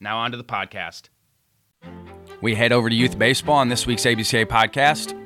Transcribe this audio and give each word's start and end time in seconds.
Now, 0.00 0.18
on 0.18 0.30
to 0.32 0.36
the 0.36 0.44
podcast. 0.44 1.08
We 2.40 2.54
head 2.54 2.72
over 2.72 2.90
to 2.90 2.94
youth 2.94 3.18
baseball 3.18 3.56
on 3.56 3.68
this 3.68 3.86
week's 3.86 4.04
ABCA 4.04 4.46
podcast. 4.46 5.20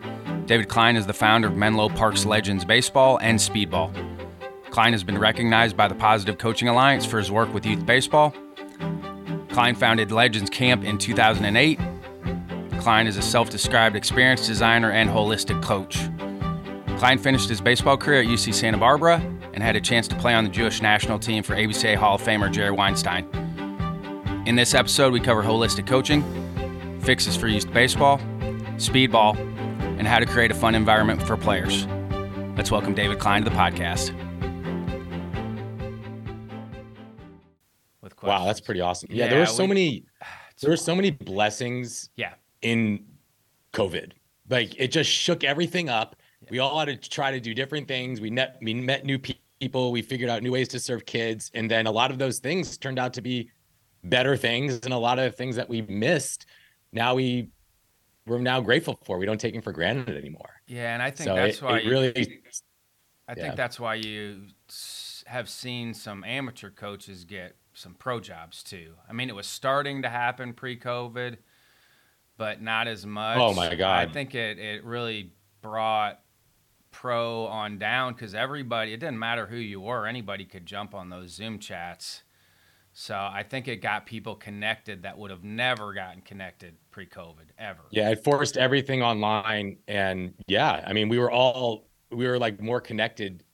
David 0.46 0.68
Klein 0.68 0.96
is 0.96 1.06
the 1.06 1.12
founder 1.12 1.48
of 1.48 1.56
Menlo 1.56 1.88
Parks 1.88 2.24
Legends 2.24 2.64
Baseball 2.64 3.18
and 3.20 3.38
Speedball. 3.38 3.92
Klein 4.70 4.92
has 4.92 5.02
been 5.02 5.18
recognized 5.18 5.76
by 5.76 5.88
the 5.88 5.94
Positive 5.94 6.38
Coaching 6.38 6.68
Alliance 6.68 7.04
for 7.04 7.18
his 7.18 7.30
work 7.30 7.52
with 7.52 7.66
youth 7.66 7.84
baseball. 7.84 8.34
Klein 9.50 9.74
founded 9.74 10.12
Legends 10.12 10.50
Camp 10.50 10.84
in 10.84 10.98
2008. 10.98 11.80
Klein 12.78 13.06
is 13.06 13.16
a 13.16 13.22
self 13.22 13.50
described 13.50 13.96
experienced 13.96 14.46
designer 14.46 14.92
and 14.92 15.10
holistic 15.10 15.60
coach. 15.62 15.98
Klein 16.98 17.18
finished 17.18 17.48
his 17.48 17.60
baseball 17.60 17.96
career 17.96 18.20
at 18.20 18.26
UC 18.26 18.54
Santa 18.54 18.78
Barbara 18.78 19.20
and 19.54 19.62
had 19.62 19.76
a 19.76 19.80
chance 19.80 20.06
to 20.08 20.14
play 20.16 20.34
on 20.34 20.44
the 20.44 20.50
Jewish 20.50 20.82
national 20.82 21.18
team 21.18 21.42
for 21.42 21.56
ABCA 21.56 21.96
Hall 21.96 22.14
of 22.14 22.22
Famer 22.22 22.50
Jerry 22.50 22.70
Weinstein. 22.70 23.26
In 24.48 24.56
this 24.56 24.72
episode, 24.72 25.12
we 25.12 25.20
cover 25.20 25.42
holistic 25.42 25.86
coaching, 25.86 26.22
fixes 27.02 27.36
for 27.36 27.48
youth 27.48 27.70
baseball, 27.70 28.16
speedball, 28.76 29.36
and 29.98 30.08
how 30.08 30.18
to 30.18 30.24
create 30.24 30.50
a 30.50 30.54
fun 30.54 30.74
environment 30.74 31.22
for 31.22 31.36
players. 31.36 31.86
Let's 32.56 32.70
welcome 32.70 32.94
David 32.94 33.18
Klein 33.18 33.44
to 33.44 33.50
the 33.50 33.54
podcast. 33.54 34.14
With 38.00 38.14
wow, 38.22 38.46
that's 38.46 38.62
pretty 38.62 38.80
awesome. 38.80 39.10
Yeah, 39.12 39.24
Yeah, 39.24 39.30
there 39.32 39.40
were 39.40 39.44
so 39.44 39.64
we- 39.64 39.68
many 39.68 40.04
there 40.62 40.70
were 40.70 40.78
so 40.78 40.94
many 40.94 41.10
blessings 41.10 42.08
Yeah. 42.16 42.32
in 42.62 43.04
COVID. 43.74 44.12
Like 44.48 44.80
it 44.80 44.88
just 44.92 45.10
shook 45.10 45.44
everything 45.44 45.90
up. 45.90 46.16
We 46.48 46.58
all 46.58 46.78
had 46.78 46.86
to 47.02 47.10
try 47.10 47.32
to 47.32 47.38
do 47.38 47.52
different 47.52 47.86
things. 47.86 48.18
We 48.18 48.30
met 48.30 48.56
we 48.62 48.72
met 48.72 49.04
new 49.04 49.18
people, 49.18 49.92
we 49.92 50.00
figured 50.00 50.30
out 50.30 50.42
new 50.42 50.52
ways 50.52 50.68
to 50.68 50.80
serve 50.80 51.04
kids, 51.04 51.50
and 51.52 51.70
then 51.70 51.86
a 51.86 51.90
lot 51.92 52.10
of 52.10 52.16
those 52.18 52.38
things 52.38 52.78
turned 52.78 52.98
out 52.98 53.12
to 53.12 53.20
be 53.20 53.50
better 54.04 54.36
things 54.36 54.80
and 54.84 54.92
a 54.92 54.98
lot 54.98 55.18
of 55.18 55.34
things 55.34 55.56
that 55.56 55.68
we 55.68 55.82
missed 55.82 56.46
now 56.92 57.14
we 57.14 57.50
we're 58.26 58.38
now 58.38 58.60
grateful 58.60 58.98
for. 59.04 59.18
We 59.18 59.24
don't 59.24 59.40
take 59.40 59.54
them 59.54 59.62
for 59.62 59.72
granted 59.72 60.16
anymore. 60.16 60.50
Yeah, 60.66 60.92
and 60.92 61.02
I 61.02 61.10
think 61.10 61.28
So 61.28 61.34
that's 61.34 61.58
it, 61.58 61.62
why 61.62 61.78
it 61.78 61.84
you- 61.84 61.90
really 61.90 62.42
I 63.26 63.34
Yeah. 63.36 63.42
think 63.42 63.56
that's 63.56 63.80
why 63.80 63.94
you 63.94 64.48
have 65.26 65.48
seen 65.48 65.94
some 65.94 66.24
amateur 66.24 66.70
coaches 66.70 67.24
get 67.24 67.56
some 67.74 67.94
pro 67.94 68.20
jobs 68.20 68.62
too. 68.62 68.94
I 69.08 69.12
mean, 69.12 69.28
it 69.28 69.34
was 69.34 69.46
starting 69.46 70.02
to 70.02 70.08
happen 70.08 70.52
pre-COVID, 70.54 71.38
but 72.36 72.60
not 72.62 72.86
as 72.88 73.04
much. 73.06 73.38
Oh, 73.38 73.52
my 73.54 73.74
God. 73.74 74.08
I 74.08 74.12
think 74.12 74.34
it 74.34 74.58
it 74.58 74.84
really 74.84 75.32
brought 75.62 76.20
pro 76.90 77.46
on 77.46 77.78
down 77.78 78.14
because 78.14 78.34
everybody. 78.34 78.92
It 78.92 79.00
didn't 79.00 79.18
matter 79.18 79.46
who 79.46 79.56
you 79.56 79.80
were; 79.80 80.06
anybody 80.06 80.44
could 80.44 80.66
jump 80.66 80.94
on 80.94 81.10
those 81.10 81.30
Zoom 81.30 81.58
chats. 81.58 82.22
So 83.00 83.14
I 83.14 83.44
think 83.48 83.68
it 83.68 83.76
got 83.76 84.06
people 84.06 84.34
connected 84.34 85.04
that 85.04 85.16
would 85.16 85.30
have 85.30 85.44
never 85.44 85.92
gotten 85.92 86.20
connected 86.20 86.74
pre-COVID 86.90 87.46
ever. 87.56 87.82
Yeah, 87.92 88.10
it 88.10 88.24
forced 88.24 88.56
everything 88.56 89.04
online, 89.04 89.76
and 89.86 90.34
yeah, 90.48 90.82
I 90.84 90.92
mean, 90.92 91.08
we 91.08 91.20
were 91.20 91.30
all 91.30 91.86
we 92.10 92.26
were 92.26 92.40
like 92.40 92.60
more 92.60 92.80
connected 92.80 93.44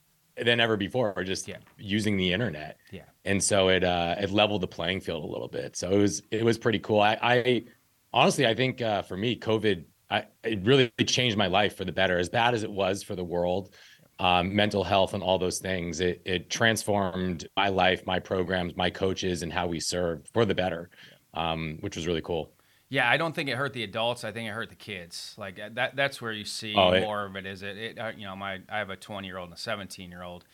than 0.43 0.59
ever 0.59 0.77
before, 0.77 1.23
just 1.23 1.47
Yeah. 1.47 1.57
using 1.77 2.17
the 2.17 2.33
internet. 2.33 2.77
Yeah. 2.91 3.03
and 3.23 3.41
so 3.41 3.69
it 3.69 3.83
uh, 3.83 4.15
it 4.19 4.31
leveled 4.31 4.61
the 4.61 4.67
playing 4.67 5.01
field 5.01 5.23
a 5.23 5.27
little 5.27 5.47
bit. 5.47 5.75
So 5.75 5.91
it 5.91 5.99
was 5.99 6.23
it 6.31 6.43
was 6.43 6.57
pretty 6.57 6.79
cool. 6.79 7.01
I, 7.01 7.19
I 7.21 7.63
honestly, 8.11 8.47
I 8.47 8.55
think 8.55 8.81
uh, 8.81 9.03
for 9.03 9.15
me, 9.15 9.37
COVID, 9.37 9.85
I, 10.09 10.25
it 10.43 10.63
really 10.63 10.91
changed 11.05 11.37
my 11.37 11.47
life 11.47 11.77
for 11.77 11.85
the 11.85 11.91
better. 11.91 12.17
As 12.17 12.29
bad 12.29 12.55
as 12.55 12.63
it 12.63 12.71
was 12.71 13.03
for 13.03 13.15
the 13.15 13.23
world, 13.23 13.75
um, 14.19 14.55
mental 14.55 14.83
health 14.83 15.13
and 15.13 15.21
all 15.21 15.37
those 15.37 15.59
things, 15.59 15.99
it 15.99 16.21
it 16.25 16.49
transformed 16.49 17.47
my 17.57 17.67
life, 17.69 18.05
my 18.05 18.19
programs, 18.19 18.75
my 18.77 18.89
coaches, 18.89 19.43
and 19.43 19.51
how 19.51 19.67
we 19.67 19.79
served 19.79 20.29
for 20.33 20.45
the 20.45 20.55
better, 20.55 20.89
um, 21.33 21.77
which 21.81 21.95
was 21.95 22.07
really 22.07 22.21
cool. 22.21 22.51
Yeah, 22.87 23.09
I 23.09 23.17
don't 23.17 23.33
think 23.35 23.49
it 23.49 23.55
hurt 23.57 23.73
the 23.73 23.83
adults. 23.83 24.23
I 24.23 24.31
think 24.31 24.47
it 24.47 24.51
hurt 24.51 24.69
the 24.69 24.75
kids. 24.75 25.35
Like 25.37 25.59
uh, 25.59 25.69
that. 25.73 25.95
That's 25.95 26.21
where 26.21 26.31
you 26.31 26.45
see 26.45 26.75
Oh, 26.75 26.91
it- 26.93 27.01
more 27.01 27.25
of 27.25 27.35
it. 27.35 27.45
Is 27.45 27.61
it? 27.63 27.77
It. 27.77 27.99
Uh, 27.99 28.11
you 28.15 28.25
know, 28.25 28.35
my 28.35 28.59
I 28.69 28.77
have 28.77 28.89
a 28.89 28.95
20 28.95 29.27
year 29.27 29.37
old 29.37 29.49
and 29.49 29.57
a 29.57 29.59
17 29.61 30.09
year 30.09 30.23
old. 30.23 30.45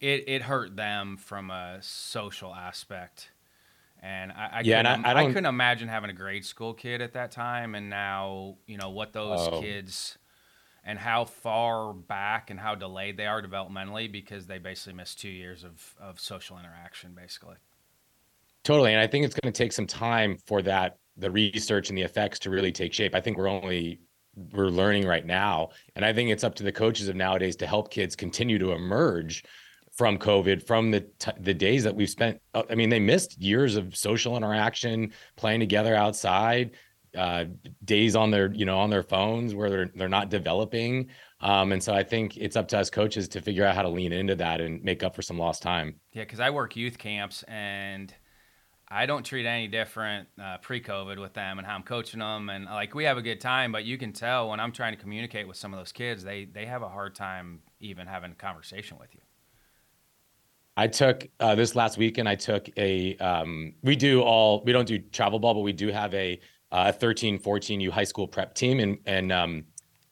It 0.00 0.24
it 0.28 0.42
hurt 0.42 0.74
them 0.76 1.16
from 1.16 1.50
a 1.50 1.78
social 1.82 2.52
aspect, 2.54 3.30
and 4.02 4.32
I, 4.32 4.48
I 4.54 4.60
Yeah, 4.62 4.78
couldn't, 4.82 5.04
I- 5.06 5.10
I 5.10 5.14
don't- 5.14 5.28
couldn't 5.28 5.46
imagine 5.46 5.88
having 5.88 6.10
a 6.10 6.14
grade 6.14 6.44
school 6.44 6.74
kid 6.74 7.00
at 7.00 7.12
that 7.12 7.30
time, 7.30 7.76
and 7.76 7.88
now 7.90 8.56
you 8.66 8.76
know 8.76 8.90
what 8.90 9.12
those 9.12 9.46
Oh. 9.48 9.60
kids 9.60 10.18
and 10.84 10.98
how 10.98 11.24
far 11.24 11.92
back 11.92 12.50
and 12.50 12.60
how 12.60 12.74
delayed 12.74 13.16
they 13.16 13.26
are 13.26 13.42
developmentally 13.42 14.10
because 14.10 14.46
they 14.46 14.58
basically 14.58 14.92
missed 14.92 15.18
two 15.18 15.28
years 15.28 15.64
of 15.64 15.94
of 16.00 16.20
social 16.20 16.58
interaction, 16.58 17.12
basically. 17.14 17.56
Totally. 18.64 18.92
And 18.92 19.00
I 19.00 19.06
think 19.06 19.26
it's 19.26 19.34
going 19.34 19.52
to 19.52 19.56
take 19.56 19.72
some 19.72 19.86
time 19.86 20.38
for 20.46 20.62
that, 20.62 20.96
the 21.18 21.30
research 21.30 21.90
and 21.90 21.98
the 21.98 22.02
effects 22.02 22.38
to 22.40 22.50
really 22.50 22.72
take 22.72 22.94
shape. 22.94 23.14
I 23.14 23.20
think 23.20 23.36
we're 23.36 23.48
only, 23.48 24.00
we're 24.52 24.68
learning 24.68 25.06
right 25.06 25.24
now. 25.24 25.68
And 25.94 26.04
I 26.04 26.14
think 26.14 26.30
it's 26.30 26.44
up 26.44 26.54
to 26.54 26.62
the 26.62 26.72
coaches 26.72 27.08
of 27.08 27.14
nowadays 27.14 27.56
to 27.56 27.66
help 27.66 27.90
kids 27.90 28.16
continue 28.16 28.58
to 28.58 28.72
emerge 28.72 29.44
from 29.92 30.16
COVID, 30.16 30.66
from 30.66 30.90
the, 30.90 31.02
t- 31.18 31.30
the 31.38 31.52
days 31.52 31.84
that 31.84 31.94
we've 31.94 32.08
spent. 32.08 32.40
uh, 32.54 32.62
I 32.70 32.74
mean, 32.74 32.88
they 32.88 32.98
missed 32.98 33.38
years 33.38 33.76
of 33.76 33.94
social 33.94 34.34
interaction, 34.34 35.12
playing 35.36 35.60
together 35.60 35.94
outside, 35.94 36.70
uh, 37.16 37.44
days 37.84 38.16
on 38.16 38.30
their, 38.30 38.52
you 38.52 38.64
know, 38.64 38.78
on 38.78 38.90
their 38.90 39.02
phones 39.02 39.54
where 39.54 39.70
they're, 39.70 39.90
they're 39.94 40.08
not 40.08 40.30
developing. 40.30 41.08
Um, 41.40 41.72
and 41.72 41.82
so 41.82 41.92
I 41.92 42.02
think 42.02 42.36
it's 42.36 42.56
up 42.56 42.68
to 42.68 42.78
us 42.78 42.90
coaches 42.90 43.28
to 43.28 43.40
figure 43.40 43.64
out 43.64 43.74
how 43.74 43.82
to 43.82 43.88
lean 43.88 44.12
into 44.12 44.34
that 44.36 44.60
and 44.60 44.82
make 44.82 45.02
up 45.02 45.14
for 45.14 45.22
some 45.22 45.38
lost 45.38 45.62
time. 45.62 45.96
Yeah, 46.12 46.24
because 46.24 46.40
I 46.40 46.50
work 46.50 46.76
youth 46.76 46.98
camps 46.98 47.44
and 47.48 48.14
I 48.88 49.06
don't 49.06 49.24
treat 49.24 49.46
any 49.46 49.66
different 49.66 50.28
uh, 50.40 50.58
pre-COVID 50.58 51.20
with 51.20 51.32
them 51.34 51.58
and 51.58 51.66
how 51.66 51.74
I'm 51.74 51.82
coaching 51.82 52.20
them, 52.20 52.48
and 52.50 52.66
like 52.66 52.94
we 52.94 53.04
have 53.04 53.16
a 53.16 53.22
good 53.22 53.40
time. 53.40 53.72
But 53.72 53.84
you 53.84 53.98
can 53.98 54.12
tell 54.12 54.50
when 54.50 54.60
I'm 54.60 54.72
trying 54.72 54.94
to 54.94 55.00
communicate 55.00 55.48
with 55.48 55.56
some 55.56 55.72
of 55.72 55.80
those 55.80 55.90
kids, 55.90 56.22
they 56.22 56.44
they 56.44 56.66
have 56.66 56.82
a 56.82 56.88
hard 56.88 57.14
time 57.14 57.60
even 57.80 58.06
having 58.06 58.32
a 58.32 58.34
conversation 58.34 58.98
with 59.00 59.14
you. 59.14 59.20
I 60.76 60.88
took 60.88 61.26
uh, 61.40 61.54
this 61.54 61.74
last 61.74 61.98
weekend. 61.98 62.28
I 62.28 62.34
took 62.34 62.68
a. 62.76 63.16
Um, 63.16 63.74
we 63.82 63.96
do 63.96 64.22
all. 64.22 64.62
We 64.64 64.72
don't 64.72 64.86
do 64.86 64.98
travel 64.98 65.38
ball, 65.38 65.54
but 65.54 65.60
we 65.60 65.72
do 65.72 65.88
have 65.88 66.12
a 66.14 66.38
uh, 66.74 66.90
13, 66.90 67.38
14 67.38 67.80
U 67.80 67.90
high 67.92 68.04
school 68.04 68.26
prep 68.26 68.54
team, 68.54 68.80
and 68.80 68.98
and 69.06 69.30
um, 69.30 69.64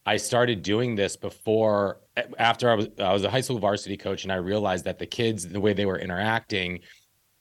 I 0.07 0.17
started 0.17 0.63
doing 0.63 0.95
this 0.95 1.17
before 1.17 2.01
after 2.39 2.71
I 2.71 2.75
was 2.75 2.89
I 2.99 3.13
was 3.13 3.25
a 3.25 3.31
high 3.31 3.41
school 3.41 3.59
varsity 3.59 3.97
coach, 3.97 4.23
and 4.23 4.33
I 4.33 4.37
realized 4.37 4.85
that 4.85 4.99
the 4.99 5.07
kids, 5.07 5.47
the 5.47 5.61
way 5.61 5.73
they 5.73 5.87
were 5.87 5.99
interacting, 5.99 6.79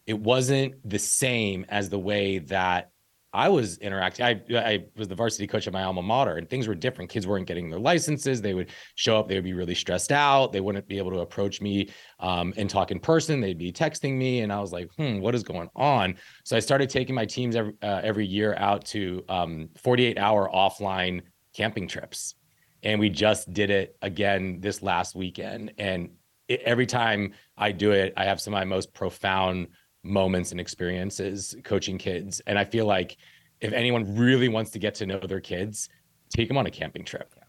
it 0.08 0.20
wasn't 0.20 0.74
the 0.90 0.98
same 0.98 1.66
as 1.70 1.88
the 1.88 2.00
way 2.00 2.40
that 2.40 2.91
I 3.34 3.48
was 3.48 3.78
interacting. 3.78 4.26
I 4.26 4.42
I 4.54 4.86
was 4.98 5.08
the 5.08 5.16
varsity 5.16 5.48
coach 5.48 5.66
at 5.66 5.74
my 5.74 5.84
alma 5.84 6.02
mater, 6.02 6.36
and 6.36 6.50
things 6.50 6.68
were 6.68 6.76
different. 6.76 7.10
Kids 7.10 7.26
weren't 7.26 7.48
getting 7.48 7.70
their 7.70 7.80
licenses. 7.80 8.42
They 8.42 8.54
would 8.54 8.70
show 8.96 9.18
up. 9.18 9.30
They 9.30 9.36
would 9.36 9.46
be 9.46 9.54
really 9.54 9.76
stressed 9.76 10.12
out. 10.12 10.52
They 10.52 10.60
wouldn't 10.60 10.88
be 10.88 10.98
able 10.98 11.12
to 11.12 11.20
approach 11.20 11.62
me 11.62 11.90
um, 12.20 12.54
and 12.58 12.70
talk 12.70 12.92
in 12.92 13.00
person. 13.00 13.40
They'd 13.40 13.58
be 13.58 13.72
texting 13.72 14.18
me, 14.18 14.42
and 14.42 14.52
I 14.52 14.60
was 14.60 14.74
like, 14.74 14.90
"Hmm, 14.98 15.20
what 15.20 15.34
is 15.34 15.44
going 15.44 15.70
on?" 15.76 16.16
So 16.44 16.58
I 16.58 16.60
started 16.60 16.90
taking 16.90 17.16
my 17.16 17.26
teams 17.26 17.56
every 17.56 17.74
uh, 17.82 18.02
every 18.04 18.26
year 18.26 18.54
out 18.58 18.86
to 18.88 19.24
um, 19.30 19.70
48 19.82 20.18
hour 20.18 20.50
offline 20.54 21.22
camping 21.56 21.88
trips, 21.88 22.36
and 22.84 23.00
we 23.00 23.10
just 23.10 23.54
did 23.54 23.70
it 23.70 23.96
again 24.02 24.60
this 24.60 24.82
last 24.82 25.16
weekend. 25.16 25.72
And 25.78 26.10
it, 26.50 26.62
every 26.66 26.86
time 26.86 27.34
I 27.58 27.72
do 27.72 27.92
it, 27.92 28.14
I 28.18 28.26
have 28.26 28.42
some 28.42 28.54
of 28.54 28.60
my 28.60 28.66
most 28.66 28.94
profound 28.94 29.68
moments 30.04 30.52
and 30.52 30.60
experiences 30.60 31.56
coaching 31.64 31.98
kids. 31.98 32.42
And 32.48 32.58
I 32.58 32.66
feel 32.66 32.86
like 32.86 33.18
if 33.60 33.74
anyone 33.74 34.16
really 34.16 34.50
wants 34.50 34.72
to 34.72 34.80
get 34.80 34.96
to 34.96 35.06
know 35.06 35.20
their 35.20 35.40
kids, 35.40 35.90
take 36.30 36.48
them 36.48 36.58
on 36.58 36.66
a 36.66 36.72
camping 36.72 37.06
trip. 37.06 37.34
Yeah, 37.38 37.44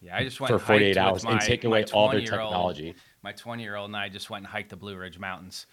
yeah 0.00 0.16
I 0.16 0.24
just 0.24 0.40
went 0.40 0.52
for 0.52 0.58
48 0.58 0.96
hours 0.96 1.24
my, 1.24 1.32
and 1.32 1.40
take 1.40 1.64
away 1.64 1.84
all 1.92 2.10
their 2.10 2.20
technology. 2.20 2.94
My 3.22 3.32
20 3.32 3.62
year 3.62 3.76
old 3.76 3.88
and 3.88 3.96
I 3.96 4.08
just 4.08 4.28
went 4.28 4.44
and 4.44 4.52
hiked 4.52 4.70
the 4.70 4.76
Blue 4.76 4.96
Ridge 4.96 5.18
Mountains 5.18 5.66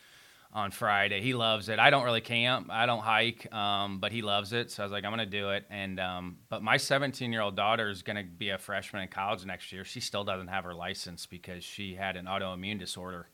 on 0.53 0.71
Friday. 0.71 1.21
He 1.21 1.33
loves 1.33 1.69
it. 1.69 1.79
I 1.79 1.89
don't 1.89 2.03
really 2.03 2.21
camp. 2.21 2.67
I 2.69 2.85
don't 2.85 3.01
hike, 3.01 3.51
um, 3.53 3.99
but 3.99 4.11
he 4.11 4.21
loves 4.21 4.51
it. 4.51 4.69
So 4.69 4.83
I 4.83 4.85
was 4.85 4.91
like, 4.91 5.05
I'm 5.05 5.11
going 5.11 5.19
to 5.19 5.25
do 5.25 5.51
it. 5.51 5.65
And 5.69 5.99
um, 5.99 6.37
but 6.49 6.61
my 6.61 6.77
17 6.77 7.31
year 7.31 7.41
old 7.41 7.55
daughter 7.55 7.89
is 7.89 8.01
going 8.01 8.17
to 8.17 8.23
be 8.23 8.49
a 8.49 8.57
freshman 8.57 9.03
in 9.03 9.09
college 9.09 9.45
next 9.45 9.71
year. 9.71 9.85
She 9.85 9.99
still 9.99 10.23
doesn't 10.23 10.47
have 10.47 10.63
her 10.63 10.73
license 10.73 11.25
because 11.25 11.63
she 11.63 11.95
had 11.95 12.15
an 12.15 12.25
autoimmune 12.25 12.79
disorder 12.79 13.27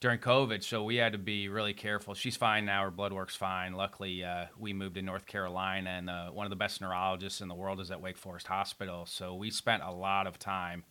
during 0.00 0.18
COVID, 0.18 0.62
so 0.62 0.84
we 0.84 0.96
had 0.96 1.12
to 1.12 1.18
be 1.18 1.48
really 1.48 1.72
careful. 1.72 2.14
She's 2.14 2.36
fine 2.36 2.64
now; 2.66 2.84
her 2.84 2.90
blood 2.90 3.12
work's 3.12 3.36
fine. 3.36 3.72
Luckily, 3.72 4.22
uh, 4.24 4.46
we 4.58 4.72
moved 4.72 4.96
to 4.96 5.02
North 5.02 5.26
Carolina, 5.26 5.90
and 5.90 6.10
uh, 6.10 6.30
one 6.30 6.46
of 6.46 6.50
the 6.50 6.56
best 6.56 6.80
neurologists 6.80 7.40
in 7.40 7.48
the 7.48 7.54
world 7.54 7.80
is 7.80 7.90
at 7.90 8.00
Wake 8.00 8.18
Forest 8.18 8.46
Hospital. 8.46 9.06
So 9.06 9.34
we 9.34 9.50
spent 9.50 9.82
a 9.82 9.92
lot 9.92 10.26
of 10.26 10.38
time 10.38 10.84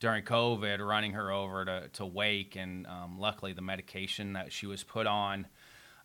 during 0.00 0.22
COVID 0.22 0.86
running 0.86 1.12
her 1.12 1.32
over 1.32 1.64
to, 1.64 1.88
to 1.94 2.06
Wake, 2.06 2.56
and 2.56 2.86
um, 2.86 3.18
luckily 3.18 3.52
the 3.52 3.62
medication 3.62 4.34
that 4.34 4.52
she 4.52 4.66
was 4.66 4.84
put 4.84 5.06
on 5.06 5.46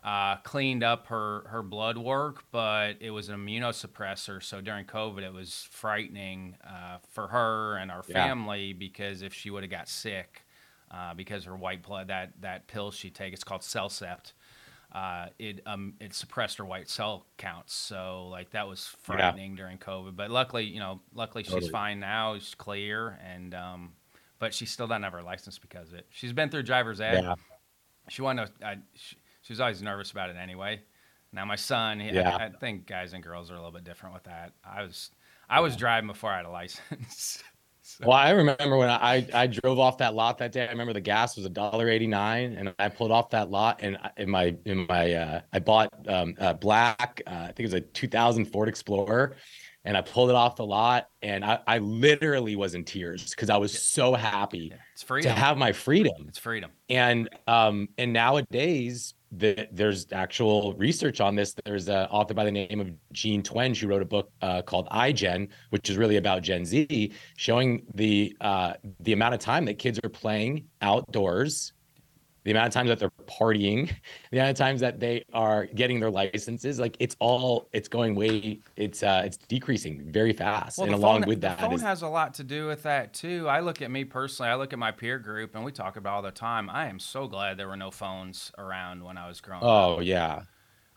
uh, 0.03 0.36
cleaned 0.38 0.83
up 0.83 1.07
her 1.07 1.45
her 1.47 1.63
blood 1.63 1.97
work, 1.97 2.44
but 2.51 2.95
it 3.00 3.12
was 3.12 3.29
an 3.29 3.39
immunosuppressor. 3.39 4.44
So 4.44 4.59
during 4.59 4.86
COVID, 4.86 5.24
it 5.24 5.33
was 5.33 5.68
frightening 5.71 6.56
uh, 6.68 6.97
for 7.07 7.27
her 7.27 7.77
and 7.77 7.89
our 7.89 8.03
yeah. 8.07 8.13
family 8.13 8.74
because 8.74 9.21
if 9.21 9.33
she 9.33 9.50
would 9.50 9.63
have 9.63 9.71
got 9.71 9.88
sick 9.88 10.42
uh, 10.93 11.13
because 11.13 11.45
her 11.45 11.55
white 11.55 11.81
blood 11.81 12.07
that 12.07 12.33
that 12.41 12.67
pill 12.67 12.91
she 12.91 13.09
takes 13.09 13.35
it's 13.35 13.43
called 13.43 13.61
CellCept. 13.61 14.33
Uh, 14.91 15.25
it 15.39 15.61
um 15.65 15.95
it 15.99 16.13
suppressed 16.13 16.59
her 16.59 16.65
white 16.65 16.87
cell 16.87 17.25
counts, 17.37 17.73
so 17.73 18.27
like 18.29 18.51
that 18.51 18.67
was 18.67 18.85
frightening 19.01 19.51
yeah. 19.51 19.57
during 19.57 19.77
COVID. 19.79 20.15
But 20.15 20.29
luckily, 20.29 20.65
you 20.65 20.79
know, 20.79 21.01
luckily 21.15 21.43
totally. 21.43 21.61
she's 21.61 21.69
fine 21.71 21.99
now. 21.99 22.35
She's 22.35 22.53
clear, 22.53 23.19
and 23.25 23.55
um, 23.55 23.93
but 24.37 24.53
she 24.53 24.67
still 24.67 24.85
doesn't 24.85 25.01
have 25.01 25.13
her 25.13 25.23
license 25.23 25.57
because 25.57 25.89
of 25.89 25.95
it. 25.95 26.05
She's 26.11 26.31
been 26.31 26.49
through 26.49 26.63
driver's 26.63 27.01
ed. 27.01 27.23
Yeah. 27.23 27.35
She 28.09 28.21
wanted 28.21 28.51
to. 28.59 28.67
I, 28.67 28.77
she, 28.93 29.15
she 29.41 29.53
was 29.53 29.59
always 29.59 29.81
nervous 29.81 30.11
about 30.11 30.29
it 30.29 30.35
anyway. 30.35 30.81
Now 31.31 31.45
my 31.45 31.55
son, 31.55 31.99
he, 31.99 32.11
yeah. 32.11 32.37
I, 32.37 32.45
I, 32.45 32.49
think 32.49 32.85
guys 32.85 33.13
and 33.13 33.23
girls 33.23 33.49
are 33.49 33.55
a 33.55 33.57
little 33.57 33.71
bit 33.71 33.83
different 33.83 34.13
with 34.13 34.25
that. 34.25 34.53
I 34.63 34.83
was 34.83 35.09
I 35.49 35.59
was 35.61 35.75
driving 35.75 36.07
before 36.07 36.29
I 36.29 36.37
had 36.37 36.45
a 36.45 36.51
license. 36.51 37.43
So. 37.97 38.05
Well, 38.07 38.17
I 38.17 38.31
remember 38.31 38.77
when 38.77 38.89
I 38.89 39.25
I 39.33 39.47
drove 39.47 39.79
off 39.79 39.97
that 39.99 40.13
lot 40.15 40.37
that 40.39 40.51
day. 40.51 40.65
I 40.67 40.71
remember 40.71 40.93
the 40.93 41.01
gas 41.01 41.35
was 41.35 41.45
a 41.45 41.49
dollar 41.49 41.89
eighty 41.89 42.07
nine, 42.07 42.53
and 42.53 42.73
I 42.79 42.89
pulled 42.89 43.11
off 43.11 43.29
that 43.31 43.49
lot, 43.51 43.79
and 43.81 43.97
in 44.17 44.29
my 44.29 44.55
in 44.65 44.85
my 44.87 45.13
uh, 45.13 45.41
I 45.51 45.59
bought 45.59 45.89
um, 46.07 46.35
a 46.39 46.53
black 46.53 47.21
uh, 47.27 47.31
I 47.31 47.45
think 47.47 47.59
it 47.59 47.65
was 47.65 47.73
a 47.73 47.81
two 47.81 48.07
thousand 48.07 48.45
Ford 48.45 48.67
Explorer, 48.69 49.35
and 49.85 49.97
I 49.97 50.01
pulled 50.01 50.30
it 50.30 50.35
off 50.35 50.56
the 50.56 50.65
lot, 50.65 51.09
and 51.21 51.44
I, 51.44 51.59
I 51.68 51.77
literally 51.80 52.56
was 52.56 52.75
in 52.75 52.85
tears 52.85 53.31
because 53.31 53.50
I 53.50 53.57
was 53.57 53.77
so 53.77 54.13
happy 54.13 54.74
to 55.24 55.31
have 55.31 55.57
my 55.57 55.71
freedom. 55.71 56.25
It's 56.27 56.38
freedom. 56.39 56.71
And 56.89 57.30
um 57.47 57.89
and 57.97 58.13
nowadays 58.13 59.13
the, 59.35 59.68
there's 59.71 60.06
actual 60.12 60.74
research 60.75 61.19
on 61.19 61.35
this. 61.35 61.56
There's 61.65 61.89
an 61.89 62.06
author 62.07 62.33
by 62.35 62.45
the 62.45 62.51
name 62.51 62.80
of 62.80 62.91
Jean 63.12 63.41
Twenge 63.41 63.80
who 63.80 63.88
wrote 63.88 64.03
a 64.03 64.06
book 64.06 64.31
uh, 64.41 64.62
called 64.62 64.88
iGen, 64.89 65.50
which 65.71 65.89
is 65.89 65.97
really 65.97 66.18
about 66.18 66.44
Gen 66.44 66.65
Z, 66.65 67.12
showing 67.36 67.83
the 67.95 68.36
uh, 68.41 68.74
the 69.00 69.13
amount 69.13 69.33
of 69.33 69.39
time 69.39 69.65
that 69.65 69.79
kids 69.79 70.00
are 70.03 70.09
playing 70.09 70.65
outdoors 70.81 71.74
the 72.43 72.51
amount 72.51 72.67
of 72.67 72.73
times 72.73 72.89
that 72.89 72.99
they're 72.99 73.11
partying, 73.27 73.87
the 74.31 74.37
amount 74.37 74.51
of 74.51 74.57
times 74.57 74.81
that 74.81 74.99
they 74.99 75.25
are 75.33 75.65
getting 75.67 75.99
their 75.99 76.11
licenses, 76.11 76.79
like 76.79 76.95
it's 76.99 77.15
all 77.19 77.67
it's 77.73 77.87
going 77.87 78.15
way 78.15 78.59
it's 78.75 79.03
uh 79.03 79.23
it's 79.25 79.37
decreasing 79.37 80.11
very 80.11 80.33
fast. 80.33 80.77
Well, 80.77 80.87
and 80.87 80.95
along 80.95 81.21
phone, 81.21 81.29
with 81.29 81.41
that, 81.41 81.57
the 81.57 81.65
phone 81.65 81.73
is, 81.73 81.81
has 81.81 82.01
a 82.01 82.07
lot 82.07 82.33
to 82.35 82.43
do 82.43 82.67
with 82.67 82.83
that 82.83 83.13
too. 83.13 83.47
I 83.47 83.61
look 83.61 83.81
at 83.81 83.91
me 83.91 84.03
personally, 84.03 84.51
I 84.51 84.55
look 84.55 84.73
at 84.73 84.79
my 84.79 84.91
peer 84.91 85.19
group, 85.19 85.55
and 85.55 85.63
we 85.63 85.71
talk 85.71 85.95
about 85.95 86.15
all 86.15 86.21
the 86.21 86.31
time. 86.31 86.69
I 86.69 86.87
am 86.87 86.99
so 86.99 87.27
glad 87.27 87.57
there 87.57 87.67
were 87.67 87.77
no 87.77 87.91
phones 87.91 88.51
around 88.57 89.03
when 89.03 89.17
I 89.17 89.27
was 89.27 89.41
growing 89.41 89.63
oh, 89.63 89.67
up. 89.67 89.97
Oh 89.97 90.01
yeah. 90.01 90.43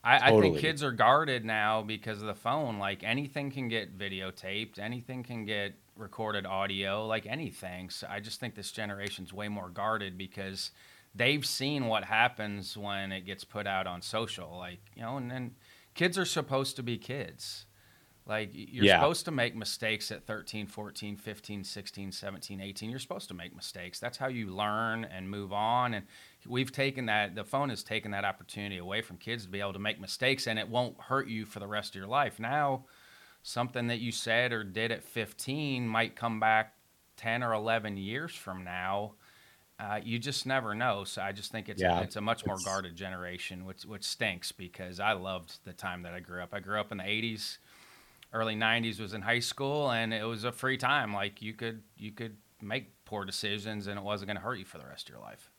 I, 0.06 0.31
totally. 0.31 0.38
I 0.38 0.50
think 0.52 0.60
kids 0.60 0.84
are 0.84 0.93
guarded 0.93 1.44
now 1.44 1.82
because 1.82 2.20
of 2.20 2.28
the 2.28 2.34
phone. 2.34 2.78
Like 2.78 3.02
anything 3.02 3.50
can 3.50 3.66
get 3.66 3.98
videotaped, 3.98 4.78
anything 4.78 5.25
can 5.25 5.44
get 5.44 5.75
recorded 5.96 6.46
audio, 6.46 7.06
like 7.06 7.26
anything. 7.26 7.90
So 7.90 8.06
I 8.08 8.20
just 8.20 8.38
think 8.38 8.54
this 8.54 8.70
generation's 8.70 9.32
way 9.32 9.48
more 9.48 9.69
guarded 9.69 10.16
because 10.16 10.70
they've 11.17 11.47
seen 11.47 11.87
what 11.87 12.05
happens 12.05 12.77
when 12.77 13.11
it 13.11 13.23
gets 13.27 13.45
put 13.45 13.67
out 13.67 13.87
on 13.87 14.03
social 14.03 14.57
like 14.57 14.81
you 14.95 15.03
know 15.03 15.17
and 15.17 15.31
then 15.31 15.53
kids 15.97 16.17
are 16.17 16.25
supposed 16.25 16.77
to 16.77 16.83
be 16.83 16.97
kids. 16.99 17.67
Like 18.29 18.51
you're 18.53 18.85
yeah. 18.85 18.99
supposed 18.99 19.25
to 19.27 19.31
make 19.31 19.55
mistakes 19.55 20.11
at 20.11 20.27
13 20.27 20.67
14 20.67 21.17
15 21.17 21.65
16 21.65 22.13
17 22.13 22.61
18 22.61 22.91
you're 22.91 22.99
supposed 22.99 23.29
to 23.29 23.35
make 23.35 23.55
mistakes. 23.55 23.99
That's 23.99 24.19
how 24.19 24.27
you 24.27 24.49
learn 24.49 25.05
and 25.05 25.31
move 25.31 25.53
on. 25.53 25.95
And 25.95 26.07
we've 26.47 26.73
taken 26.73 27.07
that 27.07 27.35
the 27.35 27.45
phone 27.45 27.71
has 27.71 27.83
taken 27.83 28.11
that 28.11 28.25
opportunity 28.25 28.79
away 28.79 29.01
from 29.01 29.17
kids 29.17 29.45
to 29.45 29.49
be 29.49 29.61
able 29.61 29.73
to 29.75 29.79
make 29.79 30.01
mistakes 30.01 30.47
and 30.47 30.59
it 30.59 30.69
won't 30.69 31.01
hurt 31.01 31.29
you 31.29 31.47
for 31.47 31.61
the 31.61 31.69
rest 31.69 31.91
of 31.91 31.95
your 31.97 32.09
life. 32.09 32.41
Now 32.41 32.85
something 33.43 33.87
that 33.87 34.01
you 34.01 34.11
said 34.11 34.53
or 34.53 34.65
did 34.65 34.91
at 34.91 35.05
15 35.05 35.87
might 35.87 36.17
come 36.17 36.41
back 36.41 36.75
10 37.19 37.45
or 37.45 37.53
11 37.53 37.97
years 37.97 38.35
from 38.35 38.65
now 38.65 39.13
uh, 39.78 40.00
you 40.02 40.19
just 40.19 40.46
never 40.46 40.75
know. 40.75 41.05
So 41.05 41.23
I 41.23 41.32
just 41.32 41.52
think 41.52 41.69
it's 41.69 41.82
yeah, 41.82 42.00
it's 42.00 42.17
a 42.17 42.20
much 42.20 42.46
more 42.46 42.56
guarded 42.64 42.96
generation, 42.96 43.64
which 43.64 43.84
which 43.84 44.05
stinks 44.05 44.52
because 44.52 45.00
I 45.00 45.12
loved 45.12 45.58
the 45.64 45.73
time 45.73 46.02
that 46.02 46.14
I 46.14 46.20
grew 46.20 46.43
up. 46.43 46.50
I 46.52 46.60
grew 46.60 46.81
up 46.81 46.93
in 46.93 46.98
the 46.98 47.05
'80s, 47.05 47.58
early 48.32 48.56
'90s 48.56 49.01
was 49.01 49.12
in 49.12 49.22
high 49.22 49.41
school, 49.41 49.91
and 49.91 50.15
it 50.15 50.24
was 50.24 50.44
a 50.44 50.53
free 50.53 50.79
time. 50.79 51.12
Like 51.12 51.43
you 51.43 51.53
could 51.53 51.82
you 51.98 52.12
could 52.12 52.36
make 52.62 52.93
poor 53.05 53.24
decisions, 53.24 53.86
and 53.86 53.98
it 53.98 54.03
wasn't 54.03 54.29
going 54.29 54.36
to 54.36 54.43
hurt 54.43 54.58
you 54.58 54.65
for 54.65 54.79
the 54.79 54.86
rest 54.86 55.08
of 55.08 55.15
your 55.15 55.22
life. 55.22 55.51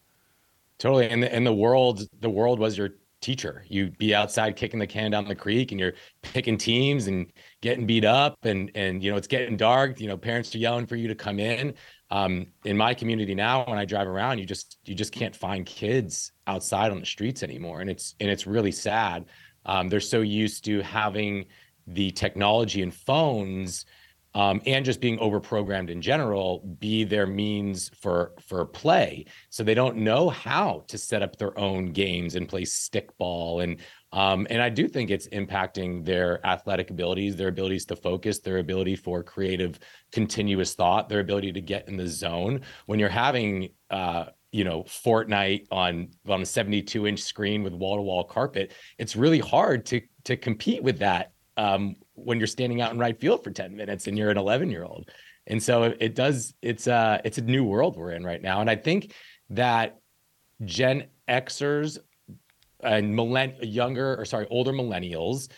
Totally, 0.79 1.09
and 1.09 1.21
the, 1.21 1.33
and 1.33 1.45
the 1.45 1.53
world 1.53 2.07
the 2.19 2.29
world 2.29 2.59
was 2.59 2.77
your 2.77 2.89
teacher. 3.21 3.65
You'd 3.67 3.97
be 3.97 4.13
outside 4.13 4.55
kicking 4.55 4.79
the 4.79 4.87
can 4.87 5.11
down 5.11 5.27
the 5.27 5.35
creek 5.35 5.71
and 5.71 5.79
you're 5.79 5.93
picking 6.21 6.57
teams 6.57 7.07
and 7.07 7.31
getting 7.61 7.85
beat 7.85 8.05
up 8.05 8.37
and 8.43 8.71
and 8.75 9.03
you 9.03 9.11
know 9.11 9.17
it's 9.17 9.27
getting 9.27 9.57
dark. 9.57 9.99
You 9.99 10.07
know, 10.07 10.17
parents 10.17 10.53
are 10.55 10.59
yelling 10.59 10.85
for 10.85 10.95
you 10.95 11.07
to 11.07 11.15
come 11.15 11.39
in. 11.39 11.73
Um, 12.09 12.47
in 12.63 12.77
my 12.77 12.93
community 12.93 13.35
now, 13.35 13.65
when 13.65 13.77
I 13.77 13.85
drive 13.85 14.07
around, 14.07 14.39
you 14.39 14.45
just 14.45 14.77
you 14.85 14.95
just 14.95 15.11
can't 15.11 15.35
find 15.35 15.65
kids 15.65 16.31
outside 16.45 16.91
on 16.91 16.99
the 16.99 17.05
streets 17.05 17.43
anymore. 17.43 17.81
And 17.81 17.89
it's 17.89 18.15
and 18.19 18.29
it's 18.29 18.47
really 18.47 18.71
sad. 18.71 19.25
Um, 19.65 19.89
they're 19.89 19.99
so 19.99 20.21
used 20.21 20.63
to 20.65 20.81
having 20.81 21.45
the 21.85 22.11
technology 22.11 22.81
and 22.81 22.93
phones 22.93 23.85
um, 24.33 24.61
and 24.65 24.85
just 24.85 25.01
being 25.01 25.17
overprogrammed 25.17 25.89
in 25.89 26.01
general 26.01 26.59
be 26.79 27.03
their 27.03 27.25
means 27.25 27.89
for 27.99 28.33
for 28.39 28.65
play 28.65 29.25
so 29.49 29.63
they 29.63 29.73
don't 29.73 29.97
know 29.97 30.29
how 30.29 30.83
to 30.87 30.97
set 30.97 31.23
up 31.23 31.37
their 31.37 31.57
own 31.57 31.91
games 31.91 32.35
and 32.35 32.47
play 32.47 32.63
stickball 32.63 33.63
and 33.63 33.77
um, 34.13 34.47
and 34.49 34.61
i 34.61 34.69
do 34.69 34.87
think 34.87 35.09
it's 35.09 35.27
impacting 35.29 36.05
their 36.05 36.45
athletic 36.45 36.89
abilities 36.89 37.35
their 37.35 37.49
abilities 37.49 37.85
to 37.85 37.95
focus 37.95 38.39
their 38.39 38.57
ability 38.57 38.95
for 38.95 39.23
creative 39.23 39.79
continuous 40.11 40.73
thought 40.73 41.09
their 41.09 41.19
ability 41.19 41.51
to 41.51 41.61
get 41.61 41.87
in 41.87 41.97
the 41.97 42.07
zone 42.07 42.61
when 42.85 42.99
you're 42.99 43.09
having 43.09 43.69
uh, 43.89 44.25
you 44.51 44.63
know 44.63 44.83
Fortnite 44.83 45.67
on 45.71 46.09
on 46.27 46.41
a 46.41 46.45
72 46.45 47.07
inch 47.07 47.21
screen 47.21 47.63
with 47.63 47.73
wall 47.73 47.97
to 47.97 48.01
wall 48.01 48.23
carpet 48.23 48.73
it's 48.97 49.15
really 49.15 49.39
hard 49.39 49.85
to 49.87 50.01
to 50.23 50.37
compete 50.37 50.83
with 50.83 50.99
that 50.99 51.31
um, 51.57 51.95
when 52.13 52.37
you're 52.37 52.47
standing 52.47 52.81
out 52.81 52.93
in 52.93 52.99
right 52.99 53.19
field 53.19 53.43
for 53.43 53.51
10 53.51 53.75
minutes 53.75 54.07
and 54.07 54.17
you're 54.17 54.29
an 54.29 54.37
11 54.37 54.69
year 54.69 54.83
old. 54.83 55.09
And 55.47 55.61
so 55.61 55.83
it 55.83 56.13
does, 56.13 56.53
it's 56.61 56.87
uh 56.87 57.19
it's 57.23 57.37
a 57.37 57.41
new 57.41 57.63
world 57.63 57.95
we're 57.97 58.11
in 58.11 58.23
right 58.23 58.41
now. 58.41 58.61
And 58.61 58.69
I 58.69 58.75
think 58.75 59.13
that 59.49 59.97
Gen 60.63 61.05
Xers 61.27 61.97
and 62.81 63.13
millenn 63.13 63.55
younger 63.61 64.19
or 64.19 64.25
sorry, 64.25 64.47
older 64.49 64.71
millennials, 64.71 65.49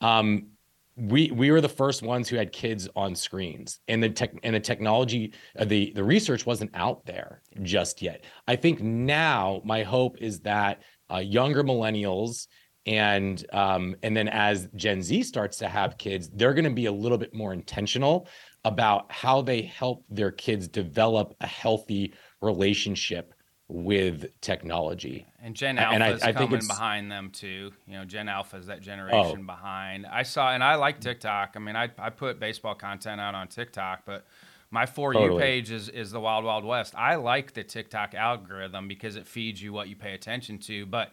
um, 0.00 0.48
we 0.96 1.30
we 1.30 1.50
were 1.50 1.60
the 1.60 1.68
first 1.68 2.02
ones 2.02 2.28
who 2.28 2.36
had 2.36 2.52
kids 2.52 2.88
on 2.96 3.14
screens 3.14 3.80
and 3.88 4.02
the 4.02 4.08
tech 4.08 4.32
and 4.42 4.54
the 4.54 4.60
technology 4.60 5.32
uh, 5.58 5.64
the 5.64 5.92
the 5.94 6.02
research 6.02 6.46
wasn't 6.46 6.70
out 6.74 7.04
there 7.04 7.42
just 7.62 8.00
yet. 8.00 8.24
I 8.48 8.56
think 8.56 8.80
now 8.80 9.60
my 9.64 9.82
hope 9.82 10.16
is 10.18 10.40
that 10.40 10.82
uh, 11.12 11.18
younger 11.18 11.62
millennials 11.62 12.46
and 12.86 13.44
um, 13.52 13.96
and 14.02 14.16
then 14.16 14.28
as 14.28 14.68
Gen 14.76 15.02
Z 15.02 15.24
starts 15.24 15.58
to 15.58 15.68
have 15.68 15.98
kids, 15.98 16.30
they're 16.32 16.54
going 16.54 16.64
to 16.64 16.70
be 16.70 16.86
a 16.86 16.92
little 16.92 17.18
bit 17.18 17.34
more 17.34 17.52
intentional 17.52 18.28
about 18.64 19.10
how 19.12 19.42
they 19.42 19.62
help 19.62 20.04
their 20.08 20.30
kids 20.30 20.66
develop 20.66 21.34
a 21.40 21.46
healthy 21.46 22.14
relationship 22.40 23.34
with 23.68 24.26
technology. 24.40 25.26
And 25.42 25.54
Gen 25.54 25.78
Alpha 25.78 25.94
and 25.94 26.04
I, 26.04 26.10
is 26.10 26.22
I 26.22 26.32
coming 26.32 26.60
behind 26.66 27.10
them 27.10 27.30
too. 27.30 27.72
You 27.86 27.94
know, 27.94 28.04
Gen 28.04 28.28
Alpha 28.28 28.56
is 28.56 28.66
that 28.66 28.78
oh. 28.78 28.80
generation 28.80 29.40
oh. 29.40 29.46
behind. 29.46 30.06
I 30.06 30.22
saw, 30.22 30.52
and 30.52 30.62
I 30.62 30.76
like 30.76 31.00
TikTok. 31.00 31.54
I 31.56 31.58
mean, 31.58 31.76
I, 31.76 31.90
I 31.98 32.10
put 32.10 32.38
baseball 32.38 32.74
content 32.74 33.20
out 33.20 33.34
on 33.34 33.48
TikTok, 33.48 34.02
but 34.04 34.26
my 34.70 34.86
for 34.86 35.12
totally. 35.12 35.34
you 35.34 35.40
page 35.40 35.70
is 35.70 35.88
is 35.88 36.10
the 36.10 36.20
Wild 36.20 36.44
Wild 36.44 36.64
West. 36.64 36.94
I 36.96 37.16
like 37.16 37.54
the 37.54 37.64
TikTok 37.64 38.14
algorithm 38.14 38.88
because 38.88 39.16
it 39.16 39.26
feeds 39.26 39.62
you 39.62 39.72
what 39.72 39.88
you 39.88 39.96
pay 39.96 40.14
attention 40.14 40.58
to, 40.60 40.86
but 40.86 41.12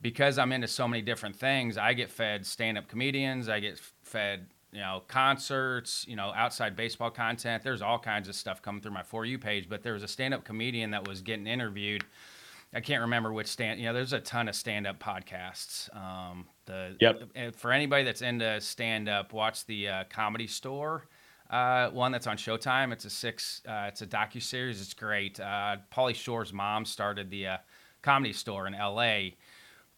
because 0.00 0.38
I'm 0.38 0.52
into 0.52 0.68
so 0.68 0.86
many 0.86 1.02
different 1.02 1.36
things, 1.36 1.78
I 1.78 1.94
get 1.94 2.10
fed 2.10 2.44
stand-up 2.44 2.88
comedians, 2.88 3.48
I 3.48 3.60
get 3.60 3.78
fed, 4.02 4.48
you 4.74 4.80
know, 4.80 5.02
concerts, 5.06 6.04
you 6.08 6.16
know, 6.16 6.32
outside 6.34 6.74
baseball 6.74 7.10
content. 7.10 7.62
There's 7.62 7.80
all 7.80 7.98
kinds 7.98 8.28
of 8.28 8.34
stuff 8.34 8.60
coming 8.60 8.82
through 8.82 8.92
my 8.92 9.04
for 9.04 9.24
you 9.24 9.38
page, 9.38 9.68
but 9.68 9.82
there 9.82 9.92
was 9.92 10.02
a 10.02 10.08
stand-up 10.08 10.44
comedian 10.44 10.90
that 10.90 11.06
was 11.06 11.20
getting 11.20 11.46
interviewed. 11.46 12.04
I 12.74 12.80
can't 12.80 13.02
remember 13.02 13.32
which 13.32 13.46
stand. 13.46 13.78
You 13.78 13.86
know, 13.86 13.92
there's 13.92 14.12
a 14.12 14.18
ton 14.18 14.48
of 14.48 14.56
stand-up 14.56 14.98
podcasts. 14.98 15.94
Um, 15.96 16.46
the 16.66 16.96
yep. 17.00 17.54
for 17.54 17.70
anybody 17.70 18.02
that's 18.02 18.20
into 18.20 18.60
stand-up, 18.60 19.32
watch 19.32 19.64
the 19.66 19.88
uh, 19.88 20.04
Comedy 20.10 20.48
Store. 20.48 21.04
Uh, 21.48 21.90
one 21.90 22.10
that's 22.10 22.26
on 22.26 22.36
Showtime. 22.36 22.92
It's 22.92 23.04
a 23.04 23.10
six. 23.10 23.62
Uh, 23.68 23.84
it's 23.86 24.02
a 24.02 24.06
docu 24.06 24.42
series. 24.42 24.82
It's 24.82 24.94
great. 24.94 25.38
Uh, 25.38 25.76
Shore's 26.14 26.52
mom 26.52 26.84
started 26.84 27.30
the 27.30 27.46
uh, 27.46 27.56
Comedy 28.02 28.32
Store 28.32 28.66
in 28.66 28.74
L.A. 28.74 29.36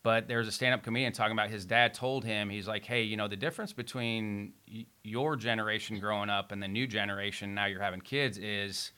But 0.06 0.28
there's 0.28 0.46
a 0.46 0.52
stand-up 0.52 0.84
comedian 0.84 1.12
talking 1.12 1.32
about 1.32 1.50
his 1.50 1.64
dad 1.64 1.92
told 1.92 2.25
him 2.25 2.48
he's 2.48 2.68
like, 2.68 2.84
hey, 2.84 3.02
you 3.02 3.16
know, 3.16 3.26
the 3.26 3.34
difference 3.34 3.72
between 3.72 4.52
y- 4.72 4.86
your 5.02 5.34
generation 5.34 5.98
growing 5.98 6.30
up 6.30 6.52
and 6.52 6.62
the 6.62 6.68
new 6.68 6.86
generation 6.86 7.56
now 7.56 7.66
you're 7.66 7.82
having 7.82 8.00
kids 8.00 8.38
is 8.38 8.92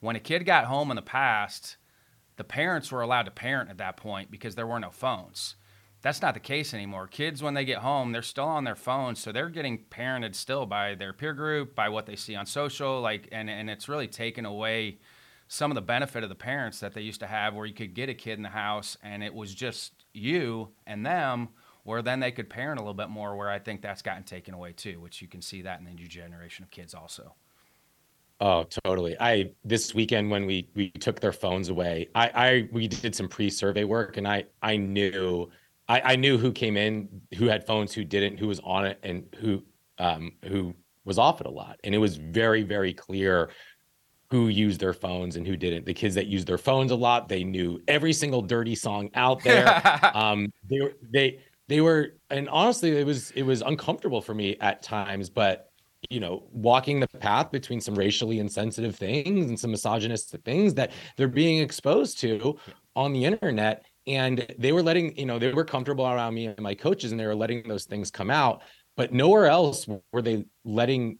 when 0.00 0.16
a 0.16 0.18
kid 0.18 0.44
got 0.44 0.64
home 0.64 0.90
in 0.90 0.96
the 0.96 1.02
past, 1.02 1.76
the 2.34 2.42
parents 2.42 2.90
were 2.90 3.00
allowed 3.00 3.26
to 3.26 3.30
parent 3.30 3.70
at 3.70 3.78
that 3.78 3.96
point 3.96 4.28
because 4.28 4.56
there 4.56 4.66
were 4.66 4.80
no 4.80 4.90
phones. 4.90 5.54
That's 6.02 6.20
not 6.20 6.34
the 6.34 6.40
case 6.40 6.74
anymore. 6.74 7.06
Kids, 7.06 7.44
when 7.44 7.54
they 7.54 7.64
get 7.64 7.78
home, 7.78 8.10
they're 8.10 8.20
still 8.20 8.46
on 8.46 8.64
their 8.64 8.74
phones, 8.74 9.20
so 9.20 9.30
they're 9.30 9.50
getting 9.50 9.84
parented 9.88 10.34
still 10.34 10.66
by 10.66 10.96
their 10.96 11.12
peer 11.12 11.32
group, 11.32 11.76
by 11.76 11.88
what 11.88 12.06
they 12.06 12.16
see 12.16 12.34
on 12.34 12.46
social, 12.46 13.00
like, 13.00 13.28
and 13.30 13.48
and 13.48 13.70
it's 13.70 13.88
really 13.88 14.08
taken 14.08 14.44
away 14.44 14.98
some 15.52 15.72
of 15.72 15.74
the 15.74 15.82
benefit 15.82 16.22
of 16.22 16.28
the 16.28 16.34
parents 16.36 16.78
that 16.78 16.94
they 16.94 17.00
used 17.00 17.18
to 17.18 17.26
have, 17.26 17.54
where 17.54 17.66
you 17.66 17.74
could 17.74 17.92
get 17.92 18.08
a 18.08 18.14
kid 18.14 18.34
in 18.34 18.42
the 18.44 18.48
house 18.48 18.96
and 19.02 19.20
it 19.20 19.34
was 19.34 19.52
just 19.52 20.04
you 20.12 20.68
and 20.86 21.04
them 21.04 21.48
where 21.82 22.02
then 22.02 22.20
they 22.20 22.30
could 22.30 22.48
parent 22.48 22.78
a 22.78 22.82
little 22.82 22.94
bit 22.94 23.08
more 23.08 23.36
where 23.36 23.48
i 23.48 23.58
think 23.58 23.80
that's 23.80 24.02
gotten 24.02 24.22
taken 24.22 24.54
away 24.54 24.72
too 24.72 25.00
which 25.00 25.22
you 25.22 25.28
can 25.28 25.40
see 25.40 25.62
that 25.62 25.78
in 25.78 25.84
the 25.84 25.92
new 25.92 26.06
generation 26.06 26.62
of 26.62 26.70
kids 26.70 26.94
also. 26.94 27.34
Oh 28.40 28.64
totally. 28.84 29.16
I 29.20 29.50
this 29.64 29.94
weekend 29.94 30.30
when 30.30 30.46
we 30.46 30.68
we 30.74 30.90
took 30.90 31.20
their 31.20 31.32
phones 31.32 31.68
away 31.68 32.08
i 32.14 32.30
i 32.34 32.68
we 32.72 32.86
did 32.88 33.14
some 33.14 33.28
pre-survey 33.28 33.84
work 33.84 34.16
and 34.16 34.26
i 34.26 34.44
i 34.62 34.76
knew 34.76 35.50
i 35.88 36.00
i 36.12 36.16
knew 36.16 36.38
who 36.38 36.52
came 36.52 36.76
in 36.76 37.08
who 37.36 37.46
had 37.46 37.66
phones 37.66 37.92
who 37.92 38.04
didn't 38.04 38.38
who 38.38 38.48
was 38.48 38.60
on 38.60 38.86
it 38.86 38.98
and 39.02 39.24
who 39.40 39.62
um 39.98 40.32
who 40.46 40.74
was 41.04 41.18
off 41.18 41.40
it 41.40 41.46
a 41.46 41.50
lot. 41.50 41.80
And 41.84 41.94
it 41.94 41.98
was 41.98 42.16
very 42.16 42.62
very 42.62 42.94
clear 42.94 43.50
who 44.30 44.48
used 44.48 44.80
their 44.80 44.92
phones 44.92 45.36
and 45.36 45.46
who 45.46 45.56
didn't. 45.56 45.86
The 45.86 45.94
kids 45.94 46.14
that 46.14 46.26
used 46.26 46.46
their 46.46 46.58
phones 46.58 46.92
a 46.92 46.96
lot, 46.96 47.28
they 47.28 47.42
knew 47.42 47.80
every 47.88 48.12
single 48.12 48.42
dirty 48.42 48.74
song 48.74 49.10
out 49.14 49.42
there. 49.44 49.68
um, 50.16 50.52
they 50.68 50.80
were 50.80 50.92
they 51.12 51.40
they 51.68 51.80
were, 51.80 52.16
and 52.30 52.48
honestly, 52.48 52.96
it 52.98 53.06
was 53.06 53.30
it 53.32 53.42
was 53.42 53.62
uncomfortable 53.62 54.20
for 54.20 54.34
me 54.34 54.56
at 54.60 54.82
times. 54.82 55.30
But 55.30 55.70
you 56.08 56.18
know, 56.18 56.44
walking 56.52 56.98
the 56.98 57.08
path 57.08 57.50
between 57.50 57.80
some 57.80 57.94
racially 57.94 58.38
insensitive 58.38 58.96
things 58.96 59.48
and 59.48 59.58
some 59.58 59.70
misogynistic 59.70 60.42
things 60.44 60.74
that 60.74 60.92
they're 61.16 61.28
being 61.28 61.60
exposed 61.60 62.18
to 62.20 62.56
on 62.96 63.12
the 63.12 63.24
internet. 63.24 63.84
And 64.06 64.46
they 64.58 64.72
were 64.72 64.82
letting, 64.82 65.16
you 65.16 65.26
know, 65.26 65.38
they 65.38 65.52
were 65.52 65.64
comfortable 65.64 66.06
around 66.06 66.34
me 66.34 66.46
and 66.46 66.58
my 66.60 66.74
coaches, 66.74 67.12
and 67.12 67.20
they 67.20 67.26
were 67.26 67.34
letting 67.34 67.68
those 67.68 67.84
things 67.84 68.10
come 68.10 68.30
out 68.30 68.62
but 68.96 69.12
nowhere 69.12 69.46
else 69.46 69.86
were 70.12 70.22
they 70.22 70.44
letting 70.64 71.18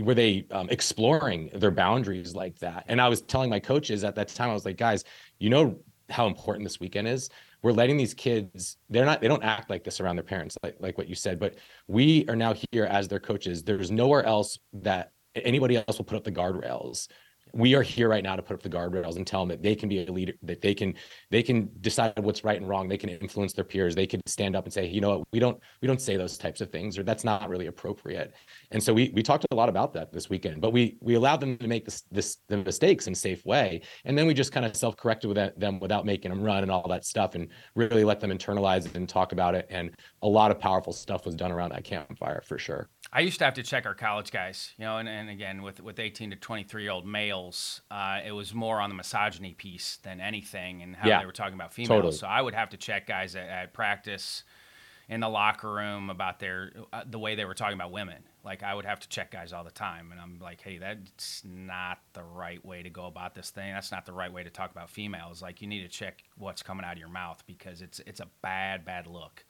were 0.00 0.14
they 0.14 0.46
um, 0.50 0.68
exploring 0.70 1.50
their 1.54 1.70
boundaries 1.70 2.34
like 2.34 2.58
that. 2.58 2.84
And 2.88 3.00
i 3.00 3.08
was 3.08 3.22
telling 3.22 3.50
my 3.50 3.60
coaches 3.60 4.04
at 4.04 4.14
that 4.16 4.28
time 4.28 4.50
i 4.50 4.54
was 4.54 4.64
like 4.64 4.76
guys 4.76 5.04
you 5.38 5.50
know 5.50 5.78
how 6.10 6.26
important 6.26 6.64
this 6.64 6.78
weekend 6.78 7.08
is? 7.08 7.30
We're 7.62 7.72
letting 7.72 7.96
these 7.96 8.12
kids 8.12 8.76
they're 8.90 9.06
not 9.06 9.20
they 9.20 9.28
don't 9.28 9.44
act 9.44 9.70
like 9.70 9.84
this 9.84 10.00
around 10.00 10.16
their 10.16 10.24
parents 10.24 10.56
like, 10.62 10.76
like 10.80 10.98
what 10.98 11.08
you 11.08 11.14
said 11.14 11.38
but 11.38 11.56
we 11.86 12.26
are 12.28 12.36
now 12.36 12.54
here 12.70 12.84
as 12.84 13.08
their 13.08 13.20
coaches. 13.20 13.62
There's 13.62 13.90
nowhere 13.90 14.24
else 14.24 14.58
that 14.74 15.12
anybody 15.34 15.76
else 15.76 15.98
will 15.98 16.04
put 16.04 16.16
up 16.16 16.24
the 16.24 16.32
guardrails 16.32 17.08
we 17.52 17.74
are 17.74 17.82
here 17.82 18.08
right 18.08 18.22
now 18.22 18.36
to 18.36 18.42
put 18.42 18.54
up 18.54 18.62
the 18.62 18.68
guardrails 18.68 19.16
and 19.16 19.26
tell 19.26 19.40
them 19.40 19.48
that 19.48 19.62
they 19.62 19.74
can 19.74 19.88
be 19.88 20.04
a 20.04 20.12
leader 20.12 20.32
that 20.42 20.60
they 20.60 20.74
can 20.74 20.94
they 21.30 21.42
can 21.42 21.70
decide 21.80 22.18
what's 22.18 22.44
right 22.44 22.58
and 22.60 22.68
wrong. 22.68 22.88
They 22.88 22.98
can 22.98 23.10
influence 23.10 23.52
their 23.52 23.64
peers. 23.64 23.94
They 23.94 24.06
can 24.06 24.20
stand 24.26 24.56
up 24.56 24.64
and 24.64 24.72
say 24.72 24.86
you 24.86 25.00
know 25.00 25.18
what? 25.18 25.28
We 25.32 25.38
don't 25.38 25.60
we 25.80 25.88
don't 25.88 26.00
say 26.00 26.16
those 26.16 26.38
types 26.38 26.60
of 26.60 26.70
things 26.70 26.98
or 26.98 27.02
that's 27.02 27.24
not 27.24 27.48
really 27.48 27.66
appropriate. 27.66 28.34
And 28.70 28.82
so 28.82 28.92
we 28.92 29.10
we 29.14 29.22
talked 29.22 29.46
a 29.50 29.54
lot 29.54 29.68
about 29.68 29.92
that 29.94 30.12
this 30.12 30.30
weekend 30.30 30.60
but 30.60 30.72
we 30.72 30.96
we 31.00 31.14
allowed 31.14 31.40
them 31.40 31.56
to 31.58 31.68
make 31.68 31.84
this 31.84 32.02
this 32.10 32.38
the 32.48 32.58
mistakes 32.58 33.06
in 33.06 33.12
a 33.12 33.16
safe 33.16 33.44
way. 33.44 33.82
And 34.04 34.16
then 34.16 34.26
we 34.26 34.34
just 34.34 34.52
kind 34.52 34.66
of 34.66 34.76
self-corrected 34.76 35.28
with 35.28 35.58
them 35.58 35.80
without 35.80 36.06
making 36.06 36.30
them 36.30 36.42
run 36.42 36.62
and 36.62 36.70
all 36.70 36.88
that 36.88 37.04
stuff 37.04 37.34
and 37.34 37.48
really 37.74 38.04
let 38.04 38.20
them 38.20 38.30
internalize 38.30 38.86
it 38.86 38.96
and 38.96 39.08
talk 39.08 39.32
about 39.32 39.54
it. 39.54 39.66
And 39.70 39.90
a 40.22 40.28
lot 40.28 40.50
of 40.50 40.58
powerful 40.58 40.92
stuff 40.92 41.26
was 41.26 41.34
done 41.34 41.52
around 41.52 41.72
that 41.72 41.84
campfire 41.84 42.42
for 42.46 42.58
sure 42.58 42.88
I 43.12 43.20
used 43.20 43.38
to 43.40 43.44
have 43.44 43.54
to 43.54 43.62
check 43.62 43.84
our 43.84 43.94
college 43.94 44.30
guys, 44.30 44.72
you 44.78 44.84
know, 44.84 44.96
and, 44.96 45.08
and 45.08 45.28
again 45.28 45.62
with 45.62 45.80
with 45.80 45.98
18 45.98 46.30
to 46.30 46.36
23 46.36 46.82
year 46.82 46.92
old 46.92 47.06
males, 47.06 47.82
uh, 47.90 48.20
it 48.24 48.32
was 48.32 48.54
more 48.54 48.80
on 48.80 48.88
the 48.88 48.96
misogyny 48.96 49.52
piece 49.52 49.98
than 50.02 50.20
anything, 50.20 50.82
and 50.82 50.96
how 50.96 51.08
yeah, 51.08 51.20
they 51.20 51.26
were 51.26 51.32
talking 51.32 51.54
about 51.54 51.74
females. 51.74 51.88
Totally. 51.88 52.14
So 52.14 52.26
I 52.26 52.40
would 52.40 52.54
have 52.54 52.70
to 52.70 52.76
check 52.76 53.06
guys 53.06 53.36
at, 53.36 53.48
at 53.48 53.72
practice, 53.74 54.44
in 55.08 55.20
the 55.20 55.28
locker 55.28 55.70
room 55.70 56.08
about 56.08 56.38
their 56.38 56.72
uh, 56.92 57.02
the 57.08 57.18
way 57.18 57.34
they 57.34 57.44
were 57.44 57.54
talking 57.54 57.74
about 57.74 57.92
women. 57.92 58.22
Like 58.44 58.62
I 58.62 58.74
would 58.74 58.84
have 58.84 59.00
to 59.00 59.08
check 59.08 59.30
guys 59.30 59.52
all 59.52 59.62
the 59.62 59.70
time, 59.70 60.10
and 60.10 60.20
I'm 60.20 60.38
like, 60.40 60.62
hey, 60.62 60.78
that's 60.78 61.42
not 61.44 61.98
the 62.12 62.22
right 62.22 62.64
way 62.64 62.82
to 62.82 62.90
go 62.90 63.06
about 63.06 63.34
this 63.34 63.50
thing. 63.50 63.72
That's 63.72 63.92
not 63.92 64.06
the 64.06 64.12
right 64.12 64.32
way 64.32 64.42
to 64.42 64.50
talk 64.50 64.70
about 64.70 64.90
females. 64.90 65.42
Like 65.42 65.60
you 65.60 65.68
need 65.68 65.82
to 65.82 65.88
check 65.88 66.22
what's 66.36 66.62
coming 66.62 66.84
out 66.84 66.94
of 66.94 66.98
your 66.98 67.08
mouth 67.08 67.42
because 67.46 67.82
it's 67.82 68.00
it's 68.00 68.20
a 68.20 68.28
bad 68.42 68.84
bad 68.84 69.06
look. 69.06 69.44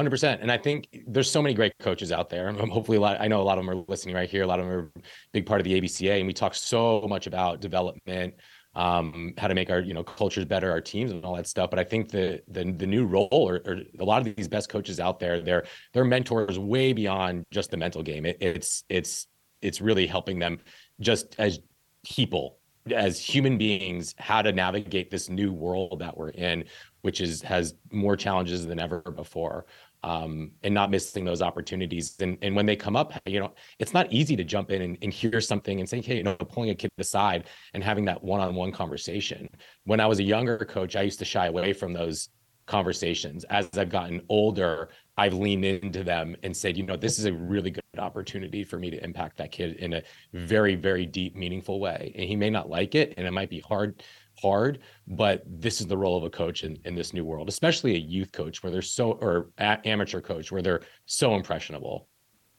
Hundred 0.00 0.12
percent, 0.12 0.40
and 0.40 0.50
I 0.50 0.56
think 0.56 1.02
there's 1.06 1.30
so 1.30 1.42
many 1.42 1.52
great 1.52 1.74
coaches 1.78 2.10
out 2.10 2.30
there. 2.30 2.50
Hopefully, 2.54 2.96
a 2.96 3.00
lot. 3.02 3.20
I 3.20 3.28
know 3.28 3.42
a 3.42 3.44
lot 3.44 3.58
of 3.58 3.66
them 3.66 3.76
are 3.76 3.84
listening 3.86 4.14
right 4.14 4.30
here. 4.30 4.44
A 4.44 4.46
lot 4.46 4.58
of 4.58 4.64
them 4.64 4.74
are 4.74 5.02
big 5.34 5.44
part 5.44 5.60
of 5.60 5.66
the 5.66 5.78
ABCA, 5.78 6.16
and 6.16 6.26
we 6.26 6.32
talk 6.32 6.54
so 6.54 7.04
much 7.06 7.26
about 7.26 7.60
development, 7.60 8.32
um, 8.74 9.34
how 9.36 9.46
to 9.46 9.54
make 9.54 9.68
our 9.68 9.80
you 9.80 9.92
know 9.92 10.02
cultures 10.02 10.46
better, 10.46 10.70
our 10.70 10.80
teams, 10.80 11.10
and 11.10 11.22
all 11.22 11.36
that 11.36 11.46
stuff. 11.46 11.68
But 11.68 11.80
I 11.80 11.84
think 11.84 12.08
the 12.08 12.40
the 12.48 12.72
the 12.72 12.86
new 12.86 13.04
role, 13.04 13.28
or, 13.30 13.60
or 13.66 13.82
a 13.98 14.04
lot 14.04 14.26
of 14.26 14.34
these 14.34 14.48
best 14.48 14.70
coaches 14.70 15.00
out 15.00 15.20
there, 15.20 15.42
they're 15.42 15.66
they're 15.92 16.06
mentors 16.06 16.58
way 16.58 16.94
beyond 16.94 17.44
just 17.50 17.70
the 17.70 17.76
mental 17.76 18.02
game. 18.02 18.24
It, 18.24 18.38
it's 18.40 18.84
it's 18.88 19.26
it's 19.60 19.82
really 19.82 20.06
helping 20.06 20.38
them 20.38 20.60
just 21.00 21.34
as 21.38 21.60
people 22.06 22.56
as 22.90 23.18
human 23.18 23.58
beings 23.58 24.14
how 24.18 24.40
to 24.40 24.52
navigate 24.52 25.10
this 25.10 25.28
new 25.28 25.52
world 25.52 25.98
that 25.98 26.16
we're 26.16 26.30
in 26.30 26.64
which 27.02 27.20
is 27.20 27.42
has 27.42 27.74
more 27.92 28.16
challenges 28.16 28.66
than 28.66 28.78
ever 28.78 29.00
before 29.00 29.66
um, 30.02 30.52
and 30.62 30.74
not 30.74 30.90
missing 30.90 31.24
those 31.24 31.42
opportunities. 31.42 32.16
And, 32.20 32.38
and 32.42 32.54
when 32.56 32.66
they 32.66 32.76
come 32.76 32.96
up 32.96 33.12
you 33.26 33.40
know 33.40 33.52
it's 33.78 33.94
not 33.94 34.12
easy 34.12 34.36
to 34.36 34.44
jump 34.44 34.70
in 34.70 34.82
and, 34.82 34.98
and 35.02 35.12
hear 35.12 35.40
something 35.40 35.80
and 35.80 35.88
say 35.88 36.00
hey 36.00 36.18
you 36.18 36.22
know 36.22 36.34
pulling 36.34 36.70
a 36.70 36.74
kid 36.74 36.90
aside 36.98 37.44
and 37.74 37.82
having 37.82 38.04
that 38.06 38.22
one-on-one 38.22 38.72
conversation. 38.72 39.48
When 39.84 40.00
i 40.00 40.06
was 40.06 40.18
a 40.18 40.22
younger 40.24 40.58
coach 40.58 40.96
i 40.96 41.02
used 41.02 41.18
to 41.20 41.24
shy 41.24 41.46
away 41.46 41.72
from 41.72 41.92
those 41.92 42.28
conversations. 42.66 43.44
As 43.44 43.68
i've 43.76 43.90
gotten 43.90 44.22
older 44.28 44.90
I've 45.20 45.34
leaned 45.34 45.66
into 45.66 46.02
them 46.02 46.34
and 46.42 46.56
said, 46.56 46.78
you 46.78 46.82
know, 46.82 46.96
this 46.96 47.18
is 47.18 47.26
a 47.26 47.32
really 47.34 47.70
good 47.70 47.82
opportunity 47.98 48.64
for 48.64 48.78
me 48.78 48.88
to 48.88 49.04
impact 49.04 49.36
that 49.36 49.52
kid 49.52 49.76
in 49.76 49.92
a 49.92 50.02
very, 50.32 50.76
very 50.76 51.04
deep, 51.04 51.36
meaningful 51.36 51.78
way. 51.78 52.12
And 52.14 52.26
he 52.26 52.36
may 52.36 52.48
not 52.48 52.70
like 52.70 52.94
it, 52.94 53.12
and 53.18 53.26
it 53.26 53.30
might 53.30 53.50
be 53.50 53.60
hard, 53.60 54.02
hard, 54.40 54.80
but 55.06 55.42
this 55.46 55.80
is 55.80 55.86
the 55.86 55.96
role 55.96 56.16
of 56.16 56.24
a 56.24 56.30
coach 56.30 56.64
in, 56.64 56.78
in 56.84 56.94
this 56.94 57.12
new 57.12 57.24
world, 57.24 57.48
especially 57.48 57.94
a 57.94 57.98
youth 57.98 58.32
coach 58.32 58.62
where 58.62 58.70
they're 58.70 58.82
so, 58.82 59.12
or 59.12 59.50
amateur 59.58 60.20
coach 60.20 60.50
where 60.50 60.62
they're 60.62 60.82
so 61.06 61.34
impressionable. 61.34 62.08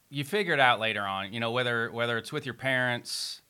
You 0.09 0.23
figure 0.23 0.53
it 0.53 0.59
out 0.59 0.79
later 0.79 1.01
on, 1.01 1.33
you 1.33 1.39
know, 1.39 1.51
whether 1.51 1.89
whether 1.91 2.17
it's 2.17 2.33
with 2.33 2.45
your 2.45 2.53
parents, 2.53 3.41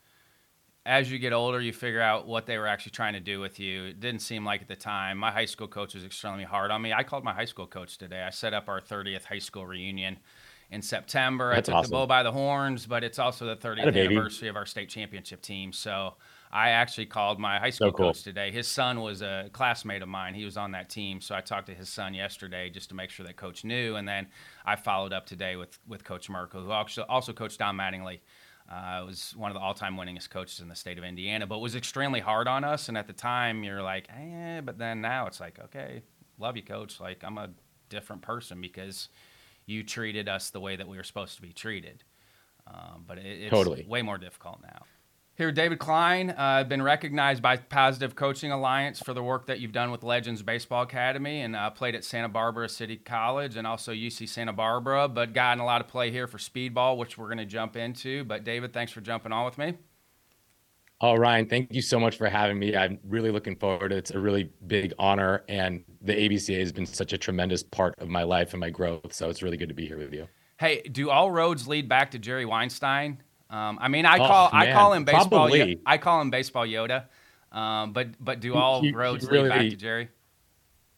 as 0.86 1.12
you 1.12 1.20
get 1.20 1.34
older, 1.34 1.62
you 1.62 1.74
figure 1.74 2.02
out 2.02 2.28
what 2.28 2.46
they 2.46 2.58
were 2.58 2.68
actually 2.68 2.92
trying 2.92 3.14
to 3.14 3.20
do 3.20 3.40
with 3.40 3.60
you. 3.60 3.86
It 3.86 4.00
didn't 4.00 4.22
seem 4.22 4.46
like 4.46 4.62
at 4.62 4.68
the 4.68 4.76
time. 4.76 5.18
My 5.18 5.32
high 5.32 5.46
school 5.46 5.68
coach 5.68 5.94
was 5.94 6.04
extremely 6.04 6.44
hard 6.44 6.72
on 6.72 6.82
me. 6.82 6.92
I 6.94 7.04
called 7.04 7.24
my 7.24 7.34
high 7.34 7.46
school 7.46 7.68
coach 7.68 7.98
today. 7.98 8.24
I 8.24 8.32
set 8.32 8.54
up 8.54 8.68
our 8.68 8.82
30th 8.82 9.26
high 9.26 9.40
school 9.40 9.66
reunion 9.66 10.18
in 10.72 10.82
September. 10.82 11.54
That's 11.54 11.70
I 11.70 11.72
took 11.72 11.80
awesome. 11.80 11.92
the 11.92 11.96
bull 11.98 12.08
by 12.08 12.24
the 12.24 12.32
horns, 12.32 12.88
but 12.88 13.04
it's 13.04 13.20
also 13.20 13.46
the 13.46 13.56
30th 13.56 13.96
anniversary 13.96 14.48
of 14.48 14.56
our 14.56 14.66
state 14.66 14.90
championship 14.90 15.42
team. 15.42 15.72
So 15.72 16.16
I 16.52 16.72
actually 16.72 17.06
called 17.06 17.40
my 17.40 17.60
high 17.60 17.70
school 17.70 17.90
So 17.90 17.94
cool. 17.94 18.08
coach 18.08 18.24
today. 18.24 18.52
His 18.52 18.68
son 18.68 19.00
was 19.02 19.22
a 19.22 19.50
classmate 19.54 20.02
of 20.02 20.10
mine. 20.10 20.34
He 20.34 20.44
was 20.44 20.58
on 20.58 20.72
that 20.72 20.90
team, 20.90 21.22
so 21.22 21.34
I 21.34 21.42
talked 21.42 21.68
to 21.68 21.74
his 21.74 21.88
son 21.88 22.14
yesterday 22.14 22.70
just 22.70 22.90
to 22.90 22.96
make 22.96 23.10
sure 23.10 23.26
that 23.26 23.38
coach 23.38 23.64
knew. 23.64 23.96
And 23.96 24.08
then 24.08 24.28
I 24.66 24.76
followed 24.76 25.14
up 25.14 25.26
today 25.26 25.56
with 25.56 25.80
with 25.88 26.04
Coach 26.04 26.30
Merkel, 26.30 26.62
who 26.64 26.72
also 26.72 27.04
also 27.04 27.34
coached 27.34 27.60
Don 27.60 27.78
Mattingly. 27.78 28.20
Uh, 28.70 29.04
was 29.06 29.34
one 29.36 29.52
of 29.52 29.56
the 29.56 29.60
all-time 29.60 29.98
winningest 29.98 30.30
coaches 30.30 30.62
in 30.62 30.70
the 30.70 30.76
state 30.76 30.98
of 30.98 31.04
Indiana, 31.04 31.46
but 31.46 31.60
was 31.60 31.76
extremely 31.76 32.22
hard 32.22 32.48
on 32.48 32.64
us. 32.64 32.88
And 32.88 32.98
at 32.98 33.06
the 33.06 33.12
time, 33.12 33.64
you're 33.66 33.82
like, 33.82 34.08
eh. 34.10 34.62
But 34.62 34.78
then 34.78 35.02
now 35.02 35.28
it's 35.28 35.42
like, 35.42 35.60
okay, 35.66 36.04
love 36.40 36.56
you, 36.56 36.64
coach. 36.64 37.00
Like 37.00 37.24
I'm 37.24 37.38
a 37.38 37.50
different 37.90 38.22
person 38.22 38.62
because 38.62 39.10
you 39.66 39.84
treated 39.84 40.30
us 40.30 40.52
the 40.52 40.60
way 40.60 40.76
that 40.76 40.88
we 40.88 40.96
were 40.96 41.04
supposed 41.04 41.36
to 41.36 41.42
be 41.42 41.52
treated. 41.52 42.04
Um, 42.68 43.04
but 43.06 43.18
it, 43.18 43.26
it's 43.26 43.50
Totally. 43.50 43.86
way 43.88 44.02
more 44.04 44.18
difficult 44.18 44.62
now. 44.62 44.84
Here, 45.36 45.52
David 45.52 45.80
Klein, 45.80 46.36
uh, 46.38 46.66
been 46.66 46.82
recognized 46.82 47.42
by 47.42 47.56
Positive 47.56 48.16
Coaching 48.16 48.52
Alliance 48.52 49.00
for 49.00 49.14
the 49.14 49.24
work 49.24 49.48
that 49.48 49.62
you've 49.62 49.72
done 49.72 49.90
with 49.90 50.04
Legends 50.04 50.44
Baseball 50.44 50.84
Academy 50.84 51.40
and 51.42 51.56
uh, 51.56 51.70
played 51.70 51.96
at 51.96 52.04
Santa 52.04 52.28
Barbara 52.28 52.68
City 52.68 52.98
College 52.98 53.56
and 53.56 53.66
also 53.66 53.94
UC 53.94 54.28
Santa 54.28 54.52
Barbara, 54.52 55.08
but 55.08 55.34
gotten 55.34 55.62
a 55.62 55.66
lot 55.66 55.80
of 55.80 55.88
play 55.88 56.12
here 56.12 56.28
for 56.28 56.38
speedball, 56.38 56.98
which 56.98 57.18
we're 57.18 57.28
going 57.28 57.38
to 57.38 57.46
jump 57.46 57.78
into. 57.78 58.26
But 58.26 58.44
David, 58.44 58.74
thanks 58.74 58.92
for 58.92 59.00
jumping 59.00 59.32
on 59.32 59.46
with 59.46 59.58
me. 59.58 59.76
Oh, 61.00 61.16
Ryan, 61.16 61.48
thank 61.48 61.74
you 61.74 61.82
so 61.82 61.98
much 61.98 62.18
for 62.18 62.30
having 62.30 62.60
me. 62.60 62.76
I'm 62.76 63.00
really 63.08 63.32
looking 63.32 63.56
forward 63.56 63.90
to 63.90 63.96
it. 63.96 64.00
It's 64.00 64.12
a 64.12 64.20
really 64.20 64.52
big 64.68 64.94
honor, 65.00 65.44
and 65.48 65.84
the 66.02 66.14
ABCA 66.14 66.60
has 66.60 66.74
been 66.74 66.86
such 66.86 67.14
a 67.14 67.18
tremendous 67.18 67.64
part 67.64 67.96
of 68.00 68.10
my 68.10 68.24
life 68.24 68.54
and 68.54 68.60
my 68.60 68.70
growth. 68.70 69.14
So 69.14 69.30
it's 69.30 69.42
really 69.42 69.58
good 69.58 69.70
to 69.70 69.76
be 69.76 69.88
here 69.88 69.98
with 69.98 70.14
you. 70.14 70.28
Hey, 70.60 70.82
do 70.82 71.10
all 71.10 71.32
roads 71.32 71.68
lead 71.68 71.90
back 71.90 72.12
to 72.12 72.20
Jerry 72.20 72.46
Weinstein? 72.46 73.24
Um, 73.52 73.78
I 73.82 73.90
mean, 73.90 74.06
I 74.06 74.16
Oh, 74.16 74.28
call 74.28 74.50
I 74.54 74.72
call 74.72 74.94
him 74.94 75.04
baseball. 75.04 75.56
Yo- 75.56 75.76
I 75.86 75.98
call 75.98 76.22
him 76.22 76.30
baseball 76.30 76.66
Yoda. 76.66 77.06
Um, 77.52 77.92
but 77.92 78.08
but 78.24 78.40
do 78.40 78.56
all 78.56 78.82
roads 78.92 79.30
lead 79.30 79.50
back 79.50 79.60
to 79.62 79.76
Jerry? 79.76 80.08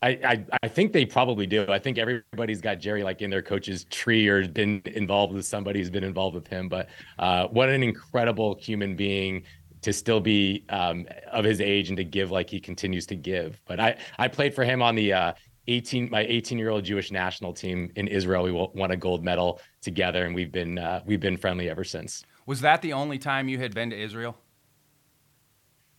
I, 0.03 0.10
I 0.24 0.45
I 0.63 0.67
think 0.67 0.93
they 0.93 1.05
probably 1.05 1.48
do. 1.48 1.65
I 1.67 1.79
think 1.79 1.98
everybody's 1.98 2.62
got 2.62 2.79
Jerry 2.79 3.03
like 3.03 3.22
in 3.22 3.31
their 3.31 3.41
coach's 3.41 3.86
tree 3.86 4.27
or 4.27 4.48
been 4.48 4.81
involved 4.86 5.33
with 5.33 5.45
somebody 5.45 5.79
who's 5.79 5.89
been 5.89 6.03
involved 6.03 6.36
with 6.36 6.48
him. 6.48 6.69
But 6.69 6.89
uh, 7.17 7.48
what 7.48 7.69
an 7.69 7.81
incredible 7.81 8.55
human 8.62 8.95
being 8.95 9.43
to 9.81 9.91
still 9.91 10.19
be 10.19 10.63
um, 10.69 11.07
of 11.31 11.43
his 11.43 11.60
age 11.60 11.89
and 11.89 11.98
to 11.98 12.03
give 12.03 12.31
like 12.31 12.50
he 12.50 12.60
continues 12.60 13.07
to 13.07 13.15
give. 13.15 13.60
But 13.65 13.79
I 13.79 13.98
I 14.19 14.27
played 14.27 14.53
for 14.53 14.63
him 14.63 14.83
on 14.83 14.93
the 14.93 15.12
uh, 15.13 15.33
18 15.67 16.10
my 16.12 16.22
18 16.22 16.60
year 16.60 16.69
old 16.69 16.83
Jewish 16.83 17.12
national 17.12 17.53
team 17.53 17.91
in 17.95 18.07
Israel. 18.07 18.43
We 18.43 18.51
won 18.51 18.91
a 18.91 18.98
gold 18.98 19.24
medal 19.24 19.62
together, 19.81 20.25
and 20.25 20.36
we've 20.36 20.51
been 20.51 20.77
uh, 20.77 21.01
we've 21.05 21.22
been 21.22 21.38
friendly 21.38 21.69
ever 21.69 21.83
since. 21.83 22.25
Was 22.45 22.62
that 22.62 22.81
the 22.81 22.93
only 22.93 23.17
time 23.17 23.47
you 23.47 23.59
had 23.59 23.73
been 23.73 23.89
to 23.89 24.00
Israel? 24.00 24.38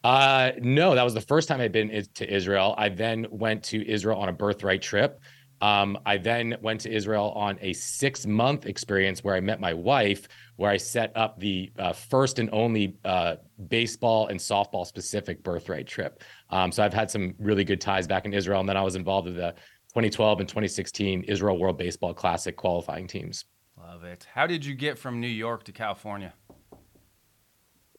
Uh, 0.03 0.53
no, 0.61 0.95
that 0.95 1.03
was 1.03 1.15
the 1.15 1.21
first 1.21 1.49
time 1.49 1.61
I'd 1.61 1.73
been 1.73 2.05
to 2.15 2.33
Israel. 2.33 2.75
I 2.77 2.91
then 2.91 3.27
went 3.31 3.63
to 3.65 3.89
Israel 3.89 4.19
on 4.19 4.29
a 4.29 4.33
birthright 4.33 4.83
trip. 4.83 5.19
Um, 5.63 5.99
I 6.05 6.19
then 6.19 6.57
went 6.61 6.83
to 6.83 6.93
Israel 6.93 7.33
on 7.35 7.59
a 7.63 7.73
six 7.73 8.27
month 8.27 8.67
experience 8.67 9.25
where 9.25 9.35
I 9.35 9.41
met 9.41 9.61
my 9.61 9.73
wife, 9.73 10.29
where 10.57 10.71
I 10.71 10.77
set 10.77 11.11
up 11.17 11.41
the 11.41 11.73
uh, 11.79 11.95
first 11.95 12.39
and 12.39 12.51
only 12.53 12.99
uh, 13.07 13.37
baseball 13.69 14.27
and 14.27 14.39
softball 14.39 14.87
specific 14.87 15.43
birthright 15.43 15.87
trip. 15.87 16.23
Um, 16.51 16.71
so 16.71 16.83
I've 16.83 16.93
had 16.93 17.11
some 17.11 17.35
really 17.39 17.65
good 17.65 17.81
ties 17.81 18.07
back 18.07 18.27
in 18.27 18.35
Israel. 18.35 18.61
And 18.61 18.69
then 18.69 18.77
I 18.77 18.83
was 18.83 18.95
involved 18.95 19.27
with 19.27 19.37
the 19.37 19.53
2012 19.95 20.41
and 20.41 20.49
2016 20.49 21.23
Israel 21.25 21.59
World 21.59 21.79
Baseball 21.79 22.13
Classic 22.13 22.57
qualifying 22.57 23.07
teams. 23.07 23.47
Love 23.87 24.05
it. 24.05 24.27
How 24.33 24.47
did 24.47 24.65
you 24.65 24.75
get 24.75 24.99
from 24.99 25.21
New 25.21 25.27
York 25.29 25.65
to 25.65 25.73
California? 25.73 26.33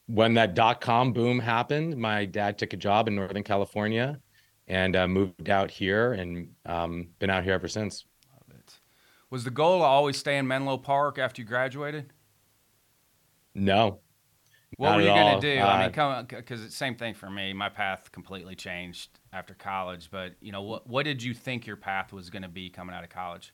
when 0.07 0.35
that 0.35 0.53
dot 0.53 0.81
com 0.81 1.13
boom 1.13 1.39
happened, 1.39 1.97
my 1.97 2.25
dad 2.25 2.57
took 2.57 2.73
a 2.73 2.77
job 2.77 3.07
in 3.07 3.15
Northern 3.15 3.43
California 3.43 4.19
and 4.67 4.95
uh, 4.95 5.07
moved 5.07 5.49
out 5.49 5.71
here 5.71 6.13
and 6.13 6.49
um, 6.65 7.07
been 7.19 7.29
out 7.29 7.43
here 7.43 7.53
ever 7.53 7.67
since. 7.67 8.05
Love 8.31 8.59
it. 8.59 8.79
Was 9.29 9.43
the 9.43 9.51
goal 9.51 9.79
to 9.79 9.85
always 9.85 10.17
stay 10.17 10.37
in 10.37 10.47
Menlo 10.47 10.77
Park 10.77 11.17
after 11.17 11.41
you 11.41 11.47
graduated? 11.47 12.13
No. 13.53 13.99
What 14.77 14.95
were 14.95 15.01
you 15.01 15.07
going 15.07 15.39
to 15.39 15.55
do? 15.55 15.61
Uh, 15.61 15.65
I 15.65 15.83
mean, 15.83 15.91
come 15.93 16.25
because 16.25 16.63
it's 16.63 16.75
same 16.75 16.95
thing 16.95 17.13
for 17.13 17.29
me. 17.29 17.53
My 17.53 17.69
path 17.69 18.11
completely 18.11 18.55
changed 18.55 19.19
after 19.31 19.53
college. 19.53 20.09
But 20.11 20.33
you 20.41 20.51
know, 20.51 20.61
what 20.61 20.87
what 20.87 21.05
did 21.05 21.23
you 21.23 21.33
think 21.33 21.65
your 21.65 21.77
path 21.77 22.11
was 22.11 22.29
going 22.29 22.41
to 22.41 22.49
be 22.49 22.69
coming 22.69 22.93
out 22.93 23.03
of 23.03 23.09
college? 23.09 23.53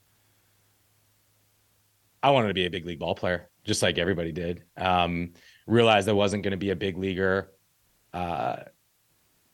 I 2.23 2.29
wanted 2.31 2.49
to 2.49 2.53
be 2.53 2.65
a 2.65 2.69
big 2.69 2.85
league 2.85 2.99
ball 2.99 3.15
player, 3.15 3.49
just 3.63 3.81
like 3.81 3.97
everybody 3.97 4.31
did. 4.31 4.63
Um, 4.77 5.31
realized 5.67 6.07
I 6.07 6.13
wasn't 6.13 6.43
going 6.43 6.51
to 6.51 6.57
be 6.57 6.69
a 6.69 6.75
big 6.75 6.97
leaguer. 6.97 7.51
Uh, 8.13 8.57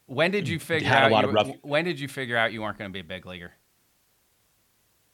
When 0.07 0.31
did 0.31 0.47
you 0.47 0.59
figure 0.59 0.87
Had 0.87 1.11
a 1.11 1.13
lot 1.13 1.23
you, 1.23 1.29
of 1.29 1.33
rough- 1.35 1.51
When 1.61 1.85
did 1.85 1.99
you 1.99 2.07
figure 2.07 2.35
out 2.37 2.51
you 2.53 2.61
weren't 2.61 2.77
going 2.77 2.89
to 2.89 2.93
be 2.93 2.99
a 2.99 3.03
big 3.03 3.25
leaguer? 3.25 3.53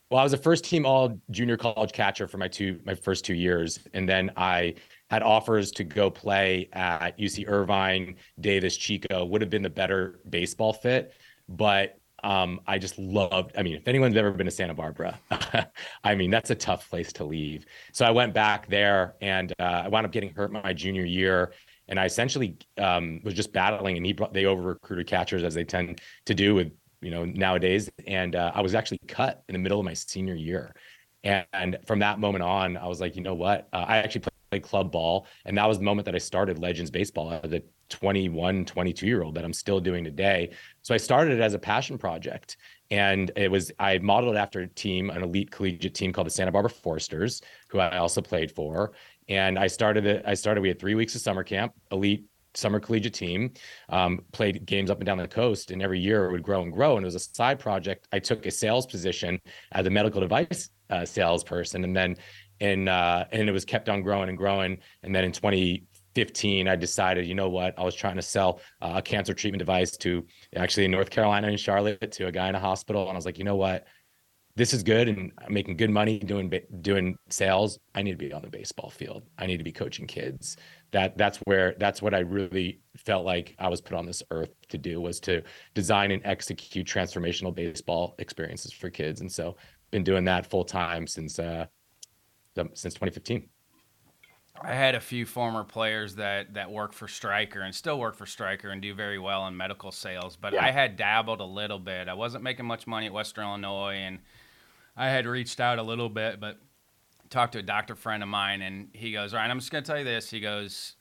well, 0.09 0.19
I 0.19 0.23
was 0.23 0.33
a 0.33 0.37
first 0.37 0.63
team 0.65 0.85
all 0.85 1.19
junior 1.31 1.57
college 1.57 1.91
catcher 1.91 2.27
for 2.27 2.37
my 2.37 2.47
two 2.47 2.79
my 2.85 2.93
first 2.93 3.25
two 3.25 3.33
years, 3.33 3.79
and 3.95 4.07
then 4.07 4.29
I 4.37 4.75
had 5.09 5.23
offers 5.23 5.71
to 5.71 5.83
go 5.83 6.11
play 6.11 6.69
at 6.73 7.17
UC 7.17 7.45
Irvine, 7.47 8.15
Davis, 8.39 8.77
Chico. 8.77 9.25
Would 9.25 9.41
have 9.41 9.49
been 9.49 9.63
the 9.63 9.71
better 9.71 10.19
baseball 10.29 10.71
fit, 10.71 11.13
but 11.49 11.99
um, 12.23 12.62
I 12.65 12.77
just 12.77 12.97
loved. 12.97 13.51
I 13.57 13.63
mean, 13.63 13.75
if 13.75 13.88
anyone's 13.88 14.15
ever 14.15 14.31
been 14.31 14.45
to 14.45 14.51
Santa 14.51 14.73
Barbara, 14.73 15.19
I 16.03 16.15
mean 16.15 16.31
that's 16.31 16.49
a 16.49 16.55
tough 16.55 16.89
place 16.89 17.13
to 17.13 17.23
leave. 17.23 17.65
So 17.91 18.05
I 18.05 18.12
went 18.12 18.33
back 18.33 18.67
there, 18.67 19.15
and 19.21 19.53
uh, 19.59 19.83
I 19.86 19.88
wound 19.89 20.05
up 20.05 20.12
getting 20.12 20.33
hurt 20.33 20.51
my 20.51 20.73
junior 20.73 21.05
year. 21.05 21.53
And 21.89 21.99
I 21.99 22.05
essentially 22.05 22.57
um, 22.77 23.19
was 23.25 23.33
just 23.33 23.51
battling, 23.51 23.97
and 23.97 24.05
he 24.05 24.13
brought, 24.13 24.33
they 24.33 24.45
over 24.45 24.62
recruited 24.62 25.05
catchers 25.05 25.43
as 25.43 25.53
they 25.53 25.65
tend 25.65 25.99
to 26.25 26.33
do 26.33 26.55
with 26.55 26.71
you 27.03 27.12
know 27.12 27.25
nowadays 27.25 27.89
and 28.07 28.36
uh, 28.36 28.51
i 28.55 28.62
was 28.62 28.73
actually 28.73 28.99
cut 29.07 29.43
in 29.49 29.53
the 29.53 29.59
middle 29.59 29.79
of 29.79 29.86
my 29.86 29.93
senior 29.93 30.36
year 30.36 30.73
and, 31.23 31.45
and 31.53 31.77
from 31.86 31.99
that 31.99 32.19
moment 32.19 32.43
on 32.43 32.77
i 32.77 32.88
was 32.88 33.01
like 33.01 33.15
you 33.15 33.21
know 33.21 33.33
what 33.33 33.67
uh, 33.73 33.86
i 33.88 33.97
actually 33.97 34.23
played 34.49 34.63
club 34.63 34.91
ball 34.91 35.27
and 35.45 35.57
that 35.57 35.67
was 35.67 35.77
the 35.77 35.83
moment 35.83 36.05
that 36.05 36.15
i 36.15 36.17
started 36.17 36.59
legends 36.59 36.89
baseball 36.89 37.39
as 37.43 37.51
a 37.51 37.62
21 37.89 38.65
22 38.65 39.05
year 39.05 39.21
old 39.21 39.36
that 39.36 39.43
i'm 39.43 39.53
still 39.53 39.79
doing 39.79 40.03
today 40.03 40.49
so 40.84 40.93
i 40.93 40.98
started 40.98 41.34
it 41.34 41.41
as 41.41 41.54
a 41.54 41.60
passion 41.60 41.98
project 41.98 42.58
and 42.91 43.32
it 43.36 43.50
was 43.50 43.72
i 43.80 43.98
modeled 43.98 44.36
it 44.36 44.38
after 44.38 44.62
a 44.62 44.67
team 44.67 45.10
an 45.10 45.24
elite 45.24 45.50
collegiate 45.50 45.96
team 45.96 46.13
called 46.13 46.28
the 46.28 46.32
santa 46.32 46.52
barbara 46.52 46.69
foresters 46.69 47.41
who 47.69 47.80
i 47.80 47.98
also 47.98 48.22
played 48.22 48.52
for 48.52 48.93
and 49.28 49.58
i 49.58 49.67
started 49.67 50.06
it 50.06 50.24
i 50.28 50.34
started 50.34 50.62
we 50.62 50.67
had 50.67 50.80
three 50.80 50.96
weeks 50.96 51.15
of 51.15 51.22
summer 51.22 51.43
camp 51.43 51.74
elite 51.91 52.26
summer 52.56 52.80
collegiate 52.80 53.13
team, 53.13 53.52
um, 53.89 54.19
played 54.32 54.65
games 54.65 54.89
up 54.89 55.00
and 55.00 55.06
down 55.06 55.17
the 55.17 55.28
coast, 55.28 55.72
and 55.72 55.82
every 55.82 56.00
year 56.00 56.26
it 56.26 56.32
would 56.32 56.43
grow 56.43 56.62
and 56.62 56.72
grow. 56.72 56.98
And 56.98 57.04
it 57.04 57.08
was 57.08 57.15
a 57.15 57.19
side 57.19 57.60
project. 57.60 58.08
I 58.12 58.19
took 58.19 58.46
a 58.46 58.52
sales 58.52 58.86
position 58.86 59.39
as 59.72 59.86
a 59.86 59.89
medical 59.89 60.22
device 60.22 60.69
uh, 60.89 61.06
salesperson, 61.06 61.84
and 61.84 61.96
then 61.96 62.15
and 62.60 62.88
uh, 62.88 63.26
and 63.32 63.50
it 63.50 63.52
was 63.52 63.65
kept 63.65 63.89
on 63.89 64.02
growing 64.02 64.30
and 64.30 64.38
growing. 64.38 64.78
And 65.02 65.13
then 65.13 65.24
in 65.24 65.32
2015, 66.15 66.67
I 66.67 66.76
decided, 66.76 67.26
you 67.26 67.36
know 67.36 67.49
what, 67.49 67.78
I 67.78 67.84
was 67.84 67.95
trying 67.95 68.15
to 68.15 68.21
sell 68.21 68.62
uh, 68.82 68.93
a 68.95 69.02
cancer 69.02 69.34
treatment 69.34 69.60
device 69.60 69.97
to 69.97 70.26
actually 70.56 70.86
in 70.86 70.91
North 70.91 71.10
Carolina 71.10 71.47
in 71.47 71.58
Charlotte 71.58 72.12
to 72.13 72.28
a 72.28 72.32
guy 72.32 72.49
in 72.49 72.56
a 72.56 72.60
hospital, 72.60 73.04
and 73.04 73.12
I 73.12 73.15
was 73.15 73.26
like, 73.26 73.38
you 73.38 73.45
know 73.45 73.56
what. 73.56 73.86
This 74.56 74.71
is 74.71 74.84
good, 74.84 75.10
and 75.10 75.32
I'm 75.43 75.52
making 75.52 75.78
good 75.78 75.89
money 75.89 76.19
doing 76.19 76.54
doing 76.82 77.15
sales. 77.28 77.80
I 77.95 78.04
need 78.04 78.12
to 78.12 78.17
be 78.17 78.32
on 78.32 78.43
the 78.43 78.52
baseball 78.52 78.91
field. 78.91 79.23
I 79.36 79.47
need 79.47 79.58
to 79.58 79.63
be 79.63 79.71
coaching 79.71 80.06
kids 80.06 80.58
that 80.93 81.17
that's 81.17 81.39
where 81.39 81.76
that's 81.80 82.02
what 82.02 82.13
I 82.13 82.19
really 82.19 82.80
felt 82.95 83.26
like 83.26 83.56
I 83.60 83.67
was 83.67 83.82
put 83.82 83.97
on 83.97 84.06
this 84.06 84.23
earth 84.32 84.52
to 84.69 84.78
do 84.78 85.02
was 85.02 85.19
to 85.21 85.41
design 85.73 86.12
and 86.12 86.21
execute 86.23 86.88
transformational 86.88 87.54
baseball 87.54 88.15
experiences 88.19 88.71
for 88.71 88.89
kids. 88.89 89.19
And 89.19 89.32
so 89.32 89.58
been 89.91 90.04
doing 90.04 90.23
that 90.26 90.49
full 90.49 90.63
time 90.63 91.06
since 91.08 91.39
uh 91.39 91.65
since 92.56 92.93
2015. 92.93 93.49
I 94.61 94.73
had 94.73 94.95
a 94.95 94.99
few 94.99 95.25
former 95.25 95.63
players 95.63 96.15
that 96.15 96.53
that 96.53 96.71
work 96.71 96.93
for 96.93 97.07
Stryker 97.07 97.61
and 97.61 97.73
still 97.73 97.99
work 97.99 98.15
for 98.15 98.25
Stryker 98.25 98.69
and 98.69 98.81
do 98.81 98.93
very 98.93 99.17
well 99.19 99.47
in 99.47 99.57
medical 99.57 99.91
sales. 99.91 100.35
But 100.35 100.53
Yeah. 100.53 100.63
I 100.65 100.71
had 100.71 100.95
dabbled 100.95 101.41
a 101.41 101.45
little 101.45 101.79
bit. 101.79 102.07
I 102.07 102.13
wasn't 102.13 102.43
making 102.43 102.65
much 102.65 102.85
money 102.87 103.07
at 103.07 103.13
Western 103.13 103.45
Illinois, 103.45 103.95
and 103.95 104.19
I 104.95 105.09
had 105.09 105.25
reached 105.25 105.59
out 105.59 105.79
a 105.79 105.83
little 105.83 106.09
bit, 106.09 106.39
but 106.39 106.59
talked 107.29 107.53
to 107.53 107.59
a 107.59 107.63
doctor 107.63 107.95
friend 107.95 108.21
of 108.21 108.29
mine, 108.29 108.61
and 108.61 108.89
he 108.93 109.11
goes, 109.11 109.33
"All 109.33 109.39
right, 109.39 109.49
I'm 109.49 109.59
just 109.59 109.71
going 109.71 109.83
to 109.83 109.87
tell 109.87 109.97
you 109.97 110.05
this." 110.05 110.29
He 110.29 110.39
goes, 110.39 110.95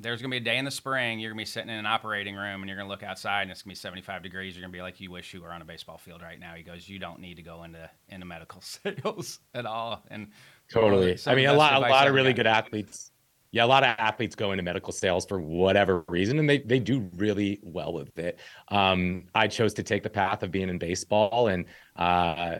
"There's 0.00 0.20
going 0.20 0.30
to 0.30 0.34
be 0.34 0.38
a 0.38 0.52
day 0.52 0.58
in 0.58 0.64
the 0.64 0.70
spring. 0.70 1.20
You're 1.20 1.30
going 1.30 1.38
to 1.38 1.42
be 1.42 1.52
sitting 1.52 1.70
in 1.70 1.76
an 1.76 1.86
operating 1.86 2.34
room, 2.34 2.62
and 2.62 2.68
you're 2.68 2.76
going 2.76 2.88
to 2.88 2.90
look 2.90 3.02
outside, 3.02 3.42
and 3.42 3.50
it's 3.50 3.62
going 3.62 3.74
to 3.74 3.80
be 3.80 3.82
75 3.82 4.22
degrees. 4.22 4.54
You're 4.54 4.62
going 4.62 4.72
to 4.72 4.76
be 4.76 4.82
like, 4.82 5.00
you 5.00 5.10
wish 5.10 5.32
you 5.34 5.42
were 5.42 5.52
on 5.52 5.62
a 5.62 5.64
baseball 5.64 5.98
field 5.98 6.22
right 6.22 6.38
now." 6.38 6.54
He 6.54 6.62
goes, 6.62 6.88
"You 6.88 6.98
don't 6.98 7.20
need 7.20 7.36
to 7.36 7.42
go 7.42 7.64
into 7.64 7.88
into 8.08 8.26
medical 8.26 8.60
sales 8.62 9.40
at 9.54 9.66
all." 9.66 10.02
And 10.10 10.28
Totally. 10.70 11.18
I 11.26 11.34
mean, 11.34 11.46
a 11.46 11.52
lot 11.52 11.74
a 11.74 11.80
lot 11.80 12.06
of 12.06 12.14
really 12.14 12.32
good 12.32 12.46
athletes. 12.46 13.10
Yeah, 13.52 13.64
a 13.64 13.66
lot 13.66 13.82
of 13.82 13.96
athletes 13.98 14.36
go 14.36 14.52
into 14.52 14.62
medical 14.62 14.92
sales 14.92 15.26
for 15.26 15.40
whatever 15.40 16.04
reason, 16.08 16.38
and 16.38 16.48
they 16.48 16.58
they 16.58 16.78
do 16.78 17.10
really 17.16 17.58
well 17.62 17.92
with 17.92 18.16
it. 18.18 18.38
Um, 18.68 19.24
I 19.34 19.48
chose 19.48 19.74
to 19.74 19.82
take 19.82 20.04
the 20.04 20.10
path 20.10 20.44
of 20.44 20.52
being 20.52 20.68
in 20.68 20.78
baseball, 20.78 21.48
and 21.48 21.64
uh, 21.96 22.58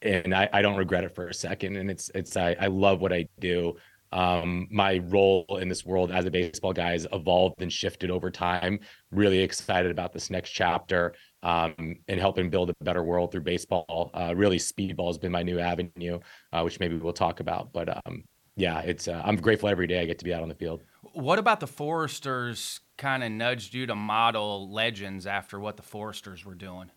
and 0.00 0.34
I, 0.34 0.48
I 0.52 0.62
don't 0.62 0.76
regret 0.76 1.04
it 1.04 1.14
for 1.14 1.28
a 1.28 1.34
second. 1.34 1.76
And 1.76 1.90
it's 1.90 2.10
it's 2.14 2.36
I, 2.36 2.56
I 2.58 2.66
love 2.68 3.00
what 3.02 3.12
I 3.12 3.28
do. 3.40 3.76
Um, 4.12 4.68
my 4.70 4.98
role 5.08 5.46
in 5.60 5.68
this 5.68 5.84
world 5.84 6.12
as 6.12 6.26
a 6.26 6.30
baseball 6.30 6.72
guy 6.72 6.92
has 6.92 7.06
evolved 7.12 7.62
and 7.62 7.72
shifted 7.72 8.10
over 8.10 8.30
time. 8.30 8.78
Really 9.10 9.38
excited 9.38 9.90
about 9.90 10.12
this 10.12 10.30
next 10.30 10.50
chapter 10.50 11.14
um, 11.42 11.96
and 12.08 12.20
helping 12.20 12.50
build 12.50 12.70
a 12.70 12.74
better 12.84 13.02
world 13.02 13.32
through 13.32 13.42
baseball. 13.42 14.10
Uh, 14.14 14.34
really, 14.36 14.58
speedball 14.58 15.08
has 15.08 15.18
been 15.18 15.32
my 15.32 15.42
new 15.42 15.58
avenue, 15.58 16.18
uh, 16.52 16.62
which 16.62 16.78
maybe 16.78 16.96
we'll 16.96 17.12
talk 17.12 17.40
about. 17.40 17.72
But 17.72 18.06
um, 18.06 18.24
yeah, 18.56 18.80
it's 18.80 19.08
uh, 19.08 19.22
I'm 19.24 19.36
grateful 19.36 19.68
every 19.68 19.86
day 19.86 20.00
I 20.00 20.04
get 20.04 20.18
to 20.18 20.24
be 20.24 20.34
out 20.34 20.42
on 20.42 20.48
the 20.48 20.54
field. 20.54 20.82
What 21.14 21.38
about 21.38 21.60
the 21.60 21.66
Foresters? 21.66 22.80
Kind 22.98 23.24
of 23.24 23.32
nudged 23.32 23.74
you 23.74 23.86
to 23.86 23.94
model 23.94 24.70
legends 24.70 25.26
after 25.26 25.58
what 25.58 25.76
the 25.76 25.82
Foresters 25.82 26.44
were 26.44 26.54
doing. 26.54 26.90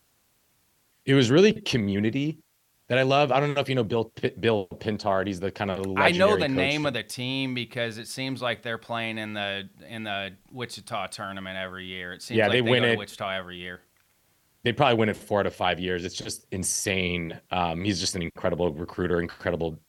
It 1.06 1.14
was 1.14 1.32
really 1.32 1.54
community 1.54 2.40
that 2.88 2.98
I 2.98 3.02
love. 3.02 3.32
I 3.32 3.40
don't 3.40 3.54
know 3.54 3.62
if 3.62 3.70
you 3.70 3.76
know 3.76 3.84
Bill 3.84 4.12
Bill 4.40 4.68
Pintard. 4.76 5.28
He's 5.28 5.40
the 5.40 5.52
kind 5.52 5.72
of 5.72 5.86
I 5.98 6.12
know 6.12 6.38
the 6.38 6.48
name 6.48 6.86
of 6.86 6.94
the 6.94 7.04
team 7.04 7.54
because 7.54 7.98
it 7.98 8.08
seems 8.08 8.42
like 8.42 8.62
they're 8.62 8.78
playing 8.78 9.18
in 9.18 9.34
the 9.34 9.70
in 9.88 10.04
the 10.04 10.34
Wichita 10.52 11.08
tournament 11.08 11.58
every 11.58 11.86
year. 11.86 12.14
It 12.14 12.22
seems 12.22 12.38
yeah, 12.38 12.46
like 12.46 12.54
they, 12.54 12.62
they 12.62 12.70
win 12.70 12.84
it. 12.84 12.98
Wichita 12.98 13.32
every 13.32 13.58
year. 13.58 13.82
They 14.64 14.72
probably 14.72 14.98
win 14.98 15.10
it 15.10 15.18
four 15.18 15.44
to 15.44 15.52
five 15.52 15.80
years. 15.80 16.06
It's 16.06 16.16
just 16.16 16.48
insane. 16.52 17.40
Um, 17.52 17.84
he's 17.84 18.00
just 18.00 18.16
an 18.16 18.24
incredible 18.24 18.74
recruiter, 18.74 19.22
incredible 19.22 19.80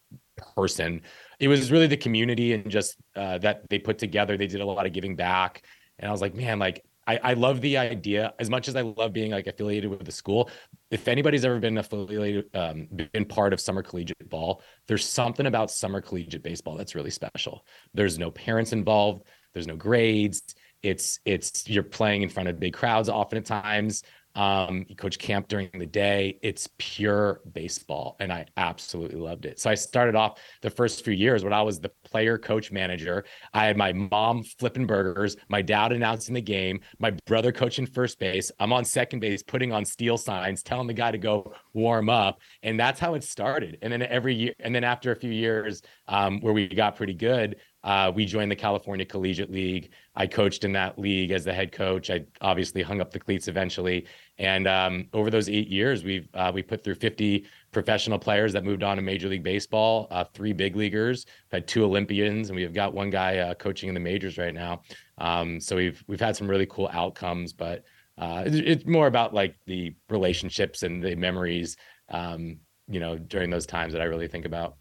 person. 0.55 1.01
It 1.39 1.49
was 1.49 1.71
really 1.73 1.87
the 1.87 1.97
community 1.97 2.53
and 2.53 2.71
just 2.71 2.97
uh, 3.15 3.39
that 3.39 3.69
they 3.69 3.79
put 3.79 3.99
together. 3.99 4.37
They 4.37 4.47
did 4.47 4.61
a 4.61 4.67
lot 4.67 4.87
of 4.87 4.93
giving 4.93 5.17
back, 5.17 5.63
and 5.99 6.09
I 6.09 6.13
was 6.13 6.21
like, 6.21 6.35
man, 6.35 6.59
like 6.59 6.85
I, 7.07 7.19
I 7.23 7.33
love 7.35 7.61
the 7.61 7.77
idea 7.77 8.35
as 8.39 8.51
much 8.51 8.69
as 8.69 8.75
I 8.77 8.81
love 8.81 9.13
being 9.13 9.31
like 9.31 9.47
affiliated 9.47 9.91
with 9.91 10.05
the 10.05 10.13
school. 10.13 10.51
If 10.91 11.07
anybody's 11.09 11.45
ever 11.45 11.59
been 11.59 11.79
affiliated, 11.79 12.47
um, 12.55 12.89
been 13.13 13.25
part 13.25 13.53
of 13.53 13.61
summer 13.61 13.83
collegiate 13.83 14.29
ball, 14.29 14.63
there's 14.89 15.05
something 15.05 15.47
about 15.47 15.71
summer 15.71 16.01
collegiate 16.01 16.43
baseball 16.43 16.77
that's 16.77 16.95
really 16.95 17.11
special. 17.11 17.65
There's 17.95 18.19
no 18.19 18.31
parents 18.31 18.73
involved. 18.73 19.25
There's 19.55 19.67
no 19.67 19.77
grades. 19.77 20.43
It's 20.83 21.21
it's 21.25 21.69
you're 21.69 21.83
playing 21.83 22.23
in 22.23 22.29
front 22.29 22.49
of 22.49 22.61
big 22.61 22.75
crowds 22.75 23.09
often 23.09 23.39
at 23.39 23.45
times. 23.45 24.03
Um, 24.37 24.85
camp 25.19 25.49
during 25.49 25.71
the 25.73 25.87
day. 25.87 26.39
It's 26.43 26.69
pure 26.79 27.41
baseball, 27.53 28.17
and 28.21 28.33
I 28.33 28.47
absolutely 28.57 29.19
loved 29.19 29.47
it. 29.47 29.59
So 29.59 29.71
I 29.71 29.75
started 29.75 30.15
off 30.15 30.39
the 30.61 30.71
first 30.71 31.05
few 31.05 31.15
years 31.15 31.43
when 31.43 31.53
I 31.53 31.63
was 31.63 31.81
the 31.81 31.91
player, 32.05 32.37
coach, 32.37 32.71
manager. 32.71 33.25
I 33.55 33.65
had 33.65 33.77
my 33.77 33.93
mom 33.95 34.43
flipping 34.45 34.87
burgers, 34.87 35.37
my 35.49 35.63
dad 35.63 35.93
announcing 35.93 36.35
the 36.35 36.43
game, 36.43 36.81
my 36.99 37.13
brother 37.27 37.51
coaching 37.51 37.87
first 37.87 38.19
base. 38.19 38.53
I'm 38.61 38.73
on 38.73 38.85
second 38.85 39.21
base, 39.21 39.43
putting 39.43 39.73
on 39.73 39.85
steal 39.85 40.19
signs, 40.19 40.63
telling 40.63 40.87
the 40.87 40.95
guy 40.95 41.11
to 41.11 41.19
go 41.19 41.55
warm 41.73 42.11
up, 42.11 42.41
and 42.63 42.79
that's 42.79 43.01
how 43.01 43.15
it 43.15 43.25
started. 43.25 43.79
And 43.83 43.93
then 43.93 44.03
every 44.03 44.35
year, 44.35 44.53
and 44.61 44.75
then 44.75 44.85
after 44.85 45.13
a 45.13 45.17
few 45.17 45.33
years, 45.33 45.83
um, 46.09 46.41
where 46.41 46.53
we 46.53 46.69
got 46.69 46.97
pretty 46.97 47.15
good, 47.15 47.57
uh, 47.87 48.11
we 48.13 48.27
joined 48.27 48.51
the 48.51 48.57
California 48.57 49.07
Collegiate 49.07 49.51
League. 49.51 49.91
I 50.17 50.27
coached 50.27 50.65
in 50.65 50.73
that 50.73 50.99
league 50.99 51.31
as 51.31 51.45
the 51.45 51.55
head 51.55 51.71
coach. 51.71 52.11
I 52.11 52.25
obviously 52.41 52.83
hung 52.83 53.01
up 53.01 53.13
the 53.13 53.21
cleats 53.21 53.47
eventually, 53.47 54.07
and 54.39 54.67
um, 54.67 55.07
over 55.13 55.31
those 55.31 55.49
eight 55.49 55.69
years, 55.69 56.03
we've 56.03 56.29
uh, 56.35 56.51
we 56.53 56.63
put 56.63 56.83
through 56.83 56.97
50 56.97 57.47
professional 57.71 58.19
players 58.19 58.53
that 58.55 58.65
moved 58.65 58.83
on 58.83 58.97
to 58.97 59.03
Major 59.03 59.29
League 59.29 59.45
Baseball, 59.45 60.09
uh, 60.11 60.25
three 60.35 60.53
big 60.53 60.75
leaguers, 60.75 61.27
had 61.53 61.69
two 61.69 61.85
Olympians, 61.85 62.49
and 62.49 62.57
we've 62.57 62.75
got 62.75 62.93
one 62.93 63.09
guy 63.09 63.39
uh, 63.39 63.55
coaching 63.55 63.89
in 63.89 63.95
the 63.95 64.01
majors 64.01 64.37
right 64.37 64.55
now. 64.55 64.83
Um, 65.19 65.61
so 65.61 65.77
we've 65.77 66.03
we've 66.09 66.21
had 66.21 66.37
some 66.37 66.49
really 66.49 66.67
cool 66.67 66.91
outcomes, 66.93 67.53
but 67.53 67.85
uh, 68.19 68.43
it's, 68.47 68.57
it's 68.57 68.87
more 68.87 69.07
about 69.07 69.33
like 69.33 69.55
the 69.67 69.95
relationships 70.11 70.83
and 70.83 71.01
the 71.05 71.15
memories, 71.15 71.77
um, 72.09 72.59
you 72.89 72.99
know, 72.99 73.17
during 73.17 73.49
those 73.49 73.67
times 73.67 73.93
that 73.93 74.03
I 74.03 74.07
really 74.07 74.27
think 74.27 74.45
about. 74.45 74.77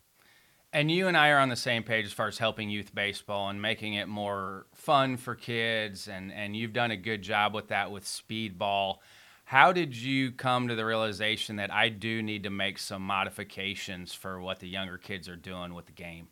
And 0.76 0.92
you 0.92 1.08
and 1.08 1.16
I 1.16 1.30
are 1.30 1.40
on 1.40 1.48
the 1.48 1.56
same 1.56 1.84
page 1.84 2.06
as 2.06 2.12
far 2.12 2.28
as 2.28 2.38
helping 2.38 2.70
youth 2.70 2.94
baseball 2.94 3.48
and 3.48 3.62
making 3.62 3.94
it 3.94 4.10
more 4.10 4.66
fun 4.74 5.16
for 5.16 5.34
kids. 5.34 6.10
And, 6.10 6.34
and 6.34 6.54
you've 6.54 6.74
done 6.74 6.92
a 6.92 6.98
good 6.98 7.22
job 7.22 7.56
with 7.56 7.70
that 7.70 7.92
with 7.92 8.04
speedball. 8.04 8.98
How 9.46 9.72
did 9.72 9.96
you 9.96 10.34
come 10.34 10.68
to 10.68 10.76
the 10.76 10.86
realization 10.86 11.56
that 11.56 11.72
I 11.72 11.88
do 11.88 12.22
need 12.22 12.44
to 12.44 12.50
make 12.50 12.78
some 12.78 13.04
modifications 13.04 14.14
for 14.14 14.42
what 14.42 14.60
the 14.60 14.68
younger 14.68 14.98
kids 14.98 15.30
are 15.30 15.38
doing 15.38 15.74
with 15.74 15.86
the 15.86 15.94
game? 15.94 16.28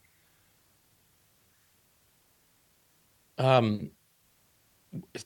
Um, 3.37 3.91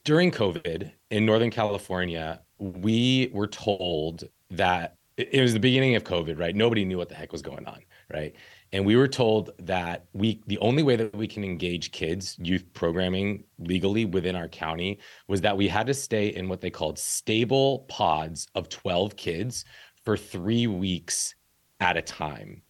during 0.04 0.30
COVID 0.30 0.92
in 1.10 1.26
Northern 1.26 1.50
California, 1.50 2.42
we 2.60 3.32
were 3.34 3.48
told 3.48 4.26
that 4.52 4.98
it 5.18 5.42
was 5.42 5.54
the 5.54 5.60
beginning 5.60 5.96
of 5.96 6.04
COVID, 6.04 6.40
right? 6.40 6.56
Nobody 6.56 6.86
knew 6.86 7.00
what 7.00 7.10
the 7.10 7.16
heck 7.16 7.32
was 7.32 7.42
going 7.42 7.66
on, 7.66 7.80
right? 8.14 8.36
And 8.74 8.86
we 8.86 8.96
were 8.96 9.08
told 9.08 9.52
that 9.60 10.06
we 10.14 10.42
the 10.48 10.58
only 10.60 10.84
way 10.84 10.96
that 10.96 11.16
we 11.16 11.28
can 11.28 11.44
engage 11.44 11.92
kids 11.92 12.36
youth 12.40 12.66
programming 12.74 13.44
legally 13.60 14.06
within 14.06 14.36
our 14.36 14.50
county 14.50 15.00
was 15.28 15.42
that 15.42 15.56
we 15.56 15.68
had 15.68 15.88
to 15.88 15.94
stay 15.94 16.28
in 16.28 16.50
what 16.50 16.62
they 16.62 16.70
called 16.70 17.00
stable 17.00 17.86
pods 17.88 18.48
of 18.56 18.70
12 18.70 19.16
kids 19.16 19.66
for 20.04 20.18
3 20.18 20.68
weeks 20.68 21.36
at 21.80 21.98
a 21.98 22.02
time. 22.02 22.62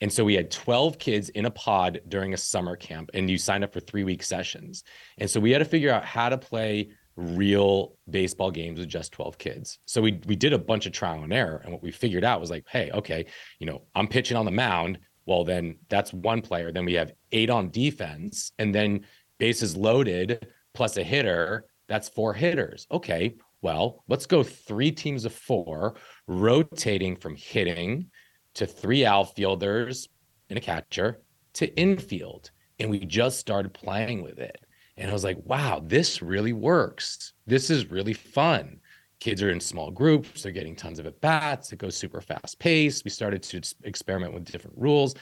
And 0.00 0.12
so 0.12 0.24
we 0.24 0.34
had 0.34 0.50
12 0.50 0.98
kids 0.98 1.30
in 1.30 1.46
a 1.46 1.50
pod 1.50 2.00
during 2.08 2.34
a 2.34 2.36
summer 2.36 2.76
camp 2.76 3.10
and 3.14 3.30
you 3.30 3.38
signed 3.38 3.64
up 3.64 3.72
for 3.72 3.80
3 3.80 4.04
week 4.04 4.22
sessions. 4.22 4.84
And 5.18 5.30
so 5.30 5.40
we 5.40 5.52
had 5.52 5.60
to 5.60 5.64
figure 5.64 5.92
out 5.92 6.04
how 6.04 6.28
to 6.28 6.38
play 6.38 6.90
real 7.16 7.96
baseball 8.10 8.50
games 8.50 8.78
with 8.78 8.88
just 8.88 9.12
12 9.12 9.38
kids. 9.38 9.78
So 9.86 10.02
we 10.02 10.20
we 10.26 10.36
did 10.36 10.52
a 10.52 10.58
bunch 10.58 10.86
of 10.86 10.92
trial 10.92 11.22
and 11.22 11.32
error 11.32 11.62
and 11.64 11.72
what 11.72 11.82
we 11.82 11.90
figured 11.90 12.24
out 12.24 12.40
was 12.40 12.50
like, 12.50 12.64
hey, 12.68 12.90
okay, 12.90 13.26
you 13.58 13.66
know, 13.66 13.82
I'm 13.94 14.08
pitching 14.08 14.36
on 14.36 14.44
the 14.44 14.50
mound, 14.50 14.98
well 15.26 15.44
then 15.44 15.76
that's 15.88 16.12
one 16.12 16.40
player. 16.42 16.72
Then 16.72 16.84
we 16.84 16.94
have 16.94 17.12
8 17.32 17.50
on 17.50 17.70
defense 17.70 18.52
and 18.58 18.74
then 18.74 19.04
bases 19.38 19.76
loaded 19.76 20.46
plus 20.74 20.96
a 20.96 21.02
hitter, 21.02 21.66
that's 21.88 22.08
four 22.08 22.34
hitters. 22.34 22.86
Okay, 22.90 23.36
well, 23.62 24.04
let's 24.08 24.26
go 24.26 24.42
3 24.42 24.90
teams 24.92 25.24
of 25.24 25.32
4 25.32 25.94
rotating 26.26 27.16
from 27.16 27.36
hitting 27.36 28.10
to 28.54 28.66
three 28.66 29.04
outfielders 29.04 30.08
and 30.48 30.58
a 30.58 30.62
catcher 30.62 31.20
to 31.54 31.74
infield 31.78 32.50
and 32.78 32.90
we 32.90 33.00
just 33.00 33.38
started 33.38 33.74
playing 33.74 34.22
with 34.22 34.38
it 34.38 34.58
and 34.96 35.10
I 35.10 35.12
was 35.12 35.24
like, 35.24 35.38
wow, 35.44 35.82
this 35.84 36.22
really 36.22 36.54
works. 36.54 37.34
This 37.46 37.68
is 37.68 37.90
really 37.90 38.14
fun. 38.14 38.80
Kids 39.20 39.42
are 39.42 39.50
in 39.50 39.60
small 39.60 39.90
groups, 39.90 40.42
they're 40.42 40.52
getting 40.52 40.76
tons 40.76 40.98
of 40.98 41.06
at 41.06 41.20
bats. 41.20 41.72
It 41.72 41.78
goes 41.78 41.96
super 41.96 42.20
fast 42.20 42.58
paced. 42.58 43.04
We 43.04 43.10
started 43.10 43.42
to 43.44 43.62
experiment 43.84 44.34
with 44.34 44.44
different 44.44 44.76
rules. 44.78 45.14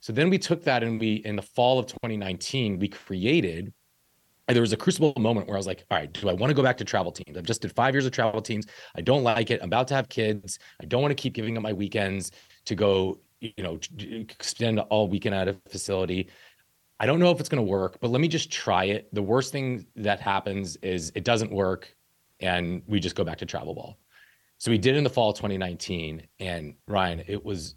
So 0.00 0.12
then 0.12 0.30
we 0.30 0.38
took 0.38 0.64
that 0.64 0.82
and 0.82 0.98
we, 0.98 1.16
in 1.16 1.36
the 1.36 1.42
fall 1.42 1.78
of 1.78 1.86
2019, 1.86 2.78
we 2.78 2.88
created. 2.88 3.72
There 4.48 4.62
was 4.62 4.72
a 4.72 4.76
crucible 4.76 5.12
moment 5.16 5.46
where 5.46 5.56
I 5.56 5.58
was 5.58 5.66
like, 5.66 5.84
all 5.90 5.98
right, 5.98 6.12
do 6.12 6.28
I 6.28 6.32
want 6.32 6.50
to 6.50 6.54
go 6.54 6.62
back 6.62 6.78
to 6.78 6.84
travel 6.84 7.12
teams? 7.12 7.36
I've 7.36 7.44
just 7.44 7.62
did 7.62 7.72
five 7.72 7.94
years 7.94 8.06
of 8.06 8.12
travel 8.12 8.40
teams. 8.40 8.66
I 8.96 9.00
don't 9.00 9.22
like 9.22 9.50
it. 9.50 9.60
I'm 9.62 9.68
about 9.68 9.86
to 9.88 9.94
have 9.94 10.08
kids. 10.08 10.58
I 10.80 10.86
don't 10.86 11.02
want 11.02 11.12
to 11.12 11.22
keep 11.22 11.34
giving 11.34 11.56
up 11.56 11.62
my 11.62 11.72
weekends 11.72 12.32
to 12.64 12.74
go, 12.74 13.20
you 13.40 13.52
know, 13.58 13.78
extend 13.98 14.80
all 14.80 15.06
weekend 15.06 15.34
at 15.34 15.48
a 15.48 15.56
facility. 15.68 16.30
I 16.98 17.06
don't 17.06 17.20
know 17.20 17.30
if 17.30 17.40
it's 17.40 17.48
going 17.48 17.64
to 17.64 17.70
work, 17.70 17.98
but 18.00 18.10
let 18.10 18.20
me 18.20 18.28
just 18.28 18.50
try 18.50 18.84
it. 18.84 19.08
The 19.14 19.22
worst 19.22 19.52
thing 19.52 19.86
that 19.96 20.20
happens 20.20 20.76
is 20.76 21.12
it 21.14 21.24
doesn't 21.24 21.52
work 21.52 21.94
and 22.40 22.82
we 22.86 23.00
just 23.00 23.16
go 23.16 23.24
back 23.24 23.38
to 23.38 23.46
travel 23.46 23.74
ball. 23.74 23.98
So 24.58 24.70
we 24.70 24.78
did 24.78 24.96
in 24.96 25.04
the 25.04 25.10
fall 25.10 25.30
of 25.30 25.36
2019 25.36 26.26
and 26.38 26.74
Ryan, 26.86 27.22
it 27.26 27.44
was 27.44 27.76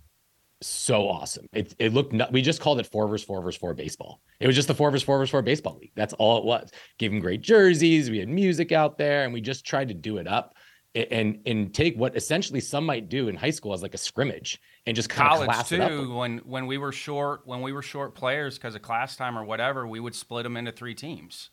so 0.61 1.07
awesome. 1.07 1.47
It, 1.53 1.73
it 1.79 1.93
looked, 1.93 2.13
we 2.31 2.41
just 2.41 2.59
called 2.59 2.79
it 2.79 2.85
four 2.87 3.07
versus 3.07 3.25
four 3.25 3.41
versus 3.41 3.59
four 3.59 3.73
baseball. 3.73 4.21
It 4.39 4.47
was 4.47 4.55
just 4.55 4.67
the 4.67 4.73
four 4.73 4.91
versus 4.91 5.03
four 5.03 5.17
versus 5.17 5.31
four 5.31 5.41
baseball 5.41 5.77
league. 5.79 5.91
That's 5.95 6.13
all 6.13 6.37
it 6.37 6.43
was. 6.43 6.71
Gave 6.97 7.11
them 7.11 7.19
great 7.19 7.41
jerseys. 7.41 8.09
We 8.09 8.19
had 8.19 8.29
music 8.29 8.71
out 8.71 8.97
there 8.97 9.23
and 9.23 9.33
we 9.33 9.41
just 9.41 9.65
tried 9.65 9.87
to 9.89 9.93
do 9.93 10.17
it 10.17 10.27
up 10.27 10.55
and 10.95 11.39
and 11.45 11.73
take 11.73 11.95
what 11.95 12.15
essentially 12.15 12.59
some 12.59 12.85
might 12.85 13.09
do 13.09 13.27
in 13.27 13.35
high 13.35 13.49
school 13.49 13.73
as 13.73 13.81
like 13.81 13.95
a 13.95 13.97
scrimmage 13.97 14.59
and 14.85 14.95
just 14.95 15.09
college 15.09 15.49
too. 15.67 16.13
When 16.13 16.37
when 16.39 16.67
we 16.67 16.77
were 16.77 16.91
short 16.91 17.41
when 17.45 17.61
we 17.61 17.71
were 17.71 17.81
short 17.81 18.13
players 18.13 18.57
because 18.57 18.75
of 18.75 18.81
class 18.83 19.15
time 19.15 19.37
or 19.37 19.43
whatever, 19.43 19.87
we 19.87 19.99
would 19.99 20.13
split 20.13 20.43
them 20.43 20.55
into 20.55 20.71
three 20.71 20.93
teams. 20.93 21.49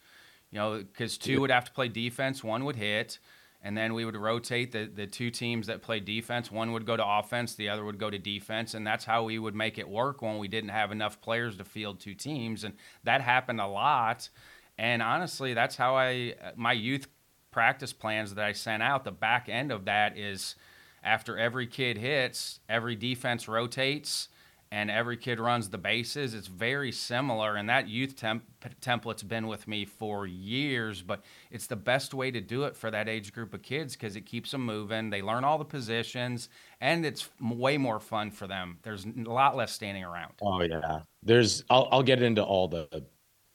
You 0.51 0.59
know, 0.59 0.79
because 0.79 1.17
two 1.17 1.41
would 1.41 1.51
have 1.51 1.65
to 1.67 1.73
play 1.73 1.89
defense, 1.89 2.43
one 2.43 2.65
would 2.65 2.77
hit, 2.77 3.19
and 3.63 3.77
then 3.77 3.95
we 3.95 4.05
would 4.05 4.17
rotate 4.17 4.73
the 4.73 4.91
the 4.93 5.07
two 5.07 5.31
teams 5.31 5.67
that 5.69 5.83
play 5.83 6.01
defense. 6.01 6.51
One 6.51 6.73
would 6.73 6.87
go 6.87 6.97
to 6.97 7.07
offense, 7.07 7.55
the 7.55 7.69
other 7.69 7.85
would 7.85 7.99
go 7.99 8.11
to 8.11 8.19
defense, 8.19 8.75
and 8.75 8.87
that's 8.87 9.05
how 9.05 9.25
we 9.25 9.39
would 9.39 9.55
make 9.55 9.79
it 9.79 9.89
work 9.89 10.23
when 10.23 10.39
we 10.39 10.49
didn't 10.49 10.71
have 10.71 10.91
enough 10.91 11.21
players 11.21 11.57
to 11.59 11.65
field 11.65 12.01
two 12.01 12.15
teams, 12.15 12.65
and 12.65 12.75
that 13.05 13.21
happened 13.21 13.61
a 13.61 13.67
lot. 13.69 14.29
And 14.77 15.03
honestly, 15.03 15.55
that's 15.55 15.77
how 15.77 15.95
I 15.95 16.35
uh, 16.43 16.51
my 16.57 16.73
youth 16.73 17.07
practice 17.51 17.93
plans 17.93 18.35
that 18.35 18.45
I 18.45 18.53
sent 18.53 18.83
out, 18.83 19.05
the 19.05 19.13
back 19.13 19.49
end 19.49 19.73
of 19.73 19.85
that 19.85 20.17
is 20.17 20.55
after 21.03 21.39
every 21.39 21.67
kid 21.67 21.99
hits, 21.99 22.61
every 22.69 22.95
defense 22.95 23.49
rotates 23.49 24.29
and 24.73 24.91
every 24.91 25.17
kid 25.17 25.41
runs 25.41 25.69
the 25.69 25.79
bases. 25.79 26.33
It's 26.33 26.47
very 26.47 26.93
similar, 26.93 27.57
and 27.57 27.69
that 27.69 27.89
youth 27.89 28.15
temp- 28.15 28.45
template's 28.81 29.23
been 29.23 29.49
with 29.49 29.67
me 29.67 29.85
for 29.85 30.27
years. 30.27 31.03
But 31.03 31.23
it's 31.51 31.67
the 31.67 31.77
best 31.77 32.15
way 32.15 32.31
to 32.31 32.41
do 32.41 32.65
it 32.65 32.77
for 32.77 32.91
that 32.91 33.09
age 33.09 33.33
group 33.33 33.53
of 33.53 33.63
kids 33.63 33.95
because 33.95 34.15
it 34.15 34.27
keeps 34.27 34.53
them 34.53 34.65
moving. 34.65 35.11
They 35.11 35.23
learn 35.23 35.43
all 35.43 35.59
the 35.59 35.65
positions, 35.65 36.49
and 36.81 37.05
it's 37.05 37.29
way 37.41 37.79
more 37.79 37.99
fun 37.99 38.31
for 38.31 38.47
them. 38.47 38.79
There's 38.83 39.05
a 39.05 39.31
lot 39.31 39.57
less 39.57 39.73
standing 39.73 40.05
around. 40.05 40.35
Oh 40.41 40.63
yeah, 40.63 41.01
there's. 41.23 41.65
I'll 41.69 41.89
I'll 41.91 42.03
get 42.03 42.23
into 42.23 42.45
all 42.45 42.69
the 42.69 43.05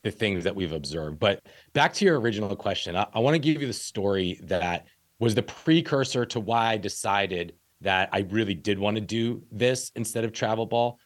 the 0.03 0.11
things 0.11 0.43
that 0.43 0.55
we've 0.55 0.73
observed, 0.73 1.17
but 1.17 1.41
back 1.73 1.91
to 1.91 2.05
your 2.05 2.19
original 2.19 2.55
question, 2.55 2.95
I, 2.95 3.07
I 3.13 3.19
want 3.19 3.33
to 3.33 3.39
give 3.39 3.59
you 3.59 3.67
the 3.67 3.73
story 3.73 4.39
that 4.43 4.85
was 5.17 5.33
the 5.33 5.41
precursor 5.41 6.25
to 6.27 6.39
why 6.39 6.67
I 6.67 6.77
decided 6.77 7.53
that 7.81 8.09
I 8.11 8.19
really 8.29 8.53
did 8.53 8.77
want 8.77 8.95
to 8.95 9.01
do 9.01 9.43
this 9.51 9.91
instead 9.95 10.23
of 10.23 10.31
travel 10.31 10.65
ball. 10.65 10.99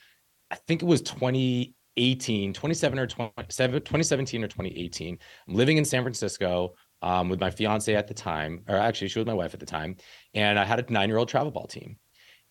I 0.52 0.56
think 0.56 0.82
it 0.82 0.86
was 0.86 1.02
2018, 1.02 2.54
27 2.54 3.00
or 3.00 3.08
2017 3.08 4.44
or 4.44 4.48
2018. 4.48 5.18
I'm 5.48 5.54
living 5.54 5.78
in 5.78 5.86
San 5.86 6.04
Francisco 6.04 6.76
um, 7.02 7.30
with 7.30 7.40
my 7.40 7.50
fiance 7.50 7.94
at 7.94 8.08
the 8.08 8.14
time, 8.14 8.64
or 8.68 8.76
actually 8.76 9.10
she 9.10 9.20
was 9.20 9.26
my 9.26 9.34
wife 9.34 9.54
at 9.54 9.60
the 9.60 9.66
time, 9.66 9.96
and 10.34 10.60
I 10.60 10.66
had 10.66 10.80
a 10.80 10.92
nine-year-old 10.92 11.30
travel 11.30 11.52
ball 11.52 11.68
team. 11.68 11.98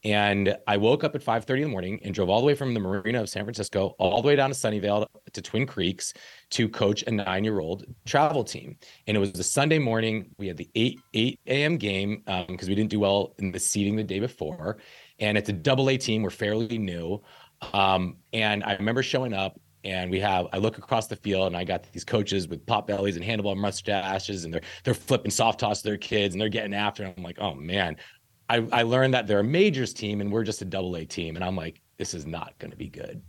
And 0.04 0.56
I 0.68 0.76
woke 0.76 1.02
up 1.02 1.16
at 1.16 1.24
5:30 1.24 1.56
in 1.56 1.62
the 1.62 1.68
morning 1.68 2.00
and 2.04 2.14
drove 2.14 2.28
all 2.28 2.40
the 2.40 2.46
way 2.46 2.54
from 2.54 2.72
the 2.72 2.78
marina 2.78 3.20
of 3.20 3.28
San 3.28 3.44
Francisco 3.44 3.96
all 3.98 4.22
the 4.22 4.28
way 4.28 4.36
down 4.36 4.48
to 4.48 4.54
Sunnyvale 4.54 5.06
to 5.32 5.42
Twin 5.42 5.66
Creeks 5.66 6.14
to 6.50 6.68
coach 6.68 7.02
a 7.02 7.10
nine-year-old 7.10 7.84
travel 8.06 8.44
team. 8.44 8.76
And 9.08 9.16
it 9.16 9.20
was 9.20 9.36
a 9.36 9.42
Sunday 9.42 9.80
morning. 9.80 10.30
We 10.38 10.46
had 10.46 10.56
the 10.56 10.70
8 10.76 11.00
8 11.14 11.40
a.m. 11.48 11.76
game 11.78 12.22
because 12.24 12.48
um, 12.48 12.68
we 12.68 12.76
didn't 12.76 12.90
do 12.90 13.00
well 13.00 13.34
in 13.38 13.50
the 13.50 13.58
seeding 13.58 13.96
the 13.96 14.04
day 14.04 14.20
before. 14.20 14.78
And 15.18 15.36
it's 15.36 15.48
a 15.48 15.52
double 15.52 15.90
A 15.90 15.96
team. 15.96 16.22
We're 16.22 16.30
fairly 16.30 16.78
new. 16.78 17.20
Um, 17.72 18.16
and 18.32 18.62
I 18.64 18.74
remember 18.74 19.02
showing 19.02 19.32
up 19.32 19.60
and 19.84 20.10
we 20.10 20.20
have 20.20 20.46
I 20.52 20.58
look 20.58 20.78
across 20.78 21.06
the 21.06 21.16
field 21.16 21.46
and 21.46 21.56
I 21.56 21.64
got 21.64 21.84
these 21.92 22.04
coaches 22.04 22.48
with 22.48 22.64
pop 22.66 22.86
bellies 22.86 23.16
and 23.16 23.24
handlebar 23.24 23.56
mustaches 23.56 24.44
and 24.44 24.52
they're 24.52 24.62
they're 24.84 24.94
flipping 24.94 25.30
soft 25.30 25.60
toss 25.60 25.82
to 25.82 25.88
their 25.88 25.96
kids 25.96 26.34
and 26.34 26.40
they're 26.40 26.48
getting 26.48 26.74
after 26.74 27.04
them. 27.04 27.14
I'm 27.16 27.22
like, 27.22 27.38
oh 27.40 27.54
man, 27.54 27.96
I, 28.48 28.66
I 28.72 28.82
learned 28.82 29.14
that 29.14 29.26
they're 29.26 29.40
a 29.40 29.44
majors 29.44 29.92
team 29.92 30.20
and 30.20 30.32
we're 30.32 30.44
just 30.44 30.62
a 30.62 30.64
double 30.64 30.96
A 30.96 31.04
team. 31.04 31.36
And 31.36 31.44
I'm 31.44 31.56
like, 31.56 31.80
this 31.96 32.14
is 32.14 32.26
not 32.26 32.58
going 32.58 32.70
to 32.70 32.76
be 32.76 32.88
good. 32.88 33.22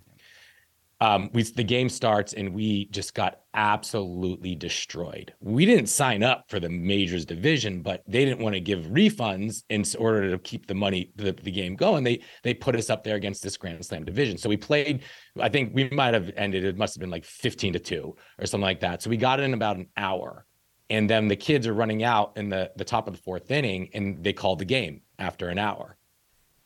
Um, 1.01 1.29
we 1.33 1.43
the 1.43 1.63
game 1.63 1.87
starts 1.87 2.33
and 2.33 2.53
we 2.53 2.85
just 2.87 3.13
got 3.13 3.39
absolutely 3.53 4.53
destroyed. 4.53 5.33
We 5.39 5.65
didn't 5.65 5.87
sign 5.87 6.23
up 6.23 6.43
for 6.49 6.59
the 6.59 6.67
majors 6.69 7.25
division, 7.25 7.81
but 7.81 8.03
they 8.05 8.25
didn't 8.25 8.41
want 8.43 8.55
to 8.55 8.59
give 8.59 8.85
refunds 8.87 9.63
in 9.69 9.85
order 9.97 10.29
to 10.29 10.37
keep 10.39 10.67
the 10.67 10.75
money 10.75 11.11
the, 11.15 11.31
the 11.31 11.51
game 11.51 11.75
going. 11.75 12.03
They 12.03 12.21
they 12.43 12.53
put 12.53 12.75
us 12.75 12.89
up 12.89 13.05
there 13.05 13.15
against 13.15 13.41
this 13.41 13.55
Grand 13.55 13.85
Slam 13.85 14.03
division. 14.03 14.37
So 14.37 14.49
we 14.49 14.57
played. 14.57 15.03
I 15.39 15.47
think 15.47 15.73
we 15.73 15.89
might 15.89 16.13
have 16.13 16.31
ended. 16.35 16.65
It 16.65 16.77
must 16.77 16.95
have 16.95 16.99
been 16.99 17.11
like 17.11 17.23
15 17.23 17.73
to 17.73 17.79
two 17.79 18.15
or 18.37 18.45
something 18.45 18.65
like 18.65 18.81
that. 18.81 19.01
So 19.01 19.09
we 19.09 19.15
got 19.15 19.39
it 19.39 19.43
in 19.43 19.53
about 19.53 19.77
an 19.77 19.87
hour 19.95 20.45
and 20.89 21.09
then 21.09 21.27
the 21.27 21.35
kids 21.35 21.67
are 21.67 21.73
running 21.73 22.03
out 22.03 22.33
in 22.35 22.49
the 22.49 22.71
the 22.75 22.83
top 22.83 23.07
of 23.07 23.13
the 23.13 23.21
fourth 23.21 23.49
inning 23.51 23.89
and 23.93 24.23
they 24.23 24.33
called 24.33 24.59
the 24.59 24.65
game 24.65 25.01
after 25.17 25.49
an 25.49 25.59
hour 25.59 25.97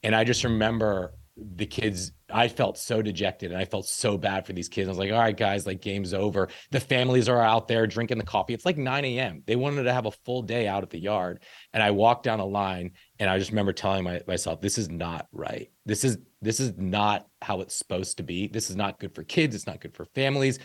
and 0.02 0.16
i 0.16 0.24
just 0.24 0.44
remember 0.44 1.14
the 1.36 1.66
kids 1.66 2.12
i 2.32 2.48
felt 2.48 2.78
so 2.78 3.02
dejected 3.02 3.52
and 3.52 3.60
i 3.60 3.66
felt 3.66 3.88
so 3.88 4.18
bad 4.20 4.46
for 4.46 4.54
these 4.54 4.70
kids. 4.70 4.88
I 4.88 4.92
was 4.92 5.00
like 5.00 5.12
all 5.12 5.18
right 5.18 5.36
guys 5.36 5.66
like 5.66 5.82
game's 5.82 6.14
over. 6.14 6.50
The 6.72 6.80
families 6.80 7.28
are 7.28 7.42
out 7.42 7.68
there 7.68 7.88
drinking 7.88 8.20
the 8.20 8.24
coffee. 8.24 8.54
It's 8.54 8.66
like 8.66 8.78
9 8.78 9.06
a.m 9.06 9.42
they 9.48 9.56
wanted 9.56 9.84
to 9.84 9.94
have 9.94 10.06
a 10.06 10.12
full 10.12 10.44
day 10.44 10.68
out 10.68 10.84
at 10.84 10.92
the 10.92 11.00
yard. 11.00 11.42
And 11.74 11.82
i 11.82 11.90
walked 11.90 12.24
down 12.24 12.40
a 12.40 12.46
line 12.46 12.92
and 13.18 13.30
i 13.30 13.40
just 13.40 13.50
remember 13.50 13.74
telling 13.74 14.04
my, 14.04 14.22
myself 14.28 14.62
this 14.62 14.78
is 14.78 14.90
not 14.90 15.28
right. 15.32 15.72
This 15.86 16.04
is 16.04 16.18
this 16.42 16.60
is 16.60 16.74
not 16.78 17.28
how 17.42 17.62
it's 17.62 17.76
supposed 17.76 18.18
to 18.18 18.24
be. 18.24 18.48
This 18.48 18.70
is 18.70 18.76
not 18.76 19.00
good 19.00 19.16
for 19.16 19.24
kids. 19.24 19.56
It's 19.56 19.68
not 19.68 19.82
good 19.82 19.96
for 19.96 20.06
families. 20.06 20.60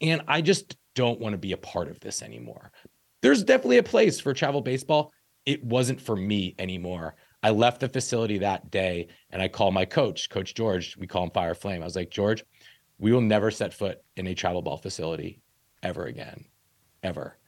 And 0.00 0.22
i 0.26 0.40
just 0.40 0.76
don't 0.96 1.20
want 1.20 1.34
to 1.34 1.38
be 1.38 1.52
a 1.52 1.56
part 1.56 1.88
of 1.88 2.00
this 2.00 2.22
anymore. 2.22 2.72
There's 3.22 3.44
definitely 3.44 3.78
a 3.78 3.84
place 3.84 4.18
for 4.18 4.34
travel 4.34 4.62
baseball. 4.62 5.12
It 5.46 5.62
wasn't 5.62 6.00
for 6.00 6.16
me 6.16 6.56
anymore. 6.58 7.14
I 7.42 7.50
left 7.50 7.80
the 7.80 7.88
facility 7.88 8.38
that 8.38 8.70
day 8.70 9.08
and 9.30 9.40
I 9.40 9.48
called 9.48 9.74
my 9.74 9.84
coach, 9.84 10.28
Coach 10.28 10.54
George. 10.54 10.96
We 10.96 11.06
call 11.06 11.24
him 11.24 11.30
Fire 11.30 11.54
Flame. 11.54 11.82
I 11.82 11.84
was 11.84 11.96
like, 11.96 12.10
George, 12.10 12.44
we 12.98 13.12
will 13.12 13.20
never 13.20 13.50
set 13.50 13.72
foot 13.72 14.02
in 14.16 14.26
a 14.26 14.34
travel 14.34 14.62
ball 14.62 14.76
facility 14.76 15.40
ever 15.82 16.06
again, 16.06 16.44
ever 17.02 17.38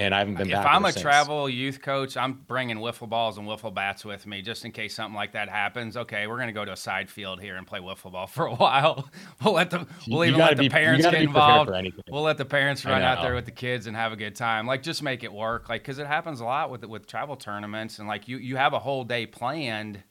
and 0.00 0.14
I 0.14 0.20
haven't 0.20 0.36
been 0.36 0.46
if 0.46 0.54
back. 0.54 0.64
If 0.64 0.72
I'm 0.72 0.84
a 0.86 0.92
since. 0.92 1.02
travel 1.02 1.48
youth 1.48 1.82
coach, 1.82 2.16
I'm 2.16 2.32
bringing 2.46 2.78
wiffle 2.78 3.08
balls 3.08 3.36
and 3.36 3.46
wiffle 3.46 3.72
bats 3.72 4.02
with 4.02 4.26
me 4.26 4.40
just 4.40 4.64
in 4.64 4.72
case 4.72 4.94
something 4.94 5.14
like 5.14 5.32
that 5.32 5.50
happens. 5.50 5.94
Okay, 5.94 6.26
we're 6.26 6.38
gonna 6.38 6.52
go 6.52 6.64
to 6.64 6.72
a 6.72 6.76
side 6.76 7.10
field 7.10 7.40
here 7.40 7.56
and 7.56 7.66
play 7.66 7.80
wiffle 7.80 8.10
ball 8.10 8.26
for 8.26 8.46
a 8.46 8.54
while. 8.56 9.10
We'll 9.44 9.54
let 9.54 9.68
the 9.68 9.86
we'll 10.08 10.24
even 10.24 10.40
let 10.40 10.56
the 10.56 10.64
be, 10.64 10.68
parents 10.70 11.04
get 11.04 11.14
involved. 11.14 11.70
We'll 12.08 12.22
let 12.22 12.38
the 12.38 12.46
parents 12.46 12.84
run 12.84 13.02
out 13.02 13.20
there 13.22 13.34
with 13.34 13.44
the 13.44 13.50
kids 13.50 13.86
and 13.86 13.94
have 13.94 14.12
a 14.12 14.16
good 14.16 14.34
time. 14.34 14.66
Like 14.66 14.82
just 14.82 15.02
make 15.02 15.22
it 15.22 15.32
work. 15.32 15.68
Like 15.68 15.82
because 15.82 15.98
it 15.98 16.06
happens 16.06 16.40
a 16.40 16.44
lot 16.44 16.70
with 16.70 16.84
with 16.84 17.06
travel 17.06 17.36
tournaments 17.36 17.98
and 17.98 18.08
like 18.08 18.26
you 18.26 18.38
you 18.38 18.56
have 18.56 18.72
a 18.72 18.78
whole 18.78 19.04
day 19.04 19.26
planned. 19.26 20.02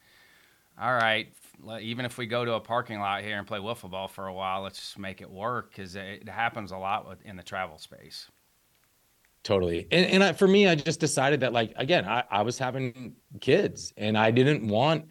All 0.80 0.94
right, 0.94 1.28
even 1.82 2.06
if 2.06 2.18
we 2.18 2.26
go 2.28 2.46
to 2.46 2.54
a 2.54 2.60
parking 2.62 3.00
lot 3.00 3.24
here 3.24 3.38
and 3.38 3.46
play 3.46 3.60
wiffle 3.60 3.90
ball 3.90 4.08
for 4.08 4.28
a 4.28 4.34
while, 4.34 4.62
let's 4.62 4.80
just 4.80 5.00
make 5.00 5.20
it 5.20 5.30
work 5.30 5.72
because 5.72 5.96
it 5.96 6.30
happens 6.30 6.72
a 6.72 6.78
lot 6.78 7.18
in 7.26 7.36
the 7.36 7.44
travel 7.44 7.78
space 7.80 8.30
totally. 9.44 9.88
And, 9.92 10.06
and 10.06 10.24
I, 10.24 10.34
for 10.34 10.48
me 10.48 10.68
i 10.68 10.76
just 10.76 11.00
decided 11.00 11.42
that 11.42 11.54
like 11.54 11.74
again 11.76 12.06
I, 12.06 12.24
I 12.30 12.42
was 12.42 12.58
having 12.58 13.14
kids 13.42 13.94
and 13.98 14.18
i 14.18 14.32
didn't 14.32 14.68
want 14.68 15.06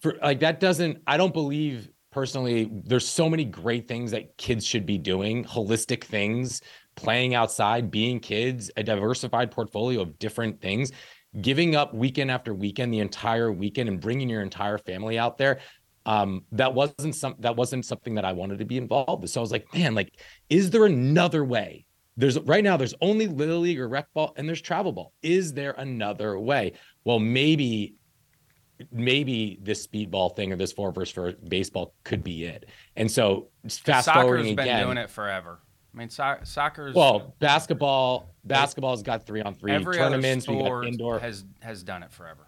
for 0.00 0.16
like 0.22 0.40
that 0.40 0.60
doesn't 0.60 0.98
i 1.06 1.16
don't 1.16 1.32
believe 1.32 1.88
personally 2.12 2.70
there's 2.84 3.08
so 3.08 3.28
many 3.28 3.44
great 3.44 3.88
things 3.88 4.10
that 4.10 4.36
kids 4.36 4.66
should 4.66 4.84
be 4.84 4.98
doing 4.98 5.44
holistic 5.44 6.04
things 6.04 6.60
playing 6.96 7.34
outside 7.34 7.90
being 7.90 8.20
kids 8.20 8.70
a 8.76 8.82
diversified 8.82 9.50
portfolio 9.50 10.02
of 10.02 10.18
different 10.18 10.60
things. 10.60 10.92
Giving 11.40 11.76
up 11.76 11.94
weekend 11.94 12.30
after 12.30 12.52
weekend 12.52 12.92
the 12.92 12.98
entire 12.98 13.52
weekend 13.52 13.88
and 13.88 14.00
bringing 14.00 14.28
your 14.28 14.42
entire 14.42 14.78
family 14.78 15.18
out 15.18 15.38
there 15.38 15.60
um 16.06 16.44
that 16.50 16.72
wasn't 16.72 17.14
some 17.14 17.34
that 17.40 17.54
wasn't 17.54 17.84
something 17.84 18.14
that 18.14 18.24
i 18.24 18.32
wanted 18.32 18.58
to 18.58 18.64
be 18.64 18.78
involved 18.78 19.22
with. 19.22 19.30
So 19.30 19.40
i 19.40 19.42
was 19.42 19.52
like 19.52 19.72
man 19.74 19.94
like 19.94 20.18
is 20.48 20.70
there 20.70 20.86
another 20.86 21.44
way 21.44 21.84
there's 22.20 22.38
right 22.40 22.62
now 22.62 22.76
there's 22.76 22.94
only 23.00 23.26
little 23.26 23.60
league 23.60 23.80
or 23.80 23.88
rec 23.88 24.12
ball 24.12 24.34
and 24.36 24.46
there's 24.46 24.60
travel 24.60 24.92
ball. 24.92 25.14
Is 25.22 25.54
there 25.54 25.72
another 25.72 26.38
way? 26.38 26.74
Well 27.04 27.18
maybe 27.18 27.94
maybe 28.92 29.58
this 29.62 29.86
speedball 29.86 30.36
thing 30.36 30.52
or 30.52 30.56
this 30.56 30.72
four 30.72 30.92
versus 30.92 31.14
four 31.14 31.32
baseball 31.48 31.94
could 32.04 32.22
be 32.22 32.44
it. 32.44 32.66
And 32.96 33.10
so 33.10 33.48
fast 33.68 34.06
Soccer's 34.06 34.22
forwarding 34.22 34.56
been 34.56 34.66
again 34.66 34.84
doing 34.84 34.98
it 34.98 35.10
forever. 35.10 35.60
I 35.94 35.98
mean 35.98 36.10
so- 36.10 36.38
soccer's 36.44 36.94
well 36.94 37.34
basketball 37.40 38.34
basketball's 38.44 39.02
got 39.02 39.26
three 39.26 39.40
on 39.40 39.54
three 39.54 39.72
tournaments 39.72 40.46
other 40.46 40.58
sport 40.58 40.86
indoor 40.86 41.18
has 41.18 41.44
has 41.60 41.82
done 41.82 42.02
it 42.02 42.12
forever. 42.12 42.46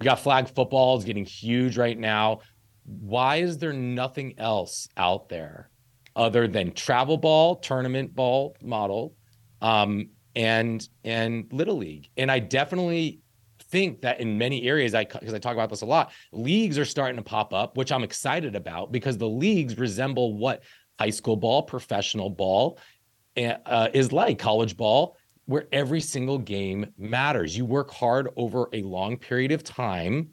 We 0.00 0.04
got 0.04 0.18
flag 0.18 0.48
football 0.48 0.98
is 0.98 1.04
getting 1.04 1.24
huge 1.24 1.78
right 1.78 1.98
now. 1.98 2.40
Why 2.84 3.36
is 3.36 3.58
there 3.58 3.72
nothing 3.72 4.34
else 4.38 4.88
out 4.96 5.28
there 5.28 5.70
other 6.16 6.46
than 6.46 6.72
travel 6.72 7.16
ball, 7.16 7.56
tournament 7.56 8.14
ball 8.14 8.56
model, 8.62 9.14
um, 9.60 10.10
and 10.34 10.88
and 11.04 11.46
little 11.52 11.76
league. 11.76 12.08
And 12.16 12.30
I 12.30 12.38
definitely 12.38 13.20
think 13.70 14.02
that 14.02 14.20
in 14.20 14.38
many 14.38 14.64
areas, 14.68 14.94
I 14.94 15.04
because 15.04 15.34
I 15.34 15.38
talk 15.38 15.54
about 15.54 15.70
this 15.70 15.82
a 15.82 15.86
lot, 15.86 16.12
leagues 16.32 16.78
are 16.78 16.84
starting 16.84 17.16
to 17.16 17.22
pop 17.22 17.52
up, 17.54 17.76
which 17.76 17.92
I'm 17.92 18.04
excited 18.04 18.54
about 18.54 18.92
because 18.92 19.18
the 19.18 19.28
leagues 19.28 19.78
resemble 19.78 20.36
what 20.36 20.62
high 20.98 21.10
school 21.10 21.36
ball, 21.36 21.62
professional 21.62 22.30
ball 22.30 22.78
eh, 23.36 23.56
uh, 23.66 23.88
is 23.92 24.12
like, 24.12 24.38
college 24.38 24.76
ball, 24.76 25.16
where 25.46 25.66
every 25.72 26.00
single 26.00 26.38
game 26.38 26.92
matters. 26.98 27.56
You 27.56 27.64
work 27.64 27.90
hard 27.90 28.28
over 28.36 28.68
a 28.72 28.82
long 28.82 29.16
period 29.16 29.52
of 29.52 29.64
time 29.64 30.30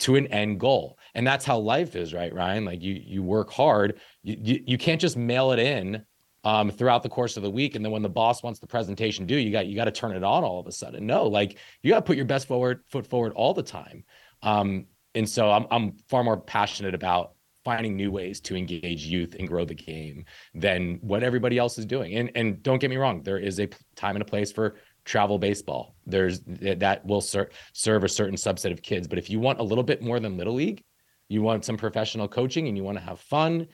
to 0.00 0.16
an 0.16 0.26
end 0.28 0.60
goal. 0.60 0.98
And 1.14 1.26
that's 1.26 1.44
how 1.44 1.58
life 1.58 1.96
is 1.96 2.12
right 2.14 2.32
ryan? 2.32 2.64
Like 2.64 2.82
you 2.82 3.00
you 3.04 3.22
work 3.22 3.50
hard. 3.50 4.00
You 4.22 4.36
you, 4.38 4.62
you 4.66 4.78
can't 4.78 5.00
just 5.00 5.16
mail 5.16 5.52
it 5.52 5.58
in 5.58 6.04
um, 6.44 6.70
throughout 6.70 7.02
the 7.02 7.08
course 7.08 7.36
of 7.36 7.42
the 7.42 7.50
week 7.50 7.74
and 7.74 7.84
then 7.84 7.92
when 7.92 8.02
the 8.02 8.08
boss 8.08 8.42
wants 8.42 8.60
the 8.60 8.66
presentation 8.66 9.26
due 9.26 9.36
you 9.36 9.52
got 9.52 9.66
you 9.66 9.76
got 9.76 9.84
to 9.84 9.90
turn 9.90 10.12
it 10.12 10.24
on 10.24 10.44
all 10.44 10.60
of 10.60 10.66
a 10.66 10.72
sudden. 10.72 11.06
No 11.06 11.24
like 11.24 11.58
you 11.82 11.90
got 11.90 12.00
to 12.00 12.02
put 12.02 12.16
your 12.16 12.26
best 12.26 12.48
forward 12.48 12.82
foot 12.88 13.06
forward 13.06 13.32
all 13.34 13.54
the 13.54 13.62
time. 13.62 14.04
Um, 14.42 14.86
and 15.14 15.28
so 15.28 15.50
I'm, 15.50 15.66
I'm 15.70 15.96
far 16.08 16.22
more 16.22 16.40
passionate 16.40 16.94
about 16.94 17.32
finding 17.64 17.94
new 17.94 18.10
ways 18.10 18.40
to 18.40 18.56
engage 18.56 19.04
youth 19.04 19.34
and 19.38 19.46
grow 19.46 19.64
the 19.64 19.74
game 19.74 20.24
than 20.54 20.98
what 21.02 21.22
everybody 21.22 21.58
else 21.58 21.78
is 21.78 21.86
doing. 21.86 22.14
And 22.14 22.30
and 22.34 22.62
don't 22.62 22.78
get 22.78 22.90
me 22.90 22.96
wrong 22.96 23.22
there 23.22 23.38
is 23.38 23.58
a 23.60 23.68
time 23.96 24.16
and 24.16 24.22
a 24.22 24.26
place 24.26 24.52
for 24.52 24.76
travel 25.04 25.38
baseball. 25.38 25.94
There's 26.06 26.40
that 26.46 27.04
will 27.04 27.20
ser- 27.20 27.50
serve 27.72 28.04
a 28.04 28.08
certain 28.08 28.36
subset 28.36 28.72
of 28.72 28.82
kids. 28.82 29.08
But 29.08 29.18
if 29.18 29.30
you 29.30 29.40
want 29.40 29.60
a 29.60 29.62
little 29.62 29.84
bit 29.84 30.02
more 30.02 30.20
than 30.20 30.36
little 30.36 30.54
league, 30.54 30.82
you 31.28 31.42
want 31.42 31.64
some 31.64 31.76
professional 31.76 32.28
coaching 32.28 32.68
and 32.68 32.76
you 32.76 32.84
want 32.84 32.98
to 32.98 33.04
have 33.04 33.20
fun, 33.20 33.66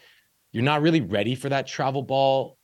you're 0.53 0.63
not 0.63 0.83
really 0.83 1.01
ready 1.01 1.35
for 1.35 1.49
that 1.49 1.67
travel 1.67 2.03
ball 2.03 2.59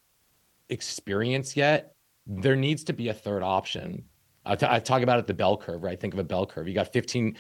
experience 0.69 1.57
yet. 1.57 1.95
There 2.27 2.57
needs 2.57 2.85
to 2.85 2.93
be 2.93 3.09
a 3.09 3.15
third 3.15 3.43
option. 3.43 4.05
I, 4.45 4.57
t- 4.57 4.67
I 4.69 4.81
talk 4.81 5.03
about 5.03 5.19
it 5.19 5.27
the 5.27 5.35
bell 5.35 5.57
curve, 5.57 5.83
right? 5.83 5.99
Think 5.99 6.15
of 6.15 6.21
a 6.21 6.25
bell 6.25 6.47
curve. 6.47 6.67
You 6.67 6.75
got 6.75 6.93
15% 6.93 7.37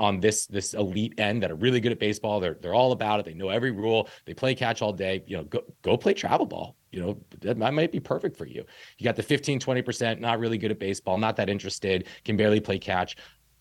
on 0.00 0.20
this 0.20 0.46
this 0.46 0.74
elite 0.74 1.14
end 1.18 1.42
that 1.42 1.50
are 1.50 1.54
really 1.54 1.80
good 1.80 1.92
at 1.92 2.00
baseball. 2.00 2.40
They're 2.40 2.58
they're 2.60 2.74
all 2.74 2.92
about 2.92 3.20
it. 3.20 3.26
They 3.26 3.34
know 3.34 3.48
every 3.48 3.70
rule. 3.70 4.08
They 4.24 4.34
play 4.34 4.54
catch 4.54 4.82
all 4.82 4.92
day. 4.92 5.22
You 5.26 5.38
know, 5.38 5.44
go 5.44 5.62
go 5.82 5.96
play 5.96 6.14
travel 6.14 6.46
ball. 6.46 6.76
You 6.90 7.00
know, 7.00 7.18
that 7.40 7.56
might 7.56 7.92
be 7.92 8.00
perfect 8.00 8.36
for 8.36 8.46
you. 8.46 8.64
You 8.98 9.04
got 9.04 9.16
the 9.16 9.22
15, 9.22 9.58
20%, 9.58 10.20
not 10.20 10.38
really 10.38 10.58
good 10.58 10.70
at 10.70 10.78
baseball, 10.78 11.16
not 11.16 11.36
that 11.36 11.48
interested, 11.48 12.06
can 12.24 12.36
barely 12.36 12.60
play 12.60 12.78
catch. 12.78 13.16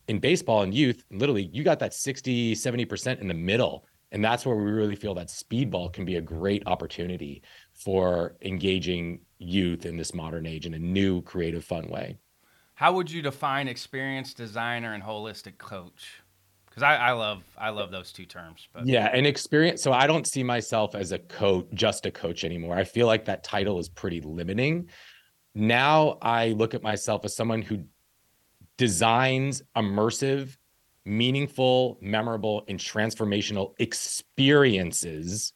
In 0.10 0.20
baseball 0.20 0.64
and 0.64 0.74
youth, 0.74 1.06
literally, 1.12 1.50
you 1.54 1.64
got 1.64 1.80
that 1.80 1.94
60, 1.94 2.54
70% 2.56 3.22
in 3.22 3.30
the 3.30 3.34
middle. 3.34 3.86
And 4.12 4.22
that's 4.22 4.46
where 4.46 4.58
we 4.58 4.70
really 4.70 4.98
feel 4.98 5.14
that 5.16 5.28
speedball 5.28 5.94
can 5.94 6.04
be 6.04 6.18
a 6.18 6.22
great 6.22 6.64
opportunity 6.66 7.42
for 7.74 8.36
engaging 8.42 9.22
youth 9.40 9.86
in 9.86 9.96
this 9.96 10.14
modern 10.14 10.46
age 10.46 10.66
in 10.66 10.74
a 10.74 10.80
new, 10.80 11.22
creative, 11.22 11.64
fun 11.64 11.88
way. 11.88 12.18
How 12.82 12.92
would 12.94 13.12
you 13.12 13.22
define 13.22 13.68
experienced 13.68 14.38
designer 14.38 14.96
and 14.96 15.04
holistic 15.04 15.60
coach? 15.60 16.24
Because 16.66 16.82
I, 16.82 16.96
I, 16.96 17.12
love 17.12 17.44
I 17.56 17.70
love 17.70 17.92
those 17.92 18.12
two 18.12 18.26
terms. 18.26 18.68
But 18.74 18.88
yeah, 18.88 19.08
and 19.14 19.28
experience. 19.28 19.84
So 19.84 19.94
I 19.94 20.08
don't 20.08 20.26
see 20.26 20.42
myself 20.42 20.96
as 20.96 21.12
a 21.12 21.20
coach, 21.20 21.68
just 21.76 22.08
a 22.08 22.12
coach 22.12 22.44
anymore. 22.44 22.76
I 22.76 22.84
feel 22.84 23.06
like 23.06 23.26
that 23.26 23.44
title 23.44 23.78
is 23.78 23.88
pretty 23.88 24.20
limiting. 24.22 24.90
Now 25.54 26.18
I 26.24 26.54
look 26.54 26.74
at 26.74 26.82
myself 26.82 27.24
as 27.24 27.36
someone 27.36 27.62
who 27.62 27.84
designs 28.80 29.62
immersive, 29.78 30.58
meaningful, 31.06 32.00
memorable, 32.02 32.64
and 32.68 32.80
transformational 32.80 33.76
experiences 33.78 35.54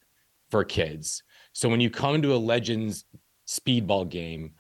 for 0.51 0.63
kids. 0.63 1.23
So 1.53 1.69
when 1.69 1.81
you 1.81 1.89
come 1.89 2.21
to 2.21 2.35
a 2.35 2.37
Legends 2.37 3.05
speedball 3.47 4.07
game 4.07 4.51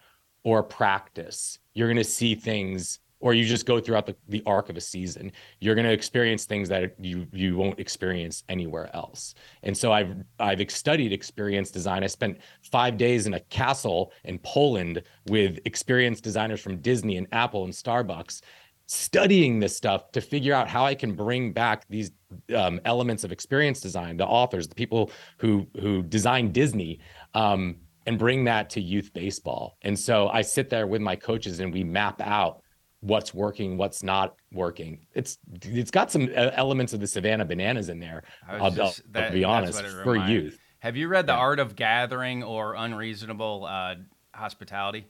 or 0.45 0.63
practice, 0.63 1.59
you're 1.73 1.87
going 1.87 1.97
to 1.97 2.03
see 2.03 2.35
things 2.35 2.99
or 3.19 3.33
you 3.33 3.43
just 3.43 3.65
go 3.65 3.79
throughout 3.79 4.05
the, 4.05 4.15
the 4.27 4.43
arc 4.45 4.69
of 4.69 4.77
a 4.77 4.81
season 4.81 5.31
you're 5.59 5.73
going 5.73 5.87
to 5.87 5.91
experience 5.91 6.45
things 6.45 6.69
that 6.69 6.93
you 6.99 7.25
you 7.31 7.57
won't 7.57 7.79
experience 7.79 8.43
anywhere 8.49 8.93
else. 8.95 9.33
And 9.63 9.75
so 9.75 9.91
i've 9.91 10.15
i've 10.39 10.63
studied 10.69 11.11
experience 11.11 11.71
design. 11.71 12.03
I 12.03 12.07
spent 12.07 12.37
five 12.61 12.97
days 12.97 13.25
in 13.25 13.33
a 13.33 13.39
castle 13.39 14.11
in 14.25 14.37
poland 14.39 15.01
with 15.27 15.59
experienced 15.65 16.23
designers 16.23 16.61
from 16.61 16.77
disney 16.77 17.17
and 17.17 17.27
apple 17.31 17.63
and 17.63 17.73
starbucks 17.73 18.41
studying 18.87 19.59
this 19.59 19.75
stuff 19.75 20.11
to 20.11 20.21
figure 20.21 20.53
out 20.53 20.67
how 20.67 20.85
i 20.85 20.93
can 20.93 21.15
bring 21.15 21.51
back 21.51 21.87
these 21.89 22.11
um, 22.55 22.79
elements 22.85 23.23
of 23.23 23.31
experience 23.31 23.79
design 23.79 24.15
the 24.17 24.25
authors 24.25 24.67
the 24.67 24.75
people 24.75 25.09
who 25.39 25.65
who 25.79 26.03
designed 26.03 26.53
disney 26.53 26.99
um, 27.33 27.77
and 28.05 28.19
bring 28.19 28.43
that 28.45 28.69
to 28.71 28.81
youth 28.81 29.11
baseball. 29.13 29.77
And 29.81 29.97
so 29.97 30.29
I 30.29 30.41
sit 30.41 30.69
there 30.69 30.87
with 30.87 31.01
my 31.01 31.15
coaches 31.15 31.59
and 31.59 31.73
we 31.73 31.83
map 31.83 32.21
out 32.21 32.61
what's 33.01 33.33
working, 33.33 33.77
what's 33.77 34.03
not 34.03 34.35
working. 34.51 35.05
It's 35.13 35.37
it's 35.63 35.91
got 35.91 36.11
some 36.11 36.29
elements 36.29 36.93
of 36.93 36.99
the 36.99 37.07
Savannah 37.07 37.45
Bananas 37.45 37.89
in 37.89 37.99
there. 37.99 38.23
I'll, 38.47 38.71
just, 38.71 39.01
I'll, 39.05 39.11
that, 39.13 39.23
I'll, 39.25 39.31
be 39.31 39.43
honest 39.43 39.81
for 40.03 40.15
youth. 40.15 40.59
Have 40.79 40.95
you 40.95 41.07
read 41.07 41.25
The 41.25 41.33
yeah. 41.33 41.39
Art 41.39 41.59
of 41.59 41.75
Gathering 41.75 42.43
or 42.43 42.75
Unreasonable 42.75 43.65
uh, 43.67 43.95
Hospitality? 44.33 45.05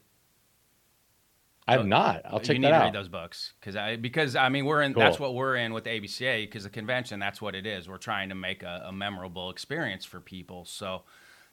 I've 1.68 1.84
not. 1.84 2.22
I'll 2.24 2.38
check 2.38 2.56
you 2.56 2.62
that 2.62 2.72
out. 2.72 2.76
You 2.78 2.78
need 2.78 2.78
to 2.78 2.84
read 2.84 2.94
those 2.94 3.08
books 3.08 3.54
because 3.60 3.74
I 3.74 3.96
because 3.96 4.36
I 4.36 4.48
mean 4.48 4.66
we're 4.66 4.82
in. 4.82 4.94
Cool. 4.94 5.02
That's 5.02 5.18
what 5.18 5.34
we're 5.34 5.56
in 5.56 5.72
with 5.72 5.84
the 5.84 5.90
ABCA 5.90 6.44
because 6.46 6.62
the 6.62 6.70
convention. 6.70 7.18
That's 7.18 7.42
what 7.42 7.54
it 7.54 7.66
is. 7.66 7.88
We're 7.88 7.98
trying 7.98 8.28
to 8.28 8.36
make 8.36 8.62
a, 8.62 8.84
a 8.86 8.92
memorable 8.92 9.50
experience 9.50 10.04
for 10.04 10.20
people. 10.20 10.64
So 10.64 11.02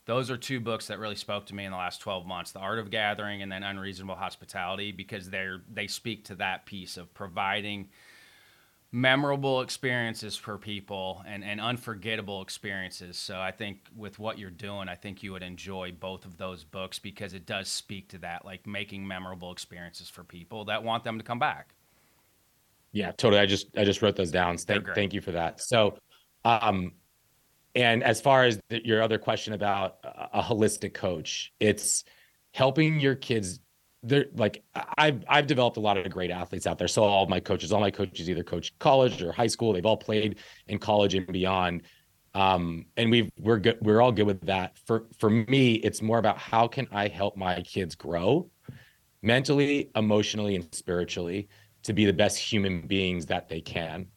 those 0.06 0.30
are 0.30 0.38
two 0.38 0.60
books 0.60 0.88
that 0.88 1.00
really 1.00 1.16
spoke 1.16 1.46
to 1.46 1.56
me 1.56 1.66
in 1.66 1.72
the 1.72 1.78
last 1.78 2.02
12 2.02 2.26
months 2.26 2.52
the 2.52 2.60
art 2.60 2.80
of 2.80 2.90
gathering 2.90 3.42
and 3.42 3.52
then 3.52 3.64
unreasonable 3.64 4.16
hospitality 4.16 4.92
because 4.92 5.30
they're 5.30 5.62
they 5.72 5.88
speak 5.88 6.26
to 6.26 6.36
that 6.36 6.66
piece 6.66 6.98
of 6.98 7.14
providing 7.14 7.88
memorable 8.92 9.62
experiences 9.62 10.38
for 10.38 10.56
people 10.56 11.24
and, 11.26 11.44
and 11.44 11.60
unforgettable 11.60 12.44
experiences. 12.44 13.18
So 13.18 13.40
i 13.40 13.52
think 13.52 13.80
with 13.96 14.20
what 14.20 14.38
you're 14.38 14.52
doing 14.52 14.88
i 14.88 14.96
think 14.96 15.24
you 15.24 15.32
would 15.32 15.42
enjoy 15.42 15.92
both 16.00 16.26
of 16.26 16.38
those 16.38 16.64
books 16.64 17.00
because 17.00 17.34
it 17.34 17.48
does 17.48 17.68
speak 17.68 18.10
to 18.10 18.20
that 18.20 18.46
like 18.46 18.68
making 18.68 19.08
memorable 19.08 19.52
experiences 19.52 20.10
for 20.10 20.24
people 20.24 20.66
that 20.66 20.84
want 20.84 21.04
them 21.04 21.18
to 21.18 21.24
come 21.24 21.40
back. 21.40 21.74
Yeah 22.92 23.12
totally. 23.12 23.42
I 23.42 23.46
just 23.46 23.68
i 23.78 23.84
just 23.84 24.02
wrote 24.02 24.16
those 24.16 24.32
down. 24.32 24.58
Thank, 24.58 24.88
thank 24.94 25.14
you 25.14 25.22
for 25.22 25.32
that. 25.32 25.60
So 25.62 25.98
um 26.46 26.92
and 27.76 28.04
as 28.04 28.22
far 28.22 28.44
as 28.44 28.60
the, 28.70 28.86
your 28.86 29.02
other 29.02 29.18
question 29.18 29.54
about 29.54 29.98
a, 30.04 30.40
a 30.40 30.42
holistic 30.42 30.94
coach, 30.94 31.52
it's 31.60 32.04
helping 32.52 33.00
your 33.00 33.16
kids 33.16 33.60
they're 34.04 34.26
like 34.36 34.64
I've 34.98 35.24
I've 35.28 35.48
developed 35.48 35.78
a 35.78 35.80
lot 35.80 35.98
of 35.98 36.10
great 36.12 36.30
athletes 36.30 36.68
out 36.68 36.78
there. 36.78 36.90
So 36.90 37.04
all 37.04 37.26
my 37.28 37.40
coaches, 37.40 37.72
all 37.72 37.80
my 37.80 37.92
coaches 37.92 38.30
either 38.30 38.44
coach 38.44 38.78
college 38.78 39.22
or 39.22 39.32
high 39.32 39.48
school. 39.48 39.74
They've 39.74 39.86
all 39.86 39.98
played 39.98 40.40
in 40.68 40.78
college 40.78 41.16
and 41.16 41.26
beyond. 41.26 41.84
Um, 42.36 42.86
and 42.98 43.10
we 43.10 43.32
we're 43.40 43.60
good. 43.60 43.78
We're 43.82 44.02
all 44.02 44.12
good 44.12 44.28
with 44.28 44.42
that. 44.42 44.78
For 44.86 45.06
for 45.20 45.30
me, 45.30 45.76
it's 45.76 46.02
more 46.02 46.18
about 46.18 46.38
how 46.38 46.68
can 46.68 46.88
I 46.92 47.08
help 47.08 47.38
my 47.38 47.62
kids 47.62 47.96
grow 47.96 48.50
mentally, 49.22 49.90
emotionally, 49.96 50.56
and 50.56 50.68
spiritually 50.76 51.48
to 51.84 51.94
be 51.94 52.06
the 52.06 52.14
best 52.14 52.38
human 52.38 52.82
beings 52.82 53.26
that 53.28 53.48
they 53.48 53.62
can. 53.62 54.08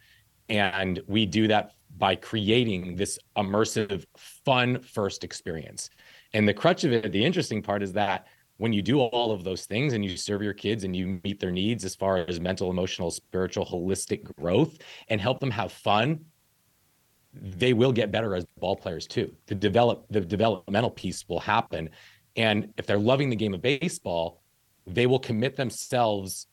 And 0.48 1.00
we 1.06 1.26
do 1.26 1.46
that 1.48 1.75
by 1.98 2.14
creating 2.14 2.96
this 2.96 3.18
immersive, 3.36 4.04
fun 4.16 4.80
first 4.80 5.24
experience. 5.24 5.90
And 6.32 6.46
the 6.46 6.54
crutch 6.54 6.84
of 6.84 6.92
it, 6.92 7.12
the 7.12 7.24
interesting 7.24 7.62
part 7.62 7.82
is 7.82 7.92
that 7.94 8.26
when 8.58 8.72
you 8.72 8.82
do 8.82 9.00
all 9.00 9.32
of 9.32 9.44
those 9.44 9.66
things 9.66 9.92
and 9.92 10.04
you 10.04 10.16
serve 10.16 10.42
your 10.42 10.54
kids 10.54 10.84
and 10.84 10.96
you 10.96 11.20
meet 11.24 11.40
their 11.40 11.50
needs 11.50 11.84
as 11.84 11.94
far 11.94 12.18
as 12.18 12.40
mental, 12.40 12.70
emotional, 12.70 13.10
spiritual, 13.10 13.66
holistic 13.66 14.24
growth 14.36 14.78
and 15.08 15.20
help 15.20 15.40
them 15.40 15.50
have 15.50 15.72
fun, 15.72 16.24
they 17.34 17.74
will 17.74 17.92
get 17.92 18.10
better 18.10 18.34
as 18.34 18.46
ball 18.58 18.76
players 18.76 19.06
too. 19.06 19.34
The 19.46 19.54
develop 19.54 20.06
the 20.08 20.20
developmental 20.20 20.90
piece 20.90 21.28
will 21.28 21.40
happen. 21.40 21.90
And 22.34 22.72
if 22.78 22.86
they're 22.86 22.98
loving 22.98 23.28
the 23.28 23.36
game 23.36 23.52
of 23.52 23.60
baseball, 23.60 24.42
they 24.86 25.06
will 25.06 25.18
commit 25.18 25.56
themselves 25.56 26.46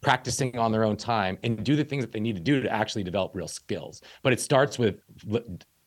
practicing 0.00 0.56
on 0.58 0.70
their 0.72 0.84
own 0.84 0.96
time 0.96 1.38
and 1.42 1.64
do 1.64 1.74
the 1.76 1.84
things 1.84 2.04
that 2.04 2.12
they 2.12 2.20
need 2.20 2.36
to 2.36 2.42
do 2.42 2.60
to 2.60 2.72
actually 2.72 3.02
develop 3.02 3.32
real 3.34 3.48
skills. 3.48 4.00
But 4.22 4.32
it 4.32 4.40
starts 4.40 4.78
with 4.78 5.00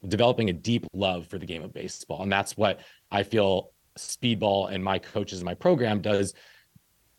developing 0.07 0.49
a 0.49 0.53
deep 0.53 0.85
love 0.93 1.27
for 1.27 1.37
the 1.37 1.45
game 1.45 1.63
of 1.63 1.73
baseball. 1.73 2.23
And 2.23 2.31
that's 2.31 2.57
what 2.57 2.79
I 3.11 3.23
feel 3.23 3.71
speedball 3.97 4.71
and 4.71 4.83
my 4.83 4.99
coaches 4.99 5.39
in 5.39 5.45
my 5.45 5.53
program 5.53 6.01
does 6.01 6.33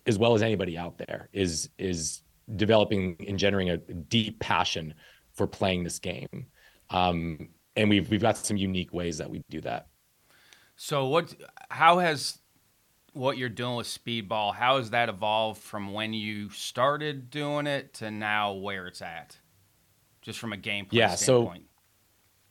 as 0.07 0.19
well 0.19 0.35
as 0.35 0.43
anybody 0.43 0.77
out 0.77 0.99
there 0.99 1.29
is 1.33 1.69
is 1.79 2.23
developing 2.57 3.17
and 3.29 3.39
generating 3.39 3.71
a 3.71 3.77
deep 3.95 4.41
passion 4.41 4.95
for 5.33 5.47
playing 5.47 5.85
this 5.85 5.99
game. 5.99 6.47
Um, 6.91 7.49
and 7.77 7.89
we've 7.89 8.11
we've 8.11 8.23
got 8.23 8.37
some 8.37 8.57
unique 8.57 8.93
ways 8.93 9.19
that 9.19 9.31
we 9.31 9.43
do 9.49 9.61
that. 9.63 9.87
So 10.77 11.07
what 11.07 11.35
how 11.71 11.99
has 11.99 12.39
what 13.13 13.37
you're 13.37 13.49
doing 13.49 13.77
with 13.77 13.87
speedball, 13.87 14.55
how 14.55 14.79
has 14.79 14.91
that 14.91 15.09
evolved 15.09 15.61
from 15.61 15.93
when 15.93 16.13
you 16.13 16.49
started 16.51 17.31
doing 17.31 17.67
it 17.67 17.95
to 17.95 18.11
now 18.11 18.53
where 18.53 18.87
it's 18.87 19.03
at? 19.03 19.37
Just 20.23 20.39
from 20.39 20.53
a 20.53 20.57
gameplay 20.57 20.89
yeah, 20.93 21.15
standpoint. 21.15 21.65
So, 21.65 21.69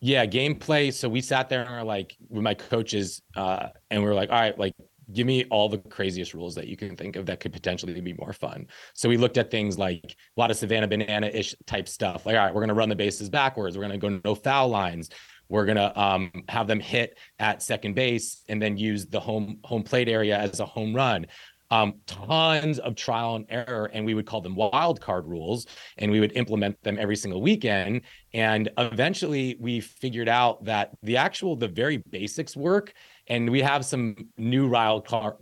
yeah, 0.02 0.26
gameplay. 0.26 0.94
So 0.94 1.08
we 1.08 1.22
sat 1.22 1.50
there 1.50 1.62
and 1.62 1.72
we're 1.72 1.84
like 1.84 2.16
with 2.30 2.44
my 2.44 2.54
coaches, 2.54 3.22
uh, 3.36 3.68
and 3.90 4.04
we 4.04 4.10
are 4.10 4.16
like, 4.16 4.30
all 4.30 4.40
right, 4.40 4.58
like 4.58 4.74
give 5.14 5.28
me 5.28 5.46
all 5.46 5.68
the 5.68 5.78
craziest 5.78 6.34
rules 6.34 6.56
that 6.56 6.68
you 6.68 6.78
can 6.78 6.96
think 6.96 7.16
of 7.16 7.26
that 7.26 7.40
could 7.40 7.52
potentially 7.52 8.00
be 8.00 8.14
more 8.14 8.34
fun. 8.34 8.68
So 8.94 9.10
we 9.10 9.18
looked 9.18 9.38
at 9.38 9.52
things 9.52 9.78
like 9.78 10.16
a 10.38 10.40
lot 10.40 10.52
of 10.52 10.58
Savannah 10.58 10.88
banana 10.88 11.28
ish 11.28 11.56
type 11.68 11.88
stuff. 11.88 12.26
Like, 12.26 12.36
all 12.36 12.46
right, 12.46 12.54
we're 12.54 12.62
gonna 12.62 12.74
run 12.74 12.90
the 12.90 12.96
bases 12.96 13.30
backwards. 13.30 13.78
We're 13.78 13.84
gonna 13.84 13.98
go 13.98 14.20
no 14.24 14.36
foul 14.36 14.70
lines. 14.70 15.10
We're 15.52 15.66
gonna 15.66 15.92
um, 15.98 16.32
have 16.48 16.66
them 16.66 16.80
hit 16.80 17.18
at 17.38 17.62
second 17.62 17.94
base 17.94 18.42
and 18.48 18.62
then 18.62 18.78
use 18.78 19.06
the 19.06 19.20
home 19.20 19.60
home 19.66 19.84
plate 19.84 20.08
area 20.08 20.38
as 20.38 20.62
a 20.62 20.66
home 20.66 20.96
run. 20.96 21.28
Um, 21.72 21.96
tons 22.06 22.80
of 22.80 22.96
trial 22.96 23.36
and 23.36 23.46
error, 23.50 23.90
and 23.94 24.06
we 24.06 24.14
would 24.14 24.26
call 24.26 24.42
them 24.42 24.56
wild 24.56 25.00
card 25.00 25.26
rules, 25.26 25.68
and 25.98 26.12
we 26.12 26.20
would 26.20 26.34
implement 26.34 26.82
them 26.84 26.98
every 27.00 27.16
single 27.16 27.42
weekend. 27.42 28.02
And 28.34 28.70
eventually, 28.78 29.56
we 29.60 29.80
figured 29.80 30.28
out 30.28 30.66
that 30.66 30.92
the 31.02 31.16
actual, 31.16 31.56
the 31.56 31.70
very 31.70 31.98
basics 31.98 32.58
work, 32.58 32.94
and 33.28 33.50
we 33.50 33.62
have 33.62 33.86
some 33.86 34.16
new 34.38 34.68
wild 34.70 35.06
card, 35.06 35.36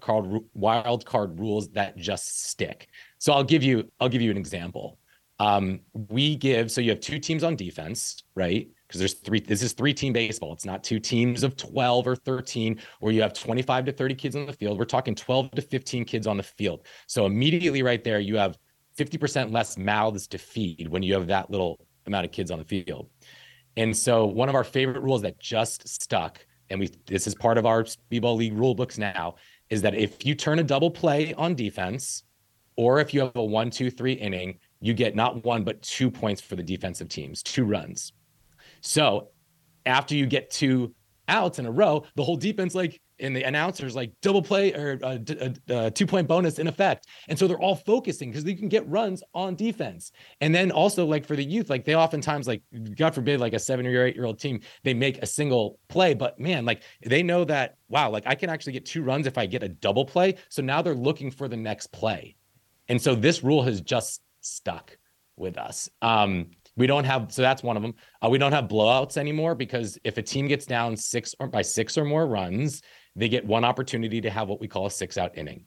wild 0.53 1.03
card 1.03 1.39
rules 1.39 1.69
that 1.69 1.97
just 1.97 2.47
stick. 2.49 2.87
So 3.17 3.33
I'll 3.33 3.43
give 3.43 3.63
you, 3.63 3.89
I'll 3.99 4.09
give 4.09 4.21
you 4.21 4.29
an 4.29 4.37
example. 4.37 4.99
Um, 5.39 5.79
we 5.93 6.35
give 6.35 6.71
so 6.71 6.81
you 6.81 6.91
have 6.91 6.99
two 6.99 7.17
teams 7.17 7.43
on 7.43 7.55
defense, 7.55 8.23
right? 8.35 8.67
Because 8.89 8.99
there's 8.99 9.13
three 9.13 9.39
this 9.39 9.61
is 9.61 9.73
three 9.73 9.93
team 9.93 10.13
baseball. 10.13 10.51
It's 10.51 10.65
not 10.65 10.83
two 10.83 10.99
teams 10.99 11.43
of 11.43 11.55
12 11.55 12.07
or 12.07 12.15
13 12.15 12.79
where 12.99 13.13
you 13.13 13.21
have 13.21 13.33
25 13.33 13.85
to 13.85 13.91
30 13.91 14.15
kids 14.15 14.35
on 14.35 14.47
the 14.47 14.53
field. 14.53 14.79
We're 14.79 14.85
talking 14.85 15.13
12 15.13 15.51
to 15.51 15.61
15 15.61 16.05
kids 16.05 16.25
on 16.25 16.37
the 16.37 16.43
field. 16.43 16.87
So 17.05 17.27
immediately 17.27 17.83
right 17.83 18.03
there 18.03 18.19
you 18.19 18.35
have 18.37 18.57
50% 18.97 19.53
less 19.53 19.77
mouths 19.77 20.27
to 20.27 20.39
feed 20.39 20.87
when 20.89 21.03
you 21.03 21.13
have 21.13 21.27
that 21.27 21.51
little 21.51 21.79
amount 22.07 22.25
of 22.25 22.31
kids 22.31 22.49
on 22.49 22.57
the 22.57 22.65
field. 22.65 23.09
And 23.77 23.95
so 23.95 24.25
one 24.25 24.49
of 24.49 24.55
our 24.55 24.63
favorite 24.63 25.01
rules 25.01 25.21
that 25.21 25.39
just 25.39 25.87
stuck 25.87 26.43
and 26.71 26.79
we 26.79 26.89
this 27.05 27.27
is 27.27 27.35
part 27.35 27.57
of 27.59 27.65
our 27.65 27.83
speedball 27.83 28.37
league 28.37 28.57
rule 28.57 28.73
books 28.73 28.97
now 28.97 29.35
is 29.69 29.83
that 29.83 29.93
if 29.93 30.25
you 30.25 30.33
turn 30.33 30.57
a 30.57 30.63
double 30.63 30.89
play 30.89 31.33
on 31.35 31.53
defense 31.53 32.23
or 32.75 32.99
if 32.99 33.13
you 33.13 33.19
have 33.19 33.35
a 33.35 33.43
one, 33.43 33.69
two, 33.69 33.91
three 33.91 34.13
inning, 34.13 34.57
you 34.79 34.93
get 34.93 35.15
not 35.15 35.43
one, 35.43 35.63
but 35.63 35.81
two 35.81 36.09
points 36.09 36.41
for 36.41 36.55
the 36.55 36.63
defensive 36.63 37.09
teams, 37.09 37.43
two 37.43 37.65
runs. 37.65 38.13
So 38.81 39.29
after 39.85 40.15
you 40.15 40.25
get 40.25 40.49
two 40.49 40.93
outs 41.27 41.59
in 41.59 41.65
a 41.65 41.71
row, 41.71 42.03
the 42.15 42.23
whole 42.23 42.37
defense, 42.37 42.75
like, 42.75 42.99
and 43.19 43.35
the 43.35 43.43
announcers 43.43 43.95
like 43.95 44.11
double 44.21 44.41
play 44.41 44.73
or 44.73 44.97
uh, 45.03 45.17
a, 45.27 45.33
a, 45.33 45.45
a, 45.45 45.75
uh, 45.75 45.87
uh, 45.87 45.89
two 45.89 46.05
point 46.05 46.27
bonus 46.27 46.57
in 46.59 46.67
effect. 46.67 47.07
And 47.27 47.37
so 47.37 47.47
they're 47.47 47.59
all 47.59 47.75
focusing 47.75 48.29
because 48.29 48.43
they 48.43 48.53
can 48.53 48.69
get 48.69 48.87
runs 48.87 49.23
on 49.33 49.55
defense. 49.55 50.11
And 50.41 50.53
then 50.55 50.71
also 50.71 51.05
like 51.05 51.25
for 51.25 51.35
the 51.35 51.43
youth, 51.43 51.69
like 51.69 51.85
they 51.85 51.95
oftentimes 51.95 52.47
like 52.47 52.61
God 52.95 53.13
forbid, 53.13 53.39
like 53.39 53.53
a 53.53 53.59
seven 53.59 53.85
or 53.85 54.05
eight 54.05 54.15
year 54.15 54.25
old 54.25 54.39
team, 54.39 54.61
they 54.83 54.93
make 54.93 55.21
a 55.21 55.25
single 55.25 55.79
play, 55.89 56.13
but 56.13 56.39
man, 56.39 56.65
like 56.65 56.81
they 57.05 57.21
know 57.21 57.43
that 57.45 57.75
wow, 57.89 58.09
like 58.09 58.23
I 58.25 58.35
can 58.35 58.49
actually 58.49 58.73
get 58.73 58.85
two 58.85 59.03
runs 59.03 59.27
if 59.27 59.37
I 59.37 59.45
get 59.45 59.63
a 59.63 59.69
double 59.69 60.05
play. 60.05 60.35
So 60.49 60.61
now 60.61 60.81
they're 60.81 60.95
looking 60.95 61.31
for 61.31 61.47
the 61.47 61.57
next 61.57 61.91
play. 61.91 62.35
And 62.87 63.01
so 63.01 63.15
this 63.15 63.43
rule 63.43 63.63
has 63.63 63.81
just 63.81 64.21
stuck 64.41 64.97
with 65.35 65.57
us. 65.57 65.89
Um, 66.01 66.51
we 66.79 66.87
don't 66.87 67.03
have 67.03 67.31
so 67.31 67.41
that's 67.41 67.61
one 67.61 67.75
of 67.75 67.83
them. 67.83 67.93
Uh, 68.23 68.29
we 68.29 68.37
don't 68.37 68.53
have 68.53 68.65
blowouts 68.65 69.17
anymore 69.17 69.53
because 69.53 69.99
if 70.05 70.17
a 70.17 70.21
team 70.21 70.47
gets 70.47 70.65
down 70.65 70.95
six 70.95 71.35
or 71.39 71.47
by 71.47 71.61
six 71.61 71.97
or 71.97 72.05
more 72.05 72.25
runs, 72.25 72.81
they 73.17 73.27
get 73.27 73.45
one 73.45 73.65
opportunity 73.65 74.21
to 74.21 74.29
have 74.29 74.47
what 74.47 74.61
we 74.61 74.67
call 74.67 74.85
a 74.85 74.91
six 74.91 75.17
out 75.17 75.37
inning. 75.37 75.65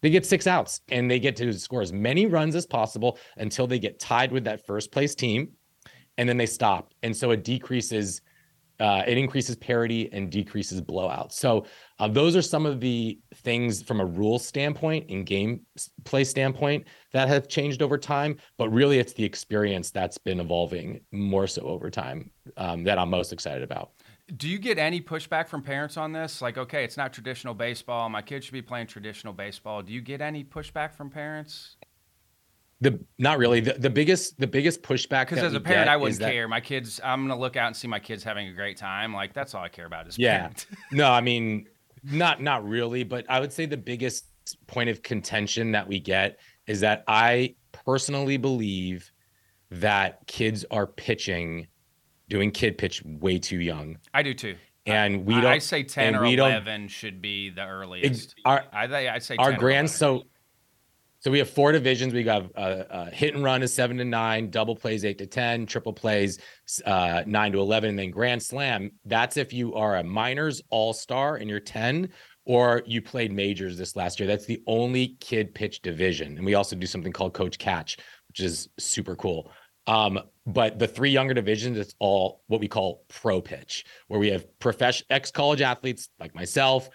They 0.00 0.08
get 0.08 0.24
six 0.24 0.46
outs 0.46 0.80
and 0.88 1.10
they 1.10 1.20
get 1.20 1.36
to 1.36 1.52
score 1.52 1.82
as 1.82 1.92
many 1.92 2.24
runs 2.24 2.54
as 2.54 2.64
possible 2.64 3.18
until 3.36 3.66
they 3.66 3.78
get 3.78 4.00
tied 4.00 4.32
with 4.32 4.44
that 4.44 4.64
first 4.66 4.90
place 4.90 5.14
team, 5.14 5.50
and 6.16 6.26
then 6.26 6.38
they 6.38 6.46
stop. 6.46 6.94
And 7.02 7.14
so 7.14 7.32
it 7.32 7.44
decreases 7.44 8.22
uh, 8.80 9.02
it 9.06 9.18
increases 9.18 9.56
parity 9.56 10.10
and 10.12 10.30
decreases 10.30 10.80
blowouts. 10.80 11.32
So 11.32 11.66
uh, 11.98 12.08
those 12.08 12.36
are 12.36 12.42
some 12.42 12.66
of 12.66 12.80
the 12.80 13.18
things 13.36 13.82
from 13.82 14.00
a 14.00 14.04
rule 14.04 14.38
standpoint 14.38 15.10
and 15.10 15.24
game 15.24 15.62
play 16.04 16.24
standpoint 16.24 16.86
that 17.12 17.28
have 17.28 17.48
changed 17.48 17.80
over 17.80 17.96
time. 17.96 18.36
But 18.58 18.68
really, 18.70 18.98
it's 18.98 19.14
the 19.14 19.24
experience 19.24 19.90
that's 19.90 20.18
been 20.18 20.40
evolving 20.40 21.00
more 21.10 21.46
so 21.46 21.62
over 21.62 21.90
time 21.90 22.30
um, 22.56 22.84
that 22.84 22.98
I'm 22.98 23.08
most 23.08 23.32
excited 23.32 23.62
about. 23.62 23.92
Do 24.36 24.48
you 24.48 24.58
get 24.58 24.78
any 24.78 25.00
pushback 25.00 25.46
from 25.46 25.62
parents 25.62 25.96
on 25.96 26.12
this? 26.12 26.42
Like, 26.42 26.58
okay, 26.58 26.84
it's 26.84 26.96
not 26.96 27.12
traditional 27.12 27.54
baseball. 27.54 28.08
My 28.08 28.22
kid 28.22 28.42
should 28.42 28.52
be 28.52 28.62
playing 28.62 28.88
traditional 28.88 29.32
baseball. 29.32 29.82
Do 29.82 29.92
you 29.92 30.00
get 30.00 30.20
any 30.20 30.42
pushback 30.44 30.94
from 30.94 31.10
parents? 31.10 31.76
The 32.80 33.00
not 33.18 33.38
really. 33.38 33.60
The, 33.60 33.74
the 33.74 33.88
biggest 33.88 34.38
the 34.38 34.46
biggest 34.46 34.82
pushback 34.82 35.28
because 35.28 35.42
as 35.42 35.54
a 35.54 35.60
parent, 35.60 35.88
I 35.88 35.96
wouldn't 35.96 36.20
care. 36.20 36.46
my 36.46 36.60
kids, 36.60 37.00
I'm 37.02 37.26
gonna 37.26 37.40
look 37.40 37.56
out 37.56 37.68
and 37.68 37.76
see 37.76 37.88
my 37.88 38.00
kids 38.00 38.22
having 38.22 38.48
a 38.48 38.52
great 38.52 38.76
time. 38.76 39.14
Like 39.14 39.32
that's 39.32 39.54
all 39.54 39.62
I 39.62 39.70
care 39.70 39.86
about 39.86 40.06
is 40.08 40.18
yeah. 40.18 40.50
no, 40.92 41.10
I 41.10 41.22
mean, 41.22 41.68
not 42.10 42.40
not 42.40 42.66
really, 42.66 43.04
but 43.04 43.26
I 43.28 43.40
would 43.40 43.52
say 43.52 43.66
the 43.66 43.76
biggest 43.76 44.26
point 44.66 44.90
of 44.90 45.02
contention 45.02 45.72
that 45.72 45.88
we 45.88 46.00
get 46.00 46.38
is 46.66 46.80
that 46.80 47.04
I 47.06 47.54
personally 47.72 48.36
believe 48.36 49.10
that 49.70 50.26
kids 50.26 50.64
are 50.70 50.86
pitching, 50.86 51.66
doing 52.28 52.50
kid 52.50 52.78
pitch 52.78 53.02
way 53.04 53.38
too 53.38 53.60
young. 53.60 53.98
I 54.14 54.22
do 54.22 54.34
too. 54.34 54.56
And 54.86 55.26
we 55.26 55.34
don't. 55.34 55.46
I 55.46 55.58
say 55.58 55.82
ten 55.82 56.14
or 56.14 56.24
eleven 56.24 56.86
should 56.88 57.20
be 57.20 57.50
the 57.50 57.66
earliest. 57.66 58.36
Our, 58.44 58.64
I, 58.72 59.08
I 59.08 59.18
say 59.18 59.36
our 59.36 59.52
grand 59.52 59.90
so 59.90 60.24
so 61.26 61.32
we 61.32 61.38
have 61.40 61.50
four 61.50 61.72
divisions. 61.72 62.14
We 62.14 62.22
got 62.22 62.56
uh, 62.56 62.84
uh, 62.88 63.10
hit 63.10 63.34
and 63.34 63.42
run 63.42 63.64
is 63.64 63.74
seven 63.74 63.96
to 63.96 64.04
nine, 64.04 64.48
double 64.48 64.76
plays 64.76 65.04
eight 65.04 65.18
to 65.18 65.26
ten, 65.26 65.66
triple 65.66 65.92
plays 65.92 66.38
uh, 66.84 67.24
nine 67.26 67.50
to 67.50 67.58
eleven, 67.58 67.90
and 67.90 67.98
then 67.98 68.12
grand 68.12 68.40
slam. 68.40 68.92
That's 69.04 69.36
if 69.36 69.52
you 69.52 69.74
are 69.74 69.96
a 69.96 70.04
minors 70.04 70.62
all 70.70 70.92
star 70.92 71.34
and 71.34 71.50
you're 71.50 71.58
ten, 71.58 72.10
or 72.44 72.84
you 72.86 73.02
played 73.02 73.32
majors 73.32 73.76
this 73.76 73.96
last 73.96 74.20
year. 74.20 74.28
That's 74.28 74.46
the 74.46 74.62
only 74.68 75.16
kid 75.18 75.52
pitch 75.52 75.82
division, 75.82 76.36
and 76.36 76.46
we 76.46 76.54
also 76.54 76.76
do 76.76 76.86
something 76.86 77.10
called 77.10 77.34
coach 77.34 77.58
catch, 77.58 77.96
which 78.28 78.38
is 78.38 78.68
super 78.78 79.16
cool. 79.16 79.50
Um, 79.88 80.20
but 80.46 80.78
the 80.78 80.86
three 80.86 81.10
younger 81.10 81.34
divisions, 81.34 81.76
it's 81.76 81.96
all 81.98 82.42
what 82.46 82.60
we 82.60 82.68
call 82.68 83.02
pro 83.08 83.40
pitch, 83.40 83.84
where 84.06 84.20
we 84.20 84.28
have 84.28 84.46
professional 84.60 85.08
ex 85.10 85.32
college 85.32 85.60
athletes 85.60 86.08
like 86.20 86.36
myself, 86.36 86.88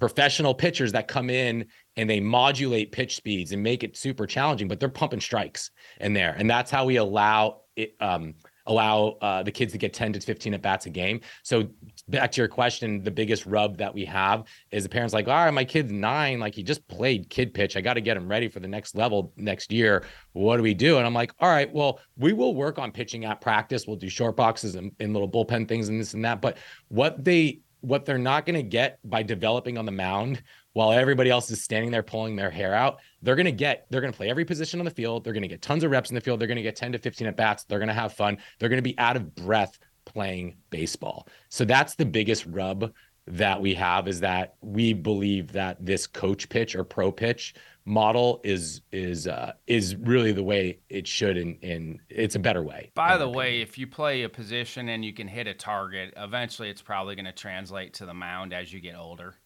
professional 0.00 0.54
pitchers 0.54 0.92
that 0.92 1.08
come 1.08 1.28
in 1.28 1.66
and 1.96 2.08
they 2.08 2.20
modulate 2.20 2.92
pitch 2.92 3.16
speeds 3.16 3.52
and 3.52 3.62
make 3.62 3.82
it 3.82 3.96
super 3.96 4.26
challenging, 4.26 4.68
but 4.68 4.80
they're 4.80 4.88
pumping 4.88 5.20
strikes 5.20 5.70
in 6.00 6.12
there. 6.12 6.34
And 6.38 6.48
that's 6.48 6.70
how 6.70 6.84
we 6.84 6.96
allow 6.96 7.62
it, 7.74 7.94
um, 8.00 8.34
allow 8.66 9.16
uh, 9.20 9.42
the 9.42 9.50
kids 9.50 9.72
to 9.72 9.78
get 9.78 9.94
10 9.94 10.12
to 10.14 10.20
15 10.20 10.54
at 10.54 10.62
bats 10.62 10.86
a 10.86 10.90
game. 10.90 11.20
So 11.42 11.68
back 12.08 12.32
to 12.32 12.40
your 12.40 12.48
question, 12.48 13.02
the 13.02 13.10
biggest 13.10 13.46
rub 13.46 13.76
that 13.78 13.94
we 13.94 14.04
have 14.06 14.44
is 14.70 14.82
the 14.82 14.88
parents 14.88 15.14
like, 15.14 15.28
all 15.28 15.44
right, 15.44 15.50
my 15.52 15.64
kid's 15.64 15.92
nine, 15.92 16.40
like 16.40 16.54
he 16.54 16.62
just 16.62 16.86
played 16.88 17.30
kid 17.30 17.54
pitch. 17.54 17.76
I 17.76 17.80
got 17.80 17.94
to 17.94 18.00
get 18.00 18.16
him 18.16 18.28
ready 18.28 18.48
for 18.48 18.60
the 18.60 18.68
next 18.68 18.96
level 18.96 19.32
next 19.36 19.72
year. 19.72 20.04
What 20.32 20.56
do 20.56 20.62
we 20.62 20.74
do? 20.74 20.98
And 20.98 21.06
I'm 21.06 21.14
like, 21.14 21.32
all 21.38 21.48
right, 21.48 21.72
well, 21.72 22.00
we 22.16 22.32
will 22.32 22.54
work 22.54 22.78
on 22.78 22.90
pitching 22.90 23.24
at 23.24 23.40
practice. 23.40 23.86
We'll 23.86 23.96
do 23.96 24.08
short 24.08 24.36
boxes 24.36 24.74
and, 24.74 24.92
and 25.00 25.12
little 25.12 25.30
bullpen 25.30 25.68
things 25.68 25.88
and 25.88 26.00
this 26.00 26.14
and 26.14 26.24
that. 26.24 26.40
But 26.40 26.58
what 26.88 27.24
they 27.24 27.60
what 27.86 28.04
they're 28.04 28.18
not 28.18 28.44
going 28.44 28.56
to 28.56 28.62
get 28.62 28.98
by 29.04 29.22
developing 29.22 29.78
on 29.78 29.86
the 29.86 29.92
mound 29.92 30.42
while 30.72 30.92
everybody 30.92 31.30
else 31.30 31.50
is 31.50 31.62
standing 31.62 31.90
there 31.90 32.02
pulling 32.02 32.34
their 32.34 32.50
hair 32.50 32.74
out, 32.74 32.98
they're 33.22 33.36
going 33.36 33.46
to 33.46 33.52
get, 33.52 33.86
they're 33.88 34.00
going 34.00 34.12
to 34.12 34.16
play 34.16 34.28
every 34.28 34.44
position 34.44 34.80
on 34.80 34.84
the 34.84 34.90
field. 34.90 35.22
They're 35.22 35.32
going 35.32 35.42
to 35.42 35.48
get 35.48 35.62
tons 35.62 35.84
of 35.84 35.90
reps 35.90 36.10
in 36.10 36.14
the 36.14 36.20
field. 36.20 36.40
They're 36.40 36.48
going 36.48 36.56
to 36.56 36.62
get 36.62 36.74
10 36.74 36.92
to 36.92 36.98
15 36.98 37.28
at 37.28 37.36
bats. 37.36 37.64
They're 37.64 37.78
going 37.78 37.88
to 37.88 37.94
have 37.94 38.12
fun. 38.12 38.38
They're 38.58 38.68
going 38.68 38.78
to 38.78 38.82
be 38.82 38.98
out 38.98 39.16
of 39.16 39.34
breath 39.36 39.78
playing 40.04 40.56
baseball. 40.70 41.28
So 41.48 41.64
that's 41.64 41.94
the 41.94 42.04
biggest 42.04 42.44
rub 42.46 42.92
that 43.28 43.60
we 43.60 43.74
have 43.74 44.08
is 44.08 44.20
that 44.20 44.54
we 44.60 44.92
believe 44.92 45.52
that 45.52 45.84
this 45.84 46.06
coach 46.06 46.48
pitch 46.48 46.74
or 46.74 46.84
pro 46.84 47.12
pitch 47.12 47.54
model 47.86 48.40
is 48.44 48.82
is 48.92 49.26
uh, 49.26 49.52
is 49.66 49.96
really 49.96 50.32
the 50.32 50.42
way 50.42 50.80
it 50.90 51.06
should 51.06 51.38
and 51.38 51.56
in 51.62 52.00
it's 52.10 52.34
a 52.34 52.38
better 52.38 52.62
way. 52.62 52.90
By 52.94 53.16
the 53.16 53.28
way, 53.28 53.62
if 53.62 53.78
you 53.78 53.86
play 53.86 54.24
a 54.24 54.28
position 54.28 54.88
and 54.88 55.04
you 55.04 55.14
can 55.14 55.28
hit 55.28 55.46
a 55.46 55.54
target, 55.54 56.12
eventually 56.16 56.68
it's 56.68 56.82
probably 56.82 57.14
going 57.14 57.26
to 57.26 57.32
translate 57.32 57.94
to 57.94 58.06
the 58.06 58.12
mound 58.12 58.52
as 58.52 58.72
you 58.72 58.80
get 58.80 58.96
older. 58.96 59.36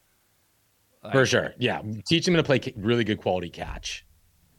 Like, 1.04 1.12
For 1.12 1.26
sure. 1.26 1.54
Yeah. 1.58 1.82
Teach 2.06 2.24
them 2.24 2.34
to 2.34 2.42
play 2.42 2.60
really 2.76 3.04
good 3.04 3.20
quality 3.20 3.50
catch. 3.50 4.04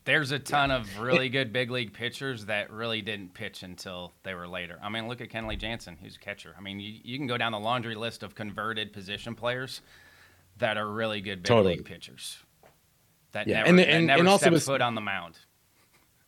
There's 0.04 0.32
a 0.32 0.40
ton 0.40 0.70
yeah. 0.70 0.78
of 0.78 1.00
really 1.00 1.30
good 1.30 1.54
big 1.54 1.70
league 1.70 1.94
pitchers 1.94 2.46
that 2.46 2.72
really 2.72 3.04
didn't 3.04 3.36
pitch 3.36 3.62
until 3.62 4.14
they 4.24 4.34
were 4.34 4.48
later. 4.48 4.80
I 4.82 4.90
mean, 4.90 5.08
look 5.08 5.22
at 5.22 5.30
Kenley 5.30 5.60
Jansen, 5.60 5.98
who's 6.02 6.16
a 6.16 6.20
catcher. 6.20 6.56
I 6.58 6.62
mean, 6.62 6.80
you, 6.80 7.00
you 7.04 7.18
can 7.18 7.28
go 7.28 7.38
down 7.38 7.52
the 7.52 7.60
laundry 7.60 7.94
list 7.94 8.24
of 8.24 8.34
converted 8.34 8.94
position 8.94 9.36
players 9.36 9.82
that 10.58 10.78
are 10.78 10.88
really 10.88 11.22
good 11.22 11.44
big 11.44 11.48
totally. 11.48 11.76
league 11.76 11.86
pitchers. 11.86 12.40
That 13.34 13.48
yeah. 13.48 13.64
never, 13.64 13.70
and, 13.70 13.80
and, 13.80 14.08
never 14.08 14.20
and 14.20 14.28
also 14.28 14.50
stepped 14.50 14.66
foot 14.66 14.82
on 14.82 14.96
the 14.96 15.02
mound. 15.02 15.38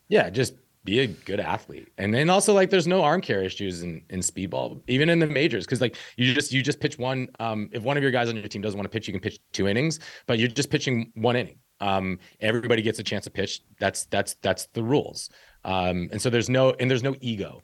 Yeah, 0.08 0.30
just 0.30 0.54
be 0.86 1.00
a 1.00 1.08
good 1.08 1.40
athlete. 1.40 1.90
And 1.98 2.14
then 2.14 2.30
also 2.30 2.54
like 2.54 2.70
there's 2.70 2.88
no 2.88 3.04
arm 3.04 3.22
care 3.22 3.42
issues 3.42 3.84
in, 3.84 4.02
in 4.10 4.20
speedball, 4.20 4.82
even 4.88 5.10
in 5.10 5.20
the 5.20 5.28
majors. 5.28 5.66
Cause 5.66 5.80
like 5.80 5.96
you 6.18 6.34
just 6.34 6.52
you 6.52 6.62
just 6.62 6.80
pitch 6.80 6.98
one. 6.98 7.30
Um, 7.40 7.70
if 7.72 7.84
one 7.84 7.96
of 7.98 8.04
your 8.04 8.12
guys 8.12 8.30
on 8.30 8.36
your 8.36 8.48
team 8.48 8.62
doesn't 8.62 8.78
want 8.78 8.86
to 8.86 8.90
pitch, 8.90 9.08
you 9.08 9.14
can 9.14 9.22
pitch 9.22 9.40
two 9.54 9.68
innings, 9.68 10.00
but 10.28 10.40
you're 10.40 10.50
just 10.50 10.70
pitching 10.70 11.12
one 11.16 11.36
inning. 11.36 11.58
Um, 11.80 12.20
everybody 12.40 12.82
gets 12.82 13.00
a 13.00 13.04
chance 13.04 13.24
to 13.26 13.32
pitch. 13.32 13.62
That's 13.80 14.06
that's 14.06 14.36
that's 14.36 14.68
the 14.68 14.84
rules. 14.84 15.30
Um, 15.66 16.10
and 16.12 16.22
so 16.22 16.30
there's 16.30 16.50
no 16.50 16.72
and 16.72 16.90
there's 16.90 17.04
no 17.04 17.16
ego. 17.22 17.62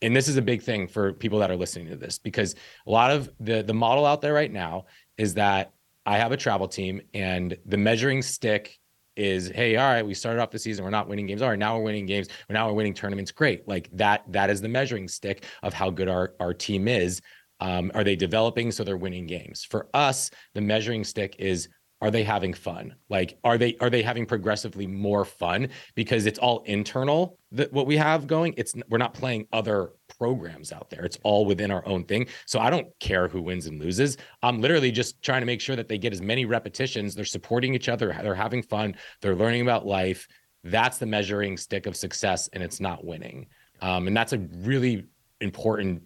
And 0.00 0.14
this 0.14 0.28
is 0.28 0.36
a 0.36 0.42
big 0.42 0.62
thing 0.62 0.86
for 0.86 1.12
people 1.12 1.40
that 1.40 1.50
are 1.50 1.56
listening 1.56 1.88
to 1.88 1.96
this 1.96 2.18
because 2.18 2.54
a 2.86 2.90
lot 2.90 3.10
of 3.10 3.30
the 3.40 3.62
the 3.62 3.74
model 3.74 4.04
out 4.04 4.20
there 4.20 4.32
right 4.32 4.52
now 4.52 4.86
is 5.16 5.34
that 5.34 5.72
I 6.08 6.16
have 6.16 6.32
a 6.32 6.38
travel 6.38 6.66
team 6.66 7.02
and 7.12 7.54
the 7.66 7.76
measuring 7.76 8.22
stick 8.22 8.78
is 9.14 9.50
hey 9.54 9.76
all 9.76 9.92
right 9.92 10.06
we 10.06 10.14
started 10.14 10.40
off 10.40 10.50
the 10.50 10.58
season 10.58 10.82
we're 10.82 10.90
not 10.90 11.06
winning 11.06 11.26
games. 11.26 11.42
All 11.42 11.50
right 11.50 11.58
now 11.58 11.76
we're 11.76 11.84
winning 11.84 12.06
games 12.06 12.28
now 12.48 12.66
we're 12.66 12.72
winning 12.72 12.94
tournaments. 12.94 13.30
Great. 13.30 13.68
Like 13.68 13.90
that 13.92 14.22
that 14.32 14.48
is 14.48 14.62
the 14.62 14.70
measuring 14.70 15.06
stick 15.06 15.44
of 15.62 15.74
how 15.74 15.90
good 15.90 16.08
our 16.08 16.32
our 16.40 16.54
team 16.54 16.88
is. 16.88 17.20
Um, 17.60 17.90
are 17.94 18.04
they 18.04 18.16
developing 18.16 18.72
so 18.72 18.84
they're 18.84 18.96
winning 18.96 19.26
games? 19.26 19.64
For 19.64 19.88
us 19.92 20.30
the 20.54 20.62
measuring 20.62 21.04
stick 21.04 21.36
is 21.38 21.68
are 22.00 22.10
they 22.10 22.24
having 22.24 22.54
fun? 22.54 22.94
Like 23.10 23.38
are 23.44 23.58
they 23.58 23.76
are 23.82 23.90
they 23.90 24.02
having 24.02 24.24
progressively 24.24 24.86
more 24.86 25.26
fun? 25.26 25.68
Because 25.94 26.24
it's 26.24 26.38
all 26.38 26.62
internal 26.62 27.38
that 27.52 27.70
what 27.70 27.86
we 27.86 27.98
have 27.98 28.26
going. 28.26 28.54
It's 28.56 28.74
we're 28.88 28.96
not 28.96 29.12
playing 29.12 29.46
other 29.52 29.90
programs 30.18 30.72
out 30.72 30.90
there. 30.90 31.04
It's 31.04 31.18
all 31.22 31.46
within 31.46 31.70
our 31.70 31.86
own 31.86 32.04
thing. 32.04 32.26
So 32.46 32.58
i 32.58 32.70
don't 32.70 32.88
care 33.00 33.28
who 33.28 33.40
wins 33.42 33.66
and 33.66 33.80
loses. 33.80 34.16
I'm 34.42 34.60
literally 34.60 34.90
just 34.90 35.22
trying 35.22 35.40
to 35.40 35.46
make 35.46 35.60
sure 35.60 35.76
that 35.76 35.88
they 35.88 35.98
get 35.98 36.12
as 36.12 36.20
many 36.20 36.44
repetitions. 36.44 37.14
They're 37.14 37.24
supporting 37.24 37.74
each 37.74 37.88
other. 37.88 38.16
They're 38.22 38.34
having 38.34 38.62
fun. 38.62 38.96
They're 39.20 39.36
learning 39.36 39.62
about 39.62 39.86
life. 39.86 40.26
That's 40.64 40.98
the 40.98 41.06
measuring 41.06 41.56
stick 41.56 41.86
of 41.86 41.96
success 41.96 42.48
and 42.52 42.62
it's 42.62 42.80
not 42.80 43.04
winning. 43.04 43.46
Um, 43.80 44.08
and 44.08 44.16
that's 44.16 44.32
a 44.32 44.38
really 44.38 45.06
important 45.40 46.02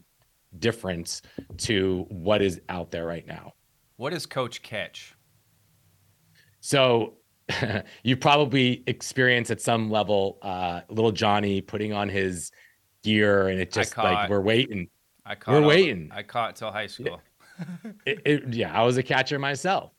difference 0.59 1.23
to 1.57 2.05
what 2.11 2.43
is 2.43 2.61
out 2.69 2.91
there 2.91 3.07
right 3.07 3.27
now. 3.27 3.55
What 3.97 4.13
is 4.13 4.27
coach 4.27 4.63
catch? 4.63 5.15
So 6.61 7.15
you 8.03 8.17
probably 8.17 8.85
experience 8.87 9.51
at 9.51 9.61
some 9.61 9.91
level 9.91 10.39
uh, 10.43 10.83
little 10.89 11.13
Johnny 11.13 11.61
putting 11.61 11.93
on 11.93 12.09
his 12.09 12.51
gear 13.03 13.49
and 13.49 13.61
it 13.61 13.73
just 13.73 13.97
like 13.97 14.29
we're 14.29 14.41
waiting. 14.41 14.89
I 15.25 15.35
caught 15.35 15.55
we're 15.55 15.67
waiting. 15.67 16.11
I 16.13 16.23
caught 16.23 16.57
till 16.57 16.71
high 16.71 16.87
school. 16.87 17.21
it, 18.07 18.21
it, 18.25 18.55
yeah, 18.55 18.73
I 18.73 18.83
was 18.83 18.97
a 18.97 19.03
catcher 19.03 19.39
myself. 19.39 19.93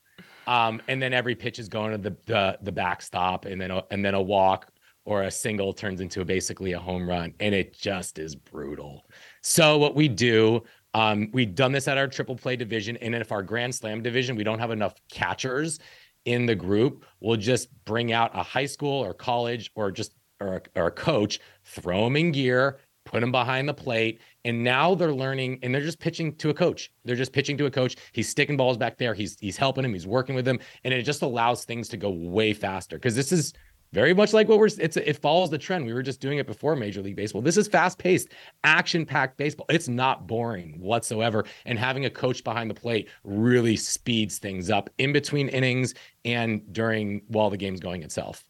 Um, 0.47 0.81
and 0.87 1.01
then 1.01 1.13
every 1.13 1.35
pitch 1.35 1.59
is 1.59 1.69
going 1.69 1.91
to 1.91 1.97
the 1.97 2.15
the, 2.25 2.57
the 2.63 2.71
backstop, 2.71 3.45
and 3.45 3.59
then 3.59 3.71
a, 3.71 3.83
and 3.91 4.03
then 4.03 4.13
a 4.13 4.21
walk 4.21 4.69
or 5.05 5.23
a 5.23 5.31
single 5.31 5.73
turns 5.73 5.99
into 6.01 6.21
a, 6.21 6.25
basically 6.25 6.73
a 6.73 6.79
home 6.79 7.07
run, 7.07 7.33
and 7.39 7.53
it 7.53 7.73
just 7.73 8.19
is 8.19 8.35
brutal. 8.35 9.05
So 9.41 9.77
what 9.77 9.95
we 9.95 10.07
do, 10.07 10.63
um, 10.93 11.29
we've 11.33 11.53
done 11.53 11.73
this 11.73 11.87
at 11.87 11.97
our 11.97 12.07
triple 12.07 12.35
play 12.35 12.55
division, 12.55 12.97
and 12.97 13.13
if 13.15 13.31
our 13.31 13.43
grand 13.43 13.75
slam 13.75 14.01
division, 14.01 14.35
we 14.35 14.43
don't 14.43 14.59
have 14.59 14.71
enough 14.71 14.95
catchers 15.09 15.79
in 16.25 16.45
the 16.45 16.55
group, 16.55 17.05
we'll 17.19 17.37
just 17.37 17.67
bring 17.83 18.13
out 18.13 18.31
a 18.33 18.43
high 18.43 18.65
school 18.65 19.03
or 19.03 19.13
college 19.13 19.71
or 19.75 19.91
just 19.91 20.13
or 20.39 20.55
a, 20.55 20.79
or 20.79 20.87
a 20.87 20.91
coach, 20.91 21.39
throw 21.65 22.05
them 22.05 22.15
in 22.15 22.31
gear, 22.31 22.79
put 23.05 23.21
them 23.21 23.31
behind 23.31 23.67
the 23.67 23.73
plate, 23.73 24.21
and 24.45 24.63
now 24.63 24.95
they're 24.95 25.13
learning 25.13 25.59
and 25.61 25.73
they're 25.73 25.81
just 25.81 25.99
pitching 25.99 26.35
to 26.35 26.49
a 26.49 26.53
coach. 26.53 26.91
They're 27.05 27.15
just 27.15 27.33
pitching 27.33 27.57
to 27.57 27.65
a 27.65 27.71
coach. 27.71 27.95
He's 28.11 28.29
sticking 28.29 28.57
balls 28.57 28.77
back 28.77 28.97
there. 28.97 29.13
He's 29.13 29.37
he's 29.39 29.57
helping 29.57 29.85
him. 29.85 29.93
He's 29.93 30.07
working 30.07 30.35
with 30.35 30.47
him. 30.47 30.59
and 30.83 30.93
it 30.93 31.03
just 31.03 31.21
allows 31.21 31.65
things 31.65 31.89
to 31.89 31.97
go 31.97 32.09
way 32.09 32.53
faster 32.53 32.97
because 32.97 33.15
this 33.15 33.31
is 33.31 33.53
very 33.93 34.13
much 34.13 34.33
like 34.33 34.47
what 34.49 34.57
we're 34.57 34.67
it's 34.79 34.97
it 34.97 35.17
follows 35.17 35.51
the 35.51 35.57
trend 35.57 35.85
we 35.85 35.93
were 35.93 36.01
just 36.01 36.19
doing 36.19 36.39
it 36.39 36.47
before 36.47 36.75
major 36.75 37.01
league 37.01 37.15
baseball 37.15 37.41
this 37.41 37.57
is 37.57 37.67
fast 37.67 37.99
paced 37.99 38.29
action 38.63 39.05
packed 39.05 39.37
baseball 39.37 39.67
it's 39.69 39.87
not 39.87 40.25
boring 40.25 40.79
whatsoever 40.79 41.45
and 41.65 41.77
having 41.77 42.05
a 42.05 42.09
coach 42.09 42.43
behind 42.43 42.69
the 42.69 42.73
plate 42.73 43.07
really 43.23 43.75
speeds 43.75 44.39
things 44.39 44.69
up 44.71 44.89
in 44.97 45.13
between 45.13 45.47
innings 45.49 45.93
and 46.25 46.61
during 46.73 47.21
while 47.27 47.51
the 47.51 47.57
game's 47.57 47.79
going 47.79 48.01
itself 48.01 48.43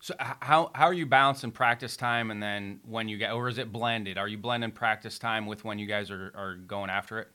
so 0.00 0.14
how 0.18 0.70
how 0.74 0.86
are 0.86 0.94
you 0.94 1.06
balancing 1.06 1.50
practice 1.50 1.96
time 1.96 2.30
and 2.30 2.42
then 2.42 2.80
when 2.84 3.08
you 3.08 3.18
get 3.18 3.32
or 3.32 3.48
is 3.48 3.58
it 3.58 3.70
blended 3.70 4.18
are 4.18 4.28
you 4.28 4.38
blending 4.38 4.70
practice 4.70 5.18
time 5.18 5.46
with 5.46 5.64
when 5.64 5.78
you 5.78 5.86
guys 5.86 6.10
are, 6.10 6.32
are 6.34 6.54
going 6.54 6.90
after 6.90 7.18
it 7.18 7.28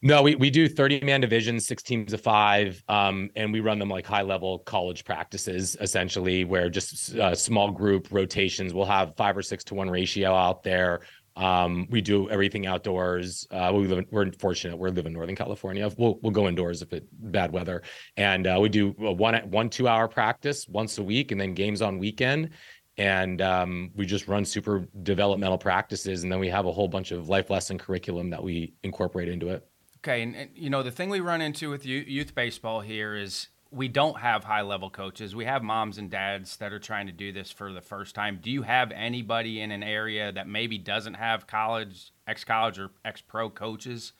no, 0.00 0.22
we, 0.22 0.36
we 0.36 0.48
do 0.48 0.68
30 0.68 1.00
man 1.00 1.20
divisions, 1.20 1.66
six 1.66 1.82
teams 1.82 2.12
of 2.12 2.20
five. 2.20 2.82
Um, 2.88 3.30
and 3.34 3.52
we 3.52 3.58
run 3.58 3.80
them 3.80 3.90
like 3.90 4.06
high 4.06 4.22
level 4.22 4.60
college 4.60 5.04
practices, 5.04 5.76
essentially, 5.80 6.44
where 6.44 6.70
just 6.70 7.16
uh, 7.16 7.34
small 7.34 7.72
group 7.72 8.06
rotations. 8.12 8.72
We'll 8.72 8.86
have 8.86 9.16
five 9.16 9.36
or 9.36 9.42
six 9.42 9.64
to 9.64 9.74
one 9.74 9.90
ratio 9.90 10.34
out 10.34 10.62
there. 10.62 11.00
Um, 11.38 11.86
we 11.88 12.00
do 12.00 12.28
everything 12.28 12.66
outdoors. 12.66 13.46
Uh, 13.50 13.72
we 13.74 13.86
live, 13.86 14.04
we're 14.10 14.30
fortunate. 14.32 14.76
We 14.76 14.90
live 14.90 15.06
in 15.06 15.12
Northern 15.12 15.36
California. 15.36 15.88
We'll, 15.96 16.18
we'll 16.20 16.32
go 16.32 16.48
indoors 16.48 16.82
if 16.82 16.92
it 16.92 17.06
bad 17.12 17.52
weather. 17.52 17.82
And 18.16 18.46
uh, 18.46 18.58
we 18.60 18.68
do 18.68 18.90
one, 18.98 19.36
one, 19.50 19.70
two 19.70 19.86
hour 19.86 20.08
practice 20.08 20.68
once 20.68 20.98
a 20.98 21.02
week 21.02 21.30
and 21.30 21.40
then 21.40 21.54
games 21.54 21.80
on 21.80 21.98
weekend 21.98 22.50
and 22.98 23.40
um, 23.40 23.90
we 23.94 24.04
just 24.04 24.26
run 24.26 24.44
super 24.44 24.88
developmental 25.04 25.56
practices 25.56 26.24
and 26.24 26.32
then 26.32 26.40
we 26.40 26.48
have 26.48 26.66
a 26.66 26.72
whole 26.72 26.88
bunch 26.88 27.12
of 27.12 27.28
life 27.28 27.48
lesson 27.48 27.78
curriculum 27.78 28.28
that 28.30 28.42
we 28.42 28.74
incorporate 28.82 29.28
into 29.28 29.48
it 29.48 29.64
Okay, 29.98 30.22
and, 30.22 30.36
and, 30.36 30.50
you 30.54 30.70
know 30.70 30.82
the 30.82 30.90
thing 30.90 31.08
we 31.08 31.20
run 31.20 31.40
into 31.40 31.70
with 31.70 31.84
youth 31.86 32.34
baseball 32.34 32.80
here 32.80 33.16
is 33.16 33.48
we 33.70 33.88
don't 33.88 34.18
have 34.18 34.44
high 34.44 34.62
level 34.62 34.88
coaches. 34.88 35.36
We 35.36 35.44
have 35.44 35.62
moms 35.62 35.98
and 35.98 36.10
dads 36.10 36.56
that 36.56 36.72
are 36.72 36.78
trying 36.78 37.06
to 37.06 37.12
do 37.12 37.32
this 37.32 37.50
for 37.50 37.72
the 37.72 37.82
first 37.82 38.14
time. 38.14 38.38
Do 38.42 38.50
you 38.50 38.62
have 38.62 38.90
anybody 38.92 39.60
in 39.60 39.70
an 39.70 39.82
area 39.82 40.32
that 40.32 40.48
maybe 40.48 40.78
doesn't 40.78 41.14
have 41.14 41.46
college, 41.46 42.12
ex 42.26 42.44
college, 42.44 42.78
or 42.78 42.90
ex 43.04 43.20
pro 43.20 43.50
coaches 43.50 44.12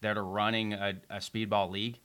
that 0.00 0.16
are 0.16 0.24
running 0.24 0.72
a, 0.72 0.94
a 1.10 1.16
speedball 1.16 1.70
league? 1.70 1.98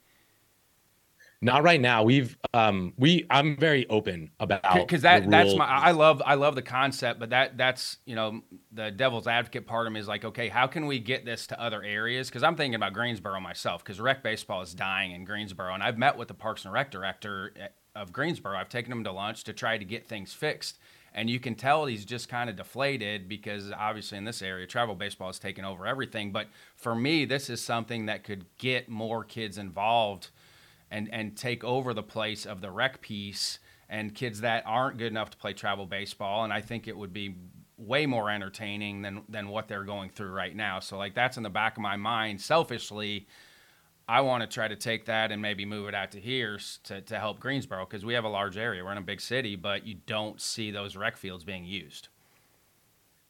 Not 1.40 1.64
right 1.64 1.80
now. 1.80 2.02
We've 2.04 2.36
um 2.54 2.94
we 2.98 3.26
I'm 3.30 3.58
very 3.58 3.88
open 3.90 4.32
about 4.40 4.62
because 4.74 5.04
that 5.04 5.30
that's 5.30 5.56
my 5.56 5.66
I 5.66 5.92
love 5.92 6.22
I 6.26 6.34
love 6.34 6.56
the 6.56 6.64
concept, 6.64 7.20
but 7.20 7.30
that 7.30 7.58
that's 7.58 7.98
you 8.06 8.16
know 8.16 8.42
the 8.72 8.90
devil's 8.90 9.28
advocate 9.28 9.68
part 9.68 9.86
of 9.86 9.94
me 9.94 10.00
is 10.00 10.08
like 10.08 10.26
okay, 10.26 10.48
how 10.48 10.66
can 10.66 10.88
we 10.88 10.98
get 10.98 11.26
this 11.26 11.46
to 11.48 11.62
other 11.62 11.84
areas? 11.84 12.30
Because 12.30 12.42
I'm 12.42 12.56
thinking 12.56 12.74
about 12.74 12.94
Greensboro 12.94 13.40
myself 13.40 13.84
because 13.84 14.02
rec 14.02 14.24
baseball 14.24 14.64
is 14.64 14.74
dying 14.74 15.12
in 15.12 15.26
Greensboro, 15.26 15.76
and 15.76 15.84
I've 15.84 16.00
met 16.00 16.18
with 16.18 16.28
the 16.28 16.34
Parks 16.34 16.66
and 16.66 16.74
Rec 16.74 16.90
director 16.90 17.54
eh, 17.56 17.68
of 17.96 18.12
Greensboro. 18.12 18.58
I've 18.58 18.70
taken 18.70 18.92
him 18.92 19.04
to 19.04 19.12
lunch 19.12 19.44
to 19.44 19.54
try 19.54 19.78
to 19.78 19.86
get 19.86 20.08
things 20.08 20.34
fixed. 20.34 20.80
And 21.14 21.32
you 21.32 21.40
can 21.40 21.56
tell 21.56 21.88
he's 21.88 22.06
just 22.06 22.30
kind 22.30 22.48
of 22.48 22.56
deflated 22.58 23.28
because 23.28 23.72
obviously 23.72 24.20
in 24.20 24.24
this 24.24 24.44
area, 24.44 24.68
travel 24.68 24.94
baseball 24.94 25.30
has 25.30 25.40
taken 25.40 25.66
over 25.66 25.88
everything. 25.88 26.32
But 26.32 26.48
for 26.76 26.94
me, 26.94 27.26
this 27.26 27.50
is 27.50 27.60
something 27.60 28.06
that 28.06 28.24
could 28.24 28.46
get 28.60 28.88
more 28.88 29.24
kids 29.24 29.58
involved 29.58 30.30
and 30.92 31.10
and 31.14 31.36
take 31.38 31.64
over 31.64 31.94
the 31.94 32.04
place 32.04 32.46
of 32.46 32.62
the 32.62 32.72
rec 32.72 33.02
piece 33.02 33.60
and 33.90 34.14
kids 34.14 34.42
that 34.42 34.64
aren't 34.66 34.98
good 34.98 35.12
enough 35.12 35.30
to 35.30 35.38
play 35.38 35.54
travel 35.54 35.86
baseball 35.86 36.44
and 36.44 36.54
I 36.54 36.62
think 36.62 36.88
it 36.88 36.98
would 36.98 37.14
be 37.14 37.36
way 37.78 38.06
more 38.06 38.30
entertaining 38.30 39.02
than 39.02 39.24
than 39.30 39.50
what 39.50 39.68
they're 39.68 39.84
going 39.84 40.10
through 40.10 40.32
right 40.32 40.56
now. 40.56 40.80
So 40.80 40.98
like 40.98 41.14
that's 41.14 41.38
in 41.38 41.44
the 41.44 41.50
back 41.50 41.78
of 41.78 41.82
my 41.82 41.96
mind 41.96 42.42
selfishly 42.42 43.28
I 44.10 44.22
want 44.22 44.42
to 44.42 44.48
try 44.48 44.70
to 44.70 44.76
take 44.76 45.06
that 45.06 45.32
and 45.32 45.42
maybe 45.42 45.66
move 45.66 45.90
it 45.90 45.96
out 45.96 46.12
to 46.12 46.20
here 46.20 46.60
to, 46.86 47.02
to 47.02 47.20
help 47.20 47.40
Greensboro 47.40 47.86
because 47.86 48.06
we 48.06 48.14
have 48.14 48.24
a 48.24 48.30
large 48.30 48.58
area. 48.58 48.84
We're 48.84 48.94
in 48.94 48.98
a 48.98 49.02
big 49.02 49.20
city, 49.20 49.58
but 49.58 49.86
you 49.86 49.96
don't 50.06 50.40
see 50.40 50.72
those 50.72 50.96
rec 50.96 51.18
fields 51.18 51.44
being 51.44 51.66
used. 51.66 52.08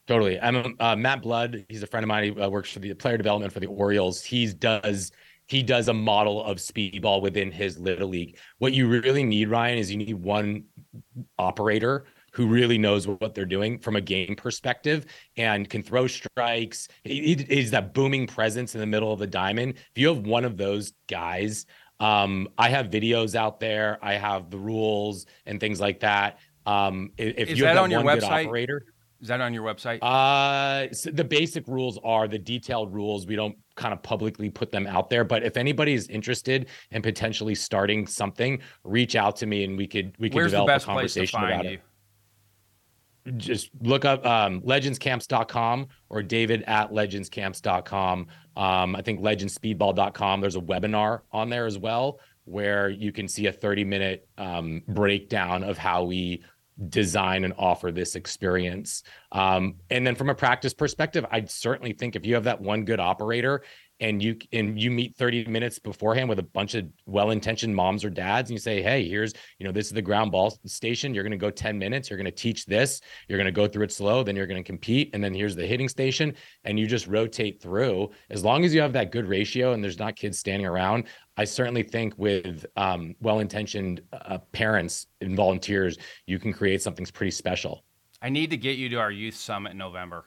Totally. 0.06 0.40
I'm 0.40 0.76
uh, 0.80 0.96
Matt 0.96 1.24
Blood. 1.24 1.66
He's 1.68 1.84
a 1.84 1.88
friend 1.88 2.04
of 2.04 2.08
mine. 2.08 2.24
He 2.36 2.42
uh, 2.42 2.48
works 2.48 2.72
for 2.72 2.80
the 2.80 2.94
player 2.94 3.18
development 3.18 3.52
for 3.52 3.60
the 3.60 3.68
Orioles. 3.68 4.24
He 4.24 4.46
does 4.54 5.12
he 5.48 5.64
does 5.64 5.88
a 5.88 5.94
model 5.94 6.44
of 6.44 6.58
speedball 6.58 7.22
within 7.22 7.52
his 7.52 7.80
little 7.80 8.10
league. 8.10 8.38
What 8.60 8.74
you 8.74 8.88
really 8.88 9.24
need, 9.24 9.50
Ryan, 9.50 9.78
is 9.78 9.90
you 9.90 9.98
need 9.98 10.16
one 10.16 10.66
operator 11.40 12.06
who 12.34 12.48
really 12.48 12.78
knows 12.78 13.08
what 13.08 13.34
they're 13.34 13.46
doing 13.46 13.80
from 13.80 13.96
a 13.96 14.02
game 14.02 14.36
perspective 14.36 15.06
and 15.38 15.68
can 15.68 15.82
throw 15.82 16.06
strikes. 16.06 16.88
He's 17.04 17.72
that 17.72 17.94
booming 17.94 18.28
presence 18.28 18.76
in 18.76 18.82
the 18.82 18.86
middle 18.86 19.12
of 19.12 19.20
the 19.20 19.28
diamond. 19.28 19.76
If 19.76 19.92
you 19.96 20.10
have 20.10 20.20
one 20.20 20.46
of 20.46 20.58
those 20.58 20.94
guys, 21.08 21.66
um, 22.00 22.48
I 22.58 22.70
have 22.70 22.88
videos 22.88 23.34
out 23.34 23.60
there. 23.60 23.98
I 24.04 24.14
have 24.14 24.52
the 24.52 24.60
rules 24.60 25.26
and 25.46 25.60
things 25.60 25.80
like 25.80 26.02
that. 26.02 26.38
Um, 26.66 27.12
if 27.18 27.50
is 27.50 27.58
you 27.58 27.66
have 27.66 27.76
that 27.76 27.82
on 27.82 27.90
your 27.90 28.04
website? 28.04 28.46
operator, 28.46 28.84
is 29.22 29.30
that 29.30 29.42
on 29.42 29.54
your 29.54 29.64
website? 29.64 30.04
Uh, 30.04 30.94
so 30.94 31.10
the 31.10 31.24
basic 31.24 31.68
rules 31.68 31.98
are 32.04 32.28
the 32.28 32.38
detailed 32.38 32.94
rules. 32.94 33.26
We 33.26 33.36
don't 33.36 33.58
kind 33.78 33.94
of 33.94 34.04
publicly 34.04 34.50
put 34.50 34.72
them 34.72 34.86
out 34.88 35.10
there, 35.10 35.24
but 35.24 35.44
if 35.44 35.56
anybody 35.56 35.94
is 35.94 36.08
interested 36.10 36.68
in 36.92 37.02
potentially 37.02 37.56
starting 37.56 38.06
something, 38.06 38.60
reach 38.84 39.16
out 39.16 39.36
to 39.38 39.46
me 39.46 39.64
and 39.64 39.78
we 39.78 39.88
could 39.88 40.14
we 40.20 40.30
could 40.30 40.36
Where's 40.36 40.52
develop 40.52 40.82
a 40.82 40.86
conversation 40.86 41.20
place 41.20 41.32
to 41.32 41.38
find 41.38 41.62
about 41.62 41.72
you? 41.72 41.78
it. 41.78 43.38
Just 43.38 43.70
look 43.82 44.06
up 44.06 44.26
um, 44.26 44.62
legendscamps.com 44.62 45.88
or 46.10 46.24
David 46.24 46.64
at 46.64 46.92
legendscamps.com. 46.92 48.28
Um, 48.56 48.96
I 48.96 49.02
think 49.02 49.20
legendspeedball.com. 49.20 50.42
There's 50.42 50.56
a 50.56 50.62
webinar 50.62 51.22
on 51.32 51.50
there 51.50 51.66
as 51.66 51.78
well 51.78 52.20
where 52.46 52.90
you 52.90 53.12
can 53.12 53.28
see 53.28 53.48
a 53.48 53.52
30 53.52 53.84
minute 53.84 54.28
um, 54.38 54.82
breakdown 54.88 55.64
of 55.64 55.78
how 55.78 56.04
we 56.04 56.42
design 56.90 57.44
and 57.44 57.54
offer 57.58 57.92
this 57.92 58.16
experience. 58.16 59.04
Um, 59.32 59.76
and 59.90 60.06
then 60.06 60.16
from 60.16 60.30
a 60.30 60.36
practice 60.36 60.74
perspective, 60.74 61.26
I'd 61.32 61.50
certainly 61.50 61.94
think 61.94 62.16
if 62.16 62.26
you 62.26 62.36
have 62.36 62.44
that 62.46 62.62
one 62.62 62.86
good 62.86 63.00
operator 63.00 63.64
and 64.00 64.22
you 64.22 64.38
and 64.52 64.80
you 64.80 64.92
meet 64.92 65.16
30 65.16 65.46
minutes 65.46 65.80
beforehand 65.80 66.30
with 66.30 66.40
a 66.40 66.44
bunch 66.44 66.76
of 66.76 66.86
well-intentioned 67.06 67.76
moms 67.76 68.06
or 68.06 68.10
dads 68.10 68.50
and 68.50 68.56
you 68.56 68.60
say 68.60 68.82
hey 68.82 69.08
here's 69.08 69.34
you 69.58 69.66
know 69.66 69.72
this 69.72 69.88
is 69.88 69.94
the 69.94 70.02
ground 70.02 70.32
ball 70.32 70.58
station. 70.66 71.14
You're 71.14 71.24
going 71.24 71.32
to 71.32 71.38
go 71.38 71.50
10 71.50 71.78
minutes. 71.78 72.10
You're 72.10 72.18
going 72.18 72.26
to 72.26 72.32
teach 72.32 72.66
this. 72.66 73.02
You're 73.28 73.38
going 73.38 73.46
to 73.46 73.52
go 73.52 73.68
through 73.68 73.84
it 73.84 73.92
slow. 73.92 74.24
Then 74.24 74.36
you're 74.36 74.48
going 74.48 74.62
to 74.62 74.68
compete. 74.68 75.12
And 75.14 75.24
then 75.24 75.34
here's 75.34 75.56
the 75.56 75.66
hitting 75.66 75.90
station. 75.90 76.34
And 76.64 76.80
you 76.80 76.88
just 76.88 77.08
rotate 77.08 77.62
through. 77.62 78.10
As 78.30 78.44
long 78.44 78.66
as 78.66 78.74
you 78.74 78.82
have 78.82 78.94
that 78.94 79.12
good 79.12 79.28
ratio 79.28 79.74
and 79.74 79.84
there's 79.84 80.00
not 80.00 80.16
kids 80.16 80.40
standing 80.40 80.66
around 80.66 81.06
i 81.38 81.44
certainly 81.44 81.84
think 81.84 82.14
with 82.18 82.66
um, 82.76 83.16
well-intentioned 83.22 84.02
uh, 84.12 84.40
parents 84.52 85.08
and 85.22 85.36
volunteers 85.36 85.98
you 86.26 86.40
can 86.40 86.52
create 86.52 86.82
something 86.82 87.06
pretty 87.06 87.32
special. 87.32 87.84
I 88.22 88.30
need 88.30 88.50
to 88.50 88.58
get 88.58 88.78
you 88.78 88.90
to 88.90 88.96
our 88.96 89.12
youth 89.12 89.36
summit 89.36 89.72
in 89.74 89.78
November. 89.78 90.26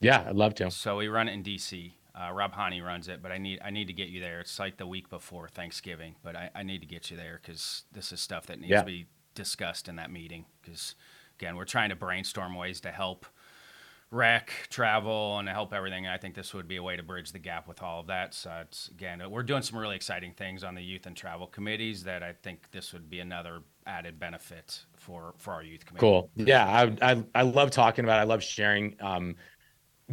yeah 0.00 0.24
i'd 0.28 0.36
love 0.36 0.54
to. 0.56 0.70
So 0.70 0.96
we 0.96 1.08
run 1.08 1.28
it 1.28 1.32
in 1.32 1.42
DC. 1.42 1.92
Uh, 2.18 2.32
Rob 2.32 2.54
Hani 2.54 2.82
runs 2.82 3.08
it, 3.08 3.22
but 3.22 3.30
I 3.30 3.36
need 3.38 3.60
I 3.62 3.70
need 3.70 3.88
to 3.88 3.92
get 3.92 4.08
you 4.08 4.20
there. 4.20 4.40
It's 4.40 4.58
like 4.58 4.78
the 4.78 4.86
week 4.86 5.10
before 5.10 5.48
Thanksgiving, 5.48 6.14
but 6.22 6.34
I, 6.34 6.50
I 6.54 6.62
need 6.62 6.80
to 6.80 6.86
get 6.86 7.10
you 7.10 7.16
there 7.16 7.38
because 7.42 7.82
this 7.92 8.10
is 8.10 8.20
stuff 8.20 8.46
that 8.46 8.58
needs 8.58 8.70
Yeah. 8.70 8.80
to 8.80 8.86
be 8.86 9.06
discussed 9.34 9.86
in 9.86 9.96
that 9.96 10.10
meeting. 10.10 10.46
Because 10.62 10.94
again, 11.38 11.56
we're 11.56 11.66
trying 11.66 11.90
to 11.90 11.96
brainstorm 11.96 12.54
ways 12.54 12.80
to 12.80 12.90
help 12.90 13.26
rec, 14.10 14.50
travel, 14.70 15.38
and 15.38 15.48
help 15.48 15.74
everything. 15.74 16.06
I 16.06 16.16
think 16.16 16.34
this 16.34 16.54
would 16.54 16.66
be 16.68 16.76
a 16.76 16.82
way 16.82 16.96
to 16.96 17.02
bridge 17.02 17.32
the 17.32 17.38
gap 17.38 17.68
with 17.68 17.82
all 17.82 18.00
of 18.00 18.06
that. 18.06 18.32
So 18.32 18.50
it's 18.62 18.88
again, 18.88 19.22
we're 19.30 19.42
doing 19.42 19.62
some 19.62 19.78
really 19.78 19.96
exciting 19.96 20.32
things 20.32 20.64
on 20.64 20.74
the 20.74 20.82
youth 20.82 21.04
and 21.06 21.14
travel 21.16 21.46
committees 21.46 22.04
that 22.04 22.22
I 22.22 22.32
think 22.32 22.70
this 22.70 22.92
would 22.94 23.10
be 23.10 23.20
another 23.20 23.60
added 23.86 24.18
benefit 24.18 24.86
for 24.96 25.34
for 25.36 25.52
our 25.52 25.62
youth 25.62 25.84
committee. 25.84 26.00
Cool. 26.00 26.30
Yeah, 26.34 26.64
I, 26.66 27.12
I 27.12 27.24
I 27.34 27.42
love 27.42 27.70
talking 27.70 28.04
about. 28.06 28.18
It. 28.18 28.22
I 28.22 28.24
love 28.24 28.42
sharing. 28.42 28.96
Um, 29.00 29.36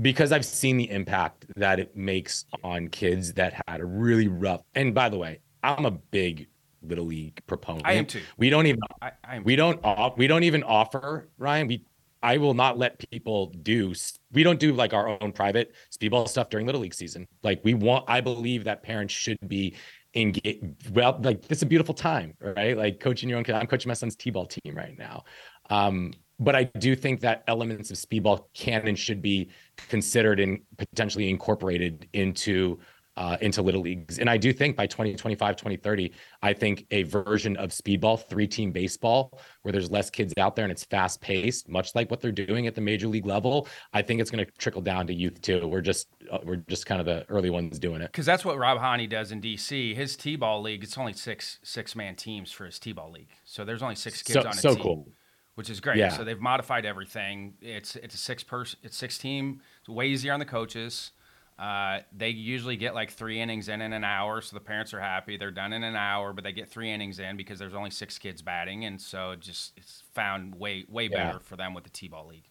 because 0.02 0.32
I've 0.32 0.46
seen 0.46 0.78
the 0.78 0.89
impact 0.89 1.46
that 1.56 1.80
it 1.80 1.96
makes 1.96 2.46
on 2.64 2.88
kids 2.88 3.34
that 3.34 3.62
had 3.68 3.82
a 3.82 3.86
really 3.86 4.28
rough. 4.28 4.62
And 4.76 4.94
by 4.94 5.10
the 5.10 5.18
way, 5.18 5.39
I'm 5.62 5.86
a 5.86 5.91
big 5.91 6.48
little 6.82 7.06
league 7.06 7.41
proponent. 7.48 7.86
I 7.86 7.94
am 7.94 8.06
too. 8.06 8.22
We 8.38 8.50
don't 8.50 8.66
even 8.66 8.80
I, 9.02 9.12
I'm 9.24 9.44
we 9.44 9.56
don't 9.56 9.80
off, 9.84 10.18
we 10.18 10.28
don't 10.28 10.44
even 10.44 10.64
offer 10.64 11.30
Ryan. 11.38 11.68
We 11.68 11.86
I 12.22 12.38
will 12.38 12.54
not 12.54 12.78
let 12.78 12.98
people 13.12 13.48
do. 13.64 13.94
We 14.32 14.44
don't 14.44 14.60
do 14.60 14.74
like 14.74 14.94
our 14.94 15.22
own 15.22 15.34
private 15.34 15.74
speedball 15.91 16.28
stuff 16.28 16.50
during 16.50 16.66
little 16.66 16.82
league 16.82 16.94
season. 16.94 17.28
Like 17.44 17.62
we 17.64 17.74
want. 17.74 18.06
I 18.08 18.22
believe 18.22 18.64
that 18.64 18.84
parents 18.84 19.14
should 19.14 19.38
be 19.48 19.76
engage 20.16 20.62
well 20.91 21.20
like 21.24 21.41
this 21.48 21.58
is 21.58 21.64
a 21.64 21.66
beautiful 21.66 21.96
time 21.96 22.36
right 22.39 22.78
like 22.78 23.00
coaching 23.00 23.28
your 23.28 23.39
own 23.39 23.44
kid. 23.44 23.56
i'm 23.56 23.66
coaching 23.66 23.88
my 23.88 23.96
son's 23.96 24.16
t-ball 24.16 24.46
team 24.46 24.76
right 24.76 24.96
now 24.96 25.24
um 25.72 26.14
but 26.44 26.56
i 26.56 26.64
do 26.64 26.96
think 26.96 27.20
that 27.20 27.44
elements 27.48 27.91
of 27.91 27.98
speedball 27.98 28.46
can 28.54 28.88
and 28.88 28.98
should 28.98 29.22
be 29.22 29.50
considered 29.89 30.39
and 30.39 30.60
potentially 30.78 31.30
incorporated 31.30 32.08
into 32.14 32.80
uh, 33.16 33.38
into 33.41 33.62
little 33.62 33.82
leagues. 33.82 34.20
And 34.20 34.30
I 34.30 34.38
do 34.38 34.52
think 34.52 34.76
by 34.76 34.88
2025, 34.88 35.56
2030, 35.56 36.12
I 36.41 36.54
think 36.54 36.86
a 36.91 37.04
version 37.04 37.56
of 37.58 37.70
speedball, 37.70 38.28
three 38.28 38.48
team 38.48 38.72
baseball, 38.72 39.39
where 39.62 39.72
there's 39.72 39.91
less 39.91 40.10
kids 40.10 40.34
out 40.38 40.56
there 40.56 40.66
and 40.66 40.72
it's 40.72 40.84
fast 40.84 41.22
paced, 41.22 41.70
much 41.70 41.94
like 41.96 42.10
what 42.10 42.22
they're 42.22 42.32
doing 42.32 42.66
at 42.68 42.76
the 42.76 42.82
major 42.82 43.08
league 43.08 43.26
level. 43.26 43.68
I 43.94 44.02
think 44.02 44.20
it's 44.20 44.32
going 44.32 44.44
to 44.44 44.52
trickle 44.58 44.82
down 44.82 45.08
to 45.08 45.14
youth 45.14 45.41
too. 45.41 45.68
We're 45.68 45.82
just 45.82 46.08
uh, 46.32 46.39
we're 46.44 46.58
just 46.68 46.86
kind 46.86 47.00
of 47.00 47.06
the 47.06 47.26
early 47.30 47.50
ones 47.50 47.78
doing 47.78 48.02
it. 48.02 48.12
Because 48.12 48.26
that's 48.26 48.44
what 48.44 48.58
Rob 48.58 48.80
Hany 48.80 49.08
does 49.08 49.32
in 49.32 49.41
DC. 49.41 49.96
His 49.96 50.16
t-ball 50.16 50.62
league, 50.62 50.84
it's 50.84 50.98
only 50.98 51.14
six 51.14 51.60
six 51.64 51.96
man 51.96 52.16
teams 52.16 52.52
for 52.52 52.66
his 52.66 52.80
t-ball 52.80 53.12
league. 53.12 53.30
So 53.46 53.64
there's 53.64 53.84
only 53.84 53.96
six 53.96 54.24
kids 54.24 54.34
so, 54.34 54.41
on 54.41 54.48
a 54.48 54.54
so 54.54 54.74
team. 54.74 54.84
cool. 54.84 55.08
Which 55.56 55.70
is 55.70 55.80
great. 55.80 55.97
Yeah. 55.97 56.10
So 56.10 56.24
they've 56.24 56.39
modified 56.39 56.86
everything. 56.86 57.54
It's 57.62 57.95
it's 57.95 58.16
a 58.16 58.18
six 58.18 58.43
person, 58.43 58.80
it's 58.84 58.97
six 58.97 59.18
team. 59.18 59.62
It's 59.82 59.89
way 59.89 60.08
easier 60.08 60.34
on 60.34 60.39
the 60.39 60.45
coaches. 60.45 61.12
Uh, 61.60 61.99
they 62.18 62.30
usually 62.30 62.76
get 62.76 62.95
like 62.95 63.12
three 63.12 63.39
innings 63.39 63.70
in 63.70 63.80
in 63.80 63.93
an 63.93 64.04
hour, 64.04 64.41
so 64.41 64.56
the 64.56 64.60
parents 64.60 64.91
are 64.95 64.99
happy. 64.99 65.38
They're 65.38 65.51
done 65.51 65.72
in 65.72 65.84
an 65.84 65.95
hour, 65.95 66.34
but 66.34 66.43
they 66.43 66.51
get 66.51 66.68
three 66.70 66.89
innings 66.91 67.20
in 67.20 67.38
because 67.38 67.60
there's 67.60 67.76
only 67.76 67.91
six 67.91 68.18
kids 68.18 68.41
batting, 68.41 68.86
and 68.86 68.99
so 68.99 69.32
it 69.32 69.41
just 69.41 69.74
it's 69.78 70.01
found 70.14 70.56
way 70.56 70.86
way 70.89 71.08
Yeah. 71.12 71.28
better 71.28 71.39
for 71.39 71.56
them 71.56 71.76
with 71.76 71.84
the 71.84 71.91
t-ball 71.91 72.26
league. 72.28 72.45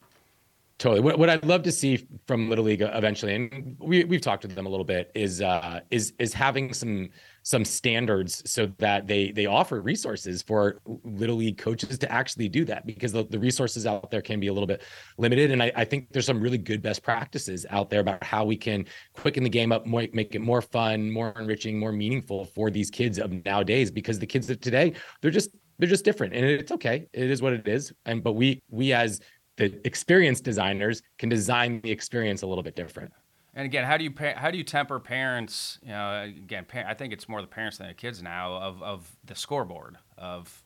Totally. 0.79 1.01
What, 1.01 1.19
what 1.19 1.29
I'd 1.29 1.45
love 1.45 1.63
to 1.65 1.73
see 1.73 2.07
from 2.27 2.49
Little 2.49 2.65
League 2.65 2.83
eventually, 2.83 3.35
and 3.35 3.77
we 3.81 4.05
we've 4.05 4.21
talked 4.21 4.43
to 4.43 4.49
them 4.49 4.67
a 4.67 4.69
little 4.69 4.85
bit, 4.85 5.11
is 5.17 5.43
uh, 5.43 5.81
is 5.91 6.13
is 6.21 6.33
having 6.33 6.73
some 6.73 7.11
some 7.43 7.65
standards 7.65 8.43
so 8.51 8.67
that 8.79 9.07
they 9.07 9.33
they 9.33 9.47
offer 9.47 9.81
resources 9.81 10.43
for 10.43 10.81
Little 11.05 11.37
League 11.37 11.59
coaches 11.59 11.99
to 11.99 12.13
actually 12.13 12.49
do 12.49 12.65
that 12.67 12.87
because 12.87 13.13
the, 13.13 13.25
the 13.25 13.39
resources 13.39 13.87
out 13.87 14.11
there 14.11 14.23
can 14.23 14.39
be 14.39 14.47
a 14.47 14.53
little 14.53 14.67
bit 14.67 14.83
limited. 15.19 15.51
And 15.51 15.63
I, 15.63 15.73
I 15.75 15.85
think 15.85 16.13
there's 16.13 16.27
some 16.27 16.41
really 16.41 16.59
good 16.59 16.83
best 16.83 17.03
practices 17.03 17.67
out 17.71 17.91
there 17.91 18.01
about 18.01 18.23
how 18.23 18.45
we 18.45 18.57
can 18.57 18.87
quicken 19.15 19.43
the 19.43 19.51
game 19.51 19.73
up, 19.73 19.87
more, 19.87 20.07
make 20.13 20.35
it 20.35 20.41
more 20.41 20.63
fun, 20.63 21.11
more 21.11 21.35
enriching, 21.39 21.79
more 21.79 21.93
meaningful 21.93 22.45
for 22.45 22.71
these 22.71 22.91
kids 22.91 23.19
of 23.19 23.33
nowadays. 23.45 23.91
Because 23.91 24.19
the 24.19 24.27
kids 24.27 24.49
of 24.49 24.61
today, 24.61 24.93
they're 25.21 25.31
just 25.31 25.51
they're 25.79 25.89
just 25.89 26.05
different, 26.05 26.35
and 26.35 26.45
it's 26.45 26.71
okay. 26.71 27.09
It 27.13 27.31
is 27.31 27.43
what 27.43 27.53
it 27.53 27.67
is. 27.67 27.93
And 28.05 28.23
but 28.23 28.33
we 28.33 28.63
we 28.71 28.93
as 28.93 29.21
the 29.57 29.85
experienced 29.87 30.45
designers 30.45 31.03
can 31.19 31.29
design 31.29 31.81
the 31.83 31.91
experience 31.91 32.43
a 32.43 32.47
little 32.47 32.63
bit 32.63 32.77
different. 32.77 33.13
And 33.55 33.67
again, 33.67 33.85
how 33.85 33.97
do 33.99 34.05
you 34.05 34.13
how 34.37 34.51
do 34.51 34.57
you 34.57 34.65
temper 34.65 34.99
parents? 34.99 35.79
You 35.83 35.91
know, 35.91 36.23
again, 36.23 36.65
pa- 36.67 36.85
I 36.87 36.95
think 36.95 37.13
it's 37.13 37.29
more 37.29 37.43
the 37.43 37.47
parents 37.47 37.79
than 37.79 37.89
the 37.89 37.95
kids 37.95 38.23
now 38.23 38.55
of 38.55 38.83
of 38.83 39.17
the 39.25 39.35
scoreboard 39.35 39.99
of, 40.17 40.63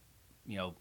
you 0.47 0.57
know, 0.57 0.74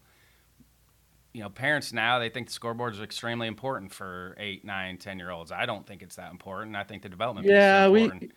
you 1.32 1.42
know, 1.42 1.50
parents 1.50 1.92
now 1.92 2.18
they 2.18 2.28
think 2.28 2.46
the 2.46 2.52
scoreboard 2.52 2.94
is 2.94 3.00
extremely 3.00 3.48
important 3.48 3.92
for 3.92 4.36
eight, 4.38 4.64
nine, 4.64 4.98
ten 4.98 5.18
year 5.18 5.30
olds. 5.30 5.50
I 5.50 5.66
don't 5.66 5.86
think 5.86 6.02
it's 6.02 6.16
that 6.16 6.30
important. 6.30 6.76
I 6.76 6.84
think 6.84 7.02
the 7.02 7.08
development. 7.08 7.48
Yeah, 7.48 7.88
we 7.88 8.30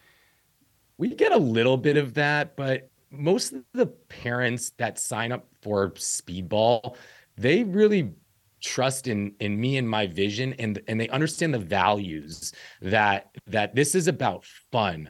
we 0.98 1.16
get 1.16 1.32
a 1.32 1.38
little 1.38 1.78
bit 1.78 1.96
of 1.96 2.16
that, 2.16 2.56
but 2.56 2.90
most 3.12 3.54
of 3.54 3.64
the 3.74 3.86
parents 3.86 4.72
that 4.78 5.00
sign 5.00 5.32
up 5.32 5.48
for 5.62 5.92
speedball, 5.92 6.96
they 7.38 7.64
really 7.64 8.14
trust 8.62 9.08
in 9.08 9.34
in 9.40 9.60
me 9.60 9.78
and 9.78 9.90
my 9.90 10.08
vision 10.08 10.54
and 10.60 10.82
and 10.88 11.00
they 11.00 11.10
understand 11.10 11.54
the 11.54 11.60
values 11.60 12.54
that 12.82 13.30
that 13.48 13.76
this 13.76 13.96
is 13.96 14.08
about 14.08 14.46
fun 14.72 15.10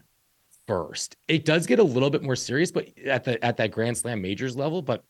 first. 0.68 1.18
It 1.28 1.45
does 1.45 1.66
get 1.66 1.80
a 1.80 1.84
little 1.84 2.10
bit 2.10 2.22
more 2.22 2.36
serious, 2.36 2.72
but 2.72 2.88
at 3.06 3.24
the 3.24 3.43
at 3.43 3.58
that 3.58 3.72
Grand 3.72 3.97
Slam 3.97 4.22
majors 4.22 4.56
level, 4.56 4.82
but 4.82 5.04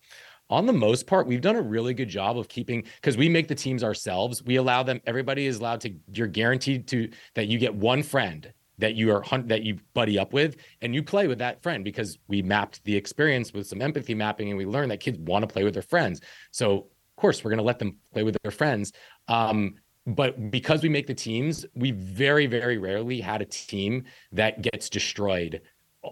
on 0.50 0.66
the 0.66 0.74
most 0.74 1.06
part, 1.06 1.28
we've 1.28 1.42
done 1.42 1.58
a 1.58 1.62
really 1.62 1.94
good 1.94 2.10
job 2.10 2.38
of 2.38 2.48
keeping 2.48 2.84
because 2.96 3.18
we 3.18 3.30
make 3.30 3.48
the 3.48 3.56
teams 3.56 3.84
ourselves. 3.84 4.44
We 4.44 4.56
allow 4.56 4.82
them, 4.82 5.00
everybody 5.06 5.46
is 5.46 5.60
allowed 5.60 5.82
to, 5.82 5.94
you're 6.12 6.28
guaranteed 6.28 6.88
to 6.88 7.10
that 7.36 7.48
you 7.48 7.60
get 7.60 7.76
one 7.76 8.02
friend 8.02 8.52
that 8.80 8.96
you 8.96 9.12
are 9.12 9.24
that 9.44 9.64
you 9.64 9.78
buddy 9.94 10.18
up 10.18 10.34
with 10.34 10.56
and 10.82 10.96
you 10.96 11.04
play 11.04 11.28
with 11.28 11.38
that 11.40 11.62
friend 11.62 11.84
because 11.84 12.18
we 12.28 12.42
mapped 12.42 12.84
the 12.86 12.96
experience 12.96 13.54
with 13.54 13.68
some 13.68 13.82
empathy 13.82 14.16
mapping 14.16 14.50
and 14.50 14.58
we 14.58 14.66
learned 14.66 14.90
that 14.90 15.02
kids 15.02 15.20
want 15.20 15.44
to 15.44 15.48
play 15.48 15.64
with 15.64 15.74
their 15.74 15.84
friends. 15.84 16.22
So 16.52 16.88
course 17.20 17.44
we're 17.44 17.52
going 17.52 17.60
to 17.60 17.64
let 17.64 17.80
them 17.80 17.98
play 18.14 18.24
with 18.24 18.38
their 18.44 18.52
friends. 18.52 18.92
Um, 19.28 19.76
but 20.08 20.50
because 20.50 20.82
we 20.82 20.90
make 20.90 21.06
the 21.06 21.14
teams, 21.14 21.66
we 21.76 21.92
very, 21.92 22.48
very 22.48 22.78
rarely 22.78 23.22
had 23.22 23.42
a 23.42 23.46
team 23.46 24.06
that 24.32 24.62
gets 24.62 24.90
destroyed 24.90 25.62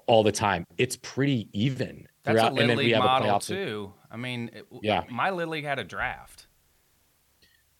all 0.05 0.22
the 0.24 0.32
time. 0.32 0.66
It's 0.78 0.97
pretty 0.97 1.49
even. 1.53 2.05
That's 2.24 2.41
a 2.41 2.49
little 2.51 2.76
we 2.76 2.84
league 2.84 2.93
have 2.93 3.03
a 3.03 3.08
model 3.08 3.39
too. 3.39 3.93
I 4.12 4.18
mean, 4.18 4.51
it, 4.53 4.66
Yeah. 4.82 5.03
my 5.10 5.30
little 5.30 5.53
league 5.53 5.64
had 5.64 5.80
a 5.80 5.84
draft. 5.84 6.47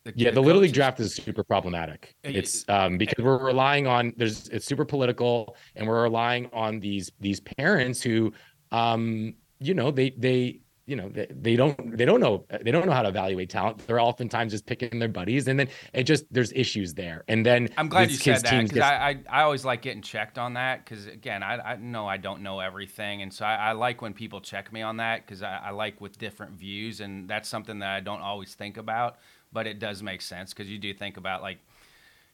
The- 0.06 0.14
Yeah, 0.16 0.32
the 0.32 0.42
little 0.42 0.62
league 0.62 0.74
draft 0.74 1.00
is 1.02 1.14
super 1.14 1.44
problematic. 1.44 2.16
It's 2.24 2.64
um 2.70 2.98
because 2.98 3.24
we're 3.24 3.44
relying 3.44 3.88
on 3.88 4.14
there's 4.16 4.48
it's 4.50 4.66
super 4.66 4.86
political 4.86 5.56
and 5.76 5.86
we're 5.86 6.02
relying 6.02 6.50
on 6.54 6.80
these 6.80 7.12
these 7.20 7.42
parents 7.42 8.02
who 8.02 8.32
um 8.72 9.34
you 9.60 9.74
know 9.74 9.92
they 9.92 10.12
they 10.12 10.62
you 10.88 10.96
know 10.96 11.10
they, 11.10 11.28
they 11.30 11.56
don't 11.58 11.98
they 11.98 12.06
don't 12.06 12.22
know 12.22 12.46
they 12.62 12.72
don't 12.72 12.86
know 12.86 12.94
how 12.94 13.02
to 13.02 13.10
evaluate 13.10 13.50
talent. 13.50 13.86
They're 13.86 14.00
oftentimes 14.00 14.54
just 14.54 14.66
picking 14.66 15.00
their 15.00 15.10
buddies 15.10 15.48
and 15.50 15.60
then 15.60 15.68
it 15.94 16.04
just 16.04 16.26
there's 16.34 16.54
issues 16.54 16.94
there. 16.94 17.26
And 17.28 17.46
then 17.46 17.70
I'm 17.78 17.90
glad 17.90 18.10
you 18.10 18.16
said 18.16 18.42
that 18.44 18.64
because 18.64 18.80
I, 18.80 19.10
I 19.10 19.42
I 19.42 19.42
always 19.44 19.66
like 19.66 19.82
getting 19.82 20.02
checked 20.02 20.38
on 20.38 20.54
that 20.54 20.86
because 20.86 21.06
again 21.06 21.44
I, 21.44 21.74
I 21.74 21.76
know 21.76 22.08
I 22.08 22.16
don't 22.16 22.42
know 22.42 22.62
everything 22.62 23.22
and 23.22 23.34
so 23.34 23.46
I, 23.46 23.56
I 23.56 23.72
like 23.74 24.02
when 24.02 24.14
people 24.14 24.40
check 24.40 24.72
me 24.72 24.82
on 24.82 24.98
that 24.98 25.26
because 25.26 25.44
I, 25.44 25.58
I 25.58 25.70
like 25.72 26.00
with 26.00 26.18
different 26.18 26.54
views 26.54 27.02
and 27.02 27.30
that's 27.30 27.50
something 27.50 27.80
that 27.80 27.90
I 27.90 28.00
don't 28.00 28.22
always 28.22 28.56
think 28.56 28.78
about 28.78 29.18
but 29.52 29.68
it 29.68 29.80
does 29.80 30.02
make 30.02 30.22
sense 30.22 30.54
because 30.54 30.72
you 30.72 30.80
do 30.80 30.94
think 30.94 31.18
about 31.18 31.42
like 31.42 31.58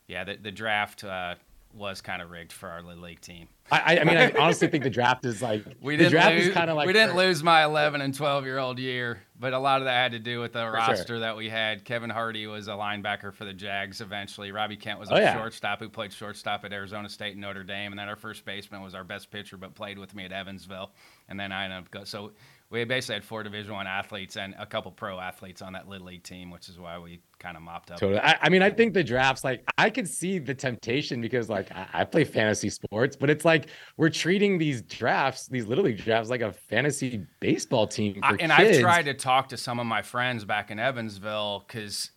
yeah 0.07 0.23
the, 0.23 0.35
the 0.35 0.51
draft 0.51 1.03
uh, 1.03 1.35
was 1.73 2.01
kind 2.01 2.21
of 2.21 2.29
rigged 2.29 2.51
for 2.53 2.69
our 2.69 2.81
little 2.83 3.03
league 3.03 3.19
team. 3.21 3.47
I, 3.71 3.99
I 3.99 4.03
mean 4.03 4.17
I 4.17 4.31
honestly 4.39 4.67
think 4.67 4.83
the 4.83 4.89
draft 4.89 5.25
is 5.25 5.41
like 5.41 5.63
We 5.81 5.95
the 5.95 6.03
didn't 6.03 6.11
draft 6.11 6.35
lose, 6.35 6.47
is 6.47 6.53
kind 6.53 6.69
of 6.69 6.75
like 6.75 6.85
we 6.85 6.93
didn't 6.93 7.15
lose 7.15 7.41
my 7.41 7.63
11 7.63 8.01
and 8.01 8.13
12 8.13 8.45
year 8.45 8.59
old 8.59 8.77
year, 8.77 9.23
but 9.39 9.53
a 9.53 9.57
lot 9.59 9.81
of 9.81 9.85
that 9.85 9.93
had 10.03 10.11
to 10.11 10.19
do 10.19 10.39
with 10.39 10.53
the 10.53 10.63
sure. 10.63 10.71
roster 10.71 11.19
that 11.19 11.35
we 11.37 11.49
had. 11.49 11.83
Kevin 11.85 12.09
Hardy 12.09 12.45
was 12.45 12.67
a 12.67 12.71
linebacker 12.71 13.33
for 13.33 13.45
the 13.45 13.53
Jags 13.53 14.01
eventually. 14.01 14.51
Robbie 14.51 14.75
Kent 14.77 14.99
was 14.99 15.09
a 15.09 15.15
Oh, 15.15 15.17
yeah. 15.19 15.33
shortstop 15.35 15.79
who 15.79 15.89
played 15.89 16.13
shortstop 16.13 16.63
at 16.65 16.73
Arizona 16.73 17.09
State 17.09 17.31
and 17.31 17.41
Notre 17.41 17.63
Dame, 17.63 17.91
and 17.91 17.97
then 17.99 18.07
our 18.09 18.15
first 18.17 18.45
baseman 18.45 18.81
was 18.83 18.93
our 18.93 19.03
best 19.03 19.31
pitcher, 19.31 19.57
but 19.57 19.73
played 19.73 19.97
with 19.97 20.13
me 20.13 20.25
at 20.25 20.31
Evansville. 20.31 20.91
And 21.29 21.39
then 21.39 21.51
I 21.51 21.63
ended 21.63 21.79
up 21.79 21.89
go. 21.91 22.03
So 22.03 22.31
we 22.73 22.83
basically 22.85 23.13
had 23.13 23.23
four 23.23 23.43
Division 23.43 23.71
One 23.73 23.85
athletes 23.85 24.35
and 24.35 24.55
a 24.57 24.65
couple 24.65 24.91
pro 24.91 25.19
athletes 25.19 25.61
on 25.61 25.73
that 25.73 25.87
little 25.87 26.07
league 26.07 26.23
team, 26.23 26.49
which 26.49 26.69
is 26.69 26.79
why 26.79 26.97
we 26.97 27.21
kind 27.37 27.55
of 27.55 27.61
mopped 27.61 27.91
up. 27.91 27.99
Totally. 27.99 28.19
I, 28.19 28.35
I 28.41 28.49
mean, 28.49 28.63
I 28.63 28.71
think 28.71 28.95
the 28.95 29.03
drafts, 29.03 29.43
like, 29.43 29.63
I 29.77 29.91
could 29.91 30.07
see 30.07 30.39
the 30.39 30.55
temptation 30.55 31.21
because, 31.21 31.49
like, 31.49 31.71
I, 31.71 31.87
I 31.93 32.03
play 32.03 32.23
fantasy 32.23 32.71
sports, 32.71 33.15
but 33.15 33.29
it's 33.29 33.45
like 33.45 33.67
we're 33.95 34.09
treating 34.09 34.57
these 34.57 34.81
drafts, 34.81 35.47
these 35.47 35.67
little 35.67 35.83
league 35.83 36.03
drafts, 36.03 36.31
like 36.31 36.41
a 36.41 36.51
fantasy 36.51 37.23
baseball 37.39 37.85
team 37.85 38.15
for 38.15 38.25
I, 38.25 38.29
and 38.39 38.51
kids. 38.51 38.77
I've 38.77 38.81
tried 38.81 39.05
to 39.05 39.13
talk 39.13 39.49
to 39.49 39.57
some 39.57 39.79
of 39.79 39.85
my 39.85 40.01
friends 40.01 40.43
back 40.43 40.71
in 40.71 40.79
Evansville 40.79 41.63
because 41.67 42.09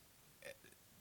eh, 0.42 0.48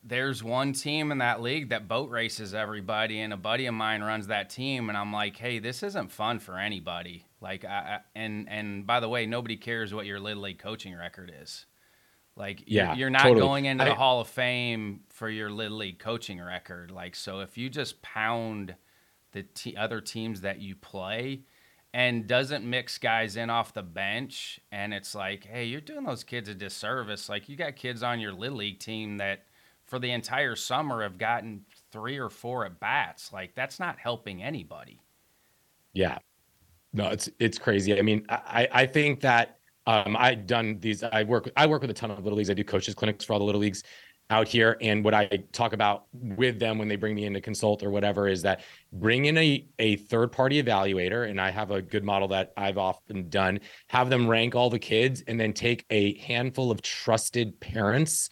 there's 0.03 0.43
one 0.43 0.74
team 0.74 1.14
in 1.14 1.20
that 1.20 1.41
league 1.41 1.70
that 1.70 1.88
boat 1.88 2.10
races 2.10 2.53
everybody, 2.53 3.22
and 3.22 3.32
a 3.32 3.38
buddy 3.38 3.68
of 3.68 3.74
mine 3.74 4.03
runs 4.03 4.28
that 4.28 4.49
team, 4.49 4.89
and 4.89 4.97
I'm 4.97 5.14
like, 5.14 5.38
hey, 5.38 5.60
this 5.60 5.82
isn't 5.82 6.12
fun 6.12 6.39
for 6.39 6.60
anybody. 6.60 7.26
Like, 7.41 7.65
I, 7.65 7.67
I, 7.67 7.99
and 8.15 8.47
and 8.49 8.88
by 8.88 8.99
the 8.99 9.09
way, 9.09 9.25
nobody 9.25 9.57
cares 9.57 9.93
what 9.93 10.05
your 10.05 10.19
little 10.19 10.43
league 10.43 10.59
coaching 10.59 10.95
record 10.95 11.31
is. 11.41 11.65
Like, 12.38 12.63
you're, 12.67 12.86
Yeah, 12.86 12.95
you're 12.95 13.09
not 13.09 13.23
totally. 13.23 13.41
going 13.41 13.65
into 13.65 13.86
the 13.86 13.95
Hall 13.95 14.19
of 14.21 14.27
Fame 14.27 15.01
for 15.09 15.29
your 15.29 15.49
little 15.49 15.77
league 15.77 15.99
coaching 15.99 16.41
record. 16.41 16.91
Like, 16.91 17.15
so 17.15 17.39
if 17.39 17.57
you 17.57 17.69
just 17.69 18.01
pound 18.01 18.75
the 19.31 19.43
te- 19.43 19.75
other 19.77 20.01
teams 20.01 20.41
that 20.41 20.59
you 20.59 20.75
play 20.75 21.43
and 21.93 22.27
doesn't 22.27 22.69
mix 22.69 22.97
guys 22.97 23.36
in 23.38 23.49
off 23.49 23.73
the 23.73 23.83
bench 23.83 24.59
and 24.71 24.93
it's 24.93 25.13
like 25.15 25.45
hey 25.45 25.63
you're 25.65 25.79
doing 25.81 26.03
those 26.05 26.23
kids 26.25 26.47
a 26.49 26.53
disservice 26.55 27.27
like 27.29 27.47
you 27.49 27.55
got 27.55 27.75
kids 27.77 28.01
on 28.03 28.19
your 28.19 28.31
little 28.33 28.57
league 28.57 28.79
team 28.79 29.17
that 29.17 29.43
for 29.86 29.97
the 29.99 30.11
entire 30.11 30.55
summer 30.55 31.03
have 31.03 31.17
gotten 31.17 31.63
three 31.91 32.17
or 32.17 32.29
four 32.29 32.65
at 32.65 32.79
bats 32.81 33.31
like 33.33 33.55
that's 33.55 33.79
not 33.79 33.97
helping 33.99 34.41
anybody 34.43 34.99
Yeah. 35.93 36.17
No, 36.96 37.10
it's 37.10 37.30
it's 37.39 37.58
crazy. 37.58 38.00
I 38.00 38.02
mean, 38.02 38.26
I 38.30 38.68
I 38.72 38.86
think 38.86 39.20
that 39.20 39.58
um 39.86 40.16
I've 40.18 40.48
done 40.48 40.80
these 40.80 41.04
I 41.04 41.24
work 41.24 41.52
I 41.58 41.68
work 41.68 41.82
with 41.82 41.91
a 41.91 41.93
ton 41.93 42.10
of 42.10 42.24
little 42.24 42.38
leagues. 42.38 42.50
I 42.50 42.54
do 42.54 42.64
coaches 42.64 42.96
clinics 42.96 43.26
for 43.26 43.34
all 43.34 43.39
the 43.39 43.46
little 43.46 43.62
leagues 43.62 43.84
out 44.30 44.48
here 44.48 44.78
and 44.82 45.04
what 45.04 45.14
I 45.14 45.28
talk 45.52 45.74
about 45.74 46.06
with 46.14 46.58
them 46.58 46.80
when 46.80 46.88
they 46.88 46.96
bring 46.96 47.14
me 47.14 47.26
in 47.26 47.34
to 47.34 47.41
consult 47.41 47.84
or 47.84 47.91
whatever 47.91 48.28
is 48.28 48.41
that 48.41 48.62
bring 48.93 49.26
in 49.26 49.38
a 49.38 49.68
a 49.78 49.98
third 49.98 50.32
party 50.32 50.64
evaluator 50.64 51.30
and 51.30 51.39
I 51.39 51.52
have 51.52 51.70
a 51.70 51.82
good 51.82 52.04
model 52.04 52.30
that 52.30 52.54
I've 52.58 52.78
often 52.78 53.30
done 53.30 53.60
have 53.89 54.10
them 54.10 54.28
rank 54.28 54.56
all 54.56 54.70
the 54.70 54.80
kids 54.80 55.22
and 55.28 55.39
then 55.39 55.54
take 55.54 55.86
a 55.89 56.18
handful 56.20 56.72
of 56.72 56.82
trusted 56.82 57.60
parents 57.60 58.30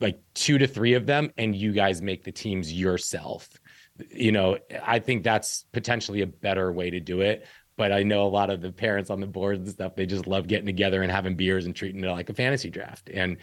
like 0.00 0.18
two 0.34 0.58
to 0.58 0.66
three 0.66 0.94
of 0.94 1.06
them 1.06 1.30
and 1.38 1.54
you 1.54 1.72
guys 1.72 2.02
make 2.02 2.24
the 2.24 2.32
teams 2.32 2.70
yourself 2.70 3.48
you 4.10 4.32
know 4.32 4.58
i 4.84 4.98
think 4.98 5.22
that's 5.22 5.66
potentially 5.72 6.22
a 6.22 6.26
better 6.26 6.72
way 6.72 6.90
to 6.90 6.98
do 6.98 7.20
it 7.20 7.46
but 7.76 7.92
I 7.92 8.02
know 8.02 8.24
a 8.24 8.28
lot 8.28 8.50
of 8.50 8.60
the 8.60 8.72
parents 8.72 9.10
on 9.10 9.20
the 9.20 9.26
boards 9.26 9.60
and 9.60 9.68
stuff, 9.68 9.94
they 9.96 10.06
just 10.06 10.26
love 10.26 10.46
getting 10.46 10.66
together 10.66 11.02
and 11.02 11.10
having 11.10 11.36
beers 11.36 11.66
and 11.66 11.74
treating 11.74 12.02
it 12.04 12.08
like 12.08 12.30
a 12.30 12.34
fantasy 12.34 12.70
draft. 12.70 13.10
And 13.12 13.36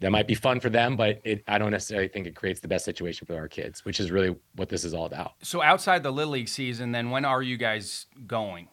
that 0.00 0.10
might 0.10 0.28
be 0.28 0.34
fun 0.34 0.60
for 0.60 0.70
them, 0.70 0.96
but 0.96 1.20
it, 1.24 1.42
I 1.48 1.58
don't 1.58 1.72
necessarily 1.72 2.08
think 2.08 2.26
it 2.26 2.36
creates 2.36 2.60
the 2.60 2.68
best 2.68 2.84
situation 2.84 3.26
for 3.26 3.36
our 3.36 3.48
kids, 3.48 3.84
which 3.84 3.98
is 4.00 4.10
really 4.10 4.36
what 4.54 4.68
this 4.68 4.84
is 4.84 4.94
all 4.94 5.06
about. 5.06 5.32
So 5.42 5.62
outside 5.62 6.02
the 6.02 6.12
little 6.12 6.34
league 6.34 6.48
season, 6.48 6.92
then 6.92 7.10
when 7.10 7.24
are 7.24 7.42
you 7.42 7.56
guys 7.56 8.06
going? 8.26 8.68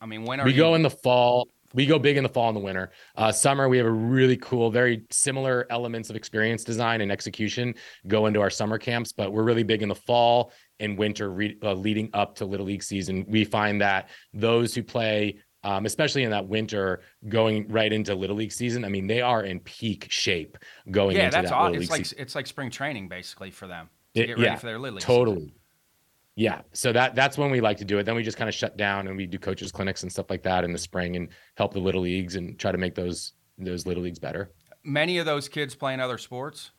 I 0.00 0.06
mean, 0.06 0.24
when 0.24 0.40
are 0.40 0.44
we 0.44 0.52
you... 0.52 0.56
go 0.56 0.74
in 0.74 0.82
the 0.82 0.90
fall? 0.90 1.48
We 1.74 1.86
go 1.86 1.98
big 1.98 2.16
in 2.16 2.22
the 2.22 2.28
fall 2.28 2.48
and 2.48 2.56
the 2.56 2.60
winter. 2.60 2.90
Uh, 3.16 3.30
summer, 3.32 3.68
we 3.68 3.76
have 3.78 3.86
a 3.86 3.90
really 3.90 4.36
cool, 4.36 4.70
very 4.70 5.04
similar 5.10 5.66
elements 5.70 6.08
of 6.10 6.16
experience 6.16 6.64
design 6.64 7.00
and 7.00 7.12
execution 7.12 7.74
go 8.06 8.26
into 8.26 8.40
our 8.40 8.50
summer 8.50 8.78
camps, 8.78 9.12
but 9.12 9.32
we're 9.32 9.42
really 9.42 9.62
big 9.64 9.82
in 9.82 9.88
the 9.88 9.94
fall 9.94 10.52
and 10.80 10.96
winter 10.98 11.30
re- 11.30 11.58
uh, 11.62 11.74
leading 11.74 12.08
up 12.14 12.36
to 12.36 12.44
little 12.46 12.66
league 12.66 12.82
season. 12.82 13.24
We 13.28 13.44
find 13.44 13.80
that 13.80 14.08
those 14.32 14.74
who 14.74 14.82
play 14.82 15.38
um, 15.64 15.86
especially 15.86 16.22
in 16.22 16.30
that 16.30 16.46
winter 16.46 17.00
going 17.28 17.66
right 17.68 17.92
into 17.92 18.14
little 18.14 18.36
league 18.36 18.52
season. 18.52 18.84
I 18.84 18.88
mean, 18.88 19.08
they 19.08 19.20
are 19.20 19.42
in 19.42 19.58
peak 19.58 20.06
shape 20.08 20.56
going 20.88 21.16
yeah, 21.16 21.24
into 21.24 21.36
that's 21.36 21.50
that 21.50 21.56
all. 21.56 21.64
little 21.66 21.82
It's 21.82 21.90
league 21.90 21.98
like 21.98 22.06
season. 22.06 22.18
it's 22.20 22.34
like 22.36 22.46
spring 22.46 22.70
training 22.70 23.08
basically 23.08 23.50
for 23.50 23.66
them 23.66 23.88
to 24.14 24.22
It- 24.22 24.26
get 24.28 24.32
ready 24.38 24.50
yeah, 24.50 24.54
for 24.56 24.66
their 24.66 24.78
little 24.78 24.94
league. 24.96 25.04
Totally. 25.04 25.40
season. 25.40 25.52
Yeah. 26.38 26.60
So 26.72 26.92
that 26.92 27.16
that's 27.16 27.36
when 27.36 27.50
we 27.50 27.60
like 27.60 27.78
to 27.78 27.84
do 27.84 27.98
it. 27.98 28.04
Then 28.04 28.14
we 28.14 28.22
just 28.22 28.36
kind 28.36 28.48
of 28.48 28.54
shut 28.54 28.76
down 28.76 29.08
and 29.08 29.16
we 29.16 29.26
do 29.26 29.40
coaches 29.40 29.72
clinics 29.72 30.04
and 30.04 30.12
stuff 30.12 30.30
like 30.30 30.44
that 30.44 30.62
in 30.62 30.72
the 30.72 30.78
spring 30.78 31.16
and 31.16 31.30
help 31.56 31.74
the 31.74 31.80
little 31.80 32.02
leagues 32.02 32.36
and 32.36 32.56
try 32.56 32.70
to 32.70 32.78
make 32.78 32.94
those 32.94 33.32
those 33.58 33.86
little 33.86 34.04
leagues 34.04 34.20
better. 34.20 34.52
Many 34.84 35.18
of 35.18 35.26
those 35.26 35.48
kids 35.48 35.74
playing 35.74 35.98
other 35.98 36.16
sports. 36.16 36.70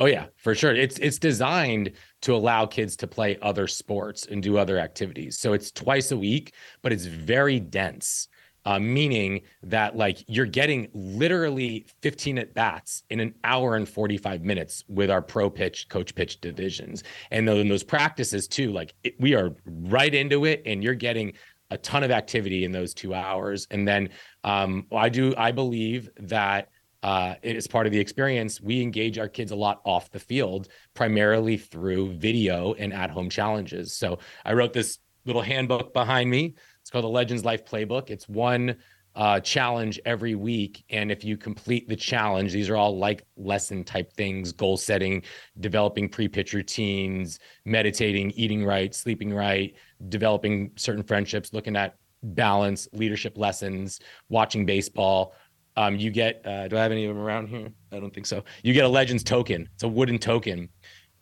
Oh 0.00 0.06
yeah, 0.06 0.28
for 0.36 0.54
sure. 0.54 0.74
It's 0.74 0.98
it's 0.98 1.18
designed 1.18 1.92
to 2.22 2.34
allow 2.34 2.64
kids 2.64 2.96
to 2.96 3.06
play 3.06 3.36
other 3.42 3.66
sports 3.66 4.24
and 4.24 4.42
do 4.42 4.56
other 4.56 4.78
activities. 4.78 5.38
So 5.38 5.52
it's 5.52 5.70
twice 5.70 6.10
a 6.10 6.16
week, 6.16 6.54
but 6.80 6.90
it's 6.90 7.04
very 7.04 7.60
dense. 7.60 8.28
Uh, 8.68 8.78
meaning 8.78 9.40
that 9.62 9.96
like 9.96 10.22
you're 10.26 10.44
getting 10.44 10.90
literally 10.92 11.86
15 12.02 12.36
at 12.36 12.52
bats 12.52 13.02
in 13.08 13.18
an 13.18 13.34
hour 13.42 13.76
and 13.76 13.88
45 13.88 14.42
minutes 14.42 14.84
with 14.88 15.10
our 15.10 15.22
pro 15.22 15.48
pitch 15.48 15.88
coach 15.88 16.14
pitch 16.14 16.38
divisions 16.42 17.02
and 17.30 17.48
then 17.48 17.66
those 17.66 17.82
practices 17.82 18.46
too 18.46 18.70
like 18.70 18.92
it, 19.04 19.18
we 19.18 19.34
are 19.34 19.56
right 19.64 20.14
into 20.14 20.44
it 20.44 20.60
and 20.66 20.84
you're 20.84 20.92
getting 20.92 21.32
a 21.70 21.78
ton 21.78 22.04
of 22.04 22.10
activity 22.10 22.66
in 22.66 22.70
those 22.70 22.92
two 22.92 23.14
hours 23.14 23.66
and 23.70 23.88
then 23.88 24.10
um, 24.44 24.84
i 24.94 25.08
do 25.08 25.32
i 25.38 25.50
believe 25.50 26.10
that 26.18 26.68
uh, 27.02 27.36
as 27.42 27.68
part 27.68 27.86
of 27.86 27.92
the 27.92 28.00
experience, 28.00 28.60
we 28.60 28.82
engage 28.82 29.18
our 29.18 29.28
kids 29.28 29.52
a 29.52 29.56
lot 29.56 29.80
off 29.84 30.10
the 30.10 30.18
field, 30.18 30.66
primarily 30.94 31.56
through 31.56 32.12
video 32.14 32.74
and 32.74 32.92
at 32.92 33.08
home 33.08 33.30
challenges. 33.30 33.94
So 33.94 34.18
I 34.44 34.52
wrote 34.54 34.72
this 34.72 34.98
little 35.24 35.42
handbook 35.42 35.92
behind 35.92 36.28
me. 36.28 36.54
It's 36.88 36.90
called 36.90 37.04
the 37.04 37.08
Legends 37.10 37.44
Life 37.44 37.66
Playbook. 37.66 38.08
It's 38.08 38.26
one 38.30 38.74
uh, 39.14 39.40
challenge 39.40 40.00
every 40.06 40.34
week. 40.34 40.86
And 40.88 41.12
if 41.12 41.22
you 41.22 41.36
complete 41.36 41.86
the 41.86 41.94
challenge, 41.94 42.50
these 42.50 42.70
are 42.70 42.76
all 42.76 42.96
like 42.96 43.26
lesson 43.36 43.84
type 43.84 44.10
things 44.14 44.52
goal 44.52 44.78
setting, 44.78 45.22
developing 45.60 46.08
pre 46.08 46.28
pitch 46.28 46.54
routines, 46.54 47.40
meditating, 47.66 48.30
eating 48.30 48.64
right, 48.64 48.94
sleeping 48.94 49.34
right, 49.34 49.74
developing 50.08 50.70
certain 50.76 51.02
friendships, 51.02 51.52
looking 51.52 51.76
at 51.76 51.96
balance, 52.22 52.88
leadership 52.94 53.36
lessons, 53.36 54.00
watching 54.30 54.64
baseball. 54.64 55.34
Um, 55.76 55.96
you 55.96 56.10
get, 56.10 56.40
uh, 56.46 56.68
do 56.68 56.78
I 56.78 56.82
have 56.82 56.90
any 56.90 57.04
of 57.04 57.14
them 57.14 57.22
around 57.22 57.48
here? 57.48 57.68
I 57.92 58.00
don't 58.00 58.14
think 58.14 58.24
so. 58.24 58.42
You 58.62 58.72
get 58.72 58.86
a 58.86 58.88
Legends 58.88 59.22
token. 59.22 59.68
It's 59.74 59.82
a 59.82 59.88
wooden 59.88 60.18
token. 60.18 60.70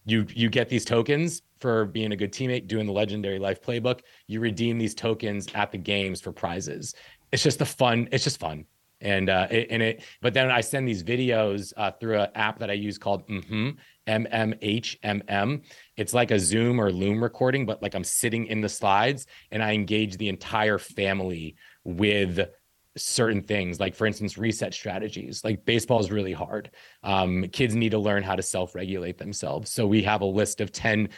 You 0.04 0.26
you 0.32 0.48
get 0.48 0.68
these 0.68 0.84
tokens 0.84 1.42
for 1.60 1.86
being 1.86 2.12
a 2.12 2.16
good 2.16 2.32
teammate, 2.32 2.66
doing 2.66 2.86
the 2.86 2.92
legendary 2.92 3.38
life 3.38 3.62
playbook. 3.62 4.00
You 4.26 4.40
redeem 4.40 4.78
these 4.78 4.94
tokens 4.94 5.46
at 5.54 5.72
the 5.72 5.78
games 5.78 6.20
for 6.20 6.32
prizes. 6.32 6.94
It's 7.32 7.42
just 7.42 7.60
a 7.60 7.66
fun. 7.66 8.08
It's 8.12 8.24
just 8.24 8.38
fun, 8.38 8.64
and 9.00 9.28
uh, 9.28 9.48
it, 9.50 9.68
and 9.70 9.82
it. 9.82 10.02
But 10.20 10.34
then 10.34 10.50
I 10.50 10.60
send 10.60 10.86
these 10.86 11.02
videos 11.02 11.72
uh, 11.76 11.92
through 11.92 12.20
an 12.20 12.28
app 12.34 12.58
that 12.60 12.70
I 12.70 12.74
use 12.74 12.98
called 12.98 13.26
mm 13.28 13.76
MMHMM. 14.06 15.64
It's 15.96 16.14
like 16.14 16.30
a 16.30 16.38
Zoom 16.38 16.80
or 16.80 16.92
Loom 16.92 17.22
recording, 17.22 17.66
but 17.66 17.82
like 17.82 17.94
I'm 17.94 18.04
sitting 18.04 18.46
in 18.46 18.60
the 18.60 18.68
slides 18.68 19.26
and 19.50 19.62
I 19.62 19.72
engage 19.72 20.16
the 20.16 20.28
entire 20.28 20.78
family 20.78 21.56
with 21.82 22.48
certain 22.96 23.42
things 23.42 23.78
like 23.78 23.94
for 23.94 24.06
instance 24.06 24.38
reset 24.38 24.72
strategies 24.72 25.44
like 25.44 25.64
baseball 25.66 26.00
is 26.00 26.10
really 26.10 26.32
hard 26.32 26.70
um, 27.02 27.44
kids 27.52 27.74
need 27.74 27.90
to 27.90 27.98
learn 27.98 28.22
how 28.22 28.34
to 28.34 28.42
self-regulate 28.42 29.18
themselves 29.18 29.70
so 29.70 29.86
we 29.86 30.02
have 30.02 30.22
a 30.22 30.26
list 30.26 30.60
of 30.60 30.72
10 30.72 31.08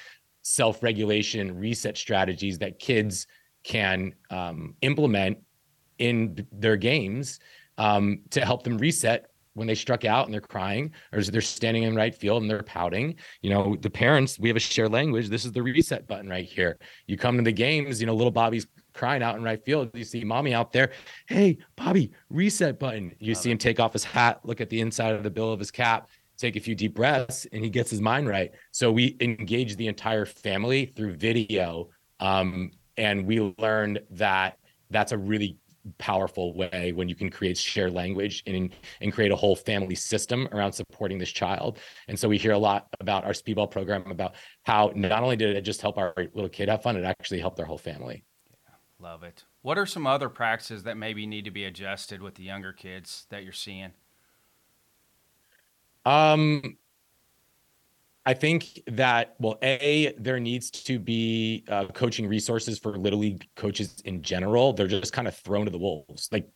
self-regulation 0.48 1.58
reset 1.58 1.96
strategies 1.96 2.58
that 2.58 2.78
kids 2.78 3.26
can 3.64 4.14
um, 4.30 4.74
implement 4.80 5.38
in 5.98 6.46
their 6.52 6.76
games 6.76 7.38
um, 7.76 8.20
to 8.30 8.44
help 8.44 8.62
them 8.62 8.78
reset 8.78 9.30
when 9.52 9.66
they 9.66 9.74
struck 9.74 10.04
out 10.04 10.24
and 10.24 10.32
they're 10.32 10.40
crying 10.40 10.92
or 11.12 11.20
they're 11.22 11.40
standing 11.40 11.82
in 11.82 11.94
right 11.94 12.14
field 12.14 12.42
and 12.42 12.50
they're 12.50 12.62
pouting. 12.62 13.16
You 13.42 13.50
know 13.50 13.76
the 13.80 13.90
parents 13.90 14.38
we 14.38 14.48
have 14.48 14.56
a 14.56 14.60
shared 14.60 14.92
language. 14.92 15.28
This 15.28 15.44
is 15.44 15.52
the 15.52 15.62
reset 15.62 16.06
button 16.06 16.28
right 16.28 16.44
here. 16.44 16.78
You 17.06 17.18
come 17.18 17.36
to 17.36 17.42
the 17.42 17.52
games 17.52 18.00
you 18.00 18.06
know 18.06 18.14
little 18.14 18.30
bobby's 18.30 18.66
crying 18.94 19.22
out 19.22 19.36
in 19.36 19.42
right 19.42 19.62
field. 19.62 19.90
You 19.94 20.04
see 20.04 20.24
mommy 20.24 20.54
out 20.54 20.72
there 20.72 20.92
hey 21.26 21.58
bobby 21.76 22.12
reset 22.30 22.78
button. 22.78 23.14
You 23.18 23.34
Love 23.34 23.42
see 23.42 23.50
him 23.50 23.58
take 23.58 23.80
off 23.80 23.92
his 23.92 24.04
hat 24.04 24.40
look 24.44 24.60
at 24.60 24.70
the 24.70 24.80
inside 24.80 25.14
of 25.14 25.24
the 25.24 25.30
bill 25.30 25.52
of 25.52 25.58
his 25.58 25.70
cap 25.70 26.08
take 26.38 26.56
a 26.56 26.60
few 26.60 26.74
deep 26.74 26.94
breaths 26.94 27.46
and 27.52 27.64
he 27.64 27.70
gets 27.70 27.90
his 27.90 28.00
mind 28.00 28.28
right 28.28 28.52
so 28.72 28.90
we 28.90 29.16
engage 29.20 29.76
the 29.76 29.86
entire 29.86 30.24
family 30.24 30.86
through 30.96 31.14
video 31.14 31.88
um, 32.20 32.70
and 32.96 33.26
we 33.26 33.54
learned 33.58 34.00
that 34.10 34.58
that's 34.90 35.12
a 35.12 35.18
really 35.18 35.58
powerful 35.96 36.54
way 36.54 36.92
when 36.94 37.08
you 37.08 37.14
can 37.14 37.30
create 37.30 37.56
shared 37.56 37.92
language 37.92 38.42
and 38.46 38.74
and 39.00 39.12
create 39.12 39.32
a 39.32 39.36
whole 39.36 39.56
family 39.56 39.94
system 39.94 40.48
around 40.52 40.72
supporting 40.72 41.18
this 41.18 41.30
child. 41.30 41.78
And 42.08 42.18
so 42.18 42.28
we 42.28 42.36
hear 42.36 42.52
a 42.52 42.58
lot 42.58 42.88
about 43.00 43.24
our 43.24 43.32
speedball 43.32 43.70
program 43.70 44.10
about 44.10 44.34
how 44.64 44.92
not 44.94 45.22
only 45.22 45.36
did 45.36 45.56
it 45.56 45.62
just 45.62 45.80
help 45.80 45.96
our 45.96 46.12
little 46.34 46.48
kid 46.50 46.68
have 46.68 46.82
fun, 46.82 46.96
it 46.96 47.04
actually 47.04 47.40
helped 47.40 47.56
their 47.56 47.66
whole 47.66 47.78
family. 47.78 48.24
Love 49.00 49.22
it. 49.22 49.44
What 49.62 49.78
are 49.78 49.86
some 49.86 50.06
other 50.06 50.28
practices 50.28 50.82
that 50.82 50.96
maybe 50.96 51.26
need 51.26 51.44
to 51.44 51.50
be 51.50 51.64
adjusted 51.64 52.20
with 52.20 52.34
the 52.34 52.42
younger 52.42 52.72
kids 52.72 53.26
that 53.30 53.44
you're 53.44 53.52
seeing? 53.52 53.92
Um, 56.04 56.76
I 58.24 58.34
think 58.34 58.82
that 58.88 59.36
well, 59.38 59.58
a 59.62 60.14
there 60.18 60.38
needs 60.38 60.70
to 60.70 60.98
be 60.98 61.64
uh, 61.68 61.86
coaching 61.86 62.26
resources 62.26 62.78
for 62.78 62.98
little 62.98 63.20
league 63.20 63.48
coaches 63.56 64.02
in 64.04 64.20
general. 64.20 64.74
They're 64.74 64.86
just 64.86 65.12
kind 65.12 65.26
of 65.26 65.34
thrown 65.34 65.64
to 65.64 65.70
the 65.70 65.78
wolves. 65.78 66.28
Like 66.30 66.46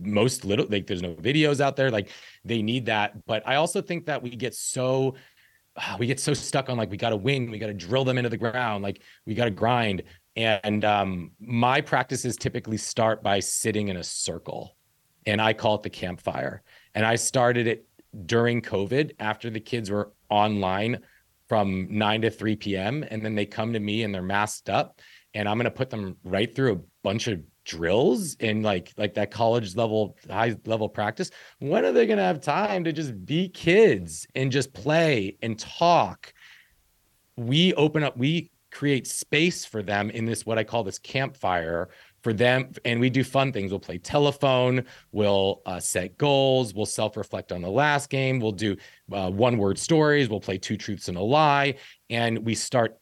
most 0.00 0.44
little, 0.44 0.66
like 0.70 0.86
there's 0.86 1.02
no 1.02 1.14
videos 1.14 1.60
out 1.60 1.76
there. 1.76 1.90
Like 1.90 2.08
they 2.44 2.62
need 2.62 2.86
that. 2.86 3.26
But 3.26 3.46
I 3.46 3.56
also 3.56 3.82
think 3.82 4.06
that 4.06 4.22
we 4.22 4.30
get 4.30 4.54
so 4.54 5.16
ah, 5.76 5.96
we 5.98 6.06
get 6.06 6.20
so 6.20 6.34
stuck 6.34 6.70
on 6.70 6.76
like 6.76 6.90
we 6.90 6.96
got 6.96 7.10
to 7.10 7.16
win, 7.16 7.50
we 7.50 7.58
got 7.58 7.66
to 7.66 7.74
drill 7.74 8.04
them 8.04 8.18
into 8.18 8.30
the 8.30 8.36
ground, 8.36 8.82
like 8.82 9.02
we 9.26 9.34
got 9.34 9.44
to 9.44 9.50
grind. 9.50 10.04
And 10.36 10.84
um, 10.84 11.32
my 11.40 11.80
practices 11.80 12.36
typically 12.36 12.76
start 12.76 13.22
by 13.22 13.40
sitting 13.40 13.88
in 13.88 13.96
a 13.96 14.04
circle, 14.04 14.76
and 15.26 15.40
I 15.40 15.52
call 15.52 15.74
it 15.74 15.82
the 15.82 15.90
campfire. 15.90 16.62
And 16.94 17.04
I 17.04 17.16
started 17.16 17.66
it 17.66 17.87
during 18.26 18.62
COVID 18.62 19.12
after 19.18 19.50
the 19.50 19.60
kids 19.60 19.90
were 19.90 20.12
online 20.30 21.00
from 21.48 21.86
9 21.90 22.22
to 22.22 22.30
3 22.30 22.56
p.m. 22.56 23.04
And 23.10 23.24
then 23.24 23.34
they 23.34 23.46
come 23.46 23.72
to 23.72 23.80
me 23.80 24.02
and 24.02 24.14
they're 24.14 24.22
masked 24.22 24.68
up. 24.68 25.00
And 25.34 25.48
I'm 25.48 25.56
going 25.56 25.64
to 25.64 25.70
put 25.70 25.90
them 25.90 26.16
right 26.24 26.54
through 26.54 26.72
a 26.72 26.80
bunch 27.02 27.28
of 27.28 27.40
drills 27.68 28.34
in 28.36 28.62
like 28.62 28.94
like 28.96 29.12
that 29.12 29.30
college 29.30 29.76
level 29.76 30.16
high 30.30 30.56
level 30.64 30.88
practice 30.88 31.30
when 31.58 31.84
are 31.84 31.92
they 31.92 32.06
going 32.06 32.16
to 32.16 32.24
have 32.24 32.40
time 32.40 32.82
to 32.82 32.94
just 32.94 33.26
be 33.26 33.46
kids 33.46 34.26
and 34.34 34.50
just 34.50 34.72
play 34.72 35.36
and 35.42 35.58
talk 35.58 36.32
we 37.36 37.74
open 37.74 38.02
up 38.02 38.16
we 38.16 38.50
create 38.70 39.06
space 39.06 39.66
for 39.66 39.82
them 39.82 40.08
in 40.08 40.24
this 40.24 40.46
what 40.46 40.56
i 40.56 40.64
call 40.64 40.82
this 40.82 40.98
campfire 40.98 41.90
for 42.22 42.32
them 42.32 42.72
and 42.84 43.00
we 43.00 43.10
do 43.10 43.24
fun 43.24 43.52
things. 43.52 43.70
We'll 43.70 43.80
play 43.80 43.98
telephone 43.98 44.84
we'll 45.12 45.62
uh, 45.66 45.80
set 45.80 46.18
goals 46.18 46.74
we'll 46.74 46.86
self-reflect 46.86 47.52
on 47.52 47.62
the 47.62 47.70
last 47.70 48.10
game 48.10 48.40
we'll 48.40 48.52
do 48.52 48.76
uh, 49.12 49.30
one 49.30 49.58
word 49.58 49.78
stories 49.78 50.28
we'll 50.28 50.40
play 50.40 50.58
two 50.58 50.76
truths 50.76 51.08
and 51.08 51.16
a 51.16 51.22
lie 51.22 51.74
and 52.10 52.38
we 52.38 52.54
start 52.54 52.98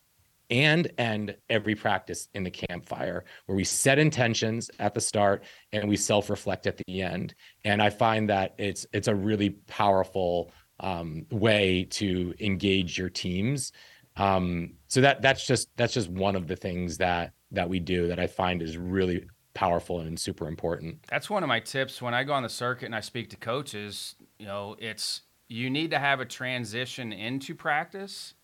and 0.50 0.90
end 0.98 1.36
every 1.48 1.74
practice 1.74 2.28
in 2.34 2.44
the 2.44 2.50
campfire 2.50 3.24
where 3.46 3.56
we 3.56 3.64
set 3.64 3.98
intentions 3.98 4.70
at 4.78 4.94
the 4.94 5.00
start 5.00 5.44
and 5.72 5.88
we 5.88 5.96
self-reflect 5.96 6.66
at 6.66 6.76
the 6.76 7.02
end. 7.02 7.34
And 7.64 7.82
i 7.82 7.90
find 7.90 8.28
that 8.30 8.54
it's 8.58 8.86
it's 8.92 9.08
a 9.08 9.14
really 9.14 9.50
powerful 9.50 10.52
um, 10.80 11.24
way 11.30 11.84
to 11.90 12.34
engage 12.38 12.98
your 12.98 13.08
teams. 13.08 13.72
Um, 14.16 14.74
so 14.88 15.00
that 15.00 15.22
that's 15.22 15.46
just 15.46 15.68
that's 15.76 15.94
just 15.94 16.10
one 16.10 16.36
of 16.36 16.46
the 16.46 16.56
things 16.56 16.98
that 16.98 17.32
that 17.51 17.68
we 17.68 17.78
do 17.78 18.09
that 18.09 18.18
i 18.18 18.26
find 18.26 18.62
is 18.62 18.76
really 18.76 19.26
powerful 19.55 20.01
and 20.01 20.20
super 20.20 20.49
important 20.49 21.03
That's 21.09 21.30
one 21.30 21.42
of 21.42 21.49
my 21.49 21.61
tips 21.61 22.03
when 22.03 22.12
I 22.12 22.24
go 22.24 22.34
on 22.34 22.42
the 22.42 22.49
circuit 22.51 22.84
and 22.84 22.94
I 22.94 23.01
speak 23.01 23.30
to 23.30 23.38
coaches. 23.38 24.14
You 24.38 24.44
know, 24.44 24.76
it's 24.78 25.22
you 25.49 25.70
need 25.70 25.92
to 25.92 25.99
have 25.99 26.20
a 26.20 26.26
transition 26.26 27.11
into 27.11 27.55
practice 27.55 28.34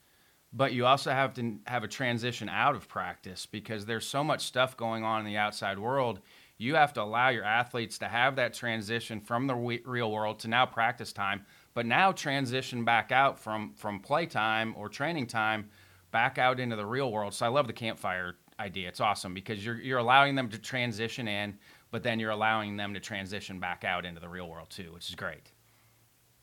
but 0.53 0.73
you 0.73 0.85
also 0.85 1.11
have 1.11 1.35
to 1.35 1.59
have 1.67 1.83
a 1.83 1.89
transition 1.89 2.49
out 2.49 2.75
of 2.75 2.89
practice 2.89 3.47
because 3.47 3.87
there's 3.87 4.07
so 4.07 4.23
much 4.23 4.43
stuff 4.43 4.77
going 4.77 5.03
on 5.03 5.21
in 5.21 5.27
the 5.27 5.39
outside 5.39 5.79
world. 5.79 6.21
You 6.59 6.75
have 6.75 6.93
to 6.95 7.03
allow 7.03 7.31
your 7.31 7.45
athletes 7.45 7.99
to 7.99 8.07
have 8.07 8.37
that 8.37 8.53
transition 8.53 9.21
from 9.21 9.47
the 9.47 9.55
real 9.55 10.13
world 10.13 10.39
to 10.41 10.49
now 10.49 10.67
practice 10.67 11.13
time, 11.13 11.47
but 11.75 11.87
now 11.87 12.13
transition 12.13 12.85
back 12.85 13.11
out 13.11 13.39
from 13.39 13.73
from 13.75 13.99
play 13.99 14.27
time 14.27 14.75
or 14.77 14.89
training 14.89 15.27
time 15.27 15.71
back 16.11 16.37
out 16.37 16.61
into 16.61 16.77
the 16.77 16.87
real 16.87 17.11
world. 17.11 17.33
So 17.33 17.47
I 17.47 17.49
love 17.49 17.67
the 17.67 17.73
campfire 17.73 18.37
idea. 18.63 18.89
It's 18.89 19.01
awesome 19.01 19.35
because 19.35 19.65
you're 19.65 19.81
you're 19.81 19.99
allowing 19.99 20.35
them 20.35 20.49
to 20.51 20.59
transition 20.59 21.29
in, 21.29 21.59
but 21.91 22.03
then 22.03 22.19
you're 22.21 22.31
allowing 22.31 22.77
them 22.77 22.95
to 22.95 23.01
transition 23.01 23.59
back 23.59 23.85
out 23.85 24.07
into 24.07 24.21
the 24.21 24.29
real 24.29 24.49
world 24.49 24.71
too, 24.71 24.91
which 24.93 25.09
is 25.09 25.15
great. 25.15 25.51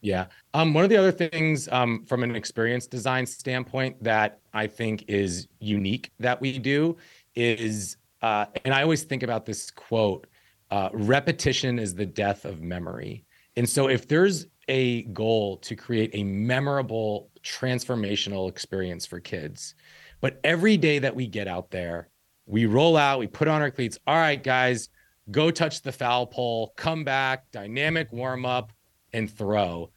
Yeah. 0.01 0.27
Um, 0.53 0.73
one 0.73 0.83
of 0.83 0.89
the 0.89 0.97
other 0.97 1.11
things 1.11 1.67
um, 1.69 2.05
from 2.05 2.23
an 2.23 2.35
experience 2.35 2.87
design 2.87 3.25
standpoint 3.25 4.01
that 4.03 4.39
I 4.53 4.67
think 4.67 5.05
is 5.07 5.47
unique 5.59 6.11
that 6.19 6.39
we 6.39 6.57
do 6.57 6.95
is, 7.35 7.97
uh, 8.21 8.45
and 8.63 8.73
I 8.73 8.81
always 8.83 9.03
think 9.03 9.23
about 9.23 9.45
this 9.45 9.71
quote 9.71 10.27
uh, 10.71 10.89
repetition 10.93 11.79
is 11.79 11.95
the 11.95 12.05
death 12.05 12.45
of 12.45 12.61
memory. 12.61 13.25
And 13.57 13.67
so 13.67 13.89
if 13.89 14.07
there's 14.07 14.45
a 14.69 15.01
goal 15.03 15.57
to 15.57 15.75
create 15.75 16.11
a 16.13 16.23
memorable, 16.23 17.29
transformational 17.43 18.47
experience 18.47 19.05
for 19.05 19.19
kids, 19.19 19.75
but 20.21 20.39
every 20.43 20.77
day 20.77 20.99
that 20.99 21.15
we 21.15 21.27
get 21.27 21.47
out 21.47 21.71
there, 21.71 22.09
we 22.45 22.65
roll 22.65 22.97
out, 22.97 23.19
we 23.19 23.27
put 23.27 23.47
on 23.47 23.61
our 23.61 23.71
cleats. 23.71 23.99
All 24.07 24.15
right, 24.15 24.41
guys, 24.41 24.89
go 25.29 25.51
touch 25.51 25.81
the 25.81 25.91
foul 25.91 26.25
pole, 26.25 26.73
come 26.75 27.03
back, 27.03 27.51
dynamic 27.51 28.11
warm 28.11 28.45
up 28.45 28.71
and 29.13 29.29
throw. 29.29 29.91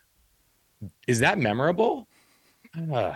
Is 1.07 1.21
that 1.21 1.39
memorable? 1.39 2.09
Uh, 2.77 3.15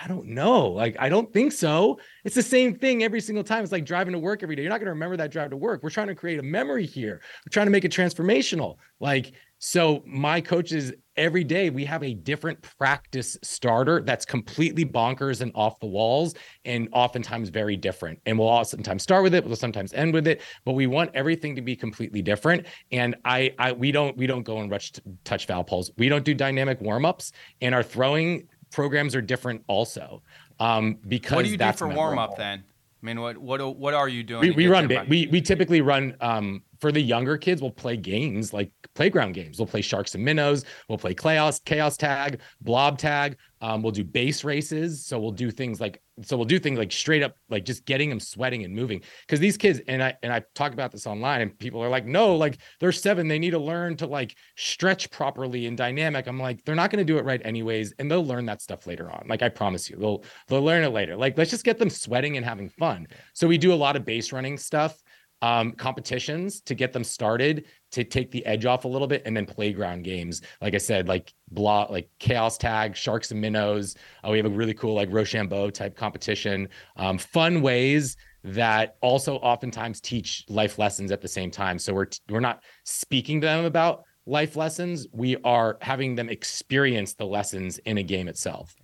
I 0.00 0.06
don't 0.06 0.28
know. 0.28 0.68
Like, 0.68 0.96
I 1.00 1.08
don't 1.08 1.32
think 1.32 1.52
so. 1.52 1.98
It's 2.24 2.34
the 2.34 2.42
same 2.42 2.76
thing 2.76 3.02
every 3.02 3.20
single 3.20 3.42
time. 3.42 3.62
It's 3.62 3.72
like 3.72 3.84
driving 3.84 4.12
to 4.12 4.18
work 4.18 4.42
every 4.42 4.54
day. 4.54 4.62
You're 4.62 4.70
not 4.70 4.78
going 4.78 4.86
to 4.86 4.92
remember 4.92 5.16
that 5.16 5.32
drive 5.32 5.50
to 5.50 5.56
work. 5.56 5.82
We're 5.82 5.90
trying 5.90 6.06
to 6.06 6.14
create 6.14 6.38
a 6.38 6.42
memory 6.42 6.86
here. 6.86 7.20
We're 7.44 7.50
trying 7.50 7.66
to 7.66 7.72
make 7.72 7.84
it 7.84 7.92
transformational. 7.92 8.76
Like, 9.00 9.32
so 9.58 10.02
my 10.06 10.40
coaches 10.40 10.92
every 11.16 11.42
day 11.42 11.68
we 11.68 11.84
have 11.84 12.04
a 12.04 12.14
different 12.14 12.62
practice 12.62 13.36
starter 13.42 14.00
that's 14.00 14.24
completely 14.24 14.84
bonkers 14.84 15.40
and 15.40 15.50
off 15.54 15.80
the 15.80 15.86
walls 15.86 16.34
and 16.64 16.88
oftentimes 16.92 17.48
very 17.48 17.76
different. 17.76 18.20
And 18.24 18.38
we'll 18.38 18.64
sometimes 18.64 19.02
start 19.02 19.24
with 19.24 19.34
it, 19.34 19.44
we'll 19.44 19.56
sometimes 19.56 19.92
end 19.92 20.14
with 20.14 20.28
it, 20.28 20.42
but 20.64 20.72
we 20.72 20.86
want 20.86 21.10
everything 21.14 21.56
to 21.56 21.62
be 21.62 21.74
completely 21.74 22.22
different. 22.22 22.66
And 22.92 23.16
I, 23.24 23.52
I 23.58 23.72
we 23.72 23.90
don't 23.90 24.16
we 24.16 24.26
don't 24.26 24.44
go 24.44 24.58
and 24.60 24.70
rush 24.70 24.92
touch 25.24 25.46
foul 25.46 25.64
poles. 25.64 25.90
We 25.98 26.08
don't 26.08 26.24
do 26.24 26.34
dynamic 26.34 26.80
warm-ups 26.80 27.32
and 27.60 27.74
our 27.74 27.82
throwing 27.82 28.46
programs 28.70 29.16
are 29.16 29.22
different 29.22 29.64
also. 29.66 30.22
Um, 30.60 30.98
because 31.08 31.36
what 31.36 31.44
do 31.44 31.50
you 31.50 31.56
do 31.56 31.72
for 31.72 31.88
warm 31.88 32.18
up 32.18 32.36
then? 32.36 32.64
I 33.02 33.06
mean, 33.06 33.20
what 33.20 33.38
what 33.38 33.76
what 33.76 33.94
are 33.94 34.08
you 34.08 34.22
doing? 34.22 34.40
We, 34.40 34.50
we 34.50 34.66
run 34.68 34.88
we 35.08 35.26
we 35.28 35.40
typically 35.40 35.80
run 35.80 36.16
um 36.20 36.62
for 36.80 36.92
the 36.92 37.00
younger 37.00 37.36
kids, 37.36 37.60
we'll 37.60 37.70
play 37.70 37.96
games 37.96 38.52
like 38.52 38.70
playground 38.94 39.32
games. 39.32 39.58
We'll 39.58 39.66
play 39.66 39.82
sharks 39.82 40.14
and 40.14 40.24
minnows. 40.24 40.64
We'll 40.88 40.98
play 40.98 41.14
chaos, 41.14 41.60
chaos 41.60 41.96
tag, 41.96 42.40
blob 42.60 42.98
tag. 42.98 43.36
Um, 43.60 43.82
we'll 43.82 43.92
do 43.92 44.04
base 44.04 44.44
races. 44.44 45.04
So 45.04 45.18
we'll 45.18 45.32
do 45.32 45.50
things 45.50 45.80
like 45.80 46.00
so 46.22 46.36
we'll 46.36 46.46
do 46.46 46.58
things 46.58 46.78
like 46.78 46.90
straight 46.90 47.22
up 47.22 47.36
like 47.48 47.64
just 47.64 47.84
getting 47.84 48.08
them 48.08 48.20
sweating 48.20 48.64
and 48.64 48.74
moving. 48.74 49.02
Because 49.20 49.40
these 49.40 49.56
kids 49.56 49.80
and 49.88 50.02
I 50.02 50.14
and 50.22 50.32
I 50.32 50.42
talk 50.54 50.72
about 50.72 50.90
this 50.90 51.06
online 51.06 51.40
and 51.40 51.58
people 51.58 51.82
are 51.82 51.88
like, 51.88 52.06
no, 52.06 52.34
like 52.36 52.58
they're 52.80 52.92
seven. 52.92 53.28
They 53.28 53.38
need 53.38 53.50
to 53.50 53.58
learn 53.58 53.96
to 53.98 54.06
like 54.06 54.36
stretch 54.56 55.10
properly 55.10 55.66
and 55.66 55.76
dynamic. 55.76 56.26
I'm 56.26 56.40
like, 56.40 56.64
they're 56.64 56.74
not 56.74 56.90
going 56.90 57.04
to 57.04 57.12
do 57.12 57.18
it 57.18 57.24
right 57.24 57.40
anyways, 57.44 57.94
and 57.98 58.10
they'll 58.10 58.26
learn 58.26 58.46
that 58.46 58.62
stuff 58.62 58.86
later 58.86 59.10
on. 59.10 59.26
Like 59.28 59.42
I 59.42 59.48
promise 59.48 59.88
you, 59.88 59.96
they'll 59.96 60.24
they'll 60.48 60.62
learn 60.62 60.84
it 60.84 60.90
later. 60.90 61.16
Like 61.16 61.38
let's 61.38 61.50
just 61.50 61.64
get 61.64 61.78
them 61.78 61.90
sweating 61.90 62.36
and 62.36 62.44
having 62.44 62.68
fun. 62.68 63.06
So 63.32 63.46
we 63.46 63.58
do 63.58 63.72
a 63.72 63.74
lot 63.74 63.96
of 63.96 64.04
base 64.04 64.32
running 64.32 64.58
stuff 64.58 65.00
um, 65.42 65.72
competitions 65.72 66.60
to 66.62 66.74
get 66.74 66.92
them 66.92 67.04
started 67.04 67.66
to 67.90 68.04
take 68.04 68.30
the 68.30 68.44
edge 68.44 68.66
off 68.66 68.84
a 68.84 68.88
little 68.88 69.06
bit 69.06 69.22
and 69.24 69.36
then 69.36 69.46
playground 69.46 70.02
games. 70.02 70.42
Like 70.60 70.74
i 70.74 70.78
said 70.78 71.08
like 71.08 71.32
blah 71.50 71.86
like 71.88 72.08
chaos 72.18 72.58
tag 72.58 72.96
sharks 72.96 73.30
and 73.30 73.40
minnows. 73.40 73.96
Uh, 74.24 74.30
we 74.30 74.36
have 74.36 74.46
a 74.46 74.50
really 74.50 74.74
cool 74.74 74.94
like 74.94 75.08
rochambeau 75.10 75.70
type 75.70 75.96
competition. 75.96 76.68
Um, 76.96 77.18
fun 77.18 77.62
ways 77.62 78.16
that 78.44 78.96
also 79.00 79.36
oftentimes 79.36 80.00
teach 80.00 80.44
life 80.48 80.78
lessons 80.78 81.12
at 81.12 81.20
the 81.20 81.28
same 81.28 81.50
time. 81.50 81.78
So 81.78 81.94
we're 81.94 82.06
t- 82.06 82.20
we're 82.28 82.40
not 82.40 82.62
speaking 82.84 83.40
to 83.40 83.46
them 83.46 83.64
about 83.64 84.04
life 84.26 84.56
lessons. 84.56 85.06
We 85.12 85.36
are 85.44 85.78
having 85.80 86.14
them 86.14 86.28
experience 86.28 87.14
the 87.14 87.26
lessons 87.26 87.78
in 87.78 87.98
a 87.98 88.02
game 88.02 88.28
itself 88.28 88.76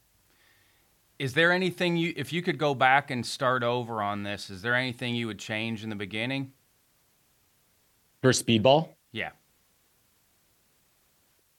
is 1.19 1.35
there 1.35 1.53
anything 1.53 1.97
you, 1.97 2.13
if 2.17 2.33
you 2.33 2.43
could 2.43 2.59
go 2.59 2.75
back 2.75 3.11
and 3.11 3.25
start 3.25 3.63
over 3.63 4.03
on 4.03 4.23
this, 4.23 4.51
is 4.51 4.63
there 4.63 4.75
anything 4.75 5.15
you 5.15 5.27
would 5.27 5.39
change 5.39 5.85
in 5.85 5.91
the 5.91 5.97
beginning? 5.97 6.53
For 8.23 8.31
speedball? 8.31 8.89
Yeah. 9.13 9.31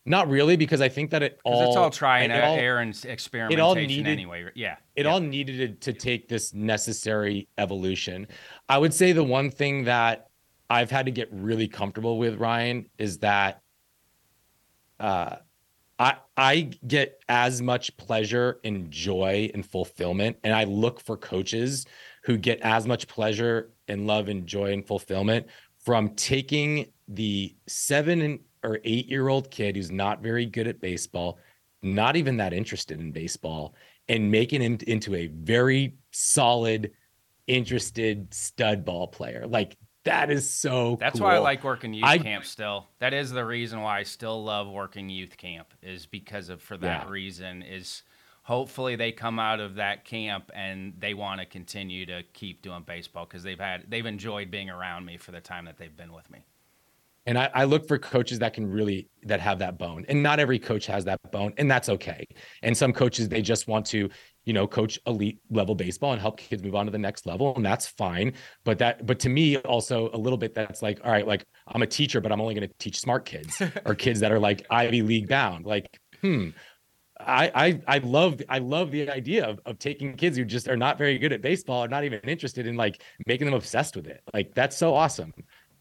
Not 0.06 0.30
really, 0.30 0.56
because 0.56 0.82
I 0.82 0.90
think 0.90 1.10
that 1.12 1.24
it 1.24 1.40
all 1.44 1.68
it's 1.68 1.78
all 1.78 1.90
try 1.90 2.20
and 2.20 2.32
error 2.32 2.80
and 2.80 2.94
experimentation 3.06 3.60
it 3.60 3.62
all 3.62 3.74
needed, 3.74 4.06
anyway. 4.06 4.48
Yeah, 4.54 4.76
it 4.96 5.06
yeah. 5.06 5.12
all 5.12 5.20
needed 5.20 5.82
to, 5.82 5.92
to 5.92 6.00
take 6.00 6.28
this 6.28 6.54
necessary 6.54 7.48
evolution. 7.58 8.28
I 8.70 8.78
would 8.78 8.94
say 8.94 9.14
the 9.14 9.24
one 9.24 9.50
thing 9.50 9.86
that 9.86 10.30
I've 10.70 10.92
had 10.92 11.08
to 11.08 11.12
get 11.12 11.30
really 11.32 11.68
comfortable 11.68 12.20
with 12.20 12.36
Ryan 12.36 12.88
is 13.00 13.18
that 13.20 13.62
uh, 15.00 15.38
I 15.98 16.16
I 16.36 16.72
get 16.86 17.22
as 17.30 17.62
much 17.62 17.96
pleasure 17.98 18.60
and 18.64 18.92
joy 18.92 19.50
and 19.54 19.66
fulfillment, 19.66 20.38
and 20.44 20.54
I 20.54 20.66
look 20.66 21.00
for 21.00 21.18
coaches 21.18 21.86
who 22.24 22.38
get 22.38 22.60
as 22.62 22.86
much 22.86 23.08
pleasure 23.08 23.72
and 23.88 24.08
love 24.08 24.28
and 24.28 24.46
joy 24.46 24.74
and 24.74 24.86
fulfillment 24.86 25.48
from 25.80 26.10
taking 26.16 26.88
the 27.08 27.56
seven 27.68 28.40
or 28.64 28.80
eight 28.84 29.08
year 29.08 29.28
old 29.28 29.52
kid 29.52 29.76
who's 29.76 29.92
not 29.92 30.22
very 30.22 30.46
good 30.46 30.68
at 30.68 30.82
baseball, 30.82 31.38
not 31.84 32.16
even 32.16 32.38
that 32.38 32.52
interested 32.52 33.00
in 33.00 33.12
baseball, 33.12 33.76
and 34.10 34.30
making 34.30 34.62
him 34.62 34.78
into 34.88 35.16
a 35.16 35.28
very 35.28 35.96
solid, 36.12 36.92
interested 37.48 38.34
stud 38.34 38.84
ball 38.84 39.08
player. 39.08 39.46
Like 39.48 39.78
that 40.06 40.32
is 40.32 40.50
so 40.50 40.98
That's 41.00 41.20
cool. 41.20 41.28
why 41.28 41.36
I 41.36 41.40
like 41.40 41.64
working 41.64 41.94
youth 41.94 42.06
I, 42.06 42.18
camp 42.18 42.46
still. 42.46 42.88
That 43.00 43.14
is 43.14 43.32
the 43.32 43.46
reason 43.46 43.82
why 43.82 44.00
I 44.00 44.04
still 44.04 44.44
love 44.44 44.68
working 44.68 45.10
youth 45.10 45.36
camp 45.38 45.74
is 45.82 46.06
because 46.06 46.50
of 46.50 46.62
for 46.62 46.78
that 46.78 47.06
yeah. 47.06 47.12
reason 47.12 47.62
is 47.62 48.04
hopefully 48.44 48.96
they 48.96 49.12
come 49.12 49.40
out 49.40 49.60
of 49.60 49.76
that 49.76 50.06
camp 50.06 50.52
and 50.54 50.94
they 51.00 51.14
want 51.14 51.40
to 51.40 51.46
continue 51.46 52.06
to 52.06 52.22
keep 52.34 52.62
doing 52.62 52.84
baseball 52.86 53.26
because 53.26 53.44
they've 53.44 53.60
had 53.60 53.90
they've 53.90 54.06
enjoyed 54.06 54.52
being 54.52 54.70
around 54.70 55.06
me 55.06 55.18
for 55.18 55.32
the 55.32 55.42
time 55.42 55.66
that 55.66 55.78
they've 55.78 55.98
been 55.98 56.14
with 56.14 56.30
me. 56.32 56.46
And 57.26 57.38
I, 57.38 57.50
I, 57.54 57.64
look 57.64 57.88
for 57.88 57.98
coaches 57.98 58.40
that 58.40 58.54
can 58.54 58.68
really 58.68 59.10
that 59.24 59.40
have 59.40 59.60
that 59.60 59.80
bone. 59.80 60.06
And 60.08 60.22
not 60.22 60.40
every 60.40 60.60
coach 60.60 60.86
has 60.86 61.06
that 61.06 61.20
bone, 61.32 61.54
and 61.58 61.70
that's 61.70 61.90
okay. 61.90 62.24
And 62.62 62.78
some 62.78 62.94
coaches 62.94 63.28
they 63.28 63.42
just 63.42 63.68
want 63.68 63.86
to, 63.88 64.10
you 64.44 64.54
know, 64.54 64.68
coach 64.68 65.00
elite 65.08 65.40
level 65.50 65.74
baseball 65.74 66.12
and 66.12 66.22
help 66.22 66.38
kids 66.38 66.62
move 66.62 66.76
on 66.76 66.86
to 66.86 66.92
the 66.92 67.00
next 67.00 67.26
level, 67.26 67.56
and 67.56 67.66
that's 67.66 67.88
fine. 67.88 68.34
But 68.64 68.78
that, 68.80 69.06
but 69.06 69.20
to 69.22 69.30
me, 69.30 69.58
also 69.58 70.10
a 70.14 70.18
little 70.18 70.38
bit 70.38 70.54
that's 70.54 70.82
like, 70.82 71.00
all 71.04 71.12
right, 71.12 71.28
like 71.28 71.46
I'm 71.68 71.82
a 71.82 71.88
teacher, 71.88 72.22
but 72.22 72.32
I'm 72.32 72.42
only 72.42 72.54
going 72.54 72.68
to 72.68 72.74
teach 72.78 73.00
smart 73.00 73.26
kids 73.26 73.62
or 73.86 73.96
kids 73.96 74.20
that 74.20 74.32
are 74.32 74.40
like 74.40 74.66
Ivy 74.70 75.02
League 75.02 75.28
bound. 75.28 75.66
Like, 75.66 75.88
hmm, 76.22 76.50
I, 77.20 77.52
I 77.56 77.82
I 77.88 77.98
love 78.00 78.42
I 78.50 78.60
love 78.60 78.92
the 78.92 79.10
idea 79.10 79.46
of, 79.46 79.60
of 79.66 79.80
taking 79.80 80.16
kids 80.16 80.36
who 80.36 80.44
just 80.44 80.68
are 80.68 80.76
not 80.76 80.98
very 80.98 81.18
good 81.18 81.32
at 81.32 81.42
baseball 81.42 81.84
or 81.84 81.88
not 81.88 82.04
even 82.04 82.20
interested 82.20 82.68
in 82.68 82.76
like 82.76 83.02
making 83.26 83.46
them 83.46 83.54
obsessed 83.54 83.96
with 83.96 84.08
it. 84.08 84.22
Like 84.34 84.54
that's 84.54 84.76
so 84.76 84.94
awesome. 84.94 85.34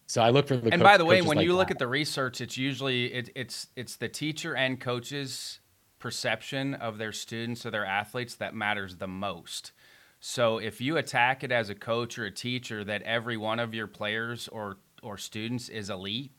So 0.06 0.22
I 0.22 0.30
look 0.30 0.46
for 0.46 0.56
the. 0.56 0.72
And 0.72 0.80
co- 0.80 0.84
by 0.88 0.96
the 0.96 1.04
way, 1.04 1.22
when 1.22 1.38
like 1.38 1.44
you 1.44 1.52
that. 1.52 1.58
look 1.58 1.70
at 1.70 1.78
the 1.78 1.86
research, 1.86 2.40
it's 2.40 2.56
usually 2.56 3.06
it, 3.06 3.30
it's 3.34 3.68
it's 3.76 3.96
the 3.96 4.08
teacher 4.08 4.54
and 4.54 4.80
coaches 4.80 5.60
perception 5.98 6.74
of 6.74 6.98
their 6.98 7.12
students 7.12 7.64
or 7.64 7.70
their 7.70 7.86
athletes 7.86 8.34
that 8.34 8.54
matters 8.54 8.96
the 8.96 9.06
most. 9.06 9.72
So 10.20 10.58
if 10.58 10.80
you 10.80 10.98
attack 10.98 11.42
it 11.42 11.50
as 11.50 11.70
a 11.70 11.74
coach 11.74 12.18
or 12.18 12.26
a 12.26 12.30
teacher 12.30 12.84
that 12.84 13.02
every 13.02 13.36
one 13.36 13.58
of 13.58 13.74
your 13.74 13.86
players 13.86 14.48
or 14.48 14.76
or 15.02 15.16
students 15.16 15.68
is 15.68 15.90
elite, 15.90 16.32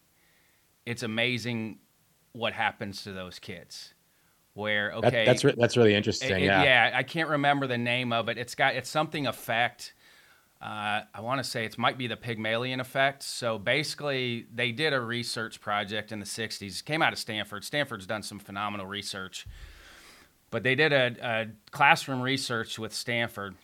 it's 0.86 1.04
amazing 1.04 1.80
what 2.34 2.54
happens 2.54 3.04
to 3.04 3.12
those 3.12 3.40
kids. 3.40 3.94
Where 4.54 4.94
okay, 4.94 5.10
that, 5.10 5.26
that's 5.26 5.44
re- 5.44 5.56
that's 5.58 5.76
really 5.76 5.96
interesting. 5.96 6.32
It, 6.32 6.42
yeah, 6.44 6.64
yeah. 6.64 6.92
I 6.94 7.04
can't 7.04 7.30
remember 7.30 7.68
the 7.68 7.78
name 7.78 8.14
of 8.14 8.30
it. 8.30 8.38
It's 8.38 8.56
got 8.56 8.76
it's 8.76 8.90
something 8.90 9.28
effect 9.28 9.94
uh, 10.62 11.02
I 11.14 11.22
want 11.22 11.44
to 11.44 11.44
say 11.44 11.66
it 11.66 11.78
might 11.78 11.98
be 11.98 12.08
the 12.08 12.16
Pygmalion 12.16 12.80
effect. 12.80 13.24
So 13.24 13.60
basically, 13.60 14.48
they 14.54 14.72
did 14.72 14.94
a 14.94 15.00
research 15.00 15.60
project 15.62 16.12
in 16.12 16.20
the 16.20 16.26
60s. 16.26 16.80
It 16.80 16.86
came 16.86 17.02
out 17.02 17.14
of 17.14 17.20
Stanford. 17.20 17.64
Stanford's 17.64 18.08
done 18.08 18.24
some 18.24 18.40
phenomenal 18.40 18.86
research. 18.86 19.48
But 20.52 20.64
they 20.64 20.76
did 20.76 20.94
a, 20.94 21.16
a 21.22 21.48
classroom 21.72 22.22
research 22.22 22.80
with 22.80 22.94
Stanford. 22.94 23.56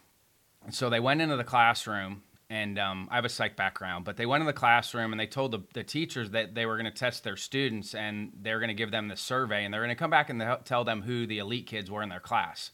And 0.64 0.76
so 0.76 0.90
they 0.90 1.00
went 1.00 1.22
into 1.22 1.38
the 1.38 1.44
classroom, 1.44 2.24
and 2.50 2.78
um, 2.78 3.08
I 3.10 3.16
have 3.16 3.26
a 3.26 3.30
psych 3.30 3.56
background, 3.56 4.04
but 4.04 4.18
they 4.18 4.26
went 4.26 4.42
in 4.42 4.46
the 4.46 4.54
classroom 4.54 5.14
and 5.14 5.20
they 5.20 5.26
told 5.26 5.52
the, 5.52 5.62
the 5.74 5.84
teachers 5.84 6.32
that 6.32 6.54
they 6.54 6.66
were 6.66 6.76
going 6.76 6.92
to 6.92 6.92
test 6.92 7.24
their 7.24 7.38
students 7.38 7.96
and 7.96 8.34
they're 8.42 8.60
going 8.60 8.68
to 8.68 8.76
give 8.76 8.92
them 8.92 9.08
the 9.08 9.16
survey 9.16 9.64
and 9.64 9.74
they're 9.74 9.82
going 9.82 9.90
to 9.90 9.96
come 9.96 10.10
back 10.10 10.30
and 10.30 10.44
tell 10.66 10.84
them 10.84 11.02
who 11.02 11.26
the 11.26 11.40
elite 11.40 11.66
kids 11.66 11.90
were 11.90 12.04
in 12.04 12.10
their 12.10 12.20
class. 12.20 12.72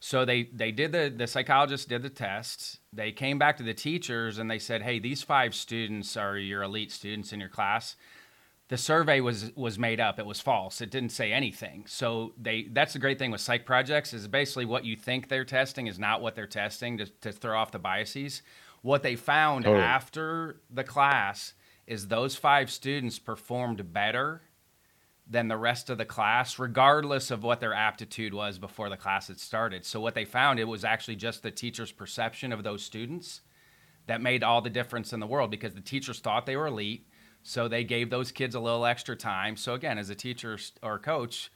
So 0.00 0.26
they 0.26 0.50
they 0.52 0.70
did 0.70 0.92
the 0.92 1.14
the 1.16 1.26
psychologist 1.26 1.88
did 1.88 2.02
the 2.02 2.10
tests. 2.10 2.78
They 2.94 3.12
came 3.12 3.38
back 3.38 3.56
to 3.58 3.62
the 3.62 3.74
teachers 3.74 4.38
and 4.38 4.50
they 4.50 4.58
said, 4.58 4.82
"Hey, 4.82 4.98
these 4.98 5.22
five 5.22 5.54
students 5.54 6.16
are 6.16 6.36
your 6.38 6.62
elite 6.62 6.92
students 6.92 7.32
in 7.32 7.40
your 7.40 7.48
class." 7.48 7.96
The 8.68 8.78
survey 8.78 9.20
was 9.20 9.52
was 9.56 9.78
made 9.78 10.00
up. 10.00 10.18
It 10.18 10.26
was 10.26 10.40
false. 10.40 10.80
It 10.80 10.90
didn't 10.90 11.10
say 11.10 11.32
anything. 11.32 11.84
So 11.86 12.32
they 12.40 12.68
that's 12.70 12.94
the 12.94 12.98
great 12.98 13.18
thing 13.18 13.30
with 13.30 13.40
psych 13.40 13.66
projects 13.66 14.12
is 14.12 14.26
basically 14.28 14.64
what 14.64 14.84
you 14.84 14.96
think 14.96 15.28
they're 15.28 15.44
testing 15.44 15.86
is 15.86 15.98
not 15.98 16.22
what 16.22 16.34
they're 16.34 16.46
testing 16.46 16.98
to, 16.98 17.06
to 17.06 17.32
throw 17.32 17.58
off 17.58 17.72
the 17.72 17.78
biases. 17.78 18.42
What 18.82 19.02
they 19.02 19.16
found 19.16 19.64
Totally. 19.64 19.82
after 19.82 20.60
the 20.70 20.84
class 20.84 21.54
is 21.86 22.08
those 22.08 22.36
five 22.36 22.70
students 22.70 23.18
performed 23.18 23.92
better 23.92 24.42
than 25.26 25.48
the 25.48 25.56
rest 25.56 25.88
of 25.88 25.98
the 25.98 26.04
class, 26.04 26.58
regardless 26.58 27.30
of 27.30 27.42
what 27.42 27.60
their 27.60 27.72
aptitude 27.72 28.34
was 28.34 28.58
before 28.58 28.90
the 28.90 28.96
class 28.96 29.28
had 29.28 29.40
started. 29.40 29.84
So 29.84 30.00
what 30.00 30.14
they 30.14 30.24
found 30.24 30.60
it 30.60 30.68
was 30.68 30.84
actually 30.84 31.16
just 31.16 31.42
the 31.42 31.50
teacher's 31.50 31.92
perception 31.92 32.52
of 32.52 32.62
those 32.62 32.82
students 32.82 33.40
that 34.06 34.20
made 34.20 34.42
all 34.42 34.60
the 34.60 34.70
difference 34.70 35.12
in 35.12 35.20
the 35.20 35.26
world 35.26 35.50
because 35.50 35.74
the 35.74 35.80
teachers 35.80 36.20
thought 36.20 36.44
they 36.44 36.56
were 36.56 36.66
elite, 36.66 37.08
so 37.42 37.68
they 37.68 37.84
gave 37.84 38.10
those 38.10 38.32
kids 38.32 38.54
a 38.54 38.60
little 38.60 38.84
extra 38.84 39.16
time. 39.16 39.56
So 39.56 39.74
again, 39.74 39.96
as 39.96 40.10
a 40.10 40.14
teacher 40.14 40.58
or 40.82 40.98
coach, 40.98 41.50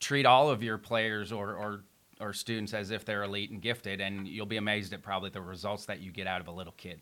treat 0.00 0.26
all 0.26 0.50
of 0.50 0.62
your 0.62 0.78
players 0.78 1.30
or 1.30 1.54
or 1.54 1.84
or 2.20 2.32
students 2.32 2.72
as 2.72 2.90
if 2.90 3.04
they're 3.04 3.24
elite 3.24 3.50
and 3.50 3.60
gifted, 3.60 4.00
and 4.00 4.28
you'll 4.28 4.46
be 4.46 4.56
amazed 4.56 4.92
at 4.92 5.02
probably 5.02 5.30
the 5.30 5.40
results 5.40 5.86
that 5.86 6.00
you 6.00 6.12
get 6.12 6.26
out 6.26 6.40
of 6.40 6.48
a 6.48 6.52
little 6.52 6.74
kid. 6.76 7.00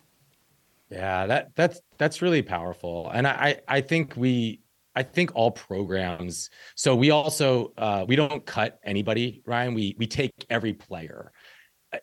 Yeah, 0.89 1.25
that 1.25 1.55
that's 1.55 1.81
that's 1.97 2.21
really 2.21 2.41
powerful, 2.41 3.09
and 3.11 3.27
I 3.27 3.61
I 3.67 3.81
think 3.81 4.15
we 4.15 4.61
I 4.95 5.03
think 5.03 5.31
all 5.35 5.51
programs. 5.51 6.49
So 6.75 6.95
we 6.95 7.11
also 7.11 7.73
uh, 7.77 8.05
we 8.07 8.15
don't 8.15 8.45
cut 8.45 8.79
anybody, 8.83 9.41
Ryan. 9.45 9.73
We 9.73 9.95
we 9.97 10.07
take 10.07 10.31
every 10.49 10.73
player. 10.73 11.31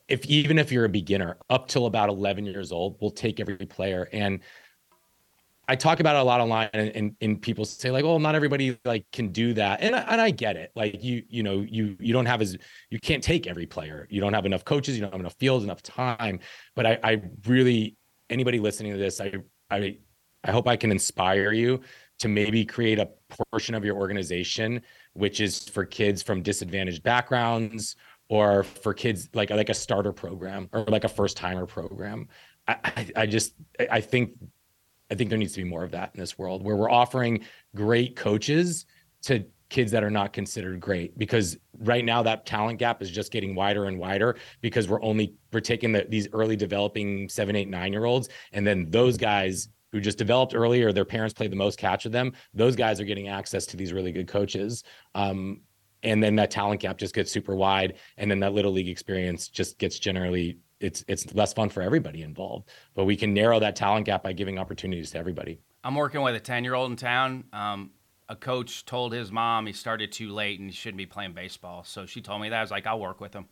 If 0.07 0.26
even 0.26 0.59
if 0.59 0.70
you're 0.70 0.84
a 0.84 0.89
beginner, 0.89 1.39
up 1.49 1.68
till 1.68 1.86
about 1.86 2.09
11 2.11 2.45
years 2.45 2.72
old, 2.72 2.97
we'll 3.01 3.11
take 3.11 3.41
every 3.41 3.57
player. 3.57 4.09
And 4.12 4.41
I 5.70 5.76
talk 5.76 6.01
about 6.01 6.16
it 6.16 6.20
a 6.20 6.22
lot 6.22 6.41
online, 6.41 6.70
and, 6.72 6.89
and, 6.95 7.16
and 7.20 7.43
people 7.43 7.66
say 7.66 7.91
like, 7.91 8.03
"Well, 8.03 8.18
not 8.18 8.34
everybody 8.34 8.78
like 8.86 9.05
can 9.12 9.28
do 9.28 9.53
that," 9.55 9.82
and 9.82 9.95
I, 9.95 10.01
and 10.01 10.20
I 10.20 10.30
get 10.30 10.57
it. 10.57 10.72
Like 10.74 11.05
you 11.05 11.22
you 11.28 11.43
know 11.43 11.61
you 11.61 11.95
you 12.01 12.14
don't 12.14 12.26
have 12.26 12.41
as 12.41 12.57
you 12.89 12.99
can't 12.99 13.22
take 13.22 13.47
every 13.47 13.66
player. 13.66 14.07
You 14.09 14.22
don't 14.22 14.32
have 14.32 14.47
enough 14.47 14.64
coaches. 14.64 14.97
You 14.97 15.03
don't 15.03 15.12
have 15.12 15.20
enough 15.20 15.36
fields, 15.39 15.64
enough 15.64 15.82
time. 15.82 16.41
But 16.74 16.86
I 16.86 16.99
I 17.05 17.22
really 17.47 17.97
anybody 18.30 18.61
listening 18.61 18.93
to 18.93 18.99
this, 18.99 19.20
I 19.20 19.34
I 19.70 19.99
I 20.43 20.53
hope 20.53 20.66
I 20.68 20.76
can 20.76 20.91
inspire 20.91 21.53
you 21.53 21.82
to 22.19 22.29
maybe 22.29 22.64
create 22.64 22.99
a 22.99 23.09
portion 23.51 23.75
of 23.75 23.85
your 23.85 23.97
organization 23.97 24.83
which 25.14 25.41
is 25.41 25.69
for 25.69 25.85
kids 25.85 26.23
from 26.23 26.43
disadvantaged 26.43 27.03
backgrounds 27.03 27.97
or 28.29 28.62
for 28.62 28.95
kids 28.95 29.29
like 29.35 29.51
like 29.51 29.69
a 29.69 29.75
starter 29.75 30.12
program 30.12 30.69
or 30.73 30.85
like 30.85 31.05
a 31.05 31.09
first 31.09 31.37
timer 31.37 31.66
program. 31.66 32.29
I, 32.66 32.77
I, 32.85 33.11
I 33.16 33.27
just 33.27 33.55
I 33.91 34.01
think 34.01 34.33
I 35.11 35.14
think 35.14 35.31
there 35.31 35.39
needs 35.39 35.55
to 35.55 35.62
be 35.62 35.69
more 35.69 35.85
of 35.85 35.91
that 35.93 36.11
in 36.14 36.21
this 36.21 36.39
world 36.39 36.62
where 36.62 36.77
we're 36.77 36.91
offering 36.91 37.45
great 37.75 38.16
coaches 38.16 38.87
to 39.23 39.45
kids 39.71 39.91
that 39.93 40.03
are 40.03 40.11
not 40.11 40.33
considered 40.33 40.81
great 40.81 41.19
because 41.19 41.59
right 41.81 42.05
now 42.05 42.23
that 42.23 42.47
talent 42.47 42.79
gap 42.79 43.03
is 43.03 43.11
just 43.11 43.31
getting 43.31 43.55
wider 43.55 43.85
and 43.85 43.99
wider 43.99 44.37
because 44.62 44.89
we're 44.89 45.03
only 45.03 45.35
we're 45.53 45.61
taking 45.61 45.93
the, 45.93 46.07
these 46.09 46.29
early 46.33 46.57
developing 46.57 47.29
seven 47.29 47.57
eight 47.57 47.69
nine 47.69 47.93
year 47.93 48.05
olds 48.05 48.29
and 48.53 48.66
then 48.66 48.91
those 48.91 49.16
guys 49.16 49.69
who 49.93 50.01
just 50.01 50.18
developed 50.18 50.55
earlier, 50.55 50.93
their 50.93 51.05
parents 51.05 51.34
played 51.34 51.51
the 51.53 51.57
most 51.57 51.78
catch 51.78 52.05
with 52.05 52.12
them. 52.12 52.32
Those 52.55 52.76
guys 52.76 53.01
are 53.01 53.05
getting 53.05 53.28
access 53.28 53.66
to 53.66 53.76
these 53.76 53.93
really 53.93 54.12
good 54.12 54.28
coaches. 54.28 54.84
Um, 55.14 55.62
and 56.03 56.22
then 56.22 56.36
that 56.36 56.51
talent 56.51 56.80
gap 56.80 56.99
just 56.99 57.14
gets 57.14 57.32
super 57.32 57.57
wide. 57.57 57.95
And 58.18 58.30
then 58.30 58.41
that 58.41 58.53
little 58.53 58.72
league 58.72 58.89
experience 58.89 59.49
just 59.49 59.78
gets 59.78 59.99
generally 59.99 60.59
it's 60.80 61.05
it's 61.09 61.34
less 61.34 61.53
fun 61.53 61.68
for 61.70 61.82
everybody 61.82 62.22
involved. 62.22 62.68
But 62.95 63.05
we 63.05 63.16
can 63.16 63.34
narrow 63.34 63.59
that 63.59 63.74
talent 63.74 64.07
gap 64.07 64.22
by 64.22 64.32
giving 64.32 64.59
opportunities 64.59 65.11
to 65.11 65.18
everybody. 65.18 65.59
I'm 65.82 65.95
working 65.97 66.20
with 66.22 66.36
a 66.36 66.41
10 66.41 66.62
year 66.64 66.74
old 66.74 66.91
in 66.91 66.97
town. 66.97 67.45
Um, 67.53 67.91
a 68.28 68.36
coach 68.36 68.84
told 68.84 69.12
his 69.12 69.32
mom 69.32 69.66
he 69.66 69.72
started 69.72 70.12
too 70.12 70.30
late 70.30 70.61
and 70.61 70.68
he 70.68 70.76
shouldn't 70.76 70.99
be 70.99 71.07
playing 71.07 71.32
baseball. 71.32 71.82
So 71.82 72.05
she 72.07 72.20
told 72.20 72.43
me 72.43 72.51
that. 72.51 72.59
I 72.59 72.61
was 72.61 72.70
like, 72.70 72.86
I'll 72.86 73.01
work 73.01 73.20
with 73.20 73.32
him. 73.34 73.47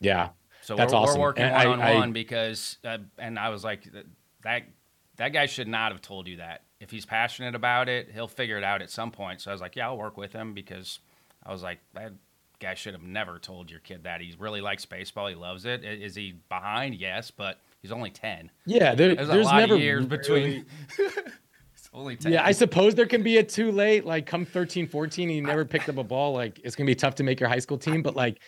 Yeah. 0.00 0.30
So 0.62 0.74
That's 0.76 0.92
we're, 0.92 0.98
awesome. 0.98 1.20
we're 1.20 1.26
working 1.28 1.44
And 1.44 1.68
one 1.68 1.80
I- 1.80 1.92
on 1.92 1.98
one 2.00 2.12
because, 2.12 2.78
uh, 2.84 2.98
and 3.18 3.38
I 3.38 3.50
was 3.50 3.62
like, 3.62 3.86
that 4.42 4.64
that 5.20 5.34
guy 5.34 5.44
should 5.44 5.68
not 5.68 5.92
have 5.92 6.00
told 6.00 6.26
you 6.26 6.38
that. 6.38 6.62
If 6.80 6.90
he's 6.90 7.04
passionate 7.04 7.54
about 7.54 7.90
it, 7.90 8.08
he'll 8.10 8.26
figure 8.26 8.56
it 8.56 8.64
out 8.64 8.80
at 8.80 8.90
some 8.90 9.10
point. 9.10 9.42
So 9.42 9.50
I 9.50 9.54
was 9.54 9.60
like, 9.60 9.76
yeah, 9.76 9.88
I'll 9.88 9.98
work 9.98 10.16
with 10.16 10.32
him 10.32 10.54
because 10.54 10.98
I 11.44 11.52
was 11.52 11.62
like, 11.62 11.78
that 11.92 12.12
guy 12.58 12.72
should 12.72 12.94
have 12.94 13.02
never 13.02 13.38
told 13.38 13.70
your 13.70 13.80
kid 13.80 14.04
that. 14.04 14.22
He 14.22 14.34
really 14.38 14.62
likes 14.62 14.86
baseball. 14.86 15.26
He 15.28 15.34
loves 15.34 15.66
it. 15.66 15.84
Is 15.84 16.14
he 16.14 16.36
behind? 16.48 16.94
Yes, 16.94 17.30
but 17.30 17.58
he's 17.82 17.92
only 17.92 18.08
10. 18.08 18.50
Yeah. 18.64 18.94
There, 18.94 19.14
There's, 19.14 19.28
there's 19.28 19.46
a 19.46 19.50
lot 19.50 19.56
never 19.58 19.74
of 19.74 19.80
years 19.82 20.06
really- 20.06 20.16
between. 20.16 20.66
it's 21.74 21.90
only 21.92 22.16
10. 22.16 22.32
Yeah, 22.32 22.42
I 22.42 22.52
suppose 22.52 22.94
there 22.94 23.04
can 23.04 23.22
be 23.22 23.36
a 23.36 23.42
too 23.44 23.72
late, 23.72 24.06
like 24.06 24.24
come 24.24 24.46
13, 24.46 24.88
14, 24.88 25.28
and 25.28 25.36
you 25.36 25.42
never 25.42 25.66
picked 25.66 25.90
up 25.90 25.98
a 25.98 26.02
ball. 26.02 26.32
Like 26.32 26.58
it's 26.64 26.74
gonna 26.74 26.86
be 26.86 26.94
tough 26.94 27.16
to 27.16 27.24
make 27.24 27.40
your 27.40 27.50
high 27.50 27.58
school 27.58 27.76
team. 27.76 28.00
But 28.00 28.16
like 28.16 28.40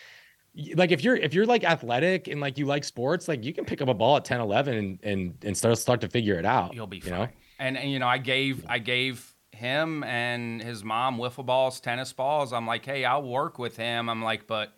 like 0.75 0.91
if 0.91 1.03
you're 1.03 1.15
if 1.15 1.33
you're 1.33 1.45
like 1.45 1.63
athletic 1.63 2.27
and 2.27 2.39
like 2.39 2.57
you 2.57 2.65
like 2.65 2.83
sports, 2.83 3.27
like 3.27 3.43
you 3.43 3.53
can 3.53 3.65
pick 3.65 3.81
up 3.81 3.87
a 3.87 3.93
ball 3.93 4.17
at 4.17 4.25
10, 4.25 4.39
11 4.39 4.73
and 4.73 4.99
and, 5.03 5.37
and 5.43 5.57
start 5.57 5.77
start 5.77 6.01
to 6.01 6.07
figure 6.07 6.35
it 6.35 6.45
out. 6.45 6.73
You'll 6.73 6.87
be 6.87 6.97
you 6.97 7.03
fine. 7.03 7.11
know? 7.11 7.27
And, 7.59 7.77
and 7.77 7.91
you 7.91 7.99
know, 7.99 8.07
I 8.07 8.17
gave 8.17 8.65
I 8.67 8.79
gave 8.79 9.33
him 9.51 10.03
and 10.03 10.61
his 10.61 10.83
mom 10.83 11.17
wiffle 11.17 11.45
balls, 11.45 11.79
tennis 11.79 12.11
balls. 12.13 12.53
I'm 12.53 12.67
like, 12.67 12.85
hey, 12.85 13.05
I'll 13.05 13.23
work 13.23 13.57
with 13.57 13.77
him. 13.77 14.09
I'm 14.09 14.23
like, 14.23 14.47
but 14.47 14.73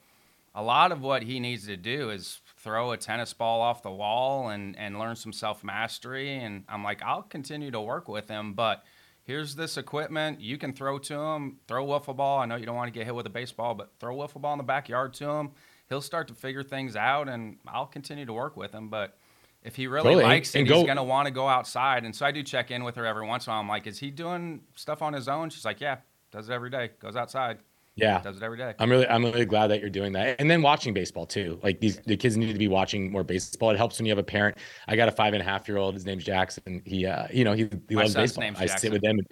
a 0.53 0.63
lot 0.63 0.91
of 0.91 1.01
what 1.01 1.23
he 1.23 1.39
needs 1.39 1.65
to 1.67 1.77
do 1.77 2.09
is 2.09 2.41
throw 2.57 2.91
a 2.91 2.97
tennis 2.97 3.33
ball 3.33 3.61
off 3.61 3.83
the 3.83 3.91
wall 3.91 4.49
and 4.49 4.77
and 4.77 4.97
learn 4.97 5.15
some 5.15 5.33
self 5.33 5.63
mastery. 5.63 6.35
And 6.35 6.63
I'm 6.69 6.83
like, 6.83 7.01
I'll 7.03 7.23
continue 7.23 7.71
to 7.71 7.81
work 7.81 8.07
with 8.07 8.29
him, 8.29 8.53
but 8.53 8.83
here's 9.25 9.55
this 9.55 9.77
equipment 9.77 10.39
you 10.39 10.57
can 10.57 10.71
throw 10.73 10.97
to 10.99 11.13
him. 11.13 11.57
Throw 11.67 11.91
a 11.91 11.99
wiffle 11.99 12.15
ball. 12.15 12.39
I 12.39 12.45
know 12.45 12.55
you 12.55 12.65
don't 12.65 12.75
want 12.75 12.87
to 12.91 12.97
get 12.97 13.05
hit 13.05 13.13
with 13.13 13.25
a 13.25 13.29
baseball, 13.31 13.73
but 13.75 13.91
throw 13.99 14.19
a 14.19 14.27
wiffle 14.27 14.41
ball 14.41 14.53
in 14.53 14.57
the 14.57 14.63
backyard 14.63 15.13
to 15.15 15.29
him. 15.29 15.51
He'll 15.89 16.01
start 16.01 16.27
to 16.29 16.33
figure 16.33 16.63
things 16.63 16.95
out, 16.95 17.27
and 17.27 17.57
I'll 17.67 17.85
continue 17.85 18.25
to 18.25 18.33
work 18.33 18.55
with 18.55 18.73
him, 18.73 18.89
but. 18.89 19.17
If 19.61 19.75
he 19.75 19.87
really 19.87 20.03
Totally. 20.03 20.23
Likes 20.25 20.53
it, 20.53 20.59
and 20.59 20.67
he's 20.67 20.77
go- 20.77 20.85
gonna 20.85 21.03
want 21.03 21.25
to 21.25 21.31
go 21.31 21.47
outside. 21.47 22.03
And 22.05 22.15
so 22.15 22.23
I 22.23 22.29
do 22.31 22.43
check 22.43 22.69
in 22.69 22.83
with 22.83 22.93
her 22.97 23.05
every 23.07 23.25
once 23.25 23.47
in 23.47 23.49
a 23.49 23.53
while. 23.53 23.61
I'm 23.61 23.67
like, 23.67 23.87
is 23.87 23.97
he 23.97 24.11
doing 24.11 24.61
stuff 24.75 25.01
on 25.01 25.11
his 25.13 25.27
own? 25.27 25.49
She's 25.49 25.65
like, 25.65 25.81
yeah, 25.81 25.97
does 26.29 26.49
it 26.49 26.53
every 26.53 26.69
day. 26.69 26.91
Goes 26.99 27.15
outside, 27.15 27.57
Yeah. 27.95 28.19
does 28.21 28.37
it 28.37 28.43
every 28.43 28.57
day. 28.57 28.73
I'm 28.79 28.89
really 28.89 29.07
I'm 29.07 29.23
really 29.23 29.45
glad 29.45 29.67
that 29.67 29.79
you're 29.79 29.89
doing 29.89 30.11
that. 30.13 30.39
And 30.39 30.51
then 30.51 30.61
watching 30.61 30.93
baseball 30.93 31.25
too. 31.25 31.59
Like 31.63 31.79
these 31.79 31.97
the 32.05 32.17
kids 32.17 32.35
need 32.35 32.51
to 32.51 32.59
be 32.59 32.67
watching 32.67 33.11
more 33.11 33.23
baseball. 33.23 33.71
It 33.71 33.77
helps 33.77 33.97
when 33.99 34.05
you 34.05 34.11
have 34.11 34.19
a 34.19 34.23
parent. 34.23 34.57
I 34.87 34.95
got 34.95 35.07
a 35.07 35.11
five 35.11 35.33
and 35.33 35.41
a 35.41 35.45
half 35.45 35.67
year 35.67 35.77
old. 35.77 35.93
His 35.93 36.05
name's 36.05 36.23
Jackson. 36.25 36.81
He 36.85 37.05
uh 37.05 37.27
you 37.31 37.43
know 37.45 37.53
he, 37.53 37.69
he 37.87 37.95
My 37.95 38.01
loves 38.03 38.15
baseball. 38.15 38.43
I 38.43 38.51
Jackson. 38.51 38.77
sit 38.79 38.91
with 38.91 39.01
them. 39.01 39.19
And, 39.19 39.27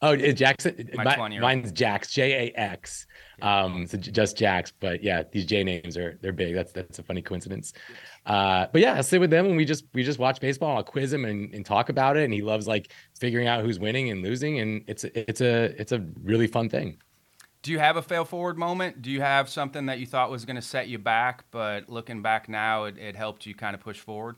oh, 0.00 0.12
it's 0.12 0.38
Jackson. 0.38 0.88
My 0.94 1.04
20-year-old. 1.04 1.42
mine's 1.42 1.72
Jax. 1.72 2.10
J 2.10 2.48
A 2.54 2.58
X. 2.58 3.06
Um, 3.42 3.86
so 3.86 3.98
just 3.98 4.36
Jax. 4.38 4.72
But 4.80 5.02
yeah, 5.02 5.24
these 5.30 5.44
J 5.44 5.62
names 5.62 5.96
are 5.98 6.18
they're 6.22 6.32
big. 6.32 6.54
That's 6.54 6.72
that's 6.72 6.98
a 6.98 7.02
funny 7.02 7.20
coincidence. 7.20 7.74
Uh, 8.24 8.66
but 8.72 8.80
yeah, 8.80 8.94
I 8.94 9.02
sit 9.02 9.20
with 9.20 9.30
them 9.30 9.46
and 9.46 9.56
we 9.58 9.64
just 9.66 9.84
we 9.92 10.02
just 10.04 10.18
watch 10.18 10.40
baseball. 10.40 10.76
I'll 10.76 10.82
quiz 10.82 11.12
him 11.12 11.24
and, 11.26 11.52
and 11.54 11.66
talk 11.66 11.90
about 11.90 12.16
it. 12.16 12.24
And 12.24 12.32
he 12.32 12.40
loves 12.40 12.66
like 12.66 12.92
figuring 13.20 13.46
out 13.46 13.62
who's 13.62 13.78
winning 13.78 14.10
and 14.10 14.22
losing. 14.22 14.60
And 14.60 14.84
it's 14.86 15.04
it's 15.04 15.42
a 15.42 15.64
it's 15.78 15.92
a 15.92 16.04
really 16.22 16.46
fun 16.46 16.68
thing. 16.70 16.98
Do 17.62 17.72
you 17.72 17.78
have 17.78 17.96
a 17.96 18.02
fail 18.02 18.24
forward 18.24 18.56
moment? 18.56 19.02
Do 19.02 19.10
you 19.10 19.20
have 19.20 19.48
something 19.48 19.86
that 19.86 19.98
you 19.98 20.06
thought 20.06 20.30
was 20.30 20.44
gonna 20.44 20.62
set 20.62 20.88
you 20.88 20.98
back, 20.98 21.44
but 21.50 21.88
looking 21.88 22.22
back 22.22 22.48
now, 22.48 22.84
it, 22.84 22.98
it 22.98 23.16
helped 23.16 23.46
you 23.46 23.54
kind 23.54 23.74
of 23.74 23.80
push 23.80 23.98
forward? 23.98 24.36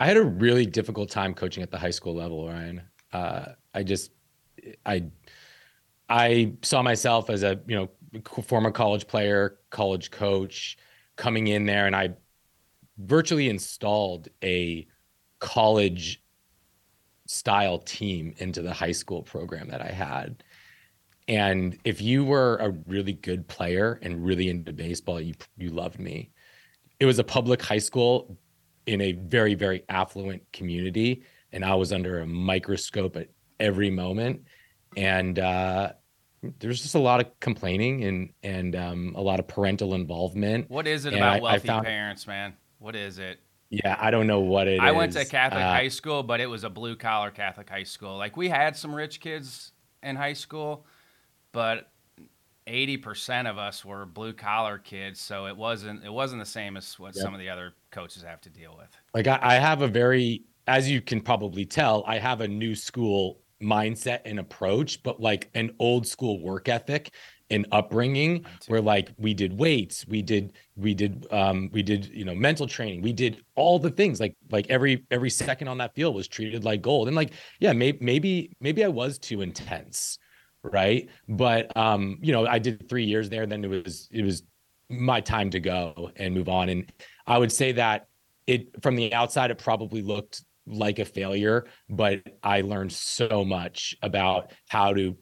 I 0.00 0.06
had 0.06 0.16
a 0.16 0.24
really 0.24 0.66
difficult 0.66 1.10
time 1.10 1.34
coaching 1.34 1.62
at 1.62 1.70
the 1.70 1.78
high 1.78 1.90
school 1.90 2.14
level, 2.14 2.48
Ryan. 2.48 2.82
Uh, 3.12 3.46
I 3.72 3.84
just, 3.84 4.10
I, 4.84 5.04
I 6.08 6.54
saw 6.62 6.82
myself 6.82 7.30
as 7.30 7.42
a 7.42 7.60
you 7.66 7.76
know 7.76 7.88
former 8.42 8.70
college 8.70 9.06
player, 9.06 9.58
college 9.70 10.10
coach, 10.10 10.76
coming 11.16 11.48
in 11.48 11.66
there, 11.66 11.86
and 11.86 11.94
I 11.96 12.14
virtually 12.98 13.48
installed 13.48 14.28
a 14.42 14.86
college 15.40 16.22
style 17.26 17.78
team 17.78 18.34
into 18.38 18.62
the 18.62 18.72
high 18.72 18.92
school 18.92 19.22
program 19.22 19.68
that 19.68 19.80
I 19.80 19.90
had. 19.90 20.42
And 21.28 21.78
if 21.84 22.02
you 22.02 22.24
were 22.24 22.56
a 22.56 22.70
really 22.86 23.14
good 23.14 23.48
player 23.48 23.98
and 24.02 24.24
really 24.24 24.48
into 24.50 24.72
baseball, 24.72 25.20
you 25.20 25.34
you 25.56 25.70
loved 25.70 25.98
me. 25.98 26.30
It 27.00 27.06
was 27.06 27.18
a 27.18 27.24
public 27.24 27.62
high 27.62 27.78
school 27.78 28.36
in 28.86 29.00
a 29.00 29.12
very 29.12 29.54
very 29.54 29.82
affluent 29.88 30.42
community 30.52 31.22
and 31.52 31.64
i 31.64 31.74
was 31.74 31.90
under 31.90 32.20
a 32.20 32.26
microscope 32.26 33.16
at 33.16 33.28
every 33.58 33.88
moment 33.88 34.42
and 34.94 35.38
uh 35.38 35.90
there's 36.58 36.82
just 36.82 36.94
a 36.94 36.98
lot 36.98 37.18
of 37.18 37.26
complaining 37.40 38.04
and 38.04 38.30
and 38.42 38.76
um, 38.76 39.14
a 39.16 39.22
lot 39.22 39.40
of 39.40 39.48
parental 39.48 39.94
involvement 39.94 40.68
What 40.68 40.86
is 40.86 41.06
it 41.06 41.14
And 41.14 41.22
about 41.22 41.32
I- 41.32 41.38
I 41.38 41.40
wealthy 41.40 41.66
found- 41.68 41.86
parents, 41.86 42.26
man? 42.26 42.52
What 42.78 42.94
is 42.94 43.18
it? 43.18 43.38
yeah 43.70 43.96
i 43.98 44.10
don't 44.10 44.26
know 44.26 44.40
what 44.40 44.68
it 44.68 44.74
is. 44.74 44.80
I 44.82 44.90
went 44.92 45.12
to 45.14 45.24
Catholic 45.24 45.62
Uh, 45.62 45.70
high 45.72 45.88
school, 45.88 46.22
but 46.22 46.42
it 46.42 46.46
was 46.46 46.62
a 46.64 46.70
blue 46.70 46.94
collar 46.94 47.30
Catholic 47.30 47.70
high 47.70 47.84
school. 47.84 48.18
Like 48.18 48.36
we 48.36 48.50
had 48.50 48.76
some 48.76 48.94
rich 48.94 49.18
kids 49.20 49.72
in 50.02 50.14
high 50.16 50.34
school, 50.34 50.84
but 51.54 51.88
80% 52.66 53.48
of 53.48 53.56
us 53.58 53.84
were 53.84 54.04
blue 54.04 54.32
collar 54.32 54.78
kids, 54.78 55.20
so 55.20 55.46
it 55.46 55.56
wasn't 55.56 56.04
it 56.04 56.12
wasn't 56.12 56.42
the 56.42 56.46
same 56.46 56.76
as 56.76 56.98
what 56.98 57.14
yep. 57.14 57.22
some 57.22 57.34
of 57.34 57.40
the 57.40 57.48
other 57.48 57.72
coaches 57.90 58.22
have 58.22 58.40
to 58.42 58.50
deal 58.50 58.76
with. 58.76 58.88
Like 59.14 59.26
I, 59.26 59.38
I 59.40 59.54
have 59.54 59.80
a 59.80 59.88
very 59.88 60.44
as 60.66 60.90
you 60.90 61.00
can 61.00 61.20
probably 61.20 61.64
tell, 61.64 62.04
I 62.06 62.18
have 62.18 62.40
a 62.40 62.48
new 62.48 62.74
school 62.74 63.40
mindset 63.62 64.20
and 64.24 64.38
approach, 64.38 65.02
but 65.02 65.20
like 65.20 65.50
an 65.54 65.70
old 65.78 66.06
school 66.06 66.40
work 66.42 66.68
ethic 66.68 67.12
and 67.50 67.66
upbringing 67.72 68.44
where 68.68 68.80
like 68.80 69.10
we 69.18 69.34
did 69.34 69.58
weights, 69.58 70.06
we 70.08 70.22
did 70.22 70.54
we 70.76 70.94
did 70.94 71.26
um 71.30 71.68
we 71.72 71.82
did 71.82 72.06
you 72.06 72.24
know 72.24 72.34
mental 72.34 72.66
training, 72.66 73.02
we 73.02 73.12
did 73.12 73.44
all 73.54 73.78
the 73.78 73.90
things 73.90 74.20
like 74.20 74.34
like 74.50 74.68
every 74.70 75.04
every 75.10 75.30
second 75.30 75.68
on 75.68 75.78
that 75.78 75.94
field 75.94 76.14
was 76.14 76.28
treated 76.28 76.64
like 76.64 76.80
gold. 76.80 77.08
And 77.08 77.16
like 77.16 77.32
yeah, 77.60 77.72
maybe 77.72 77.98
maybe 78.00 78.56
maybe 78.60 78.84
I 78.84 78.88
was 78.88 79.18
too 79.18 79.42
intense, 79.42 80.18
right? 80.64 81.08
But 81.28 81.76
um 81.76 82.18
you 82.22 82.32
know, 82.32 82.46
I 82.46 82.58
did 82.58 82.88
3 82.88 83.04
years 83.04 83.28
there 83.28 83.46
then 83.46 83.64
it 83.64 83.68
was 83.70 84.08
it 84.10 84.24
was 84.24 84.42
my 84.90 85.20
time 85.20 85.50
to 85.50 85.60
go 85.60 86.10
and 86.16 86.34
move 86.34 86.48
on 86.48 86.68
and 86.68 86.92
I 87.26 87.38
would 87.38 87.52
say 87.52 87.72
that 87.72 88.08
it 88.46 88.82
from 88.82 88.96
the 88.96 89.12
outside 89.14 89.50
it 89.50 89.58
probably 89.58 90.02
looked 90.02 90.44
like 90.66 90.98
a 90.98 91.04
failure, 91.04 91.66
but 91.90 92.22
I 92.42 92.62
learned 92.62 92.92
so 92.92 93.44
much 93.44 93.94
about 94.02 94.52
how 94.68 94.94
to 94.94 95.16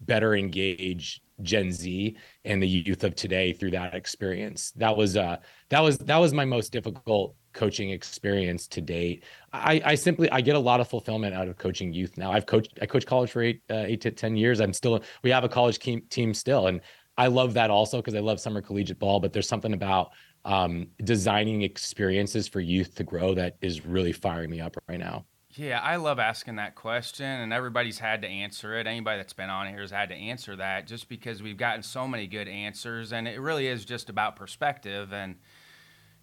better 0.00 0.34
engage 0.34 1.20
Gen 1.42 1.70
Z 1.70 2.16
and 2.44 2.62
the 2.62 2.68
youth 2.68 3.04
of 3.04 3.14
today 3.14 3.52
through 3.52 3.72
that 3.72 3.94
experience. 3.94 4.72
That 4.72 4.96
was 4.96 5.16
uh 5.16 5.36
that 5.68 5.80
was 5.80 5.98
that 5.98 6.16
was 6.18 6.32
my 6.32 6.44
most 6.44 6.72
difficult 6.72 7.34
coaching 7.56 7.90
experience 7.90 8.68
to 8.68 8.80
date. 8.80 9.24
I, 9.52 9.82
I 9.84 9.94
simply 9.96 10.30
I 10.30 10.40
get 10.40 10.54
a 10.54 10.60
lot 10.60 10.78
of 10.80 10.88
fulfillment 10.88 11.34
out 11.34 11.48
of 11.48 11.58
coaching 11.58 11.92
youth 11.92 12.16
now. 12.16 12.30
I've 12.30 12.46
coached 12.46 12.78
I 12.80 12.86
coached 12.86 13.08
college 13.08 13.32
for 13.32 13.42
eight 13.42 13.62
uh, 13.70 13.84
eight 13.86 14.00
to 14.02 14.12
ten 14.12 14.36
years. 14.36 14.60
I'm 14.60 14.72
still 14.72 15.02
we 15.24 15.30
have 15.30 15.42
a 15.42 15.48
college 15.48 15.78
team 15.80 16.02
team 16.10 16.34
still, 16.34 16.68
and 16.68 16.80
I 17.18 17.26
love 17.26 17.54
that 17.54 17.70
also 17.70 17.96
because 17.96 18.14
I 18.14 18.20
love 18.20 18.38
summer 18.38 18.60
collegiate 18.60 19.00
ball. 19.00 19.18
But 19.18 19.32
there's 19.32 19.48
something 19.48 19.72
about 19.72 20.12
um, 20.44 20.86
designing 21.02 21.62
experiences 21.62 22.46
for 22.46 22.60
youth 22.60 22.94
to 22.96 23.04
grow 23.04 23.34
that 23.34 23.56
is 23.60 23.84
really 23.84 24.12
firing 24.12 24.50
me 24.50 24.60
up 24.60 24.76
right 24.88 25.00
now. 25.00 25.24
Yeah, 25.58 25.80
I 25.80 25.96
love 25.96 26.18
asking 26.18 26.56
that 26.56 26.74
question, 26.74 27.24
and 27.24 27.50
everybody's 27.50 27.98
had 27.98 28.20
to 28.22 28.28
answer 28.28 28.78
it. 28.78 28.86
Anybody 28.86 29.16
that's 29.16 29.32
been 29.32 29.48
on 29.48 29.66
here 29.66 29.80
has 29.80 29.90
had 29.90 30.10
to 30.10 30.14
answer 30.14 30.54
that 30.56 30.86
just 30.86 31.08
because 31.08 31.42
we've 31.42 31.56
gotten 31.56 31.82
so 31.82 32.06
many 32.06 32.26
good 32.26 32.46
answers, 32.46 33.14
and 33.14 33.26
it 33.26 33.40
really 33.40 33.66
is 33.66 33.86
just 33.86 34.10
about 34.10 34.36
perspective. 34.36 35.14
And, 35.14 35.36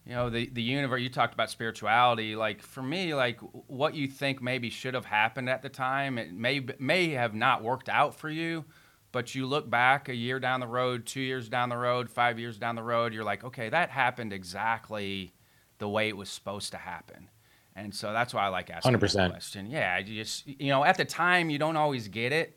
you 0.05 0.13
know, 0.13 0.29
the, 0.29 0.49
the 0.51 0.61
universe, 0.61 1.01
you 1.01 1.09
talked 1.09 1.33
about 1.33 1.49
spirituality. 1.49 2.35
Like, 2.35 2.61
for 2.61 2.83
me, 2.83 3.13
like, 3.13 3.39
what 3.67 3.95
you 3.95 4.07
think 4.07 4.41
maybe 4.41 4.69
should 4.69 4.93
have 4.93 5.05
happened 5.05 5.49
at 5.49 5.61
the 5.61 5.69
time, 5.69 6.17
it 6.17 6.33
may, 6.33 6.65
may 6.77 7.11
have 7.11 7.33
not 7.33 7.63
worked 7.63 7.87
out 7.87 8.13
for 8.13 8.29
you, 8.29 8.65
but 9.13 9.33
you 9.33 9.45
look 9.45 9.69
back 9.69 10.09
a 10.09 10.15
year 10.15 10.39
down 10.39 10.59
the 10.59 10.67
road, 10.67 11.05
two 11.05 11.21
years 11.21 11.47
down 11.47 11.69
the 11.69 11.77
road, 11.77 12.09
five 12.09 12.37
years 12.37 12.57
down 12.57 12.75
the 12.75 12.83
road, 12.83 13.13
you're 13.13 13.23
like, 13.23 13.43
okay, 13.45 13.69
that 13.69 13.89
happened 13.89 14.33
exactly 14.33 15.33
the 15.77 15.87
way 15.87 16.09
it 16.09 16.17
was 16.17 16.29
supposed 16.29 16.71
to 16.71 16.77
happen. 16.77 17.29
And 17.75 17.93
so 17.93 18.11
that's 18.13 18.33
why 18.33 18.45
I 18.45 18.47
like 18.49 18.69
asking 18.69 18.93
100%. 18.93 19.13
that 19.13 19.31
question. 19.31 19.69
Yeah, 19.69 19.97
you 19.99 20.21
just 20.21 20.45
you 20.45 20.69
know, 20.69 20.83
at 20.83 20.97
the 20.97 21.05
time 21.05 21.49
you 21.49 21.57
don't 21.57 21.77
always 21.77 22.07
get 22.07 22.31
it, 22.31 22.55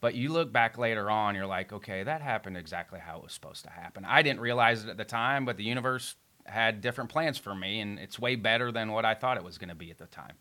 but 0.00 0.14
you 0.14 0.32
look 0.32 0.52
back 0.52 0.78
later 0.78 1.10
on, 1.10 1.34
you're 1.34 1.46
like, 1.46 1.72
okay, 1.72 2.02
that 2.02 2.22
happened 2.22 2.56
exactly 2.56 3.00
how 3.00 3.18
it 3.18 3.22
was 3.22 3.32
supposed 3.32 3.64
to 3.64 3.70
happen. 3.70 4.04
I 4.04 4.22
didn't 4.22 4.40
realize 4.40 4.84
it 4.84 4.90
at 4.90 4.96
the 4.96 5.04
time, 5.04 5.44
but 5.44 5.56
the 5.56 5.64
universe 5.64 6.14
had 6.48 6.80
different 6.80 7.10
plans 7.10 7.38
for 7.38 7.54
me, 7.54 7.80
and 7.80 7.98
it's 7.98 8.18
way 8.18 8.36
better 8.36 8.72
than 8.72 8.92
what 8.92 9.04
I 9.04 9.14
thought 9.14 9.36
it 9.36 9.44
was 9.44 9.58
going 9.58 9.68
to 9.68 9.74
be 9.74 9.90
at 9.90 9.98
the 9.98 10.06
time. 10.06 10.34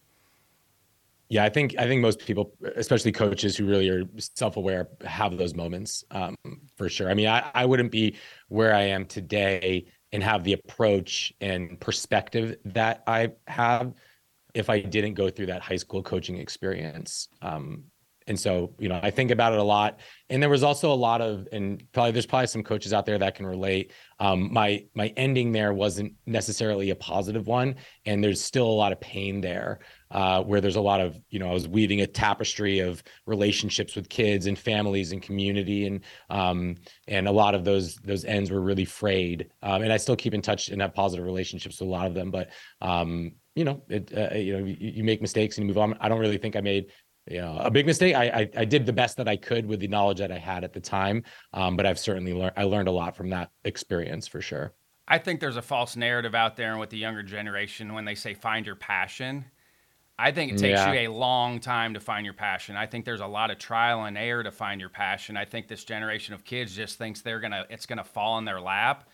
Yeah, 1.27 1.43
I 1.43 1.49
think 1.49 1.75
I 1.79 1.87
think 1.87 2.01
most 2.01 2.19
people, 2.19 2.53
especially 2.75 3.11
coaches 3.11 3.57
who 3.57 3.65
really 3.65 3.89
are 3.89 4.03
self-aware, 4.17 4.89
have 5.05 5.37
those 5.37 5.55
moments 5.55 6.03
um, 6.11 6.35
for 6.77 6.87
sure. 6.87 7.09
I 7.09 7.15
mean, 7.15 7.27
I, 7.27 7.49
I 7.53 7.65
wouldn't 7.65 7.91
be 7.91 8.15
where 8.47 8.75
I 8.75 8.83
am 8.83 9.05
today 9.05 9.87
and 10.11 10.21
have 10.21 10.43
the 10.43 10.53
approach 10.53 11.33
and 11.41 11.79
perspective 11.79 12.57
that 12.65 13.01
I 13.07 13.31
have 13.47 13.93
if 14.53 14.69
I 14.69 14.79
didn't 14.79 15.15
go 15.15 15.29
through 15.29 15.47
that 15.47 15.61
high 15.61 15.75
school 15.77 16.03
coaching 16.03 16.37
experience. 16.37 17.27
Um, 17.41 17.85
and 18.27 18.39
so, 18.39 18.73
you 18.79 18.89
know, 18.89 18.99
I 19.03 19.11
think 19.11 19.29
about 19.29 19.53
it 19.53 19.59
a 19.59 19.63
lot. 19.63 19.99
And 20.29 20.41
there 20.41 20.49
was 20.49 20.63
also 20.63 20.91
a 20.91 20.95
lot 20.95 21.21
of, 21.21 21.47
and 21.51 21.83
probably 21.91 22.11
there's 22.11 22.25
probably 22.25 22.47
some 22.47 22.63
coaches 22.63 22.91
out 22.91 23.05
there 23.05 23.19
that 23.19 23.35
can 23.35 23.45
relate. 23.45 23.91
Um, 24.19 24.51
my 24.51 24.85
my 24.95 25.13
ending 25.15 25.51
there 25.51 25.73
wasn't 25.73 26.13
necessarily 26.25 26.89
a 26.89 26.95
positive 26.95 27.45
one, 27.45 27.75
and 28.05 28.23
there's 28.23 28.41
still 28.41 28.65
a 28.65 28.73
lot 28.73 28.91
of 28.91 28.99
pain 28.99 29.41
there. 29.41 29.79
Uh, 30.11 30.41
where 30.43 30.61
there's 30.61 30.77
a 30.77 30.81
lot 30.81 31.01
of, 31.01 31.19
you 31.29 31.39
know, 31.39 31.49
I 31.49 31.53
was 31.53 31.67
weaving 31.67 32.01
a 32.01 32.07
tapestry 32.07 32.79
of 32.79 33.03
relationships 33.25 33.95
with 33.95 34.07
kids 34.07 34.45
and 34.45 34.57
families 34.57 35.11
and 35.11 35.21
community, 35.21 35.85
and 35.87 36.01
um, 36.29 36.75
and 37.07 37.27
a 37.27 37.31
lot 37.31 37.53
of 37.53 37.63
those 37.65 37.95
those 37.97 38.23
ends 38.25 38.49
were 38.49 38.61
really 38.61 38.85
frayed. 38.85 39.49
Um, 39.61 39.81
and 39.83 39.91
I 39.91 39.97
still 39.97 40.15
keep 40.15 40.33
in 40.33 40.41
touch 40.41 40.69
and 40.69 40.81
have 40.81 40.93
positive 40.93 41.25
relationships 41.25 41.79
with 41.79 41.89
a 41.89 41.91
lot 41.91 42.07
of 42.07 42.13
them, 42.13 42.31
but 42.31 42.49
um, 42.81 43.33
you 43.55 43.63
know, 43.63 43.81
it, 43.87 44.11
uh, 44.15 44.35
you 44.35 44.57
know, 44.57 44.65
you, 44.65 44.75
you, 44.79 45.03
make 45.03 45.21
mistakes 45.21 45.57
and 45.57 45.63
you 45.63 45.67
move 45.69 45.77
on. 45.77 45.97
I 46.01 46.09
don't 46.09 46.19
really 46.19 46.37
think 46.37 46.57
I 46.57 46.61
made 46.61 46.87
you 47.27 47.41
know 47.41 47.57
a 47.59 47.71
big 47.71 47.85
mistake. 47.85 48.15
I, 48.15 48.25
I, 48.25 48.49
I 48.57 48.65
did 48.65 48.85
the 48.85 48.93
best 48.93 49.17
that 49.17 49.27
i 49.27 49.35
could 49.35 49.65
with 49.65 49.79
the 49.79 49.87
knowledge 49.87 50.19
that 50.19 50.31
i 50.31 50.37
had 50.37 50.63
at 50.63 50.73
the 50.73 50.79
time 50.79 51.23
um, 51.53 51.75
but 51.75 51.85
i've 51.85 51.99
certainly 51.99 52.33
learned 52.33 52.53
i 52.57 52.63
learned 52.63 52.87
a 52.87 52.91
lot 52.91 53.15
from 53.15 53.29
that 53.29 53.51
experience 53.63 54.27
for 54.27 54.41
sure. 54.41 54.73
I 55.07 55.19
think 55.19 55.39
there's 55.39 55.57
a 55.57 55.61
false 55.61 55.95
narrative 55.95 56.33
out 56.33 56.55
there 56.55 56.77
with 56.77 56.89
the 56.89 56.97
younger 56.97 57.23
generation 57.23 57.93
when 57.93 58.05
they 58.05 58.15
say 58.15 58.33
find 58.33 58.65
your 58.65 58.75
passion. 58.75 59.45
I 60.17 60.31
think 60.31 60.53
it 60.53 60.57
takes 60.57 60.79
yeah. 60.79 60.93
you 60.93 61.09
a 61.09 61.11
long 61.11 61.59
time 61.59 61.93
to 61.93 61.99
find 61.99 62.25
your 62.25 62.33
passion. 62.33 62.77
I 62.77 62.85
think 62.85 63.03
there's 63.03 63.19
a 63.19 63.27
lot 63.27 63.51
of 63.51 63.57
trial 63.57 64.05
and 64.05 64.17
error 64.17 64.43
to 64.43 64.51
find 64.51 64.79
your 64.79 64.89
passion. 64.89 65.35
I 65.35 65.43
think 65.43 65.67
this 65.67 65.83
generation 65.83 66.33
of 66.33 66.45
kids 66.45 66.73
just 66.75 66.97
thinks 66.97 67.21
they're 67.21 67.41
gonna 67.41 67.65
it's 67.69 67.85
gonna 67.85 68.03
fall 68.03 68.37
in 68.37 68.45
their 68.45 68.61
lap 68.61 69.09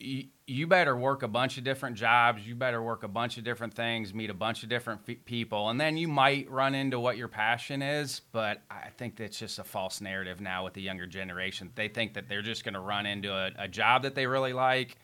you, 0.00 0.66
better 0.66 0.96
work 0.96 1.22
a 1.22 1.28
bunch 1.28 1.58
of 1.58 1.64
different 1.64 1.96
jobs. 1.96 2.46
You 2.46 2.54
better 2.54 2.80
work 2.80 3.02
a 3.02 3.08
bunch 3.08 3.36
of 3.36 3.44
different 3.44 3.74
things, 3.74 4.14
meet 4.14 4.30
a 4.30 4.34
bunch 4.34 4.62
of 4.62 4.68
different 4.68 5.00
f- 5.08 5.16
people, 5.24 5.70
and 5.70 5.80
then 5.80 5.96
you 5.96 6.06
might 6.06 6.48
run 6.50 6.74
into 6.74 7.00
what 7.00 7.16
your 7.16 7.28
passion 7.28 7.82
is. 7.82 8.20
But 8.32 8.62
I 8.70 8.90
think 8.96 9.16
that's 9.16 9.38
just 9.38 9.58
a 9.58 9.64
false 9.64 10.00
narrative 10.00 10.40
now 10.40 10.64
with 10.64 10.74
the 10.74 10.82
younger 10.82 11.06
generation. 11.06 11.70
They 11.74 11.88
think 11.88 12.14
that 12.14 12.28
they're 12.28 12.42
just 12.42 12.64
going 12.64 12.74
to 12.74 12.80
run 12.80 13.06
into 13.06 13.32
a, 13.32 13.50
a, 13.58 13.68
job 13.68 14.04
that 14.04 14.14
they 14.14 14.26
really 14.26 14.52
like, 14.52 14.96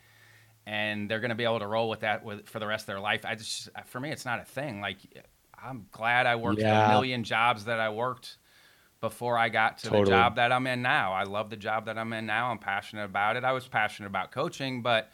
and 0.64 1.11
they're 1.11 1.20
going 1.20 1.30
to 1.30 1.34
be 1.34 1.45
able 1.45 1.61
to 1.61 1.66
roll 1.66 1.88
with 1.88 2.01
that 2.01 2.24
with, 2.24 2.49
for 2.49 2.61
the 2.61 2.66
rest 2.66 2.82
of 2.82 2.86
their 2.86 3.01
life. 3.01 3.24
I 3.24 3.34
just, 3.34 3.68
for 3.86 3.99
me, 3.99 4.11
it's 4.11 4.24
not 4.24 4.40
a 4.40 4.45
thing. 4.45 4.80
Like, 4.80 4.99
I'm 5.61 5.86
glad 5.90 6.26
I 6.26 6.36
worked 6.36 6.61
yeah. 6.61 6.86
a 6.86 6.88
million 6.90 7.24
jobs 7.24 7.64
that 7.64 7.80
I 7.80 7.88
worked 7.88 8.36
before 9.05 9.36
I 9.36 9.50
got 9.50 9.76
to 9.78 9.88
totally. 9.88 10.05
the 10.05 10.11
job 10.12 10.36
that 10.36 10.50
I'm 10.50 10.66
in 10.66 10.80
now. 10.80 11.12
I 11.12 11.24
love 11.24 11.50
the 11.50 11.59
job 11.59 11.84
that 11.86 11.98
I'm 11.98 12.11
in 12.14 12.24
now. 12.24 12.50
I'm 12.50 12.59
passionate 12.59 13.05
about 13.05 13.36
it. 13.36 13.44
I 13.44 13.52
was 13.52 13.68
passionate 13.68 14.07
about 14.09 14.32
coaching, 14.32 14.80
but 14.80 15.11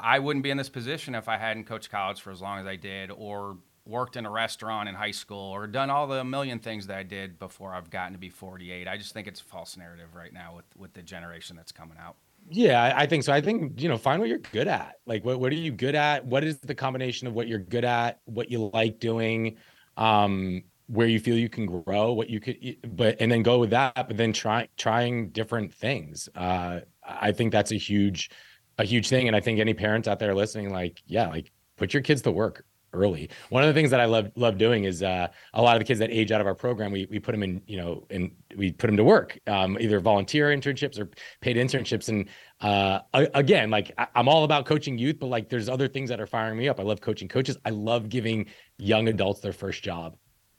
I 0.00 0.18
wouldn't 0.18 0.42
be 0.42 0.50
in 0.50 0.56
this 0.56 0.68
position 0.68 1.14
if 1.14 1.28
I 1.28 1.36
hadn't 1.36 1.66
coached 1.68 1.88
college 1.88 2.20
for 2.20 2.32
as 2.32 2.42
long 2.42 2.58
as 2.58 2.66
I 2.66 2.74
did 2.74 3.12
or 3.12 3.58
worked 3.86 4.16
in 4.16 4.26
a 4.26 4.30
restaurant 4.30 4.88
in 4.88 4.96
high 4.96 5.12
school 5.12 5.52
or 5.54 5.68
done 5.68 5.88
all 5.88 6.08
the 6.08 6.24
million 6.24 6.58
things 6.58 6.88
that 6.88 6.98
I 6.98 7.04
did 7.04 7.38
before 7.38 7.72
I've 7.72 7.90
gotten 7.90 8.12
to 8.12 8.18
be 8.18 8.28
48. 8.28 8.88
I 8.88 8.96
just 8.96 9.12
think 9.12 9.28
it's 9.28 9.40
a 9.40 9.44
false 9.44 9.76
narrative 9.76 10.16
right 10.16 10.32
now 10.32 10.56
with 10.56 10.64
with 10.76 10.92
the 10.92 11.02
generation 11.02 11.54
that's 11.54 11.70
coming 11.70 11.98
out. 12.04 12.16
Yeah, 12.50 12.92
I 12.96 13.06
think 13.06 13.22
so. 13.22 13.32
I 13.32 13.40
think, 13.40 13.80
you 13.80 13.88
know, 13.88 13.98
find 13.98 14.18
what 14.18 14.28
you're 14.28 14.38
good 14.38 14.66
at. 14.66 14.96
Like 15.06 15.24
what 15.24 15.38
what 15.38 15.52
are 15.52 15.54
you 15.54 15.70
good 15.70 15.94
at? 15.94 16.26
What 16.26 16.42
is 16.42 16.58
the 16.58 16.74
combination 16.74 17.28
of 17.28 17.34
what 17.34 17.46
you're 17.46 17.60
good 17.60 17.84
at, 17.84 18.18
what 18.24 18.50
you 18.50 18.68
like 18.74 18.98
doing? 18.98 19.58
Um, 19.96 20.64
where 20.88 21.06
you 21.06 21.18
feel 21.18 21.36
you 21.36 21.48
can 21.48 21.66
grow, 21.66 22.12
what 22.12 22.30
you 22.30 22.40
could, 22.40 22.56
but 22.96 23.16
and 23.20 23.30
then 23.30 23.42
go 23.42 23.58
with 23.58 23.70
that. 23.70 23.94
But 23.94 24.16
then 24.16 24.32
try 24.32 24.68
trying 24.76 25.30
different 25.30 25.74
things. 25.74 26.28
Uh, 26.34 26.80
I 27.04 27.32
think 27.32 27.52
that's 27.52 27.72
a 27.72 27.76
huge, 27.78 28.30
a 28.78 28.84
huge 28.84 29.08
thing. 29.08 29.26
And 29.26 29.36
I 29.36 29.40
think 29.40 29.58
any 29.58 29.74
parents 29.74 30.08
out 30.08 30.18
there 30.18 30.34
listening, 30.34 30.70
like, 30.70 31.02
yeah, 31.06 31.28
like 31.28 31.50
put 31.76 31.92
your 31.92 32.02
kids 32.02 32.22
to 32.22 32.30
work 32.30 32.64
early. 32.92 33.28
One 33.50 33.62
of 33.62 33.68
the 33.68 33.74
things 33.74 33.90
that 33.90 34.00
I 34.00 34.06
love 34.06 34.30
love 34.36 34.58
doing 34.58 34.84
is 34.84 35.02
uh, 35.02 35.28
a 35.54 35.62
lot 35.62 35.76
of 35.76 35.80
the 35.80 35.84
kids 35.84 35.98
that 36.00 36.10
age 36.10 36.32
out 36.32 36.40
of 36.40 36.46
our 36.46 36.54
program, 36.54 36.92
we 36.92 37.06
we 37.10 37.18
put 37.18 37.32
them 37.32 37.42
in, 37.42 37.62
you 37.66 37.76
know, 37.76 38.06
and 38.10 38.30
we 38.56 38.72
put 38.72 38.86
them 38.86 38.96
to 38.96 39.04
work, 39.04 39.38
um, 39.46 39.76
either 39.80 40.00
volunteer 40.00 40.48
internships 40.48 40.98
or 40.98 41.10
paid 41.40 41.56
internships. 41.56 42.08
And 42.08 42.28
uh, 42.60 43.00
again, 43.34 43.70
like 43.70 43.92
I, 43.98 44.06
I'm 44.14 44.28
all 44.28 44.44
about 44.44 44.66
coaching 44.66 44.98
youth, 44.98 45.18
but 45.20 45.26
like 45.26 45.48
there's 45.48 45.68
other 45.68 45.88
things 45.88 46.08
that 46.10 46.20
are 46.20 46.26
firing 46.26 46.56
me 46.56 46.68
up. 46.68 46.80
I 46.80 46.84
love 46.84 47.00
coaching 47.00 47.28
coaches. 47.28 47.56
I 47.64 47.70
love 47.70 48.08
giving 48.08 48.46
young 48.78 49.08
adults 49.08 49.40
their 49.40 49.52
first 49.52 49.82
job. 49.82 50.16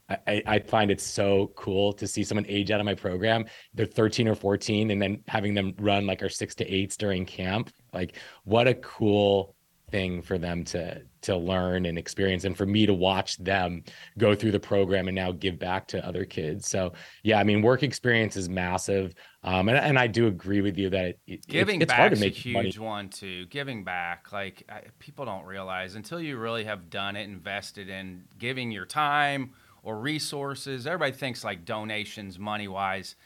I, 0.08 0.42
I 0.46 0.58
find 0.58 0.90
it 0.90 1.00
so 1.00 1.52
cool 1.54 1.92
to 1.92 2.06
see 2.06 2.24
someone 2.24 2.46
age 2.48 2.70
out 2.70 2.80
of 2.80 2.86
my 2.86 2.94
program. 2.94 3.44
They're 3.74 3.86
13 3.86 4.28
or 4.28 4.34
14, 4.34 4.90
and 4.90 5.00
then 5.00 5.22
having 5.28 5.54
them 5.54 5.74
run 5.78 6.06
like 6.06 6.22
our 6.22 6.30
six 6.30 6.54
to 6.56 6.66
eights 6.66 6.96
during 6.96 7.26
camp. 7.26 7.70
Like, 7.92 8.16
what 8.44 8.66
a 8.66 8.74
cool 8.74 9.54
thing 9.90 10.20
for 10.22 10.38
them 10.38 10.64
to 10.64 11.00
to 11.20 11.36
learn 11.36 11.86
and 11.86 11.98
experience 11.98 12.44
and 12.44 12.56
for 12.56 12.66
me 12.66 12.86
to 12.86 12.94
watch 12.94 13.36
them 13.38 13.82
go 14.18 14.34
through 14.34 14.52
the 14.52 14.60
program 14.60 15.08
and 15.08 15.14
now 15.14 15.32
give 15.32 15.58
back 15.58 15.86
to 15.86 16.04
other 16.06 16.24
kids 16.24 16.68
so 16.68 16.92
yeah 17.22 17.38
i 17.38 17.44
mean 17.44 17.62
work 17.62 17.82
experience 17.82 18.36
is 18.36 18.48
massive 18.48 19.14
um, 19.44 19.68
and, 19.68 19.78
and 19.78 19.98
i 19.98 20.06
do 20.06 20.26
agree 20.26 20.60
with 20.60 20.76
you 20.76 20.90
that 20.90 21.16
it, 21.26 21.46
giving 21.46 21.80
it's 21.80 21.90
back 21.90 21.98
hard 21.98 22.14
to 22.14 22.20
make 22.20 22.36
a 22.36 22.38
huge 22.38 22.78
money. 22.78 22.86
one 22.86 23.08
too 23.08 23.46
giving 23.46 23.82
back 23.82 24.30
like 24.30 24.62
I, 24.68 24.82
people 24.98 25.24
don't 25.24 25.44
realize 25.44 25.94
until 25.94 26.20
you 26.20 26.36
really 26.36 26.64
have 26.64 26.90
done 26.90 27.16
it 27.16 27.22
invested 27.22 27.88
in 27.88 28.24
giving 28.38 28.70
your 28.70 28.84
time 28.86 29.54
or 29.82 29.98
resources. 29.98 30.86
Everybody 30.86 31.12
thinks 31.12 31.44
like 31.44 31.64
donations, 31.64 32.38
money 32.38 32.68
wise. 32.68 33.16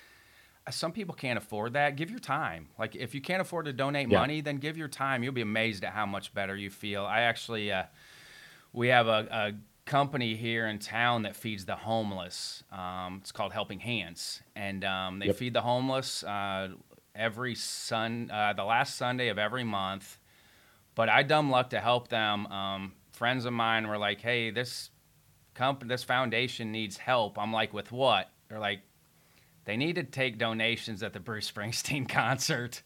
some 0.70 0.92
people 0.92 1.14
can't 1.14 1.36
afford 1.38 1.72
that. 1.72 1.96
Give 1.96 2.08
your 2.10 2.20
time. 2.20 2.68
Like 2.78 2.94
if 2.94 3.14
you 3.14 3.20
can't 3.20 3.40
afford 3.42 3.64
to 3.66 3.72
donate 3.72 4.08
Yeah. 4.08 4.20
money, 4.20 4.40
then 4.40 4.58
give 4.58 4.76
your 4.76 4.88
time. 4.88 5.22
You'll 5.24 5.32
be 5.32 5.40
amazed 5.42 5.82
at 5.84 5.92
how 5.92 6.06
much 6.06 6.32
better 6.34 6.54
you 6.56 6.70
feel. 6.70 7.04
I 7.04 7.22
actually, 7.22 7.72
uh, 7.72 7.84
we 8.72 8.88
have 8.88 9.08
a, 9.08 9.26
a 9.30 9.52
company 9.84 10.36
here 10.36 10.68
in 10.68 10.78
town 10.78 11.22
that 11.22 11.34
feeds 11.34 11.64
the 11.64 11.74
homeless. 11.74 12.62
Um, 12.70 13.18
it's 13.20 13.32
called 13.32 13.52
Helping 13.52 13.80
Hands, 13.80 14.40
and 14.54 14.84
um, 14.84 15.18
they 15.18 15.26
Yep. 15.26 15.36
feed 15.36 15.52
the 15.54 15.62
homeless 15.62 16.22
uh, 16.22 16.68
every 17.16 17.56
sun, 17.56 18.30
uh, 18.32 18.52
the 18.52 18.64
last 18.64 18.96
Sunday 18.96 19.28
of 19.28 19.38
every 19.38 19.64
month. 19.64 20.18
But 20.94 21.08
I 21.08 21.24
dumb 21.24 21.50
luck 21.50 21.70
to 21.70 21.80
help 21.80 22.06
them. 22.08 22.46
Um, 22.46 22.92
friends 23.10 23.44
of 23.46 23.52
mine 23.52 23.88
were 23.88 23.98
like, 23.98 24.20
"Hey, 24.20 24.50
this 24.50 24.90
company, 25.54 25.88
this 25.88 26.04
foundation 26.04 26.72
needs 26.72 26.96
help." 26.96 27.38
I'm 27.38 27.52
like, 27.52 27.72
"With 27.72 27.92
what?" 27.92 28.30
They're 28.48 28.58
like, 28.60 28.80
"They 29.64 29.76
need 29.76 29.94
to 29.96 30.04
take 30.04 30.38
donations 30.38 31.02
at 31.02 31.12
the 31.12 31.20
Bruce 31.20 31.50
Springsteen 31.50 32.08
concert." 32.08 32.82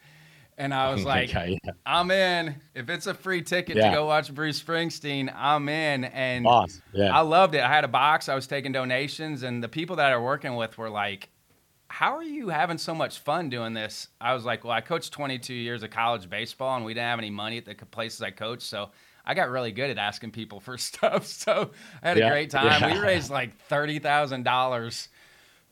And 0.59 0.73
I 0.73 0.91
was 0.91 1.05
like, 1.15 1.29
okay, 1.29 1.59
yeah. 1.65 1.73
I'm 1.85 2.11
in. 2.11 2.55
If 2.75 2.89
it's 2.89 3.07
a 3.07 3.13
free 3.13 3.43
ticket 3.43 3.77
Yeah. 3.77 3.91
to 3.91 3.95
go 3.97 4.07
watch 4.07 4.35
Bruce 4.35 4.63
Springsteen, 4.63 5.31
I'm 5.37 5.69
in. 5.69 6.05
And 6.05 6.45
boss. 6.45 6.81
Yeah. 6.95 7.15
I 7.15 7.21
loved 7.21 7.55
it. 7.55 7.63
I 7.63 7.69
had 7.69 7.85
a 7.85 7.89
box. 7.89 8.31
I 8.31 8.35
was 8.35 8.47
taking 8.47 8.73
donations, 8.73 9.43
and 9.43 9.63
the 9.63 9.69
people 9.69 9.97
that 9.97 10.07
I 10.11 10.17
were 10.17 10.25
working 10.25 10.57
with 10.57 10.79
were 10.79 10.89
like, 10.89 11.29
"How 11.89 12.17
are 12.17 12.23
you 12.25 12.49
having 12.49 12.79
so 12.79 12.95
much 12.95 13.19
fun 13.19 13.51
doing 13.51 13.75
this?" 13.75 14.09
I 14.19 14.33
was 14.33 14.47
like, 14.47 14.65
"Well, 14.65 14.73
I 14.73 14.81
coached 14.81 15.13
22 15.13 15.53
years 15.53 15.83
of 15.83 15.91
college 15.91 16.31
baseball, 16.31 16.75
and 16.77 16.87
we 16.87 16.95
didn't 16.95 17.09
have 17.11 17.19
any 17.19 17.31
money 17.31 17.59
at 17.59 17.67
the 17.67 17.75
places 17.75 18.23
I 18.23 18.31
coached, 18.31 18.63
so 18.63 18.91
I 19.27 19.35
got 19.35 19.51
really 19.51 19.73
good 19.73 19.91
at 19.91 19.99
asking 19.99 20.33
people 20.33 20.61
for 20.61 20.79
stuff. 20.79 21.27
So 21.27 21.71
I 22.03 22.09
had 22.09 22.19
a 22.19 22.29
great 22.31 22.51
time. 22.51 22.93
We 22.93 22.99
raised 23.03 23.31
like 23.31 23.57
thirty 23.57 23.99
thousand 23.99 24.45
dollars." 24.45 25.09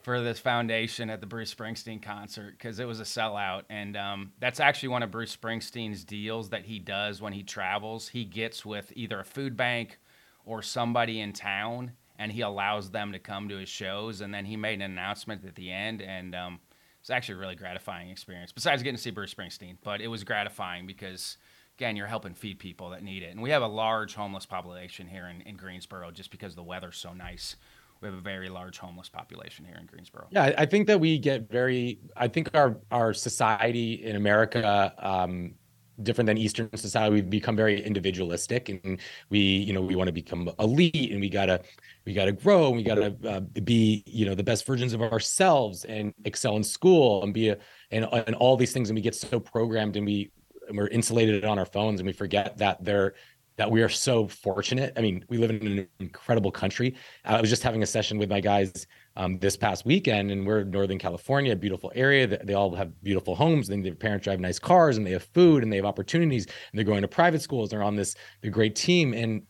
For 0.02 0.20
this 0.20 0.38
foundation 0.38 1.08
at 1.08 1.22
the 1.22 1.26
Bruce 1.26 1.54
Springsteen 1.54 2.02
concert 2.02 2.58
because 2.58 2.78
it 2.78 2.84
was 2.84 3.00
a 3.00 3.04
sellout, 3.04 3.62
and 3.70 3.96
um, 3.96 4.32
that's 4.38 4.60
actually 4.60 4.90
one 4.90 5.02
of 5.02 5.10
Bruce 5.10 5.34
Springsteen's 5.34 6.04
deals 6.04 6.50
that 6.50 6.66
he 6.66 6.78
does 6.78 7.22
when 7.22 7.32
he 7.32 7.42
travels. 7.42 8.08
He 8.08 8.26
gets 8.26 8.66
with 8.66 8.92
either 8.94 9.20
a 9.20 9.24
food 9.24 9.56
bank 9.56 9.98
or 10.44 10.62
somebody 10.62 11.20
in 11.20 11.32
town 11.32 11.92
and 12.18 12.30
he 12.30 12.42
allows 12.42 12.90
them 12.90 13.12
to 13.12 13.18
come 13.18 13.48
to 13.48 13.56
his 13.56 13.68
shows 13.68 14.20
and 14.20 14.32
then 14.32 14.44
he 14.44 14.56
made 14.56 14.74
an 14.74 14.82
announcement 14.82 15.44
at 15.44 15.54
the 15.54 15.70
end 15.70 16.02
and 16.02 16.34
um, 16.34 16.60
it's 17.00 17.10
actually 17.10 17.34
a 17.34 17.38
really 17.38 17.54
gratifying 17.54 18.10
experience 18.10 18.52
besides 18.52 18.82
getting 18.82 18.96
to 18.96 19.02
see 19.02 19.10
bruce 19.10 19.34
springsteen 19.34 19.76
but 19.82 20.00
it 20.00 20.08
was 20.08 20.24
gratifying 20.24 20.86
because 20.86 21.36
again 21.76 21.96
you're 21.96 22.06
helping 22.06 22.34
feed 22.34 22.58
people 22.58 22.90
that 22.90 23.02
need 23.02 23.22
it 23.22 23.30
and 23.30 23.42
we 23.42 23.50
have 23.50 23.62
a 23.62 23.66
large 23.66 24.14
homeless 24.14 24.46
population 24.46 25.06
here 25.06 25.26
in, 25.26 25.40
in 25.42 25.56
greensboro 25.56 26.10
just 26.10 26.30
because 26.30 26.54
the 26.54 26.62
weather's 26.62 26.96
so 26.96 27.12
nice 27.12 27.56
we 28.00 28.08
have 28.08 28.16
a 28.18 28.20
very 28.20 28.48
large 28.48 28.78
homeless 28.78 29.08
population 29.08 29.64
here 29.64 29.76
in 29.80 29.86
greensboro 29.86 30.26
Yeah, 30.30 30.52
I- 30.58 30.66
think 30.66 30.86
that 30.88 31.00
we 31.00 31.18
get 31.18 31.48
very. 31.48 32.00
I 32.16 32.28
think 32.28 32.50
our 32.54 32.76
our 32.90 33.14
society 33.14 34.04
in 34.04 34.16
America, 34.16 34.92
um, 34.98 35.54
different 36.02 36.26
than 36.26 36.36
Eastern 36.36 36.68
society, 36.76 37.14
we've 37.14 37.30
become 37.30 37.56
very 37.56 37.80
individualistic, 37.82 38.68
and 38.68 39.00
we, 39.30 39.38
you 39.38 39.72
know, 39.72 39.80
we 39.80 39.96
want 39.96 40.08
to 40.08 40.12
become 40.12 40.50
elite, 40.58 41.12
and 41.12 41.20
we 41.20 41.30
gotta, 41.30 41.62
we 42.04 42.12
gotta 42.12 42.32
grow, 42.32 42.66
and 42.66 42.76
we 42.76 42.82
gotta 42.82 43.16
uh, 43.26 43.40
be, 43.62 44.02
you 44.06 44.26
know, 44.26 44.34
the 44.34 44.42
best 44.42 44.66
versions 44.66 44.92
of 44.92 45.00
ourselves, 45.00 45.84
and 45.86 46.12
excel 46.24 46.56
in 46.56 46.64
school, 46.64 47.22
and 47.22 47.32
be 47.32 47.48
a, 47.50 47.56
and 47.90 48.04
and 48.26 48.34
all 48.36 48.56
these 48.56 48.72
things, 48.72 48.90
and 48.90 48.96
we 48.96 49.02
get 49.02 49.14
so 49.14 49.40
programmed, 49.40 49.96
and 49.96 50.04
we 50.04 50.30
and 50.68 50.76
we're 50.76 50.88
insulated 50.88 51.44
on 51.44 51.58
our 51.58 51.66
phones, 51.66 52.00
and 52.00 52.06
we 52.06 52.12
forget 52.12 52.58
that 52.58 52.82
they're 52.84 53.14
that 53.56 53.70
we 53.70 53.82
are 53.82 53.88
so 53.88 54.26
fortunate. 54.26 54.92
I 54.96 55.00
mean, 55.00 55.24
we 55.28 55.38
live 55.38 55.50
in 55.50 55.78
an 55.78 55.88
incredible 56.00 56.50
country. 56.50 56.96
I 57.24 57.40
was 57.40 57.50
just 57.50 57.62
having 57.62 57.84
a 57.84 57.86
session 57.86 58.18
with 58.18 58.28
my 58.28 58.40
guys 58.40 58.86
um, 59.16 59.38
this 59.38 59.56
past 59.56 59.86
weekend, 59.86 60.32
and 60.32 60.44
we're 60.44 60.60
in 60.60 60.70
Northern 60.70 60.98
California, 60.98 61.54
beautiful 61.54 61.92
area. 61.94 62.26
They 62.26 62.54
all 62.54 62.74
have 62.74 63.00
beautiful 63.04 63.36
homes, 63.36 63.70
and 63.70 63.84
their 63.84 63.94
parents 63.94 64.24
drive 64.24 64.40
nice 64.40 64.58
cars, 64.58 64.96
and 64.96 65.06
they 65.06 65.12
have 65.12 65.28
food, 65.34 65.62
and 65.62 65.72
they 65.72 65.76
have 65.76 65.84
opportunities, 65.84 66.46
and 66.46 66.78
they're 66.78 66.84
going 66.84 67.02
to 67.02 67.08
private 67.08 67.42
schools. 67.42 67.70
They're 67.70 67.84
on 67.84 67.94
this 67.94 68.16
a 68.42 68.50
great 68.50 68.74
team, 68.74 69.14
and 69.14 69.42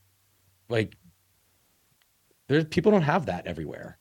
like, 0.69 0.97
there's 2.49 2.66
people 2.66 2.93
don't 2.93 3.03
have 3.03 3.24
that 3.27 3.47
everywhere, 3.47 3.99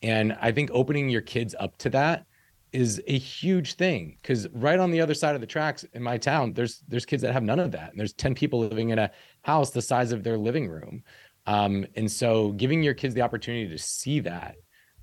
and 0.00 0.34
I 0.40 0.50
think 0.50 0.70
opening 0.72 1.10
your 1.10 1.20
kids 1.20 1.54
up 1.60 1.76
to 1.78 1.90
that 1.90 2.24
is 2.72 3.02
a 3.06 3.18
huge 3.18 3.74
thing 3.74 4.16
because 4.20 4.48
right 4.48 4.78
on 4.78 4.90
the 4.90 5.00
other 5.00 5.14
side 5.14 5.34
of 5.34 5.40
the 5.40 5.46
tracks 5.46 5.84
in 5.94 6.02
my 6.02 6.18
town 6.18 6.52
there's 6.52 6.82
there's 6.88 7.06
kids 7.06 7.22
that 7.22 7.32
have 7.32 7.42
none 7.42 7.60
of 7.60 7.70
that 7.72 7.90
and 7.90 7.98
there's 7.98 8.12
10 8.12 8.34
people 8.34 8.58
living 8.60 8.90
in 8.90 8.98
a 8.98 9.10
house 9.42 9.70
the 9.70 9.82
size 9.82 10.12
of 10.12 10.22
their 10.22 10.36
living 10.36 10.68
room. 10.68 11.02
Um, 11.46 11.86
and 11.94 12.10
so 12.10 12.52
giving 12.52 12.82
your 12.82 12.94
kids 12.94 13.14
the 13.14 13.22
opportunity 13.22 13.68
to 13.68 13.78
see 13.78 14.20
that 14.20 14.56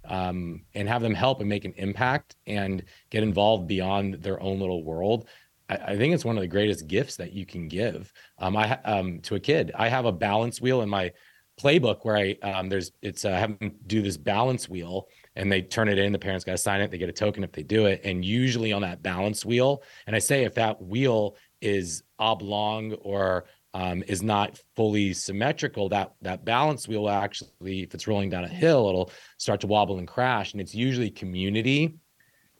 um, 0.05 0.65
and 0.73 0.89
have 0.89 1.01
them 1.01 1.13
help 1.13 1.39
and 1.39 1.47
make 1.47 1.63
an 1.63 1.73
impact 1.77 2.35
and 2.45 2.83
get 3.09 3.23
involved 3.23 3.67
beyond 3.67 4.15
their 4.15 4.41
own 4.41 4.59
little 4.59 4.83
world 4.83 5.27
I, 5.69 5.75
I 5.75 5.97
think 5.97 6.13
it's 6.13 6.25
one 6.25 6.37
of 6.37 6.41
the 6.41 6.47
greatest 6.47 6.87
gifts 6.87 7.15
that 7.17 7.33
you 7.33 7.45
can 7.45 7.67
give. 7.67 8.11
Um, 8.37 8.55
I 8.55 8.77
um, 8.83 9.19
to 9.21 9.35
a 9.35 9.39
kid 9.39 9.71
I 9.75 9.89
have 9.89 10.05
a 10.05 10.11
balance 10.11 10.61
wheel 10.61 10.81
in 10.81 10.89
my 10.89 11.11
playbook 11.59 11.99
where 12.03 12.17
I 12.17 12.37
um, 12.41 12.69
there's 12.69 12.91
it's 13.01 13.25
uh, 13.25 13.31
have 13.31 13.57
them 13.59 13.75
do 13.87 14.01
this 14.01 14.17
balance 14.17 14.67
wheel 14.67 15.07
and 15.35 15.51
they 15.51 15.61
turn 15.61 15.89
it 15.89 15.97
in. 15.97 16.11
The 16.11 16.19
parents 16.19 16.45
got 16.45 16.53
to 16.53 16.57
sign 16.57 16.81
it. 16.81 16.91
They 16.91 16.97
get 16.97 17.09
a 17.09 17.13
token 17.13 17.43
if 17.43 17.51
they 17.51 17.63
do 17.63 17.85
it. 17.85 18.01
And 18.03 18.23
usually 18.23 18.71
on 18.71 18.81
that 18.81 19.01
balance 19.01 19.45
wheel, 19.45 19.83
and 20.07 20.15
I 20.15 20.19
say 20.19 20.43
if 20.43 20.55
that 20.55 20.81
wheel 20.81 21.35
is 21.61 22.03
oblong 22.19 22.93
or 22.93 23.45
um, 23.73 24.03
is 24.07 24.21
not 24.21 24.59
fully 24.75 25.13
symmetrical, 25.13 25.89
that 25.89 26.13
that 26.21 26.45
balance 26.45 26.87
wheel 26.87 27.09
actually, 27.09 27.81
if 27.81 27.93
it's 27.93 28.07
rolling 28.07 28.29
down 28.29 28.43
a 28.43 28.47
hill, 28.47 28.87
it'll 28.89 29.11
start 29.37 29.61
to 29.61 29.67
wobble 29.67 29.97
and 29.97 30.07
crash. 30.07 30.53
And 30.53 30.61
it's 30.61 30.75
usually 30.75 31.09
community 31.09 31.95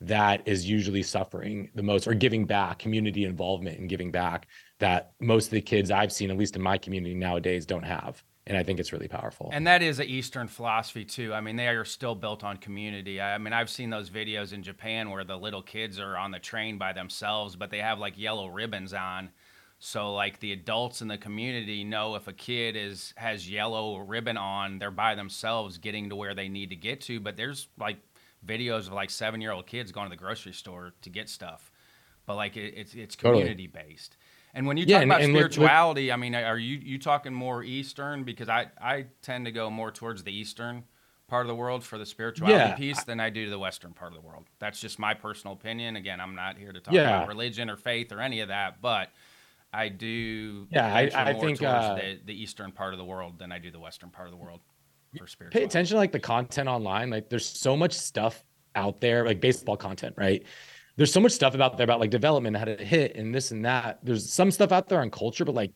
that 0.01 0.45
is 0.47 0.69
usually 0.69 1.03
suffering 1.03 1.69
the 1.75 1.83
most 1.83 2.07
or 2.07 2.13
giving 2.13 2.45
back 2.45 2.79
community 2.79 3.23
involvement 3.23 3.79
and 3.79 3.89
giving 3.89 4.11
back 4.11 4.47
that 4.79 5.13
most 5.21 5.45
of 5.45 5.51
the 5.51 5.61
kids 5.61 5.91
i've 5.91 6.11
seen 6.11 6.29
at 6.29 6.37
least 6.37 6.55
in 6.55 6.61
my 6.61 6.77
community 6.77 7.13
nowadays 7.13 7.65
don't 7.65 7.83
have 7.83 8.21
and 8.47 8.57
i 8.57 8.63
think 8.63 8.79
it's 8.79 8.91
really 8.91 9.07
powerful 9.07 9.49
And 9.53 9.65
that 9.67 9.81
is 9.81 9.99
an 9.99 10.07
Eastern 10.07 10.47
philosophy 10.47 11.05
too. 11.05 11.33
I 11.33 11.41
mean, 11.41 11.55
they 11.55 11.67
are 11.67 11.85
still 11.85 12.15
built 12.15 12.43
on 12.43 12.57
community. 12.57 13.21
I 13.21 13.37
mean, 13.37 13.53
I've 13.53 13.69
seen 13.69 13.89
those 13.89 14.09
videos 14.09 14.53
in 14.53 14.63
Japan 14.63 15.09
where 15.11 15.23
the 15.23 15.37
little 15.37 15.61
kids 15.61 15.99
are 15.99 16.17
on 16.17 16.31
the 16.31 16.39
train 16.39 16.77
by 16.77 16.93
themselves, 16.93 17.55
but 17.55 17.69
they 17.69 17.79
have 17.79 17.99
like 17.99 18.17
yellow 18.17 18.47
ribbons 18.47 18.93
on. 18.93 19.29
So 19.79 20.13
like 20.13 20.39
the 20.39 20.53
adults 20.53 21.01
in 21.01 21.07
the 21.07 21.17
community 21.17 21.83
know 21.83 22.15
if 22.15 22.27
a 22.27 22.33
kid 22.33 22.75
is 22.75 23.13
has 23.17 23.49
yellow 23.49 23.97
ribbon 23.97 24.37
on, 24.37 24.79
they're 24.79 24.91
by 24.91 25.15
themselves 25.15 25.77
getting 25.77 26.09
to 26.09 26.15
where 26.15 26.33
they 26.35 26.47
need 26.49 26.69
to 26.69 26.75
get 26.77 27.01
to. 27.01 27.19
But 27.19 27.35
there's 27.37 27.67
like 27.77 27.97
videos 28.45 28.87
of 28.87 28.93
like 28.93 29.09
seven 29.09 29.41
year 29.41 29.51
old 29.51 29.67
kids 29.67 29.91
going 29.91 30.09
to 30.09 30.15
the 30.15 30.21
grocery 30.21 30.53
store 30.53 30.93
to 31.01 31.09
get 31.09 31.29
stuff. 31.29 31.71
But 32.25 32.35
like 32.35 32.55
it, 32.57 32.73
it's 32.77 32.93
it's 32.93 33.15
Totally. 33.15 33.41
community 33.41 33.67
based. 33.67 34.17
And 34.53 34.67
when 34.67 34.77
you 34.77 34.85
Yeah, 34.87 34.97
talk 34.97 35.01
and- 35.03 35.11
about 35.11 35.21
and 35.21 35.33
with- 35.33 35.43
with- 35.43 35.53
spirituality, 35.53 36.11
I 36.11 36.15
mean, 36.15 36.35
are 36.35 36.57
you 36.57 36.77
you 36.77 36.99
talking 36.99 37.33
more 37.33 37.63
Eastern? 37.63 38.23
Because 38.23 38.49
I 38.49 38.67
I 38.79 39.07
tend 39.21 39.45
to 39.45 39.51
go 39.51 39.69
more 39.69 39.91
towards 39.91 40.23
the 40.23 40.31
Eastern 40.33 40.83
part 41.27 41.41
of 41.45 41.47
the 41.47 41.55
world 41.55 41.83
for 41.83 41.97
the 41.97 42.05
spirituality 42.05 42.57
Yeah, 42.69 42.75
piece 42.75 43.03
than 43.03 43.19
I 43.19 43.29
do 43.31 43.45
to 43.45 43.49
the 43.49 43.57
Western 43.57 43.93
part 43.93 44.11
of 44.11 44.21
the 44.21 44.27
world. 44.27 44.45
That's 44.59 44.79
just 44.79 44.99
my 44.99 45.13
personal 45.15 45.53
opinion. 45.55 45.95
Again, 45.95 46.21
I'm 46.21 46.35
not 46.35 46.57
here 46.57 46.71
to 46.71 46.79
talk 46.79 46.93
Yeah. 46.93 47.01
about 47.17 47.27
religion 47.27 47.69
or 47.69 47.75
faith 47.77 48.11
or 48.11 48.19
any 48.19 48.41
of 48.41 48.49
that, 48.49 48.81
but 48.81 49.09
I 49.73 49.89
do 49.89 50.67
Yeah, 50.69 50.93
I- 50.93 51.09
I 51.15 51.33
think, 51.33 51.57
towards 51.57 51.63
uh, 51.63 51.95
the, 51.95 52.19
the 52.25 52.39
Eastern 52.43 52.71
part 52.71 52.93
of 52.93 52.99
the 52.99 53.05
world 53.05 53.39
than 53.39 53.51
I 53.51 53.57
do 53.57 53.71
the 53.71 53.79
Western 53.79 54.11
part 54.11 54.27
of 54.27 54.31
the 54.31 54.37
world 54.37 54.59
for 55.17 55.25
spirituality. 55.25 55.59
pay 55.59 55.65
attention 55.65 55.95
to 55.95 55.97
like 55.99 56.11
the 56.11 56.19
content 56.19 56.67
online 56.69 57.09
like 57.11 57.29
there's 57.29 57.45
so 57.45 57.75
much 57.77 57.93
stuff 57.93 58.43
out 58.75 58.99
there 58.99 59.25
like 59.25 59.39
baseball 59.39 59.77
content 59.77 60.13
right 60.17 60.43
there's 60.95 61.11
so 61.11 61.19
much 61.19 61.31
stuff 61.31 61.55
about 61.55 61.77
there 61.77 61.83
about 61.83 61.99
like 61.99 62.09
development 62.09 62.57
how 62.57 62.65
to 62.65 62.75
hit 62.83 63.15
and 63.15 63.33
this 63.33 63.51
and 63.51 63.65
that. 63.65 63.99
There's 64.03 64.31
some 64.31 64.51
stuff 64.51 64.71
out 64.71 64.89
there 64.89 65.01
on 65.01 65.09
culture 65.09 65.45
but 65.45 65.55
like 65.55 65.71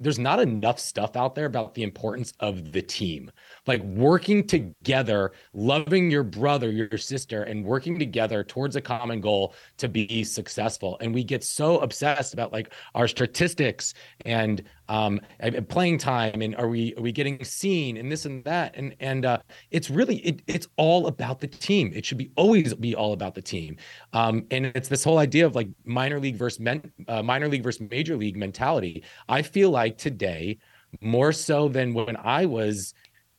there's 0.00 0.18
not 0.18 0.38
enough 0.38 0.78
stuff 0.78 1.16
out 1.16 1.34
there 1.34 1.46
about 1.46 1.74
the 1.74 1.82
importance 1.82 2.32
of 2.38 2.70
the 2.72 2.82
team. 2.82 3.30
Like 3.66 3.82
working 3.82 4.46
together 4.46 5.32
loving 5.52 6.10
your 6.10 6.22
brother 6.22 6.70
your 6.70 6.98
sister 6.98 7.42
and 7.42 7.64
working 7.64 7.98
together 7.98 8.44
towards 8.44 8.76
a 8.76 8.80
common 8.80 9.20
goal 9.20 9.54
to 9.78 9.88
be 9.88 10.22
successful. 10.24 10.96
And 11.00 11.12
we 11.12 11.24
get 11.24 11.42
so 11.42 11.78
obsessed 11.78 12.32
about 12.32 12.52
like 12.52 12.72
our 12.94 13.08
statistics 13.08 13.94
and 14.24 14.62
um 14.88 15.20
playing 15.68 15.98
time 15.98 16.40
and 16.42 16.56
are 16.56 16.68
we 16.68 16.94
are 16.96 17.02
we 17.02 17.12
getting 17.12 17.42
seen 17.44 17.96
and 17.96 18.10
this 18.10 18.24
and 18.24 18.44
that 18.44 18.74
and 18.76 18.94
and 19.00 19.24
uh 19.24 19.38
it's 19.70 19.90
really 19.90 20.16
it, 20.18 20.42
it's 20.46 20.68
all 20.76 21.06
about 21.06 21.40
the 21.40 21.46
team. 21.46 21.92
It 21.94 22.04
should 22.04 22.18
be 22.18 22.30
always 22.36 22.74
be 22.74 22.94
all 22.94 23.12
about 23.12 23.34
the 23.34 23.42
team. 23.42 23.76
Um 24.12 24.46
and 24.50 24.66
it's 24.66 24.88
this 24.88 25.04
whole 25.04 25.18
idea 25.18 25.46
of 25.46 25.54
like 25.54 25.68
minor 25.84 26.18
league 26.18 26.36
versus 26.36 26.60
men, 26.60 26.92
uh, 27.08 27.22
minor 27.22 27.48
league 27.48 27.62
versus 27.62 27.86
major 27.90 28.16
league 28.16 28.36
mentality. 28.36 29.04
I 29.28 29.42
feel 29.42 29.70
like 29.70 29.98
today 29.98 30.58
more 31.00 31.32
so 31.32 31.68
than 31.68 31.94
when 31.94 32.16
i 32.16 32.44
was 32.44 32.94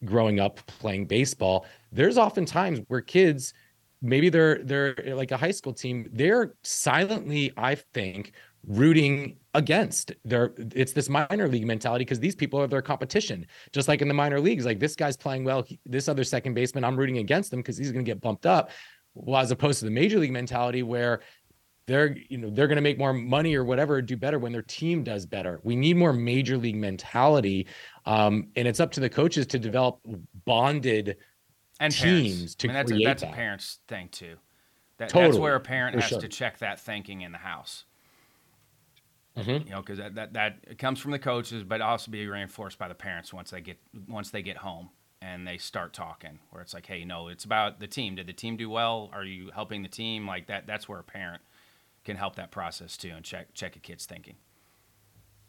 growing 0.06 0.40
up 0.40 0.66
playing 0.68 1.06
baseball 1.06 1.66
there's 1.92 2.18
often 2.18 2.46
times 2.46 2.80
where 2.88 3.02
kids 3.02 3.54
maybe 4.02 4.30
they're 4.30 4.64
they're 4.64 4.96
like 5.08 5.32
a 5.32 5.38
high 5.38 5.52
school 5.52 5.74
team 5.74 6.08
they're 6.14 6.54
silently 6.64 7.52
i 7.58 7.76
think 7.76 8.34
rooting 8.68 9.38
against 9.54 10.12
their 10.26 10.54
it's 10.58 10.94
this 10.94 11.10
minor 11.10 11.48
league 11.48 11.66
mentality 11.66 12.06
because 12.06 12.20
these 12.20 12.36
people 12.36 12.60
are 12.60 12.68
their 12.68 12.82
competition 12.82 13.46
just 13.72 13.88
like 13.88 14.02
in 14.02 14.08
the 14.08 14.14
minor 14.14 14.40
leagues 14.40 14.66
like 14.66 14.80
this 14.80 14.96
guy's 14.96 15.18
playing 15.18 15.44
well 15.44 15.64
he- 15.64 15.80
this 15.86 16.08
other 16.08 16.24
second 16.24 16.54
baseman 16.54 16.84
i'm 16.84 16.96
rooting 16.96 17.18
against 17.18 17.52
him 17.52 17.60
because 17.60 17.78
he's 17.78 17.92
going 17.92 18.04
to 18.04 18.10
get 18.10 18.22
bumped 18.22 18.46
up 18.46 18.70
well, 19.16 19.42
as 19.42 19.50
opposed 19.50 19.80
to 19.80 19.86
the 19.86 19.92
major 19.92 20.20
league 20.20 20.32
mentality 20.32 20.84
where 20.84 21.22
they're 21.88 22.16
you 22.30 22.38
know 22.38 22.50
they're 22.52 22.68
going 22.68 22.76
to 22.76 22.82
make 22.82 23.00
more 23.00 23.14
money 23.14 23.56
or 23.56 23.64
whatever 23.64 24.02
do 24.02 24.16
better 24.16 24.38
when 24.38 24.52
their 24.52 24.62
team 24.62 25.04
does 25.04 25.26
better 25.26 25.60
we 25.64 25.76
need 25.76 25.98
more 25.98 26.14
major 26.14 26.58
league 26.58 26.76
mentality 26.76 27.66
um, 28.06 28.50
and 28.56 28.68
it's 28.68 28.80
up 28.80 28.92
to 28.92 29.00
the 29.00 29.10
coaches 29.10 29.48
to 29.48 29.58
develop 29.58 30.00
bonded 30.46 31.18
and 31.80 31.94
teams 31.94 32.34
parents. 32.34 32.56
to 32.56 32.68
I 32.68 32.70
mean, 32.70 32.74
that's 32.76 32.92
create 32.92 33.04
a, 33.04 33.08
that's 33.08 33.22
that. 33.24 33.32
a 33.32 33.36
parent's 33.36 33.80
thing 33.88 34.10
too. 34.10 34.36
That, 34.98 35.10
that's 35.10 35.38
where 35.38 35.56
a 35.56 35.60
parent 35.60 35.96
for 35.96 36.02
has 36.02 36.10
sure. 36.10 36.20
to 36.20 36.28
check 36.28 36.58
that 36.60 36.80
thinking 36.80 37.22
in 37.22 37.32
the 37.32 37.38
house. 37.38 37.86
Mhm. 39.38 39.66
You 39.66 39.72
know, 39.72 39.82
because 39.82 40.00
that, 40.00 40.16
that 40.16 40.34
that 40.34 40.78
comes 40.80 41.00
from 41.00 41.12
the 41.12 41.20
coaches, 41.20 41.64
but 41.64 41.82
also 41.82 42.12
be 42.12 42.28
reinforced 42.28 42.78
by 42.78 42.88
the 42.88 42.96
parents 42.96 43.34
once 43.34 43.52
they 43.52 43.62
get 43.62 43.78
once 44.08 44.32
they 44.32 44.42
get 44.42 44.58
home 44.58 44.90
and 45.22 45.48
they 45.48 45.58
start 45.58 45.94
talking. 45.94 46.40
Where 46.50 46.62
it's 46.62 46.74
like, 46.74 46.86
hey, 46.86 47.06
no, 47.06 47.28
it's 47.28 47.46
about 47.46 47.80
the 47.80 47.88
team. 47.88 48.16
Did 48.16 48.28
the 48.28 48.34
team 48.34 48.58
do 48.58 48.70
well? 48.70 49.10
Are 49.14 49.24
you 49.24 49.52
helping 49.54 49.84
the 49.84 49.90
team? 49.90 50.28
Like 50.28 50.48
that. 50.48 50.68
That's 50.68 50.90
where 50.90 51.00
a 51.00 51.04
parent 51.04 51.42
can 52.04 52.18
help 52.18 52.36
that 52.36 52.52
process 52.52 52.98
too 52.98 53.12
and 53.16 53.24
check 53.24 53.54
check 53.54 53.76
a 53.76 53.80
kid's 53.80 54.06
thinking. 54.06 54.38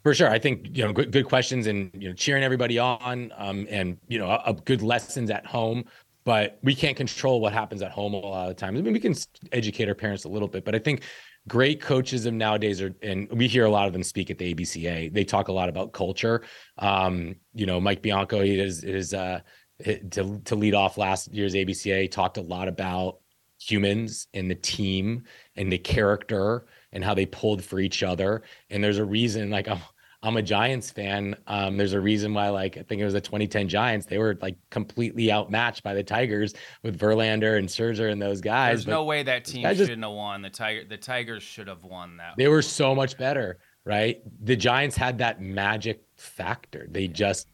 For 0.03 0.15
sure, 0.15 0.29
I 0.29 0.39
think 0.39 0.75
you 0.75 0.83
know 0.83 0.93
good, 0.93 1.11
good 1.11 1.25
questions 1.25 1.67
and 1.67 1.91
you 1.93 2.09
know 2.09 2.15
cheering 2.15 2.43
everybody 2.43 2.79
on, 2.79 3.31
um, 3.37 3.67
and 3.69 3.97
you 4.07 4.17
know 4.17 4.29
a, 4.31 4.41
a 4.47 4.53
good 4.53 4.81
lessons 4.81 5.29
at 5.29 5.45
home. 5.45 5.85
But 6.23 6.59
we 6.63 6.75
can't 6.75 6.97
control 6.97 7.41
what 7.41 7.53
happens 7.53 7.81
at 7.81 7.91
home 7.91 8.13
a 8.13 8.17
lot 8.17 8.49
of 8.49 8.55
times. 8.55 8.79
I 8.79 8.83
mean, 8.83 8.93
we 8.93 8.99
can 8.99 9.15
educate 9.51 9.87
our 9.87 9.95
parents 9.95 10.23
a 10.23 10.29
little 10.29 10.47
bit, 10.47 10.65
but 10.65 10.75
I 10.75 10.79
think 10.79 11.03
great 11.47 11.81
coaches 11.81 12.25
of 12.25 12.33
nowadays 12.33 12.81
are, 12.81 12.93
and 13.01 13.27
we 13.31 13.47
hear 13.47 13.65
a 13.65 13.69
lot 13.69 13.87
of 13.87 13.93
them 13.93 14.03
speak 14.03 14.29
at 14.29 14.37
the 14.37 14.53
ABCA. 14.53 15.13
They 15.13 15.23
talk 15.23 15.47
a 15.47 15.53
lot 15.53 15.69
about 15.69 15.93
culture. 15.93 16.43
Um, 16.77 17.35
you 17.53 17.65
know, 17.65 17.79
Mike 17.79 18.01
Bianco, 18.01 18.41
he 18.41 18.59
is 18.59 18.83
is 18.83 19.13
uh, 19.13 19.41
to 19.83 20.39
to 20.45 20.55
lead 20.55 20.75
off 20.75 20.97
last 20.97 21.33
year's 21.33 21.53
ABCA, 21.53 22.11
talked 22.11 22.37
a 22.37 22.41
lot 22.41 22.67
about 22.67 23.19
humans 23.59 24.27
and 24.33 24.49
the 24.49 24.55
team 24.55 25.23
and 25.55 25.71
the 25.71 25.77
character 25.77 26.65
and 26.91 27.03
how 27.03 27.13
they 27.13 27.25
pulled 27.25 27.63
for 27.63 27.79
each 27.79 28.03
other. 28.03 28.43
And 28.69 28.83
there's 28.83 28.97
a 28.97 29.05
reason, 29.05 29.49
like 29.49 29.67
I'm, 29.67 29.79
I'm 30.23 30.37
a 30.37 30.41
Giants 30.41 30.91
fan. 30.91 31.35
Um, 31.47 31.77
there's 31.77 31.93
a 31.93 31.99
reason 31.99 32.33
why, 32.33 32.49
like 32.49 32.77
I 32.77 32.83
think 32.83 33.01
it 33.01 33.05
was 33.05 33.13
the 33.13 33.21
2010 33.21 33.67
Giants, 33.67 34.05
they 34.05 34.19
were 34.19 34.37
like 34.41 34.55
completely 34.69 35.31
outmatched 35.31 35.83
by 35.83 35.93
the 35.93 36.03
Tigers 36.03 36.53
with 36.83 36.99
Verlander 36.99 37.57
and 37.57 37.67
Scherzer 37.67 38.11
and 38.11 38.21
those 38.21 38.39
guys. 38.39 38.79
There's 38.79 38.85
but 38.85 38.91
no 38.91 39.03
way 39.03 39.23
that 39.23 39.45
team 39.45 39.67
shouldn't 39.75 40.03
have 40.03 40.11
won. 40.11 40.41
The 40.41 40.49
tiger 40.49 40.83
the 40.85 40.97
Tigers 40.97 41.41
should 41.41 41.67
have 41.67 41.83
won 41.83 42.17
that. 42.17 42.35
they 42.37 42.47
were 42.47 42.61
so 42.61 42.93
much 42.93 43.17
better, 43.17 43.57
right? 43.83 44.21
The 44.43 44.55
Giants 44.55 44.95
had 44.95 45.17
that 45.17 45.41
magic 45.41 46.03
factor. 46.17 46.87
They 46.89 47.07
just 47.07 47.47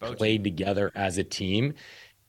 played 0.00 0.42
together 0.42 0.92
as 0.94 1.18
a 1.18 1.24
team. 1.24 1.74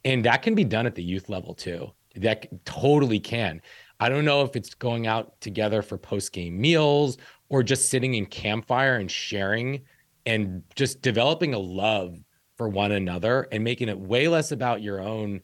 And 0.04 0.24
that 0.26 0.42
can 0.42 0.56
be 0.56 0.64
done 0.64 0.86
at 0.86 0.96
the 0.96 1.04
youth 1.04 1.30
level 1.30 1.54
too. 1.54 1.92
That 2.16 2.48
totally 2.66 3.20
can. 3.20 3.62
I 4.00 4.10
don't 4.10 4.26
know 4.26 4.44
if 4.44 4.56
it's 4.56 4.74
going 4.74 5.08
out 5.08 5.40
together 5.42 5.82
for 5.82 5.98
post 5.98 6.32
game 6.32 6.60
meals 6.60 7.18
or 7.50 7.64
just 7.64 7.90
sitting 7.90 8.16
in 8.16 8.26
campfire 8.26 8.96
and 8.96 9.10
sharing 9.10 9.82
and 10.26 10.64
just 10.76 11.02
developing 11.02 11.54
a 11.54 11.60
love 11.60 12.18
for 12.58 12.68
one 12.68 12.92
another 12.92 13.48
and 13.52 13.64
making 13.64 13.88
it 13.90 13.98
way 13.98 14.28
less 14.28 14.52
about 14.52 14.82
your 14.82 15.00
own 15.00 15.42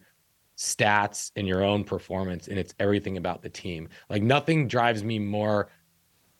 stats 0.57 1.31
and 1.35 1.47
your 1.47 1.63
own 1.63 1.83
performance 1.83 2.47
and 2.47 2.59
it's 2.59 2.73
everything 2.79 3.17
about 3.17 3.41
the 3.41 3.49
team. 3.49 3.87
Like 4.09 4.21
nothing 4.23 4.67
drives 4.67 5.03
me 5.03 5.19
more 5.19 5.69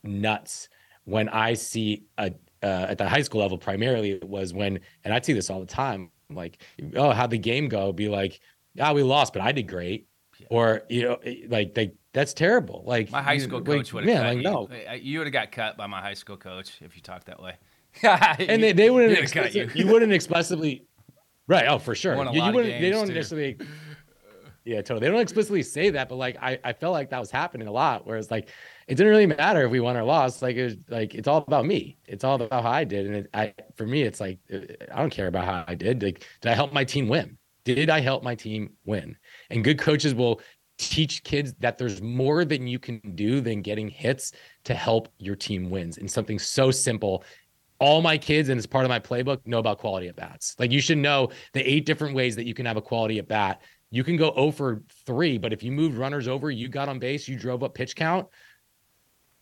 nuts 0.04 0.70
when 1.06 1.30
I 1.30 1.54
see 1.54 2.06
a 2.18 2.34
uh, 2.62 2.88
at 2.90 2.98
the 2.98 3.08
high 3.08 3.22
school 3.22 3.42
level 3.42 3.58
primarily 3.58 4.12
it 4.12 4.28
was 4.28 4.54
when 4.54 4.80
and 5.04 5.14
I 5.14 5.20
see 5.20 5.34
this 5.34 5.50
all 5.50 5.60
the 5.60 5.66
time 5.66 6.12
like 6.30 6.62
oh 6.96 7.12
how'd 7.12 7.30
the 7.30 7.38
game 7.38 7.68
go 7.68 7.92
be 7.92 8.08
like 8.08 8.40
ah 8.80 8.94
we 8.94 9.04
lost 9.04 9.34
but 9.34 9.42
I 9.42 9.52
did 9.52 9.64
great 9.64 10.08
Yeah. 10.40 10.48
or 10.50 10.82
you 10.90 11.04
know 11.04 11.20
like 11.50 11.74
they 11.74 11.94
that's 12.14 12.34
terrible. 12.34 12.84
Like 12.86 13.12
My 13.12 13.22
high 13.22 13.40
school 13.40 13.62
coach 13.62 13.92
would 13.92 14.06
have 14.08 14.14
yeah 14.14 14.28
like 14.30 14.38
you. 14.38 14.44
no. 14.44 14.70
You 14.96 15.18
would 15.20 15.28
have 15.28 15.34
got 15.34 15.52
cut 15.52 15.78
by 15.78 15.88
my 15.88 16.00
high 16.00 16.14
school 16.14 16.38
coach 16.38 16.80
if 16.82 16.96
you 16.96 17.02
talked 17.02 17.26
that 17.26 17.42
way. 17.42 17.56
and 18.04 18.64
they, 18.64 18.72
they 18.72 18.90
wouldn't 18.90 19.18
have 19.18 19.32
cut 19.32 19.48
explicit- 19.48 19.76
you. 19.76 19.88
wouldn't 19.88 20.14
explicitly 20.14 20.86
right 21.48 21.68
oh 21.68 21.80
for 21.80 21.96
sure. 21.96 22.16
You, 22.32 22.44
you 22.44 22.52
wouldn't 22.54 22.82
they 22.82 22.90
don't 22.90 23.08
too. 23.08 23.14
necessarily 23.14 23.58
yeah 24.66 24.78
totally. 24.82 25.02
They 25.02 25.12
don't 25.12 25.22
explicitly 25.22 25.64
say 25.64 25.90
that 25.90 26.08
but 26.08 26.16
like 26.16 26.38
I, 26.42 26.60
I 26.64 26.74
felt 26.74 26.94
like 26.94 27.10
that 27.10 27.20
was 27.20 27.32
happening 27.32 27.68
a 27.68 27.72
lot 27.72 28.06
whereas 28.08 28.30
like 28.32 28.50
it 28.88 28.96
didn't 28.96 29.12
really 29.12 29.28
matter 29.28 29.66
if 29.66 29.72
we 29.72 29.80
won 29.80 29.98
or 29.98 30.04
lost. 30.04 30.42
Like 30.42 30.56
it 30.56 30.64
was 30.64 30.76
like 30.90 31.16
it's 31.16 31.28
all 31.28 31.44
about 31.48 31.66
me. 31.66 31.98
It's 32.08 32.24
all 32.24 32.36
about 32.36 32.64
how 32.64 32.70
i 32.70 32.84
did. 32.84 33.08
And 33.08 33.16
it, 33.16 33.30
i 33.34 33.54
for 33.76 33.88
me 33.88 34.04
it's 34.04 34.20
like 34.20 34.38
uh, 34.54 34.60
i 34.94 35.00
don't 35.00 35.10
care 35.12 35.28
about 35.28 35.46
how 35.46 35.66
i 35.68 35.74
did. 35.76 36.04
Like 36.04 36.26
did 36.42 36.52
i 36.52 36.56
help 36.56 36.74
my 36.74 36.84
team 36.84 37.08
win? 37.08 37.38
Did 37.66 37.90
i 37.90 38.00
help 38.00 38.24
my 38.24 38.36
team 38.36 38.74
win? 38.86 39.18
And 39.50 39.64
good 39.64 39.80
coaches 39.80 40.14
will 40.14 40.42
teach 40.90 41.24
kids 41.24 41.54
that 41.60 41.78
there's 41.78 42.02
more 42.02 42.46
than 42.46 42.68
you 42.68 42.80
can 42.80 43.00
do 43.16 43.42
than 43.42 43.62
getting 43.62 43.88
hits 43.88 44.32
to 44.66 44.74
help 44.74 45.10
your 45.18 45.36
team 45.36 45.70
wins 45.70 45.98
and 45.98 46.10
something 46.10 46.40
so 46.40 46.72
simple. 46.72 47.24
All 47.80 48.02
my 48.02 48.18
kids 48.18 48.50
and 48.50 48.58
it's 48.58 48.68
part 48.68 48.86
of 48.86 48.90
my 48.90 49.00
playbook 49.00 49.46
know 49.46 49.60
about 49.60 49.80
quality 49.80 50.08
at 50.08 50.16
bats. 50.16 50.56
Like 50.60 50.72
you 50.72 50.80
should 50.82 50.98
know 50.98 51.30
the 51.54 51.62
eight 51.62 51.86
different 51.86 52.16
ways 52.16 52.36
that 52.36 52.46
you 52.46 52.54
can 52.54 52.66
have 52.66 52.78
a 52.78 52.82
quality 52.82 53.20
at 53.20 53.28
bat. 53.28 53.62
You 53.92 54.04
can 54.04 54.18
go 54.18 54.34
0 54.34 54.52
for 54.52 54.84
3 55.06 55.38
but 55.38 55.54
if 55.54 55.64
you 55.64 55.72
moved 55.72 55.98
runners 55.98 56.28
over 56.28 56.50
you 56.50 56.68
got 56.68 56.90
on 56.90 56.98
base 56.98 57.28
you 57.28 57.38
drove 57.38 57.64
up 57.64 57.76
pitch 57.76 57.96
count 57.96 58.28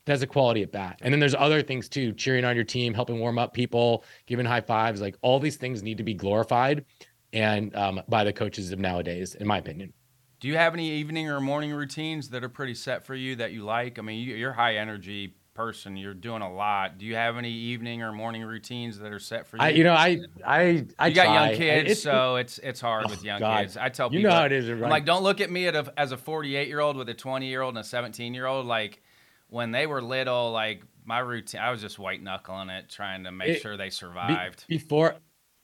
that's 0.05 0.23
a 0.23 0.27
quality 0.27 0.63
at 0.63 0.71
bat. 0.71 0.99
And 1.03 1.13
then 1.13 1.19
there's 1.19 1.35
other 1.35 1.61
things 1.61 1.87
too 1.87 2.11
cheering 2.13 2.43
on 2.43 2.55
your 2.55 2.65
team 2.65 2.93
helping 2.93 3.19
warm 3.19 3.37
up 3.37 3.53
people 3.53 4.03
giving 4.25 4.45
high 4.45 4.61
fives 4.61 4.99
like 4.99 5.15
all 5.21 5.39
these 5.39 5.57
things 5.57 5.83
need 5.83 5.97
to 5.97 6.03
be 6.03 6.13
glorified 6.13 6.85
and 7.33 7.75
um, 7.75 8.01
by 8.09 8.23
the 8.23 8.33
coaches 8.33 8.71
of 8.71 8.79
nowadays 8.79 9.35
in 9.35 9.47
my 9.47 9.57
opinion 9.57 9.93
Do 10.41 10.47
you 10.47 10.57
have 10.57 10.73
any 10.73 10.89
evening 10.89 11.29
or 11.29 11.39
morning 11.39 11.71
routines 11.71 12.29
that 12.29 12.43
are 12.43 12.49
pretty 12.49 12.73
set 12.73 13.05
for 13.05 13.15
you 13.15 13.35
that 13.37 13.53
you 13.53 13.63
like? 13.63 13.97
I 13.99 14.01
mean, 14.01 14.19
you- 14.27 14.35
you're 14.35 14.51
a 14.51 14.55
high 14.55 14.75
energy 14.77 15.35
person. 15.53 15.95
You're 15.97 16.13
doing 16.15 16.41
a 16.41 16.51
lot. 16.51 16.97
Do 16.97 17.05
you 17.05 17.13
have 17.15 17.37
any 17.37 17.51
evening 17.51 18.01
or 18.01 18.11
morning 18.11 18.41
routines 18.43 18.97
that 18.99 19.11
are 19.13 19.19
set 19.19 19.45
for 19.45 19.57
you? 19.57 19.63
i 19.63 19.69
you 19.69 19.83
know 19.83 19.93
i 19.93 20.17
i 20.43 20.83
i 20.97 21.07
you 21.07 21.13
got 21.15 21.25
try. 21.25 21.49
young 21.49 21.57
kids, 21.57 21.83
It's- 21.91 22.01
so 22.01 22.37
it's 22.37 22.57
it's 22.59 22.81
hard 22.81 23.05
Oh, 23.07 23.09
with 23.11 23.23
young 23.23 23.39
God. 23.39 23.61
kids. 23.61 23.77
I 23.77 23.89
tell 23.89 24.07
you 24.11 24.19
people, 24.19 24.31
know 24.31 24.37
how 24.37 24.45
it 24.45 24.51
is 24.51 24.67
I'm 24.69 24.79
like, 24.81 25.05
don't 25.05 25.23
look 25.23 25.41
at 25.41 25.51
me 25.51 25.67
at 25.67 25.75
a, 25.75 25.93
as 25.97 26.11
a 26.11 26.17
48 26.17 26.67
year 26.67 26.79
old 26.79 26.97
with 26.97 27.07
a 27.09 27.13
20 27.13 27.47
year 27.47 27.61
old 27.61 27.75
and 27.75 27.85
a 27.85 27.87
17 27.87 28.33
year 28.33 28.47
old. 28.47 28.65
Like 28.65 29.03
when 29.49 29.71
they 29.71 29.85
were 29.85 30.01
little, 30.01 30.51
like 30.51 30.81
my 31.05 31.19
routine, 31.19 31.61
I 31.61 31.69
was 31.69 31.81
just 31.81 31.99
white 31.99 32.23
knuckling 32.23 32.69
it, 32.69 32.89
trying 32.89 33.25
to 33.25 33.31
make 33.31 33.49
It- 33.49 33.61
sure 33.61 33.77
they 33.77 33.87
Be- 33.87 33.91
survived. 33.91 34.65
before 34.67 35.17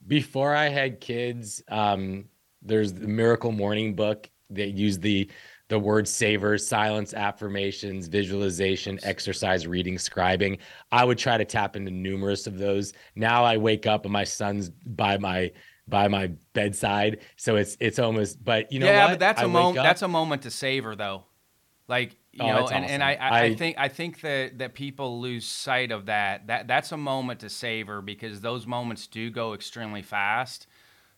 before 0.06 0.54
I 0.54 0.68
had 0.68 1.00
kids, 1.00 1.62
um, 1.68 2.28
there's 2.62 2.92
the 2.92 3.08
Miracle 3.08 3.50
Morning 3.52 3.94
book. 3.96 4.30
They 4.50 4.66
use 4.66 4.98
the 4.98 5.30
the 5.68 5.78
word 5.78 6.08
savers, 6.08 6.66
silence, 6.66 7.12
affirmations, 7.12 8.08
visualization, 8.08 8.98
exercise, 9.02 9.66
reading, 9.66 9.96
scribing. 9.96 10.58
I 10.90 11.04
would 11.04 11.18
try 11.18 11.36
to 11.36 11.44
tap 11.44 11.76
into 11.76 11.90
numerous 11.90 12.46
of 12.46 12.56
those. 12.58 12.94
Now 13.14 13.44
I 13.44 13.58
wake 13.58 13.86
up 13.86 14.04
and 14.06 14.12
my 14.12 14.24
son's 14.24 14.70
by 14.70 15.18
my 15.18 15.52
by 15.86 16.08
my 16.08 16.28
bedside, 16.54 17.20
so 17.36 17.56
it's 17.56 17.76
it's 17.80 17.98
almost. 17.98 18.42
But 18.42 18.72
you 18.72 18.78
know 18.80 18.86
yeah, 18.86 19.04
what? 19.04 19.10
but 19.12 19.18
that's 19.20 19.40
I 19.40 19.44
a 19.44 19.48
moment. 19.48 19.84
That's 19.84 20.02
a 20.02 20.08
moment 20.08 20.42
to 20.42 20.50
savor, 20.50 20.96
though. 20.96 21.24
Like 21.86 22.16
you 22.32 22.44
Oh, 22.44 22.46
know, 22.48 22.68
and, 22.68 22.84
and 22.84 23.02
I. 23.02 23.14
I, 23.14 23.28
I 23.28 23.42
I- 23.44 23.54
think 23.54 23.76
I 23.78 23.88
think 23.88 24.20
that 24.20 24.58
that 24.58 24.74
people 24.74 25.20
lose 25.20 25.46
sight 25.46 25.90
of 25.90 26.06
that. 26.06 26.46
That 26.46 26.68
that's 26.68 26.92
a 26.92 26.96
moment 26.98 27.40
to 27.40 27.50
savor 27.50 28.02
because 28.02 28.40
those 28.40 28.66
moments 28.66 29.06
do 29.06 29.30
go 29.30 29.54
extremely 29.54 30.02
fast. 30.02 30.66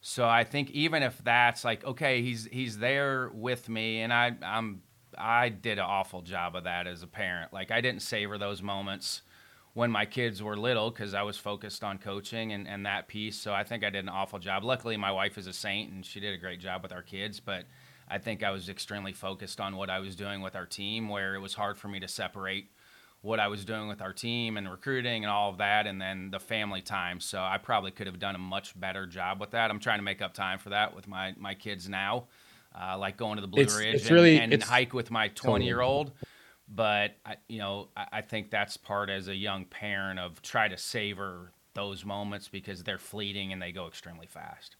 So 0.01 0.27
I 0.27 0.45
think 0.45 0.71
even 0.71 1.03
if 1.03 1.23
that's 1.23 1.65
like 1.65 1.85
okay, 1.85 2.23
he's 2.23 2.47
he's 2.51 2.79
there 2.79 3.31
with 3.35 3.69
me, 3.69 4.01
and 4.01 4.13
I 4.13 4.35
I'm 4.43 4.83
I 5.19 5.51
did 5.51 5.79
an 5.79 5.85
awful 5.85 6.23
job 6.23 6.57
of 6.57 6.65
that 6.65 6.87
as 6.87 7.03
a 7.03 7.07
parent. 7.07 7.53
Like 7.53 7.71
I 7.71 7.81
didn't 7.81 8.03
savor 8.03 8.39
those 8.39 8.63
moments 8.63 9.23
when 9.75 9.91
my 9.91 10.05
kids 10.05 10.43
were 10.43 10.57
little 10.57 10.91
because 10.91 11.15
I 11.15 11.23
was 11.23 11.37
focused 11.37 11.85
on 11.85 11.99
coaching 11.99 12.53
and, 12.53 12.67
and 12.67 12.87
that 12.87 13.09
piece. 13.09 13.37
So 13.37 13.53
I 13.53 13.63
think 13.63 13.85
I 13.85 13.91
did 13.91 14.01
an 14.05 14.09
awful 14.09 14.39
job. 14.39 14.65
Luckily, 14.65 14.97
my 14.97 15.13
wife 15.13 15.39
is 15.39 15.47
a 15.47 15.53
saint 15.53 15.93
and 15.93 16.05
she 16.05 16.19
did 16.19 16.35
a 16.35 16.39
great 16.39 16.61
job 16.61 16.83
with 16.83 16.93
our 16.93 17.03
kids, 17.03 17.39
but 17.39 17.65
I 18.09 18.19
think 18.19 18.43
I 18.43 18.51
was 18.51 18.69
extremely 18.69 19.13
focused 19.13 19.61
on 19.61 19.77
what 19.77 19.89
I 19.89 20.01
was 20.01 20.17
doing 20.17 20.41
with 20.43 20.57
our 20.57 20.67
team, 20.67 21.09
where 21.09 21.35
it 21.35 21.41
was 21.41 21.55
hard 21.55 21.79
for 21.79 21.87
me 21.87 22.01
to 22.01 22.09
separate 22.09 22.71
what 23.23 23.39
I 23.39 23.49
was 23.49 23.65
doing 23.65 23.89
with 23.89 24.01
our 24.01 24.13
team 24.13 24.57
and 24.57 24.71
recruiting 24.71 25.25
and 25.25 25.31
all 25.31 25.51
of 25.51 25.59
that, 25.59 25.87
and 25.87 26.01
then 26.01 26.31
the 26.31 26.41
family 26.41 26.81
time. 26.81 27.21
So 27.21 27.39
I 27.41 27.59
probably 27.59 27.91
could 27.91 28.07
have 28.07 28.19
done 28.19 28.35
a 28.35 28.39
much 28.39 28.79
better 28.79 29.07
job 29.07 29.41
with 29.41 29.51
that. 29.51 29.71
I'm 29.71 29.79
trying 29.81 29.99
to 29.99 30.03
make 30.05 30.23
up 30.23 30.33
time 30.33 30.59
for 30.59 30.71
that 30.71 30.95
with 30.95 31.07
my, 31.07 31.35
my 31.37 31.55
kids 31.55 31.89
now, 31.89 32.29
uh, 32.75 32.97
like 32.99 33.17
going 33.17 33.37
to 33.37 33.43
the 33.43 33.49
Blue 33.49 33.63
It's- 33.63 33.79
Ridge 33.79 33.95
it's 33.97 34.07
and, 34.07 34.15
really- 34.15 34.39
and 34.39 34.63
hike 34.63 34.95
with 34.95 35.11
my 35.11 35.29
20 35.29 35.67
year 35.67 35.81
old. 35.81 36.13
But 36.73 37.17
I, 37.27 37.37
you 37.49 37.59
know, 37.59 37.89
I, 37.97 38.07
I 38.13 38.21
think 38.23 38.51
that's 38.51 38.77
part 38.77 39.11
as 39.11 39.27
a 39.29 39.35
young 39.35 39.65
parent 39.65 40.21
of 40.21 40.41
try 40.41 40.69
to 40.69 40.79
savor 40.79 41.53
those 41.75 42.05
moments 42.05 42.49
because 42.49 42.85
they're 42.85 42.97
fleeting 42.99 43.53
and 43.53 43.61
they 43.61 43.73
go 43.73 43.87
extremely 43.87 44.27
fast. 44.27 44.77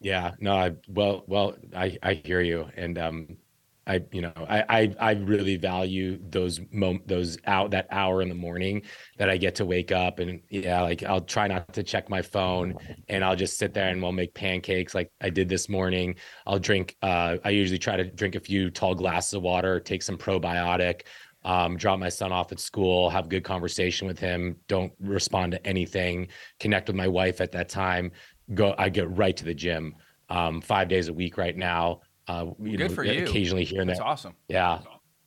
Yeah, 0.00 0.32
no, 0.40 0.54
I 0.56 0.76
well, 0.88 1.24
well, 1.26 1.56
I 1.76 1.98
I 2.02 2.14
hear 2.14 2.40
you, 2.40 2.68
and 2.74 2.96
um, 2.96 3.36
I, 3.86 4.02
you 4.12 4.22
know, 4.22 4.32
I, 4.36 4.64
I, 4.68 4.94
I 5.00 5.10
really 5.12 5.56
value 5.56 6.18
those 6.30 6.60
mom 6.70 7.00
those 7.06 7.38
out 7.46 7.70
that 7.70 7.86
hour 7.90 8.22
in 8.22 8.28
the 8.28 8.34
morning 8.34 8.82
that 9.16 9.30
I 9.30 9.36
get 9.36 9.54
to 9.56 9.64
wake 9.64 9.90
up 9.90 10.18
and 10.18 10.40
yeah, 10.48 10.82
like 10.82 11.02
I'll 11.02 11.22
try 11.22 11.48
not 11.48 11.72
to 11.72 11.82
check 11.82 12.10
my 12.10 12.22
phone 12.22 12.76
and 13.08 13.24
I'll 13.24 13.36
just 13.36 13.58
sit 13.58 13.72
there 13.72 13.88
and 13.88 14.02
we'll 14.02 14.12
make 14.12 14.34
pancakes 14.34 14.94
like 14.94 15.10
I 15.20 15.30
did 15.30 15.48
this 15.48 15.68
morning. 15.68 16.16
I'll 16.46 16.58
drink, 16.58 16.96
uh, 17.02 17.38
I 17.42 17.50
usually 17.50 17.78
try 17.78 17.96
to 17.96 18.04
drink 18.04 18.34
a 18.34 18.40
few 18.40 18.70
tall 18.70 18.94
glasses 18.94 19.34
of 19.34 19.42
water, 19.42 19.80
take 19.80 20.02
some 20.02 20.18
probiotic, 20.18 21.02
um, 21.44 21.76
drop 21.76 21.98
my 21.98 22.10
son 22.10 22.32
off 22.32 22.52
at 22.52 22.60
school, 22.60 23.08
have 23.08 23.28
good 23.30 23.44
conversation 23.44 24.06
with 24.06 24.18
him, 24.18 24.56
don't 24.68 24.92
respond 25.00 25.52
to 25.52 25.66
anything, 25.66 26.28
connect 26.58 26.88
with 26.88 26.96
my 26.96 27.08
wife 27.08 27.40
at 27.40 27.50
that 27.52 27.70
time, 27.70 28.12
go, 28.52 28.74
I 28.76 28.90
get 28.90 29.10
right 29.16 29.36
to 29.36 29.44
the 29.44 29.54
gym, 29.54 29.94
um, 30.28 30.60
five 30.60 30.88
days 30.88 31.08
a 31.08 31.12
week 31.12 31.38
right 31.38 31.56
now 31.56 32.02
uh, 32.30 32.46
you 32.60 32.76
Good 32.76 32.90
know, 32.90 32.94
for 32.94 33.04
you. 33.04 33.24
occasionally 33.24 33.64
here 33.64 33.80
and 33.80 33.88
That's 33.90 33.98
there. 34.00 34.06
awesome. 34.08 34.34
Yeah. 34.48 34.80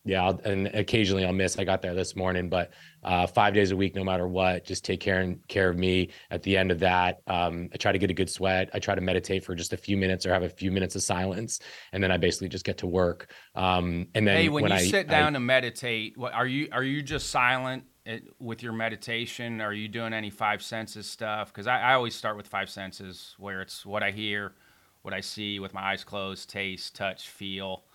Yeah. 0.06 0.24
I'll, 0.26 0.40
and 0.44 0.68
occasionally 0.68 1.26
I'll 1.26 1.32
miss. 1.34 1.58
I 1.58 1.64
got 1.64 1.82
there 1.82 1.94
this 1.96 2.16
morning, 2.16 2.50
but 2.50 2.72
uh, 3.04 3.26
five 3.28 3.54
days 3.54 3.72
a 3.72 3.76
week, 3.76 3.96
no 3.96 4.04
matter 4.04 4.28
what, 4.28 4.66
just 4.66 4.84
take 4.84 5.00
care 5.00 5.22
and 5.22 5.46
care 5.48 5.70
of 5.70 5.78
me. 5.78 6.10
At 6.30 6.44
the 6.44 6.58
end 6.58 6.72
of 6.72 6.80
that, 6.80 7.22
um, 7.28 7.70
I 7.74 7.78
try 7.78 7.92
to 7.94 7.98
get 7.98 8.10
a 8.10 8.14
good 8.14 8.30
sweat. 8.30 8.70
I 8.74 8.80
try 8.80 8.96
to 8.96 9.02
meditate 9.02 9.46
for 9.46 9.56
just 9.56 9.72
a 9.74 9.78
few 9.78 9.96
minutes 9.98 10.26
or 10.26 10.34
have 10.34 10.44
a 10.44 10.50
few 10.50 10.72
minutes 10.72 10.96
of 10.96 11.04
silence, 11.04 11.60
and 11.94 12.04
then 12.04 12.12
I 12.12 12.18
basically 12.18 12.50
just 12.50 12.66
get 12.66 12.78
to 12.80 12.88
work. 12.88 13.32
Um, 13.56 14.08
and 14.14 14.28
then 14.28 14.38
Hey, 14.38 14.50
when, 14.50 14.68
you 14.68 14.74
I, 14.74 14.84
sit 14.86 15.08
I- 15.08 15.12
down 15.12 15.34
to 15.34 15.40
meditate, 15.40 16.18
what 16.18 16.34
are 16.34 16.48
you 16.48 16.68
are 16.72 16.84
you 16.84 17.02
just 17.02 17.28
silent 17.30 17.84
eh, 18.06 18.20
with 18.40 18.62
your 18.62 18.74
meditation? 18.74 19.62
Are 19.62 19.74
you 19.74 19.88
doing 19.88 20.12
any 20.14 20.30
five 20.30 20.62
senses 20.62 21.10
stuff? 21.10 21.48
Because 21.54 21.68
I, 21.68 21.80
I 21.80 21.94
always 21.94 22.14
start 22.16 22.36
with 22.36 22.48
five 22.48 22.70
senses, 22.70 23.36
where 23.38 23.62
it's 23.62 23.86
what 23.86 24.04
I 24.04 24.12
hear, 24.12 24.54
what 25.04 25.14
I 25.14 25.22
see 25.22 25.60
with 25.60 25.74
my 25.74 25.82
eyes 25.94 26.04
closed, 26.04 26.50
taste, 26.50 26.96
touch, 26.96 27.30
feel, 27.30 27.86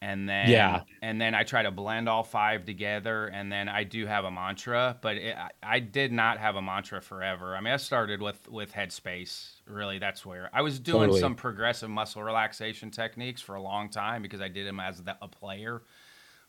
and 0.00 0.28
then 0.28 0.80
Yeah. 0.80 0.84
and 1.00 1.20
then 1.20 1.34
I 1.34 1.42
try 1.44 1.62
to 1.62 1.70
blend 1.72 2.08
all 2.08 2.22
five 2.24 2.64
together, 2.64 3.26
and 3.26 3.50
then 3.52 3.68
I 3.68 3.84
do 3.84 4.06
have 4.06 4.24
a 4.24 4.30
mantra, 4.30 4.98
but 5.02 5.16
it, 5.16 5.36
I, 5.36 5.50
I 5.62 5.80
did 5.80 6.12
not 6.12 6.38
have 6.38 6.56
a 6.56 6.62
mantra 6.62 7.00
forever. 7.02 7.56
I 7.56 7.60
mean, 7.60 7.72
I 7.74 7.76
started 7.76 8.20
with 8.22 8.48
with 8.48 8.72
Headspace. 8.72 9.60
Really, 9.66 9.98
that's 9.98 10.24
where 10.26 10.50
I 10.52 10.62
was 10.62 10.78
doing 10.80 11.10
Totally. 11.10 11.12
some 11.12 11.36
progressive 11.36 11.90
muscle 11.90 12.22
relaxation 12.22 12.90
techniques 12.90 13.42
for 13.42 13.56
a 13.56 13.62
long 13.62 13.90
time 13.90 14.22
because 14.22 14.40
I 14.40 14.48
did 14.48 14.66
them 14.66 14.80
as 14.80 15.02
the, 15.02 15.16
a 15.22 15.28
player. 15.28 15.82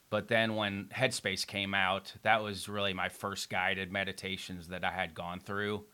But 0.09 0.27
then 0.27 0.55
when 0.55 0.85
Headspace 0.89 1.45
came 1.47 1.73
out, 1.73 2.13
that 2.23 2.43
was 2.43 2.69
really 2.69 2.93
my 2.93 3.09
first 3.09 3.49
guided 3.49 3.91
meditations 3.91 4.67
that 4.69 4.83
I 4.85 4.91
had 4.91 5.13
gone 5.15 5.39
through. 5.39 5.85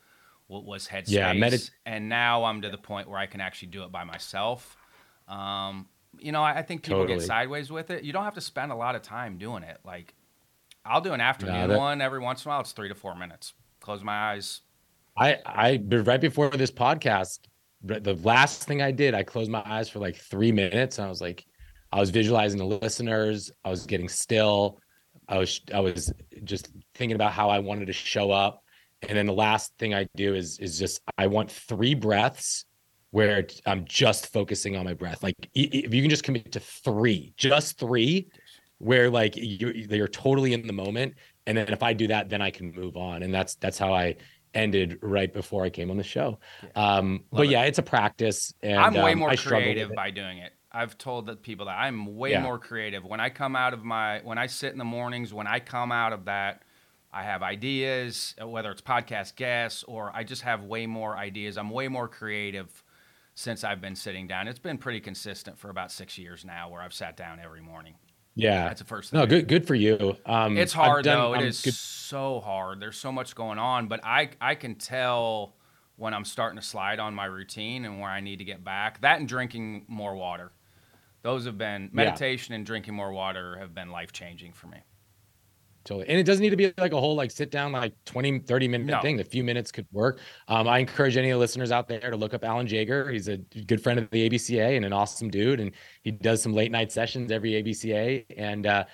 What 0.49 0.65
was 0.65 0.88
Headspace? 0.88 1.09
Yeah, 1.11 1.31
medi- 1.34 1.57
and 1.85 2.09
now 2.09 2.43
I'm 2.43 2.63
to 2.63 2.69
the 2.71 2.77
point 2.77 3.07
where 3.07 3.19
I 3.19 3.27
can 3.27 3.39
actually 3.39 3.67
do 3.67 3.84
it 3.84 3.91
by 3.91 4.03
myself. 4.03 4.76
Um, 5.27 5.88
you 6.17 6.31
know, 6.31 6.41
I, 6.41 6.57
I 6.57 6.61
think 6.63 6.81
people 6.81 7.05
get 7.05 7.21
sideways 7.21 7.71
with 7.71 7.91
it. 7.91 8.03
You 8.03 8.11
don't 8.11 8.23
have 8.23 8.34
to 8.34 8.41
spend 8.41 8.71
a 8.71 8.76
lot 8.76 8.95
of 8.95 9.03
time 9.03 9.38
doing 9.38 9.61
it. 9.61 9.77
Like, 9.85 10.15
I'll 10.84 11.01
do 11.01 11.13
an 11.13 11.21
afternoon 11.21 11.69
that- 11.69 11.77
one 11.77 12.01
every 12.01 12.17
once 12.17 12.43
in 12.43 12.49
a 12.49 12.53
while. 12.53 12.61
It's 12.61 12.71
three 12.71 12.89
to 12.89 12.95
four 12.95 13.13
minutes. 13.15 13.53
Close 13.80 14.03
my 14.03 14.31
eyes. 14.31 14.61
I, 15.15 15.38
I, 15.45 15.84
right 15.91 16.19
before 16.19 16.49
this 16.49 16.71
podcast, 16.71 17.41
the 17.84 17.99
the 17.99 18.15
last 18.15 18.63
thing 18.67 18.81
I 18.81 18.89
did, 18.91 19.13
I 19.13 19.21
closed 19.21 19.51
my 19.51 19.61
eyes 19.65 19.88
for 19.88 19.99
like 19.99 20.15
three 20.17 20.51
minutes. 20.51 20.97
And 20.97 21.05
I 21.05 21.09
was 21.09 21.21
like, 21.21 21.45
I 21.91 21.99
was 21.99 22.09
visualizing 22.09 22.57
the 22.57 22.65
listeners. 22.65 23.51
I 23.63 23.69
was 23.69 23.85
getting 23.85 24.09
still. 24.09 24.80
I 25.27 25.38
was, 25.38 25.61
I 25.71 25.80
was 25.80 26.11
just 26.43 26.69
thinking 26.95 27.15
about 27.15 27.34
how 27.34 27.51
I 27.51 27.59
wanted 27.59 27.85
to 27.85 27.93
show 27.93 28.31
up. 28.31 28.63
And 29.07 29.17
then 29.17 29.26
the 29.26 29.34
last 29.34 29.73
thing 29.80 29.93
I 29.93 30.07
do 30.15 30.35
is, 30.35 30.59
is 30.59 30.77
just, 30.77 31.01
I 31.17 31.27
want 31.27 31.49
three 31.49 31.93
breaths 31.93 32.65
where 33.11 33.47
I'm 33.65 33.85
just 33.85 34.31
focusing 34.31 34.76
on 34.76 34.85
my 34.85 34.93
breath. 34.93 35.23
Like 35.23 35.35
if 35.53 35.93
you 35.93 36.01
can 36.01 36.09
just 36.09 36.23
commit 36.23 36.51
to 36.51 36.59
three, 36.59 37.34
just 37.38 37.80
three, 37.80 38.27
where 38.77 39.09
like 39.09 39.34
you're, 39.35 39.76
you're 39.76 40.07
totally 40.07 40.53
in 40.53 40.67
the 40.67 40.73
moment. 40.73 41.15
And 41.47 41.57
then 41.57 41.69
if 41.69 41.81
I 41.81 41.93
do 41.93 42.07
that, 42.07 42.30
then 42.30 42.41
I 42.41 42.51
can 42.51 42.71
move 42.71 42.97
on. 42.97 43.23
And 43.23 43.34
that's, 43.34 43.55
that's 43.55 43.77
how 43.77 43.93
I 43.93 44.15
ended 44.53 44.99
right 45.01 45.34
before 45.34 45.63
I 45.63 45.69
came 45.69 45.89
on 45.91 45.97
the 45.97 46.03
show. 46.03 46.39
Um, 46.76 47.11
Love 47.13 47.21
but 47.31 47.45
it. 47.47 47.51
yeah, 47.51 47.63
it's 47.63 47.80
a 47.80 47.84
practice. 47.84 48.53
And 48.61 48.80
I'm 48.80 48.93
way 48.93 49.13
um, 49.13 49.19
more 49.19 49.35
creative 49.35 49.93
by 49.95 50.11
doing 50.11 50.39
it. 50.39 50.53
I've 50.71 50.97
told 50.97 51.26
the 51.26 51.35
people 51.35 51.65
that 51.65 51.77
I'm 51.80 52.15
way 52.15 52.31
Yeah. 52.31 52.43
more 52.43 52.59
creative 52.59 53.03
when 53.03 53.19
I 53.19 53.30
come 53.30 53.55
out 53.55 53.73
of 53.73 53.84
my 53.84 54.19
when 54.19 54.38
I 54.38 54.45
sit 54.45 54.71
in 54.71 54.77
the 54.77 54.85
mornings 54.85 55.34
when 55.34 55.47
I 55.47 55.59
come 55.59 55.91
out 55.91 56.13
of 56.13 56.26
that 56.26 56.63
I 57.11 57.23
have 57.23 57.41
ideas 57.44 58.36
uh, 58.41 58.48
whether 58.48 58.72
it's 58.72 58.81
podcast 58.81 59.36
guests 59.36 59.84
or 59.84 60.11
I 60.15 60.23
just 60.23 60.44
have 60.44 60.64
way 60.64 60.86
more 60.86 61.18
ideas. 61.18 61.57
I'm 61.57 61.69
way 61.69 61.88
more 61.88 62.07
creative 62.07 62.84
since 63.36 63.64
I've 63.64 63.81
been 63.81 63.95
sitting 63.95 64.27
down. 64.27 64.48
It's 64.48 64.60
been 64.60 64.77
pretty 64.77 64.99
consistent 64.99 65.57
for 65.57 65.69
about 65.69 65.91
6 65.91 66.18
years 66.18 66.45
now 66.45 66.69
where 66.69 66.81
I've 66.81 66.94
sat 66.94 67.15
down 67.18 67.40
every 67.40 67.61
morning. 67.61 67.95
Yeah. 68.36 68.68
That's 68.68 68.81
the 68.81 68.88
first 68.88 69.11
thing. 69.11 69.19
No, 69.19 69.26
good, 69.26 69.48
good 69.48 69.65
for 69.65 69.76
you. 69.76 70.15
Um, 70.26 70.57
It's 70.57 70.72
hard 70.73 71.03
done- 71.06 71.18
though. 71.18 71.34
It 71.34 71.38
I'm 71.40 71.45
is 71.45 71.61
good- 71.64 71.73
so 71.73 72.40
hard. 72.41 72.80
There's 72.80 72.98
so 72.98 73.11
much 73.11 73.34
going 73.36 73.57
on, 73.60 73.88
but 73.88 74.02
I 74.03 74.30
I 74.40 74.56
can 74.56 74.76
tell 74.76 75.56
when 75.95 76.14
I'm 76.14 76.23
starting 76.26 76.57
to 76.60 76.65
slide 76.65 76.99
on 76.99 77.14
my 77.14 77.26
routine 77.26 77.84
and 77.86 77.99
where 77.99 78.10
I 78.10 78.19
need 78.22 78.38
to 78.40 78.45
get 78.45 78.64
back. 78.64 79.02
That 79.02 79.19
and 79.19 79.27
drinking 79.27 79.86
more 79.88 80.15
water. 80.15 80.52
Those 81.23 81.45
have 81.45 81.57
been 81.57 81.84
Yeah. 81.84 81.90
meditation 81.91 82.53
and 82.53 82.65
drinking 82.65 82.94
more 82.94 83.11
water 83.11 83.57
have 83.57 83.73
been 83.76 83.90
life 83.91 84.11
changing 84.14 84.53
for 84.53 84.68
me. 84.68 84.77
Totally. 85.89 86.07
And 86.07 86.19
it 86.19 86.23
doesn't 86.23 86.43
need 86.43 86.51
to 86.51 86.55
be 86.55 86.71
like 86.77 86.93
a 86.93 86.99
whole 86.99 87.15
like 87.15 87.31
sit 87.31 87.49
down 87.49 87.71
like 87.71 87.93
20, 88.05 88.39
30 88.41 88.67
minute 88.67 88.85
No. 88.85 89.01
thing. 89.01 89.17
the 89.17 89.23
few 89.23 89.43
minutes 89.43 89.71
could 89.71 89.87
work. 89.91 90.19
Um, 90.47 90.67
I 90.67 90.77
encourage 90.77 91.17
any 91.17 91.31
of 91.31 91.35
the 91.37 91.39
listeners 91.39 91.71
out 91.71 91.87
there 91.87 92.11
to 92.11 92.15
look 92.15 92.35
up 92.35 92.43
Alan 92.45 92.67
Jaeger. 92.67 93.09
He's 93.09 93.27
a 93.27 93.37
good 93.37 93.81
friend 93.81 93.97
of 93.97 94.07
the 94.11 94.29
ABCA 94.29 94.75
and 94.75 94.85
an 94.85 94.93
awesome 94.93 95.31
dude. 95.31 95.59
And 95.59 95.71
he 96.03 96.11
does 96.11 96.41
some 96.41 96.53
late 96.53 96.71
night 96.71 96.91
sessions 96.91 97.31
every 97.31 97.51
ABCA. 97.61 98.26
And 98.38 98.65
uh, 98.65 98.85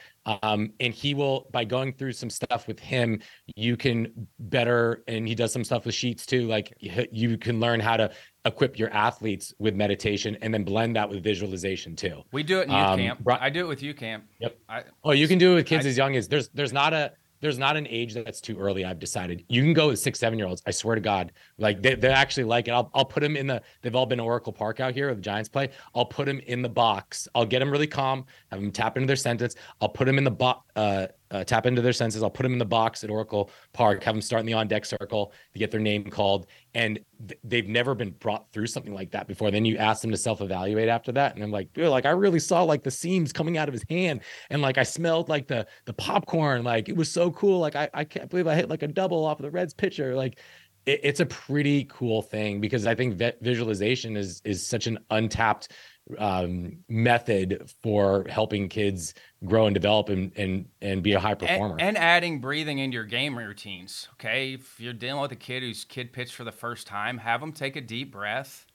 um, 0.42 0.72
and 0.80 0.94
he 0.94 1.14
will 1.14 1.48
by 1.52 1.64
going 1.66 1.94
through 1.94 2.14
some 2.14 2.30
stuff 2.30 2.68
with 2.68 2.80
him, 2.80 3.22
you 3.56 3.78
can 3.78 4.28
better 4.40 5.04
and 5.08 5.28
he 5.28 5.36
does 5.36 5.54
some 5.54 5.64
stuff 5.64 5.86
with 5.86 5.94
sheets 5.96 6.26
too. 6.26 6.48
Like 6.48 6.74
you 6.80 7.38
can 7.38 7.60
learn 7.60 7.80
how 7.80 7.98
to 7.98 8.12
equip 8.46 8.78
your 8.78 8.92
athletes 8.92 9.54
with 9.60 9.76
meditation 9.76 10.38
and 10.42 10.54
then 10.54 10.64
blend 10.64 10.96
that 10.96 11.08
with 11.10 11.24
visualization 11.24 11.96
too. 11.96 12.22
We 12.32 12.44
do 12.44 12.60
it 12.60 12.64
in 12.64 12.72
youth 12.72 12.80
Um, 12.80 13.00
camp. 13.00 13.22
I 13.28 13.50
do 13.50 13.62
it 13.62 13.68
with 13.68 13.82
you 13.84 13.94
camp. 13.94 14.26
Yep. 14.40 14.58
I, 14.70 14.84
Oh, 15.04 15.12
you 15.12 15.28
can 15.28 15.38
do 15.38 15.54
it 15.54 15.56
with 15.56 15.66
kids 15.68 15.86
I- 15.86 15.90
as 15.90 15.98
young 15.98 16.16
as 16.16 16.28
there's 16.28 16.50
there's 16.50 16.74
not 16.74 16.94
a 16.94 17.12
there's 17.46 17.60
not 17.60 17.78
an 17.78 17.86
age 17.88 18.16
that's 18.16 18.42
too 18.42 18.58
early. 18.58 18.84
I've 18.84 18.98
decided 18.98 19.46
you 19.50 19.62
can 19.62 19.74
go 19.74 19.90
with 19.90 20.00
six 20.00 20.18
seven 20.20 20.40
year 20.40 20.48
olds. 20.48 20.64
I 20.66 20.72
swear 20.72 20.96
to 20.96 21.02
God, 21.02 21.32
like 21.60 21.82
they 21.84 21.94
they 21.94 22.10
actually 22.10 22.46
like 22.46 22.68
it. 22.68 22.72
I'll 22.72 22.90
I'll 22.96 23.06
put 23.06 23.22
them 23.22 23.38
in 23.38 23.46
the. 23.46 23.62
They've 23.84 23.96
all 23.96 24.08
been 24.08 24.20
Oracle 24.20 24.52
Park 24.52 24.80
out 24.80 24.96
here 24.96 25.08
where 25.08 25.16
the 25.16 25.22
Giants 25.22 25.48
play. 25.48 25.70
I'll 25.94 26.08
put 26.08 26.26
them 26.26 26.40
in 26.48 26.64
the 26.64 26.70
box. 26.70 27.28
I'll 27.36 27.46
get 27.46 27.60
them 27.60 27.70
really 27.70 27.86
calm. 27.86 28.26
Have 28.50 28.60
them 28.60 28.72
tap 28.72 28.98
into 28.98 29.06
their 29.06 29.16
sentence. 29.16 29.56
I'll 29.80 29.90
put 29.90 30.06
them 30.06 30.18
in 30.18 30.24
the 30.24 30.32
box. 30.32 30.68
Uh, 30.76 31.08
uh, 31.32 31.44
tap 31.44 31.66
into 31.66 31.82
their 31.82 31.94
senses. 31.94 32.24
I'll 32.24 32.30
put 32.30 32.44
them 32.44 32.54
in 32.54 32.60
the 32.60 32.66
box 32.66 33.04
at 33.04 33.10
Oracle 33.10 33.50
Park. 33.74 34.04
Have 34.04 34.16
them 34.16 34.22
start 34.22 34.42
in 34.42 34.46
the 34.46 34.54
on 34.54 34.68
deck 34.68 34.86
circle 34.86 35.34
to 35.54 35.60
get 35.60 35.72
their 35.72 35.80
name 35.80 36.10
called. 36.10 36.48
And 36.74 37.00
th- 37.28 37.40
they've 37.44 37.68
never 37.68 37.96
been 37.96 38.12
brought 38.12 38.52
through 38.52 38.68
something 38.68 38.94
like 38.94 39.12
that 39.12 39.28
before. 39.28 39.50
Then 39.52 39.66
you 39.66 39.78
ask 39.78 40.02
them 40.02 40.12
to 40.12 40.18
self 40.18 40.42
evaluate 40.42 40.90
after 40.90 41.12
that, 41.14 41.36
and 41.36 41.44
I'm 41.44 41.52
like, 41.52 41.70
like 41.76 42.06
I 42.06 42.12
really 42.12 42.40
saw 42.40 42.64
like 42.64 42.84
the 42.84 42.92
seams 42.92 43.34
coming 43.34 43.58
out 43.58 43.68
of 43.68 43.74
his 43.74 43.86
hand, 43.90 44.22
and 44.50 44.62
like 44.62 44.78
I 44.78 44.84
smelled 44.84 45.30
like 45.30 45.48
the 45.48 45.66
the 45.86 45.94
popcorn. 45.94 46.64
Like 46.64 46.90
it 46.90 46.96
was 46.96 47.12
so 47.12 47.32
cool. 47.32 47.60
Like 47.60 47.76
I 47.76 47.90
I 47.94 48.04
can't 48.04 48.30
believe 48.30 48.48
I 48.48 48.56
hit 48.56 48.70
like 48.70 48.84
a 48.84 48.88
double 48.88 49.26
off 49.26 49.40
of 49.40 49.44
the 49.44 49.52
Reds 49.52 49.74
pitcher. 49.74 50.16
Like 50.16 50.40
it, 50.86 51.00
it's 51.04 51.20
a 51.20 51.26
pretty 51.26 51.86
cool 51.86 52.22
thing 52.22 52.62
because 52.62 52.86
I 52.86 52.96
think 52.96 53.16
vi- 53.16 53.34
visualization 53.42 54.16
is 54.18 54.42
is 54.46 54.66
such 54.66 54.88
an 54.88 55.00
untapped 55.10 55.72
um 56.20 56.78
method 56.88 57.72
for 57.82 58.26
helping 58.30 58.70
kids 58.70 59.16
grow 59.44 59.66
and 59.66 59.74
develop 59.74 60.10
and 60.10 60.32
and 60.38 60.68
and 60.82 61.02
be 61.02 61.14
a 61.14 61.20
high 61.20 61.34
performer. 61.34 61.74
And, 61.80 61.82
and 61.82 61.98
adding 61.98 62.40
breathing 62.40 62.78
into 62.78 62.94
your 62.94 63.06
game 63.06 63.38
routines. 63.38 64.08
Okay, 64.14 64.54
if 64.54 64.80
you're 64.80 64.94
dealing 64.94 65.22
with 65.22 65.32
a 65.32 65.36
kid 65.36 65.64
who's 65.64 65.84
kid 65.84 66.14
pitched 66.14 66.36
for 66.36 66.44
the 66.44 66.52
first 66.52 66.86
time, 66.86 67.18
have 67.18 67.42
them 67.42 67.52
take 67.52 67.76
a 67.76 67.82
deep 67.82 68.12
breath. 68.12 68.68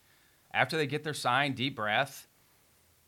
After 0.53 0.77
they 0.77 0.87
get 0.89 1.05
their 1.05 1.15
sign, 1.15 1.53
deep 1.55 1.77
breath. 1.77 2.27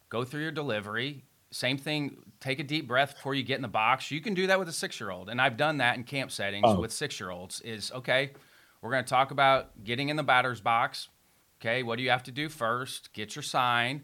Go 0.08 0.22
through 0.24 0.42
your 0.42 0.52
delivery. 0.52 1.24
Same 1.50 1.76
thing. 1.76 2.18
Take 2.38 2.60
a 2.60 2.64
deep 2.64 2.86
breath 2.86 3.16
before 3.16 3.34
you 3.34 3.42
get 3.42 3.56
in 3.56 3.62
the 3.62 3.68
box. 3.68 4.10
You 4.10 4.20
can 4.20 4.34
do 4.34 4.46
that 4.46 4.58
with 4.58 4.68
a 4.68 4.72
six-year-old, 4.72 5.28
and 5.30 5.40
I've 5.40 5.56
done 5.56 5.78
that 5.78 5.96
in 5.96 6.04
camp 6.04 6.30
settings 6.30 6.64
Oh. 6.66 6.78
with 6.80 6.92
six-year-olds. 6.92 7.60
Is 7.62 7.90
okay. 7.92 8.30
We're 8.80 8.90
going 8.92 9.04
to 9.04 9.10
talk 9.10 9.30
about 9.32 9.82
getting 9.84 10.08
in 10.08 10.16
the 10.16 10.22
batter's 10.22 10.60
box. 10.60 11.08
Okay, 11.60 11.82
what 11.82 11.96
do 11.96 12.02
you 12.02 12.10
have 12.10 12.22
to 12.24 12.32
do 12.32 12.48
first? 12.48 13.12
Get 13.12 13.36
your 13.36 13.42
sign, 13.42 14.02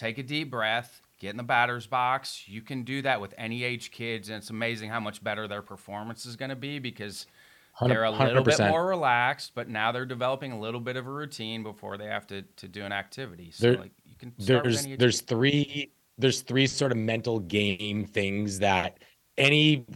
take 0.00 0.18
a 0.18 0.22
deep 0.22 0.50
breath, 0.50 1.02
get 1.18 1.30
in 1.30 1.36
the 1.36 1.42
batter's 1.42 1.86
box. 1.86 2.48
You 2.48 2.62
can 2.62 2.82
do 2.82 3.02
that 3.02 3.20
with 3.20 3.34
any 3.36 3.62
age 3.62 3.90
kids, 3.90 4.30
and 4.30 4.38
it's 4.38 4.50
amazing 4.50 4.88
how 4.88 4.98
much 4.98 5.22
better 5.22 5.46
their 5.46 5.62
performance 5.62 6.24
is 6.24 6.36
going 6.36 6.48
to 6.48 6.56
be 6.56 6.78
because 6.78 7.26
they're 7.82 8.04
a 8.04 8.10
little 8.10 8.42
bit 8.42 8.54
100%. 8.54 8.70
more 8.70 8.86
relaxed, 8.86 9.52
but 9.54 9.68
now 9.68 9.92
they're 9.92 10.06
developing 10.06 10.52
a 10.52 10.58
little 10.58 10.80
bit 10.80 10.96
of 10.96 11.06
a 11.06 11.10
routine 11.10 11.62
before 11.62 11.98
they 11.98 12.06
have 12.06 12.26
to, 12.28 12.42
to 12.56 12.66
do 12.66 12.82
an 12.84 12.92
activity. 12.92 13.50
So 13.50 13.66
There- 13.66 13.78
like 13.78 13.92
you 14.06 14.16
can 14.16 14.32
there's 14.38 14.86
there's 14.86 15.20
three 15.20 15.92
there's 16.18 16.42
three 16.42 16.66
sort 16.66 16.92
of 16.92 16.98
mental 16.98 17.38
game 17.38 18.04
things 18.04 18.58
that 18.58 18.98
any 19.38 19.86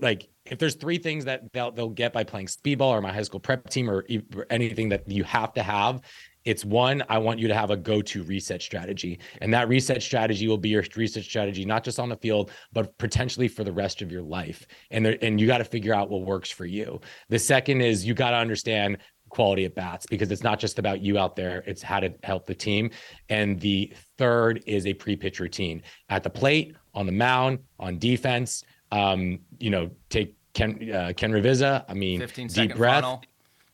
like 0.00 0.28
if 0.44 0.58
there's 0.58 0.74
three 0.74 0.98
things 0.98 1.24
that 1.26 1.52
they'll, 1.52 1.70
they'll 1.70 1.90
get 1.90 2.12
by 2.12 2.24
playing 2.24 2.46
speedball 2.46 2.88
or 2.88 3.00
my 3.00 3.12
high 3.12 3.22
school 3.22 3.38
prep 3.38 3.68
team 3.68 3.88
or, 3.88 4.04
or 4.34 4.46
anything 4.50 4.88
that 4.88 5.08
you 5.08 5.22
have 5.24 5.52
to 5.52 5.62
have 5.62 6.00
it's 6.48 6.64
one, 6.64 7.04
I 7.10 7.18
want 7.18 7.38
you 7.38 7.46
to 7.46 7.54
have 7.54 7.70
a 7.70 7.76
go 7.76 8.00
to 8.00 8.22
reset 8.22 8.62
strategy. 8.62 9.18
And 9.42 9.52
that 9.52 9.68
reset 9.68 10.02
strategy 10.02 10.48
will 10.48 10.56
be 10.56 10.70
your 10.70 10.82
reset 10.96 11.22
strategy, 11.22 11.66
not 11.66 11.84
just 11.84 12.00
on 12.00 12.08
the 12.08 12.16
field, 12.16 12.50
but 12.72 12.96
potentially 12.96 13.48
for 13.48 13.64
the 13.64 13.72
rest 13.72 14.00
of 14.00 14.10
your 14.10 14.22
life. 14.22 14.66
And, 14.90 15.04
there, 15.04 15.18
and 15.20 15.38
you 15.38 15.46
got 15.46 15.58
to 15.58 15.64
figure 15.64 15.92
out 15.92 16.08
what 16.08 16.22
works 16.22 16.50
for 16.50 16.64
you. 16.64 17.02
The 17.28 17.38
second 17.38 17.82
is 17.82 18.06
you 18.06 18.14
got 18.14 18.30
to 18.30 18.38
understand 18.38 18.96
quality 19.28 19.66
at 19.66 19.74
bats 19.74 20.06
because 20.06 20.30
it's 20.30 20.42
not 20.42 20.58
just 20.58 20.78
about 20.78 21.02
you 21.02 21.18
out 21.18 21.36
there, 21.36 21.62
it's 21.66 21.82
how 21.82 22.00
to 22.00 22.14
help 22.22 22.46
the 22.46 22.54
team. 22.54 22.92
And 23.28 23.60
the 23.60 23.92
third 24.16 24.62
is 24.66 24.86
a 24.86 24.94
pre 24.94 25.16
pitch 25.16 25.40
routine 25.40 25.82
at 26.08 26.22
the 26.22 26.30
plate, 26.30 26.74
on 26.94 27.04
the 27.04 27.12
mound, 27.12 27.58
on 27.78 27.98
defense. 27.98 28.64
Um, 28.90 29.40
you 29.58 29.68
know, 29.68 29.90
take 30.08 30.34
Ken 30.54 30.90
uh, 30.90 31.12
Ken 31.14 31.30
Ravizza. 31.30 31.84
I 31.90 31.92
mean, 31.92 32.20
deep 32.54 32.74
breath. 32.74 33.04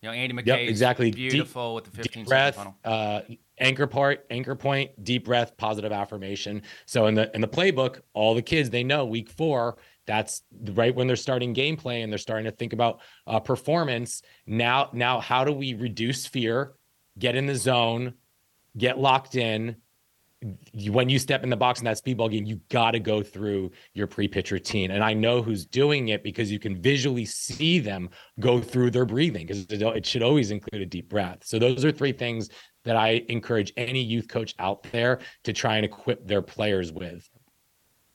You 0.04 0.10
know, 0.10 0.16
Andy 0.16 0.34
McKay. 0.34 0.46
Yep, 0.46 0.58
exactly. 0.68 1.10
Beautiful 1.12 1.70
deep, 1.70 1.74
with 1.76 1.84
the 1.84 2.02
15 2.02 2.22
deep 2.24 2.28
breath, 2.28 2.56
funnel. 2.56 2.76
Uh, 2.84 3.22
anchor 3.58 3.86
part, 3.86 4.26
anchor 4.28 4.54
point, 4.54 4.90
deep 5.02 5.24
breath, 5.24 5.56
positive 5.56 5.92
affirmation. 5.92 6.60
So 6.84 7.06
in 7.06 7.14
the 7.14 7.34
in 7.34 7.40
the 7.40 7.48
playbook, 7.48 8.02
all 8.12 8.34
the 8.34 8.42
kids 8.42 8.68
they 8.68 8.84
know 8.84 9.06
week 9.06 9.30
four. 9.30 9.78
That's 10.06 10.42
right 10.74 10.94
when 10.94 11.06
they're 11.06 11.16
starting 11.16 11.54
gameplay 11.54 12.04
and 12.04 12.12
they're 12.12 12.18
starting 12.18 12.44
to 12.44 12.50
think 12.50 12.74
about 12.74 13.00
uh, 13.26 13.40
performance. 13.40 14.20
Now, 14.46 14.90
now, 14.92 15.20
how 15.20 15.42
do 15.42 15.52
we 15.52 15.72
reduce 15.72 16.26
fear, 16.26 16.74
get 17.18 17.34
in 17.34 17.46
the 17.46 17.54
zone, 17.54 18.12
get 18.76 18.98
locked 18.98 19.36
in, 19.36 19.76
when 20.88 21.08
you 21.08 21.18
step 21.18 21.42
in 21.42 21.50
the 21.50 21.56
box 21.56 21.80
in 21.80 21.84
that 21.86 21.96
speedball 21.96 22.30
game, 22.30 22.44
you 22.44 22.60
got 22.68 22.90
to 22.90 23.00
go 23.00 23.22
through 23.22 23.70
your 23.94 24.06
pre-pitch 24.06 24.50
routine. 24.50 24.90
And 24.90 25.02
I 25.02 25.14
know 25.14 25.42
who's 25.42 25.64
doing 25.64 26.08
it 26.08 26.22
because 26.22 26.50
you 26.50 26.58
can 26.58 26.80
visually 26.80 27.24
see 27.24 27.78
them 27.78 28.10
go 28.40 28.60
through 28.60 28.90
their 28.90 29.06
breathing 29.06 29.46
because 29.46 29.66
it 29.70 30.06
should 30.06 30.22
always 30.22 30.50
include 30.50 30.82
a 30.82 30.86
deep 30.86 31.08
breath. 31.08 31.38
So 31.44 31.58
those 31.58 31.84
are 31.84 31.92
three 31.92 32.12
things 32.12 32.50
that 32.84 32.96
I 32.96 33.24
encourage 33.28 33.72
any 33.76 34.02
youth 34.02 34.28
coach 34.28 34.54
out 34.58 34.82
there 34.92 35.20
to 35.44 35.52
try 35.52 35.76
and 35.76 35.84
equip 35.84 36.26
their 36.26 36.42
players 36.42 36.92
with. 36.92 37.28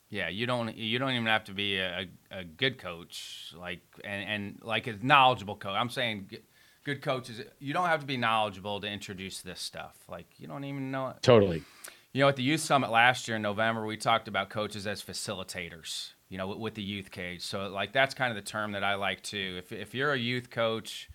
Yeah, 0.10 0.30
you 0.30 0.48
don't 0.48 0.76
you 0.76 0.98
don't 0.98 1.12
even 1.12 1.28
have 1.28 1.44
to 1.46 1.54
be 1.54 1.78
a, 1.78 2.08
a 2.32 2.44
good 2.44 2.80
coach 2.80 3.54
like 3.56 3.82
and, 4.04 4.30
and 4.30 4.60
like 4.64 4.88
a 4.88 4.96
knowledgeable 5.02 5.56
coach. 5.56 5.76
I'm 5.76 5.92
saying 5.92 6.32
good 6.84 7.04
coaches. 7.04 7.42
You 7.60 7.74
don't 7.74 7.88
have 7.88 8.00
to 8.00 8.08
be 8.08 8.18
knowledgeable 8.18 8.82
to 8.82 8.88
introduce 8.88 9.42
this 9.42 9.60
stuff. 9.60 9.96
Like 10.08 10.26
you 10.38 10.48
don't 10.48 10.64
even 10.64 10.90
know. 10.90 11.10
It. 11.10 11.22
Totally. 11.22 11.64
You 12.14 12.22
know, 12.22 12.28
at 12.28 12.36
the 12.36 12.44
youth 12.44 12.62
summit 12.62 12.90
last 12.90 13.28
year 13.28 13.38
in 13.38 13.44
November, 13.44 13.86
we 13.86 13.98
talked 13.98 14.28
about 14.28 14.50
coaches 14.50 14.88
as 14.88 15.04
facilitators. 15.04 16.14
You 16.30 16.38
know, 16.38 16.48
with, 16.48 16.60
with 16.60 16.74
the 16.76 16.84
youth 16.84 17.10
cage. 17.10 17.42
So 17.42 17.68
like 17.70 17.92
that's 17.92 18.14
kind 18.14 18.30
of 18.30 18.36
the 18.36 18.48
term 18.48 18.74
that 18.74 18.84
I 18.84 18.96
like 18.96 19.24
too. 19.24 19.56
If 19.58 19.72
if 19.72 19.96
you're 19.96 20.14
a 20.14 20.18
youth 20.18 20.52
coach, 20.52 21.10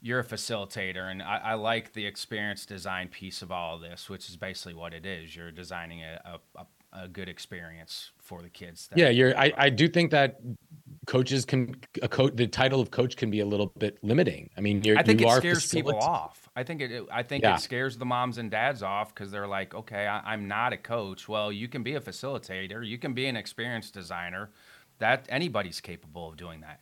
you're 0.00 0.20
a 0.20 0.24
facilitator, 0.24 1.10
and 1.10 1.22
I, 1.22 1.40
I 1.44 1.54
like 1.54 1.92
the 1.92 2.06
experience 2.06 2.64
design 2.64 3.08
piece 3.08 3.42
of 3.42 3.52
all 3.52 3.76
of 3.76 3.82
this, 3.82 4.08
which 4.08 4.28
is 4.28 4.36
basically 4.36 4.74
what 4.74 4.94
it 4.94 5.04
is. 5.04 5.36
You're 5.36 5.50
designing 5.50 6.02
a, 6.02 6.38
a, 6.54 6.66
a 6.92 7.08
good 7.08 7.28
experience 7.28 8.12
for 8.18 8.42
the 8.42 8.48
kids. 8.48 8.88
yeah, 8.94 9.10
you're. 9.10 9.36
I, 9.36 9.52
I 9.56 9.70
do 9.70 9.88
think 9.88 10.10
that 10.12 10.40
coaches 11.06 11.44
can 11.44 11.74
a 12.02 12.08
coach 12.08 12.34
the 12.36 12.46
title 12.46 12.80
of 12.80 12.90
coach 12.90 13.16
can 13.16 13.30
be 13.30 13.40
a 13.40 13.46
little 13.46 13.72
bit 13.78 13.98
limiting. 14.02 14.50
I 14.56 14.60
mean, 14.60 14.82
you're, 14.84 14.98
I 14.98 15.02
think 15.02 15.20
you 15.20 15.28
it 15.28 15.36
scares 15.36 15.70
people 15.70 15.96
off. 15.96 16.47
I 16.58 16.64
think 16.64 16.80
it. 16.80 17.06
I 17.12 17.22
think 17.22 17.44
yeah. 17.44 17.54
it 17.54 17.60
scares 17.60 17.96
the 17.96 18.04
moms 18.04 18.36
and 18.38 18.50
dads 18.50 18.82
off 18.82 19.14
because 19.14 19.30
they're 19.30 19.46
like, 19.46 19.76
okay, 19.76 20.08
I, 20.08 20.32
I'm 20.32 20.48
not 20.48 20.72
a 20.72 20.76
coach. 20.76 21.28
Well, 21.28 21.52
you 21.52 21.68
can 21.68 21.84
be 21.84 21.94
a 21.94 22.00
facilitator. 22.00 22.84
You 22.84 22.98
can 22.98 23.14
be 23.14 23.26
an 23.26 23.36
experienced 23.36 23.94
designer. 23.94 24.50
That 24.98 25.26
anybody's 25.28 25.80
capable 25.80 26.30
of 26.30 26.36
doing 26.36 26.60
that. 26.62 26.80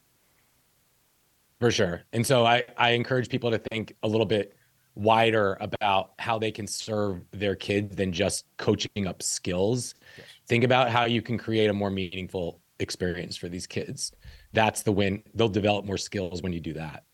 For 1.60 1.70
sure. 1.70 2.04
And 2.14 2.26
so 2.26 2.46
I 2.46 2.64
I 2.78 2.92
encourage 2.92 3.28
people 3.28 3.50
to 3.50 3.58
think 3.58 3.94
a 4.02 4.08
little 4.08 4.24
bit 4.24 4.56
wider 4.94 5.58
about 5.60 6.12
how 6.18 6.38
they 6.38 6.50
can 6.50 6.66
serve 6.66 7.20
their 7.32 7.54
kids 7.54 7.94
than 7.96 8.12
just 8.12 8.46
coaching 8.56 9.06
up 9.06 9.22
skills. 9.22 9.94
Yes. 10.16 10.26
Think 10.48 10.64
about 10.64 10.88
how 10.88 11.04
you 11.04 11.20
can 11.20 11.36
create 11.36 11.68
a 11.68 11.74
more 11.74 11.90
meaningful 11.90 12.62
experience 12.80 13.36
for 13.36 13.50
these 13.50 13.66
kids. 13.66 14.10
That's 14.54 14.82
the 14.84 14.92
win. 14.92 15.22
They'll 15.34 15.50
develop 15.50 15.84
more 15.84 15.98
skills 15.98 16.40
when 16.40 16.54
you 16.54 16.60
do 16.60 16.72
that. 16.72 17.04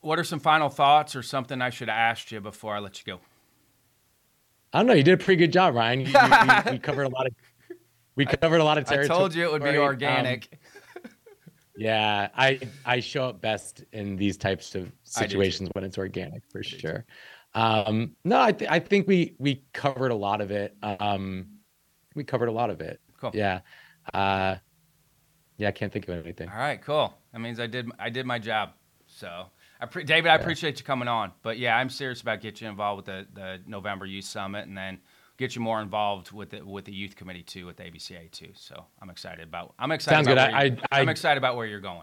What 0.00 0.18
are 0.18 0.24
some 0.24 0.40
final 0.40 0.68
thoughts 0.68 1.16
or 1.16 1.22
something 1.22 1.60
I 1.60 1.70
should 1.70 1.88
have 1.88 1.96
asked 1.96 2.30
you 2.30 2.40
before 2.40 2.74
I 2.74 2.78
let 2.78 2.98
you 2.98 3.12
go? 3.14 3.20
I 4.72 4.78
don't 4.78 4.86
know. 4.86 4.94
You 4.94 5.02
did 5.02 5.20
a 5.20 5.24
pretty 5.24 5.38
good 5.38 5.52
job, 5.52 5.74
Ryan. 5.74 6.00
You, 6.00 6.06
you, 6.06 6.72
we 6.72 6.78
covered 6.78 7.04
a 7.04 7.08
lot 7.08 7.26
of 7.26 7.34
we 8.14 8.26
covered 8.40 8.60
a 8.60 8.64
lot 8.64 8.78
of 8.78 8.84
territory. 8.84 9.16
I 9.16 9.18
told 9.18 9.34
you 9.34 9.44
it 9.44 9.52
would 9.52 9.62
be 9.62 9.78
organic. 9.78 10.48
Um, 10.52 11.10
yeah, 11.76 12.28
I 12.34 12.60
I 12.84 13.00
show 13.00 13.28
up 13.28 13.40
best 13.40 13.84
in 13.92 14.16
these 14.16 14.36
types 14.36 14.74
of 14.74 14.92
situations 15.04 15.70
when 15.72 15.84
it's 15.84 15.96
organic 15.96 16.42
for 16.50 16.62
sure. 16.62 17.06
Um, 17.54 18.16
no, 18.24 18.40
I 18.40 18.52
th- 18.52 18.70
I 18.70 18.78
think 18.80 19.08
we 19.08 19.36
we 19.38 19.64
covered 19.72 20.10
a 20.10 20.16
lot 20.16 20.40
of 20.40 20.50
it. 20.50 20.76
Um, 20.82 21.46
we 22.14 22.24
covered 22.24 22.48
a 22.48 22.52
lot 22.52 22.70
of 22.70 22.80
it. 22.80 23.00
Cool. 23.20 23.30
Yeah. 23.32 23.60
Uh, 24.12 24.56
yeah, 25.56 25.68
I 25.68 25.72
can't 25.72 25.92
think 25.92 26.08
of 26.08 26.24
anything. 26.24 26.48
All 26.48 26.56
right, 26.56 26.80
cool. 26.80 27.14
That 27.32 27.40
means 27.40 27.60
I 27.60 27.66
did 27.66 27.90
I 27.98 28.10
did 28.10 28.26
my 28.26 28.38
job. 28.38 28.70
So, 29.06 29.46
I 29.80 29.86
pre- 29.86 30.04
David, 30.04 30.30
I 30.30 30.34
appreciate 30.34 30.78
you 30.78 30.84
coming 30.84 31.08
on. 31.08 31.32
But 31.42 31.58
yeah, 31.58 31.76
I'm 31.76 31.88
serious 31.90 32.20
about 32.20 32.40
getting 32.40 32.66
you 32.66 32.70
involved 32.70 33.06
with 33.06 33.06
the, 33.06 33.40
the 33.40 33.60
November 33.66 34.06
Youth 34.06 34.24
Summit, 34.24 34.66
and 34.66 34.76
then 34.76 34.98
get 35.36 35.54
you 35.54 35.62
more 35.62 35.80
involved 35.80 36.32
with 36.32 36.50
the 36.50 36.62
with 36.62 36.84
the 36.84 36.92
youth 36.92 37.16
committee 37.16 37.42
too, 37.42 37.66
with 37.66 37.76
the 37.76 37.84
ABCA 37.84 38.30
too. 38.30 38.50
So 38.54 38.84
I'm 39.00 39.08
excited 39.08 39.44
about. 39.46 39.74
I'm 39.78 39.92
excited. 39.92 40.16
Sounds 40.16 40.26
good. 40.26 40.38
I, 40.38 40.76
I, 40.90 41.00
am 41.00 41.08
excited 41.08 41.38
about 41.38 41.56
where 41.56 41.66
you're 41.66 41.80
going. 41.80 42.02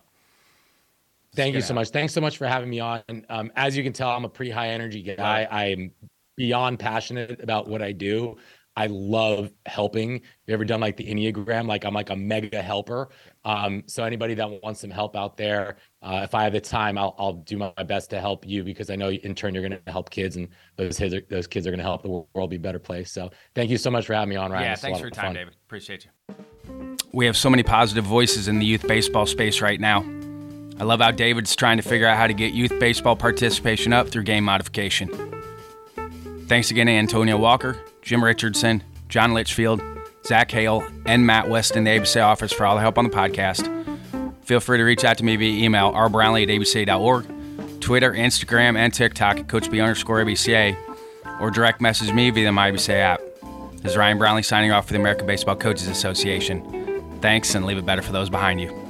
Thank 1.35 1.53
you 1.53 1.61
so 1.61 1.73
much. 1.73 1.89
Thanks 1.89 2.13
so 2.13 2.21
much 2.21 2.37
for 2.37 2.47
having 2.47 2.69
me 2.69 2.79
on. 2.79 3.03
Um, 3.29 3.51
as 3.57 3.75
you 3.75 3.83
can 3.83 3.91
tell, 3.91 4.09
I'm 4.09 4.23
a 4.23 4.29
pretty 4.29 4.51
high 4.51 4.69
energy 4.69 5.03
guy. 5.03 5.45
I'm 5.51 5.91
beyond 6.37 6.79
passionate 6.79 7.41
about 7.43 7.67
what 7.67 7.81
I 7.81 7.91
do. 7.91 8.37
I 8.77 8.87
love 8.87 9.51
helping. 9.65 10.17
If 10.17 10.23
you 10.47 10.53
ever 10.53 10.65
done 10.65 10.81
like 10.81 10.97
the 10.97 11.05
Enneagram? 11.05 11.67
Like 11.67 11.85
I'm 11.85 11.93
like 11.93 12.09
a 12.09 12.15
mega 12.15 12.61
helper. 12.61 13.09
Um, 13.45 13.83
so 13.85 14.03
anybody 14.03 14.33
that 14.33 14.63
wants 14.63 14.81
some 14.81 14.89
help 14.89 15.15
out 15.15 15.37
there, 15.37 15.77
uh, 16.01 16.21
if 16.23 16.35
I 16.35 16.43
have 16.43 16.53
the 16.53 16.61
time, 16.61 16.97
I'll, 16.97 17.15
I'll 17.17 17.33
do 17.33 17.57
my 17.57 17.71
best 17.87 18.09
to 18.09 18.19
help 18.19 18.45
you 18.45 18.63
because 18.63 18.89
I 18.89 18.95
know 18.95 19.09
in 19.11 19.33
turn 19.33 19.53
you're 19.53 19.67
going 19.67 19.79
to 19.81 19.91
help 19.91 20.09
kids 20.09 20.35
and 20.35 20.49
those 20.75 20.97
kids 20.97 21.13
are, 21.13 21.21
those 21.29 21.47
kids 21.47 21.65
are 21.65 21.71
going 21.71 21.79
to 21.79 21.83
help 21.83 22.03
the 22.03 22.25
world 22.33 22.49
be 22.49 22.57
a 22.57 22.59
better 22.59 22.79
place. 22.79 23.11
So 23.11 23.29
thank 23.53 23.69
you 23.69 23.77
so 23.77 23.89
much 23.89 24.05
for 24.05 24.13
having 24.13 24.29
me 24.29 24.35
on, 24.35 24.51
Ryan. 24.51 24.63
Yeah, 24.63 24.75
thanks 24.75 24.99
for 24.99 25.05
your 25.05 25.11
time, 25.11 25.27
fun. 25.27 25.35
David. 25.35 25.55
Appreciate 25.65 26.05
you. 26.05 26.97
We 27.13 27.25
have 27.27 27.37
so 27.37 27.49
many 27.49 27.63
positive 27.63 28.03
voices 28.03 28.47
in 28.49 28.59
the 28.59 28.65
youth 28.65 28.85
baseball 28.87 29.25
space 29.25 29.61
right 29.61 29.79
now. 29.79 30.03
I 30.77 30.83
love 30.83 30.99
how 30.99 31.11
David's 31.11 31.55
trying 31.55 31.77
to 31.77 31.83
figure 31.83 32.05
out 32.05 32.17
how 32.17 32.27
to 32.27 32.33
get 32.33 32.53
youth 32.53 32.77
baseball 32.79 33.15
participation 33.15 33.93
up 33.93 34.09
through 34.09 34.23
game 34.23 34.43
modification. 34.43 35.09
Thanks 36.47 36.69
again 36.69 36.87
to 36.87 36.91
Antonio 36.91 37.37
Walker, 37.37 37.77
Jim 38.05 38.23
Richardson, 38.23 38.83
John 39.09 39.33
Litchfield, 39.33 39.81
Zach 40.25 40.51
Hale, 40.51 40.87
and 41.05 41.25
Matt 41.25 41.49
West 41.49 41.75
in 41.75 41.83
the 41.83 41.91
ABCA 41.91 42.23
office 42.23 42.53
for 42.53 42.65
all 42.65 42.75
the 42.75 42.81
help 42.81 42.97
on 42.97 43.03
the 43.03 43.09
podcast. 43.09 43.67
Feel 44.45 44.59
free 44.59 44.77
to 44.77 44.83
reach 44.83 45.03
out 45.03 45.17
to 45.17 45.25
me 45.25 45.35
via 45.35 45.65
email, 45.65 45.91
rbrownlee 45.91 46.43
at 46.43 46.49
abca.org, 46.49 47.81
Twitter, 47.81 48.13
Instagram, 48.13 48.77
and 48.77 48.93
TikTok 48.93 49.39
at 49.39 49.47
CoachB 49.47 49.81
underscore 49.81 50.23
ABCA, 50.23 50.77
or 51.41 51.49
direct 51.49 51.81
message 51.81 52.13
me 52.13 52.29
via 52.29 52.45
the 52.45 52.51
MyABCA 52.51 52.93
app. 52.93 53.21
This 53.81 53.93
is 53.93 53.97
Ryan 53.97 54.19
Brownlee 54.19 54.43
signing 54.43 54.71
off 54.71 54.85
for 54.85 54.93
the 54.93 54.99
American 54.99 55.25
Baseball 55.25 55.55
Coaches 55.55 55.87
Association. 55.87 57.19
Thanks, 57.21 57.55
and 57.55 57.65
leave 57.65 57.77
it 57.77 57.85
better 57.87 58.03
for 58.03 58.11
those 58.11 58.29
behind 58.29 58.61
you. 58.61 58.84